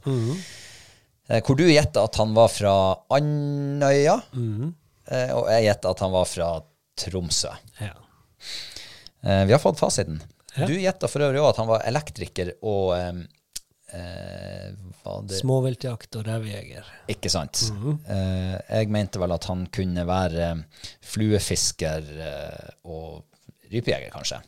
Eh, 1.30 1.40
Hvor 1.44 1.56
du 1.60 1.66
gjetta 1.68 2.04
at 2.08 2.16
han 2.20 2.34
var 2.36 2.50
fra 2.52 2.74
Andøya, 3.16 4.18
eh, 4.36 5.32
og 5.36 5.48
jeg 5.52 5.68
gjetta 5.70 5.92
at 5.96 6.04
han 6.06 6.12
var 6.16 6.26
fra 6.30 6.50
Tromsø. 7.00 7.52
Ja. 7.82 7.94
Vi 9.24 9.52
har 9.56 9.60
fått 9.64 9.80
fasiten. 9.80 10.18
Ja. 10.58 10.68
Du 10.68 10.74
gjetta 10.76 11.08
for 11.10 11.24
øvrig 11.24 11.40
òg 11.42 11.50
at 11.54 11.60
han 11.62 11.70
var 11.70 11.86
elektriker 11.88 12.52
og 12.62 12.92
eh, 13.94 14.72
det, 15.28 15.38
Småviltjakt 15.40 16.18
og 16.20 16.26
revjeger. 16.28 16.88
Ikke 17.12 17.32
sant. 17.32 17.66
eh, 18.08 18.56
jeg 18.58 18.90
mente 18.94 19.22
vel 19.22 19.36
at 19.36 19.48
han 19.50 19.68
kunne 19.74 20.08
være 20.08 20.50
fluefisker 21.14 22.10
eh, 22.30 22.74
og 22.90 23.24
rypejeger, 23.74 24.12
kanskje. 24.14 24.42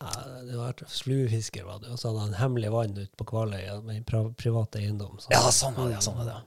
Ja, 0.00 0.12
det 0.48 0.56
var 0.56 0.78
Fluefisker 0.88 1.66
var 1.66 1.82
det, 1.82 1.90
og 1.92 1.98
så 2.00 2.08
hadde 2.08 2.28
han 2.30 2.38
hemmelig 2.38 2.70
vann 2.72 2.94
ute 2.96 3.12
på 3.20 3.26
Kvaløya 3.28 3.80
med 3.84 4.00
en 4.00 4.30
privat 4.32 4.78
eiendom. 4.80 5.18
Så. 5.20 5.28
Ja, 5.34 5.42
sånn 5.52 5.76
var 5.76 5.90
det. 5.90 5.98
Ja, 5.98 6.04
sånn 6.04 6.16
var 6.22 6.30
det. 6.30 6.38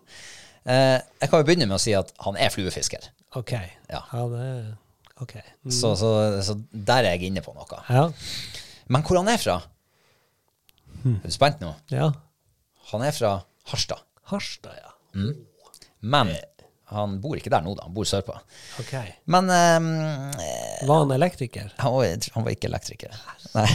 Eh, 0.63 0.95
jeg 1.21 1.29
kan 1.29 1.43
jo 1.43 1.47
begynne 1.47 1.67
med 1.69 1.77
å 1.77 1.83
si 1.83 1.93
at 1.97 2.09
han 2.25 2.39
er 2.39 2.49
fluefisker. 2.53 3.11
Ok. 3.37 3.53
Ja. 3.91 4.01
det 4.31 4.47
okay. 5.21 5.45
Mm. 5.65 5.73
Så, 5.75 5.93
så, 5.99 6.09
så 6.45 6.57
der 6.71 7.05
er 7.05 7.17
jeg 7.17 7.29
inne 7.29 7.43
på 7.45 7.53
noe. 7.53 7.83
Ja. 7.89 8.07
Men 8.89 9.05
hvor 9.05 9.21
han 9.21 9.29
er 9.31 9.41
fra? 9.41 9.59
Er 11.03 11.27
du 11.27 11.33
spent 11.35 11.61
nå? 11.63 11.73
ja. 11.93 12.11
Han 12.91 13.01
er 13.07 13.13
fra 13.15 13.29
Harstad. 13.71 14.01
Harstad, 14.27 14.75
ja. 14.75 14.91
Men 16.03 16.33
han 16.93 17.15
bor 17.23 17.37
ikke 17.39 17.49
der 17.53 17.63
nå, 17.65 17.73
da. 17.77 17.85
Han 17.87 17.93
bor 17.95 18.05
sørpå. 18.05 18.35
Ok. 18.81 18.91
Men 19.31 19.47
um, 19.49 19.87
Var 20.85 20.99
han 20.99 21.13
elektriker? 21.15 21.71
han, 21.79 21.93
var, 21.95 22.27
han 22.35 22.45
var 22.45 22.53
ikke 22.53 22.69
elektriker. 22.69 23.15
Nei, 23.53 23.67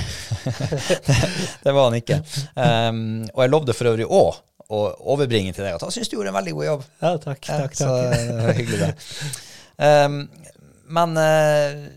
det, 1.09 1.17
det 1.65 1.73
var 1.75 1.89
han 1.89 1.97
ikke. 1.99 2.21
Um, 2.55 3.01
og 3.33 3.43
jeg 3.43 3.53
lovde 3.55 3.77
for 3.79 3.91
øvrig 3.95 4.07
òg 4.07 4.43
å 4.69 4.83
overbringe 5.15 5.55
til 5.57 5.65
deg 5.65 5.79
at 5.79 5.87
han 5.87 5.95
syns 5.95 6.11
du 6.13 6.19
gjorde 6.19 6.35
en 6.35 6.37
veldig 6.37 6.55
god 6.59 6.67
jobb. 6.69 6.85
Ja, 7.01 7.15
takk. 7.25 7.41
takk, 7.49 7.79
Så 7.79 7.89
takk. 7.89 8.21
det 8.29 8.45
var 8.45 8.59
hyggelig, 8.61 8.81
det. 8.85 8.93
Um, 9.79 10.21
men 10.99 11.17
uh, 11.17 11.89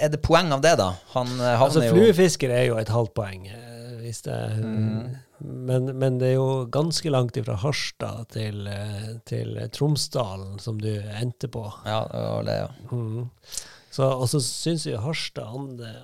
er 0.00 0.12
det 0.14 0.22
poeng 0.24 0.50
av 0.56 0.64
det, 0.64 0.74
da? 0.80 0.90
Han 1.16 1.30
eh, 1.34 1.54
havner 1.58 1.64
Altså, 1.66 1.84
fluefisker 1.90 2.52
er 2.54 2.68
jo 2.68 2.76
et 2.80 2.90
halvt 2.92 3.14
poeng. 3.16 3.46
Det, 4.22 4.38
Mm. 4.62 5.16
men, 5.38 5.98
men 5.98 6.18
det 6.18 6.28
er 6.28 6.34
jo 6.38 6.66
ganske 6.70 7.10
langt 7.10 7.36
fra 7.44 7.54
Harstad 7.54 8.28
til, 8.30 8.68
til 9.26 9.58
Tromsdalen, 9.72 10.58
som 10.58 10.78
du 10.80 10.92
endte 11.20 11.48
på. 11.48 11.64
Ja, 11.84 12.04
det 12.12 12.22
var 12.30 12.42
det, 12.42 12.56
ja. 12.62 12.68
Mm. 12.92 13.30
Så, 13.90 14.04
og 14.10 14.28
så 14.28 14.40
syns 14.42 14.86
jeg 14.86 14.98
Harstad, 14.98 15.46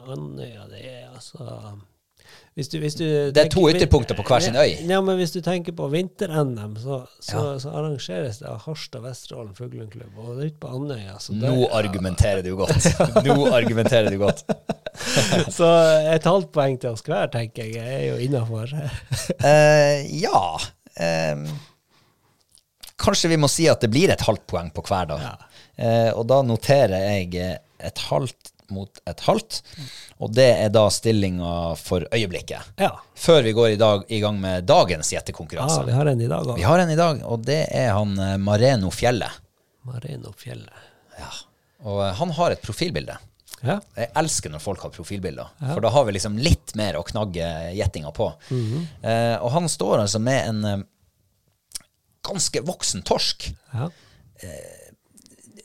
Andøya, 0.09 0.67
det 0.71 0.83
er 0.87 1.09
altså 1.15 1.47
hvis 2.59 2.69
du, 2.69 2.79
hvis 2.83 2.97
du 2.99 3.05
Det 3.31 3.45
er 3.45 3.49
to 3.53 3.63
ytterpunkter 3.71 4.17
på 4.19 4.25
hver 4.27 4.43
sin 4.43 4.57
øy. 4.59 4.73
Ja, 4.89 4.99
men 5.01 5.17
hvis 5.21 5.31
du 5.33 5.39
tenker 5.45 5.73
på 5.77 5.87
vinter-NM, 5.93 6.75
så, 6.83 6.99
så, 7.23 7.37
Ja. 7.37 7.59
så 7.63 7.71
arrangeres 7.79 8.41
det 8.43 8.49
av 8.51 8.59
Harstad 8.67 9.05
Vesterålen 9.07 9.55
Fugleklubb, 9.55 10.19
og 10.19 10.35
det 10.37 10.43
er 10.43 10.51
ute 10.51 10.61
på 10.61 10.73
Andøya. 10.75 11.15
Nå 11.45 11.69
argumenterer 11.79 12.43
du 12.43 12.51
godt. 12.59 12.91
Nå 13.25 13.39
argumenterer 13.55 14.11
du 14.11 14.19
godt. 14.19 14.43
så 15.55 15.71
et 16.11 16.27
halvt 16.27 16.51
poeng 16.53 16.77
til 16.83 16.91
oss 16.91 17.07
hver, 17.07 17.31
tenker 17.33 17.71
jeg, 17.71 17.79
er 17.81 18.05
jo 18.11 18.21
innafor. 18.27 18.75
uh, 18.75 19.97
ja 20.27 20.45
Um, 21.01 21.47
Kanskje 23.01 23.31
vi 23.31 23.37
må 23.41 23.49
si 23.49 23.65
at 23.71 23.81
det 23.81 23.89
blir 23.95 24.11
et 24.13 24.21
halvt 24.27 24.43
poeng 24.51 24.67
på 24.75 24.83
hver, 24.85 25.07
da. 25.09 25.17
Ja. 25.23 25.37
Uh, 25.81 26.19
og 26.21 26.27
da 26.29 26.43
noterer 26.45 27.07
jeg 27.07 27.55
et 27.81 28.03
halvt 28.11 28.51
mot 28.75 29.01
et 29.11 29.21
halvt. 29.27 29.61
Og 30.21 30.33
det 30.37 30.49
er 30.65 30.73
da 30.75 30.87
stillinga 30.93 31.53
for 31.81 32.07
øyeblikket. 32.15 32.75
Ja. 32.81 32.93
Før 33.15 33.43
vi 33.47 33.55
går 33.57 33.75
i, 33.75 33.79
dag, 33.81 34.05
i 34.09 34.21
gang 34.23 34.41
med 34.41 34.67
dagens 34.69 35.13
ja, 35.81 35.87
vi 35.87 35.97
har 35.97 36.11
en 36.13 36.21
i 36.21 36.29
dag 36.31 36.47
òg. 36.47 36.57
vi 36.59 36.67
har 36.67 36.83
en 36.83 36.91
i 36.91 36.99
dag, 36.99 37.23
og 37.25 37.45
det 37.47 37.63
er 37.71 37.93
han 37.97 38.15
eh, 38.19 38.37
Mareno 38.43 38.91
Fjelle. 38.95 39.31
Mareno 39.89 40.33
Fjellet. 40.37 40.87
Ja. 41.19 41.31
Og 41.89 42.05
eh, 42.05 42.15
han 42.21 42.31
har 42.39 42.55
et 42.55 42.63
profilbilde. 42.63 43.17
Ja. 43.61 43.77
Jeg 43.97 44.09
elsker 44.17 44.53
når 44.53 44.63
folk 44.65 44.81
har 44.87 44.93
profilbilder, 44.95 45.51
for 45.61 45.85
da 45.85 45.91
har 45.93 46.07
vi 46.09 46.15
liksom 46.17 46.39
litt 46.41 46.73
mer 46.81 46.97
å 46.97 47.03
knagge 47.05 47.49
gjettinga 47.77 48.13
på. 48.17 48.31
eh, 49.05 49.37
og 49.37 49.51
han 49.53 49.69
står 49.69 50.01
altså 50.07 50.21
med 50.23 50.49
en 50.49 50.65
eh, 50.71 50.85
ganske 52.27 52.63
voksen 52.67 53.05
torsk. 53.09 53.51
ja. 53.75 53.91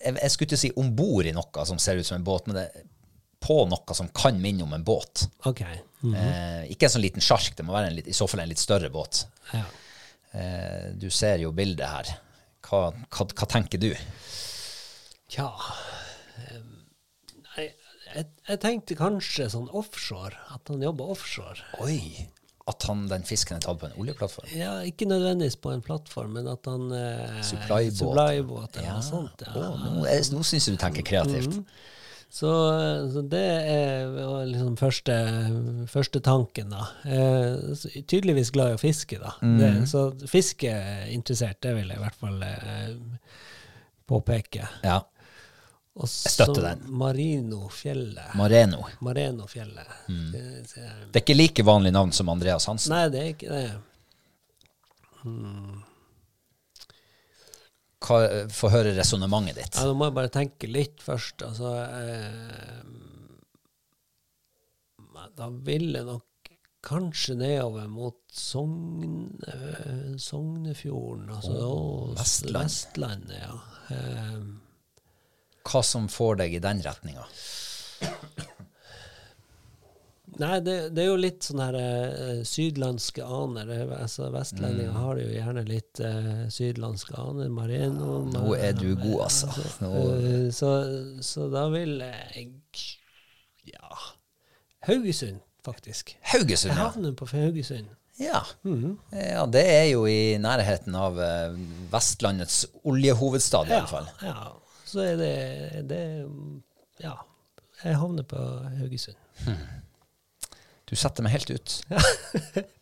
Jeg, 0.05 0.19
jeg 0.21 0.31
skulle 0.33 0.45
ikke 0.51 0.59
si 0.59 0.69
om 0.77 0.89
bord 0.93 1.25
i 1.25 1.31
noe 1.33 1.63
som 1.65 1.79
ser 1.81 1.97
ut 1.97 2.05
som 2.05 2.19
en 2.19 2.25
båt, 2.27 2.45
men 2.45 2.59
det 2.59 2.65
på 3.45 3.59
noe 3.69 3.95
som 3.97 4.09
kan 4.15 4.39
minne 4.41 4.65
om 4.65 4.73
en 4.73 4.83
båt. 4.87 5.27
OK. 5.45 5.61
Mm. 6.01 6.13
Eh, 6.17 6.61
ikke 6.73 6.87
en 6.89 6.93
sånn 6.97 7.05
liten 7.05 7.23
sjark, 7.23 7.53
det 7.57 7.65
må 7.65 7.73
være 7.75 7.91
en 7.91 7.97
litt, 7.99 8.09
i 8.09 8.15
så 8.17 8.27
fall 8.29 8.41
en 8.43 8.49
litt 8.51 8.61
større 8.61 8.89
båt. 8.93 9.23
Ja. 9.53 9.63
Eh, 10.35 10.87
du 10.97 11.07
ser 11.13 11.39
jo 11.45 11.53
bildet 11.55 11.85
her. 11.87 12.09
Hva, 12.65 12.87
hva, 13.13 13.27
hva 13.29 13.47
tenker 13.49 13.77
du? 13.81 13.91
Tja 15.29 15.47
Nei, 17.55 17.65
jeg, 18.15 18.25
jeg 18.47 18.59
tenkte 18.63 18.97
kanskje 18.99 19.47
sånn 19.53 19.67
offshore. 19.75 20.35
At 20.55 20.71
han 20.71 20.81
jobber 20.83 21.13
offshore. 21.15 21.61
Oi! 21.85 21.99
At 22.65 22.81
han, 22.89 23.03
den 23.11 23.21
fisken 23.27 23.59
er 23.59 23.61
tatt 23.61 23.77
på 23.77 23.85
en 23.91 23.97
oljeplattform? 24.01 24.47
Ja, 24.57 24.79
Ikke 24.89 25.05
nødvendigvis 25.05 25.57
på 25.61 25.69
en 25.75 25.83
plattform, 25.85 26.31
men 26.39 26.47
at 26.49 26.65
han 26.65 26.87
eh, 26.97 27.35
Supply-båt. 27.45 28.79
Eller 28.79 28.87
Ja. 28.87 28.95
noe 28.97 29.05
sånt. 29.05 29.43
Ja. 29.45 29.67
Nå 29.77 30.01
nå 30.09 30.41
syns 30.49 30.65
jeg 30.65 30.73
du 30.73 30.81
tenker 30.81 31.05
kreativt. 31.05 31.59
Så, 32.35 32.51
så 33.13 33.21
det 33.31 33.45
er 33.71 34.09
liksom 34.49 34.73
første, 34.75 35.13
første 35.87 36.19
tanken, 36.19 36.73
da. 36.73 36.89
Eh, 37.07 38.01
tydeligvis 38.03 38.51
glad 38.51 38.73
i 38.73 38.75
å 38.75 38.81
fiske, 38.81 39.19
da. 39.21 39.31
Det, 39.39 39.69
så 39.87 40.09
fiskeinteressert, 40.27 41.61
det 41.63 41.71
vil 41.77 41.93
jeg 41.93 41.95
i 41.95 42.03
hvert 42.03 42.19
fall 42.19 42.43
eh, 42.43 43.29
påpeke. 44.11 44.67
Ja. 44.83 44.99
Og 45.95 46.11
støtter 46.11 46.59
den. 46.73 46.83
Marinofjellet. 46.91 48.35
Mareno. 48.35 48.83
Marenofjellet. 48.99 49.95
Mm. 50.11 50.29
Det. 50.33 50.43
Det 50.75 51.21
er 51.21 51.23
ikke 51.23 51.39
like 51.39 51.63
vanlig 51.63 51.95
navn 51.95 52.11
som 52.11 52.35
Andreas 52.35 52.67
Hansen. 52.67 52.91
Nei, 52.91 53.07
det 53.15 53.21
er 53.21 53.31
ikke 53.31 53.55
det. 53.55 53.67
Hva, 58.05 58.19
Få 58.53 58.69
høre 58.73 58.93
resonnementet 58.97 59.57
ditt. 59.59 59.75
Ja, 59.79 59.87
nå 59.89 59.95
må 59.97 60.09
jeg 60.09 60.15
bare 60.19 60.31
tenke 60.33 60.69
litt 60.69 61.01
først. 61.03 61.41
Altså 61.47 61.71
eh, 61.81 62.83
Da 65.35 65.49
vil 65.67 65.89
jeg 65.97 66.05
nok 66.07 66.23
kanskje 66.85 67.33
nedover 67.39 67.87
mot 67.89 68.19
Sogn, 68.35 69.31
eh, 69.49 70.13
Sognefjorden. 70.21 71.31
Altså 71.33 71.55
å, 71.65 71.79
Vestland. 72.15 72.59
Vestlandet, 72.69 73.39
ja. 73.41 73.55
Eh, 73.95 74.43
Hva 75.65 75.81
som 75.83 76.05
får 76.11 76.43
deg 76.43 76.59
i 76.59 76.61
den 76.63 76.83
retninga? 76.85 77.25
Nei, 80.41 80.59
det, 80.65 80.75
det 80.95 81.03
er 81.03 81.07
jo 81.09 81.15
litt 81.19 81.45
sånn 81.47 81.61
her 81.63 81.75
uh, 81.79 82.41
sydlandske 82.47 83.23
aner. 83.23 83.69
Er- 83.75 83.93
altså, 84.01 84.29
Vestlendinger 84.33 84.91
Mm. 84.91 84.99
har 85.03 85.19
jo 85.21 85.27
gjerne 85.31 85.63
litt 85.67 86.01
uh, 86.03 86.45
sydlandske 86.51 87.15
aner. 87.21 87.49
Mareno 87.53 88.17
Nå 88.33 88.55
er 88.57 88.73
du 88.77 88.89
god, 88.95 89.21
altså. 89.27 89.49
Eh, 89.85 90.49
Så, 90.55 90.71
så 91.23 91.47
da 91.53 91.67
vil 91.73 91.97
jeg 92.03 92.51
Ja 93.71 93.89
Haugesund, 94.85 95.39
faktisk. 95.65 96.15
Haugesund, 96.33 96.73
Jeg 96.73 96.77
ja. 96.81 96.89
havner 96.89 97.13
på 97.17 97.25
Haugesund. 97.31 97.87
ja. 98.19 98.43
Ja, 99.11 99.45
det 99.51 99.63
er 99.65 99.87
jo 99.91 100.05
i 100.05 100.37
nærheten 100.37 100.95
av 100.95 101.17
Vestlandets 101.91 102.65
oljehovedstad, 102.83 103.65
i 103.65 103.73
hvert 103.73 103.89
fall. 103.89 104.07
ja. 104.21 104.51
Så 104.85 105.01
er 105.01 105.15
det, 105.17 105.87
det 105.89 106.03
Ja. 107.03 107.15
Jeg 107.83 107.97
havner 107.99 108.23
på 108.23 108.37
Haugesund. 108.77 109.17
Du 110.85 110.95
setter 110.99 111.25
meg 111.25 111.35
helt 111.35 111.51
ut. 111.55 111.77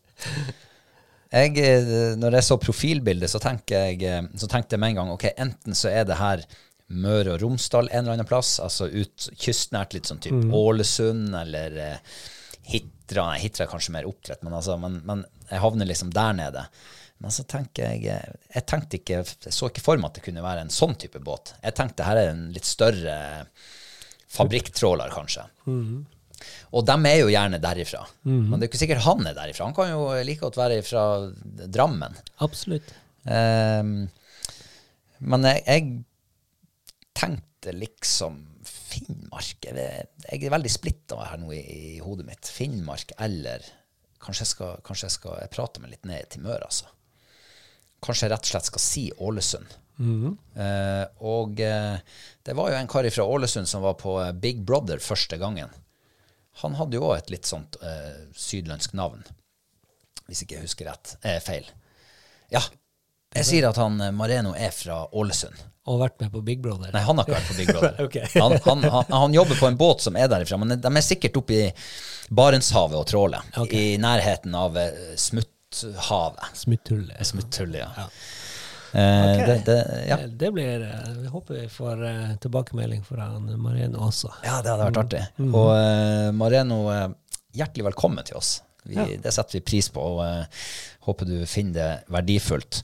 Jeg, 1.34 1.58
eh, 1.58 2.12
når 2.22 2.36
jeg 2.38 2.46
så 2.46 2.56
profilbildet, 2.62 3.32
så, 3.32 3.40
jeg, 3.42 3.96
eh, 4.06 4.26
så 4.38 4.46
tenkte 4.52 4.76
jeg 4.76 4.82
med 4.84 4.92
en 4.94 5.00
gang 5.00 5.14
ok, 5.16 5.24
enten 5.42 5.74
så 5.74 5.90
er 5.90 6.06
det 6.06 6.20
her 6.20 6.44
Møre 6.94 7.34
og 7.34 7.42
Romsdal 7.42 7.88
en 7.90 8.04
eller 8.04 8.20
annen 8.20 8.28
plass, 8.30 8.60
altså 8.62 8.86
ut 8.92 9.30
kystnært, 9.42 9.96
litt 9.96 10.10
sånn 10.12 10.22
type 10.22 10.44
Ålesund 10.54 11.34
eller 11.40 11.80
eh, 11.82 12.20
Hitra. 12.70 13.26
Nei, 13.32 13.40
Hitra 13.48 13.66
er 13.66 13.72
kanskje 13.72 13.96
mer 13.96 14.06
oppdrett, 14.06 14.44
men, 14.46 14.54
altså, 14.60 14.78
men, 14.78 15.00
men 15.10 15.24
jeg 15.50 15.64
havner 15.64 15.90
liksom 15.90 16.14
der 16.14 16.38
nede. 16.38 16.68
Men 17.24 17.34
så 17.34 17.46
tenker 17.50 17.88
jeg 17.88 18.06
eh, 18.14 18.34
Jeg 18.54 18.68
tenkte 18.70 19.00
ikke, 19.00 19.24
jeg 19.24 19.56
så 19.58 19.72
ikke 19.72 19.84
for 19.86 19.98
meg 19.98 20.12
at 20.12 20.20
det 20.20 20.28
kunne 20.28 20.46
være 20.46 20.68
en 20.68 20.74
sånn 20.74 20.94
type 21.02 21.22
båt. 21.24 21.56
Jeg 21.64 21.80
tenkte 21.80 22.06
her 22.06 22.20
er 22.22 22.36
en 22.36 22.50
litt 22.54 22.70
større 22.70 23.16
fabrikktråler, 24.34 25.10
kanskje. 25.14 25.48
Og 26.74 26.86
de 26.88 26.96
er 27.10 27.20
jo 27.22 27.32
gjerne 27.32 27.62
derifra. 27.64 28.02
Men 28.28 28.58
det 28.58 28.68
er 28.68 28.72
ikke 28.72 28.82
sikkert 28.82 29.06
han 29.06 29.28
er 29.30 29.38
derifra. 29.38 29.68
Han 29.70 29.78
kan 29.78 29.92
jo 29.94 30.08
like 30.26 30.42
godt 30.44 30.60
være 30.60 30.82
fra 30.86 31.04
Drammen. 31.44 32.18
Absolutt. 32.46 32.94
Um, 33.24 34.10
men 35.24 35.48
jeg, 35.48 35.62
jeg 35.64 37.14
tenkte 37.16 37.72
liksom 37.72 38.42
Finnmark 38.68 39.64
Jeg, 39.64 40.08
er 40.36 40.52
veldig 40.52 40.72
splitta 40.72 41.22
her 41.30 41.40
nå 41.40 41.54
i, 41.56 41.62
i 41.96 42.02
hodet 42.04 42.28
mitt. 42.28 42.50
Finnmark 42.52 43.16
eller 43.24 43.64
Kanskje 44.24 44.46
jeg 44.46 44.52
skal, 44.54 44.76
kanskje 44.88 45.08
jeg 45.10 45.16
skal 45.18 45.40
jeg 45.42 45.52
prate 45.52 45.82
meg 45.84 45.92
litt 45.92 46.06
ned 46.08 46.30
til 46.32 46.46
Møre, 46.46 46.64
altså. 46.64 46.88
Kanskje 48.04 48.30
jeg 48.30 48.32
rett 48.32 48.46
og 48.46 48.52
slett 48.54 48.70
skal 48.70 48.84
si 48.84 49.02
Ålesund. 49.20 49.74
Eh, 50.64 51.04
og 51.28 51.60
uh, 51.60 51.98
det 52.48 52.56
var 52.58 52.72
jo 52.72 52.78
en 52.80 52.90
kar 52.90 53.08
fra 53.14 53.26
Ålesund 53.36 53.70
som 53.70 53.84
var 53.84 53.98
på 54.00 54.16
eh, 54.24 54.32
Big 54.32 54.64
Brother 54.66 55.04
første 55.04 55.38
gangen. 55.42 55.72
Han 56.62 56.78
hadde 56.78 57.00
jo 57.00 57.08
òg 57.10 57.18
et 57.18 57.34
litt 57.34 57.50
sånt 57.50 57.80
eh, 57.82 58.30
sydlandsk 58.38 58.94
navn, 58.98 59.24
hvis 60.28 60.44
ikke 60.46 60.60
jeg 60.60 60.68
husker 60.68 60.90
rett. 60.92 61.16
Eh, 61.26 61.40
feil. 61.44 61.66
Ja. 62.54 62.62
Jeg 63.34 63.48
sier 63.48 63.70
at 63.72 63.80
han 63.82 63.98
eh, 64.02 64.14
Mareno 64.14 64.54
er 64.54 64.74
fra 64.76 65.04
Ålesund. 65.18 65.58
Og 65.84 65.98
har 65.98 66.06
vært 66.06 66.22
med 66.22 66.32
på 66.32 66.42
Big 66.48 66.62
Brother. 66.64 66.94
Nei, 66.94 67.02
han 67.04 67.20
har 67.20 67.26
ikke 67.28 67.36
vært 67.36 67.50
på 67.50 67.58
Big 67.58 67.72
Brother. 67.74 67.98
okay. 68.06 68.30
han, 68.38 68.56
han, 68.64 68.86
han, 68.94 69.10
han 69.26 69.34
jobber 69.36 69.60
på 69.60 69.68
en 69.68 69.80
båt 69.80 70.06
som 70.06 70.16
er 70.16 70.30
derifra, 70.32 70.60
men 70.62 70.78
de 70.80 70.92
er 70.94 71.04
sikkert 71.04 71.42
oppe 71.42 71.58
i 71.58 71.66
Barentshavet 72.32 72.96
og 73.02 73.10
tråler. 73.10 73.50
Okay. 73.58 73.96
I 73.96 73.98
nærheten 74.00 74.56
av 74.56 74.78
eh, 74.80 74.94
Smutthavet. 75.20 76.54
Smutthullet. 76.62 77.20
Smutthullet, 77.28 77.82
ja. 77.84 77.92
Ja. 78.06 78.08
Eh, 78.94 79.24
Ok. 79.34 79.46
det, 79.48 79.56
det, 79.66 79.78
ja. 80.08 80.18
Det 80.28 80.52
blir 80.54 80.84
eh, 80.86 81.08
Vi 81.24 81.28
håper 81.34 81.62
vi 81.62 81.70
får 81.70 82.04
eh, 82.06 82.36
tilbakemelding 82.44 83.02
fra 83.08 83.30
Mareno 83.40 84.04
også. 84.08 84.30
ja, 84.46 84.60
det 84.62 84.70
hadde 84.70 84.90
vært 84.92 85.02
artig. 85.02 85.24
Og 85.50 85.72
eh, 85.78 86.30
Mareno, 86.38 86.78
hjertelig 87.58 87.88
velkommen 87.92 88.26
til 88.30 88.38
oss. 88.38 88.60
Vi, 88.84 88.96
Ja. 89.00 89.08
Det 89.24 89.32
setter 89.32 89.58
vi 89.58 89.64
pris 89.64 89.88
på, 89.90 90.02
og 90.04 90.20
uh, 90.22 90.44
håper 91.08 91.26
du 91.30 91.38
finner 91.48 91.74
det 91.78 91.92
verdifullt. 92.12 92.82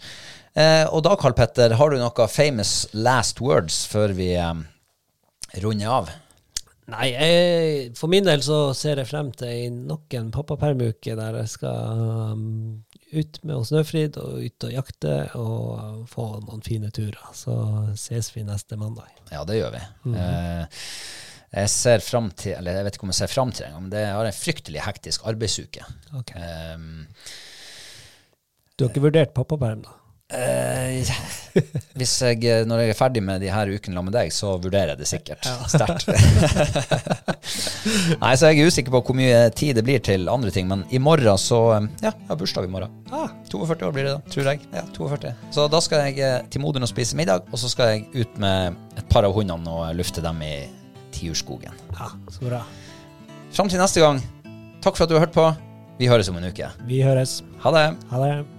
Uh, 0.56 0.88
og 0.96 1.04
da, 1.04 1.14
Karl 1.20 1.36
Petter, 1.36 1.76
har 1.76 1.92
du 1.92 1.98
noen 2.00 2.32
famous 2.32 2.88
last 2.96 3.42
words 3.44 3.82
før 3.92 4.14
vi 4.16 4.32
um, 4.40 4.64
runder 5.60 5.92
av? 5.92 6.10
Nei, 6.90 7.12
jeg, 7.12 7.90
for 8.00 8.10
min 8.10 8.26
del 8.26 8.42
så 8.42 8.72
ser 8.74 8.98
jeg 9.04 9.10
frem 9.12 9.30
til 9.38 9.76
nok 9.92 10.16
en 10.18 10.32
pappapermuke 10.34 11.14
der 11.20 11.36
jeg 11.44 11.52
skal 11.52 12.00
um, 12.34 12.80
ut 13.14 13.40
med 13.48 13.66
Snøfrid 13.68 14.18
og 14.22 14.44
ut 14.46 14.66
og 14.68 14.74
jakte 14.74 15.14
og 15.40 16.06
få 16.12 16.28
noen 16.46 16.62
fine 16.66 16.92
turer. 16.94 17.22
Så 17.38 17.56
ses 18.00 18.32
vi 18.36 18.44
neste 18.48 18.78
mandag. 18.80 19.10
Ja, 19.32 19.44
det 19.48 19.60
gjør 19.60 19.74
vi. 19.76 19.82
eh, 20.14 20.84
jeg 21.50 21.70
ser 21.74 22.04
fram 22.06 22.30
til, 22.38 22.54
eller 22.60 22.78
jeg 22.78 22.86
vet 22.86 22.98
ikke 23.00 23.08
om 23.08 23.14
jeg 23.14 23.22
ser 23.24 23.32
fram 23.34 23.52
til 23.56 23.66
engang, 23.66 23.88
men 23.88 23.94
det 23.96 24.04
har 24.06 24.28
en 24.30 24.36
fryktelig 24.38 24.84
hektisk 24.86 25.26
arbeidsuke. 25.32 25.86
Okay. 26.22 26.44
Um, 26.76 27.08
Du 28.78 28.86
har 28.86 28.94
ikke 28.94 29.08
vurdert 29.10 29.34
pappaperm, 29.36 29.82
da? 29.88 29.96
Eh, 30.30 31.10
hvis 31.98 32.14
jeg, 32.22 32.44
eh, 32.46 32.64
når 32.70 32.84
jeg 32.84 32.94
er 32.94 32.98
ferdig 32.98 33.24
med 33.26 33.42
de 33.42 33.50
her 33.52 33.72
ukene 33.74 34.04
med 34.06 34.14
deg, 34.16 34.32
så 34.34 34.54
vurderer 34.62 34.94
jeg 34.94 35.00
det 35.02 35.08
sikkert 35.10 35.48
sterkt. 35.72 36.06
Nei, 38.22 38.34
så 38.38 38.50
jeg 38.52 38.60
er 38.62 38.70
usikker 38.70 38.94
på 38.94 39.02
hvor 39.08 39.18
mye 39.18 39.42
tid 39.58 39.78
det 39.80 39.84
blir 39.88 40.02
til 40.06 40.30
andre 40.32 40.52
ting, 40.54 40.68
men 40.70 40.84
i 40.94 41.02
morgen 41.02 41.40
så 41.42 41.60
eh, 41.78 41.88
Ja, 42.06 42.12
jeg 42.14 42.30
har 42.30 42.40
bursdag 42.42 42.68
i 42.70 42.74
morgen. 42.74 42.94
Ah, 43.12 43.30
42 43.50 43.88
år 43.90 43.96
blir 43.96 44.10
det 44.10 44.16
da, 44.18 44.34
tror 44.34 44.52
jeg. 44.52 44.66
Ja, 44.76 44.84
42. 44.96 45.34
Så 45.56 45.68
da 45.74 45.82
skal 45.86 46.06
jeg 46.10 46.20
eh, 46.26 46.42
til 46.54 46.64
moderen 46.66 46.86
og 46.88 46.92
spise 46.92 47.18
middag, 47.20 47.48
og 47.50 47.62
så 47.62 47.72
skal 47.72 47.96
jeg 47.96 48.26
ut 48.26 48.38
med 48.42 48.78
et 49.00 49.08
par 49.12 49.28
av 49.28 49.34
hundene 49.36 49.74
og 49.74 49.96
lufte 49.98 50.24
dem 50.26 50.44
i 50.46 50.54
Tiurskogen. 51.16 51.74
ja, 51.98 52.12
så 52.32 52.46
bra. 52.46 52.62
Fram 53.50 53.70
til 53.72 53.82
neste 53.82 54.04
gang, 54.04 54.22
takk 54.84 54.94
for 55.00 55.08
at 55.08 55.10
du 55.10 55.18
har 55.18 55.26
hørt 55.26 55.34
på. 55.34 55.48
Vi 56.00 56.08
høres 56.08 56.30
om 56.32 56.38
en 56.40 56.46
uke. 56.48 56.70
Vi 56.88 57.02
høres. 57.04 57.40
Ha 57.66 57.74
det. 57.76 57.88
Ha 58.14 58.22
det. 58.24 58.59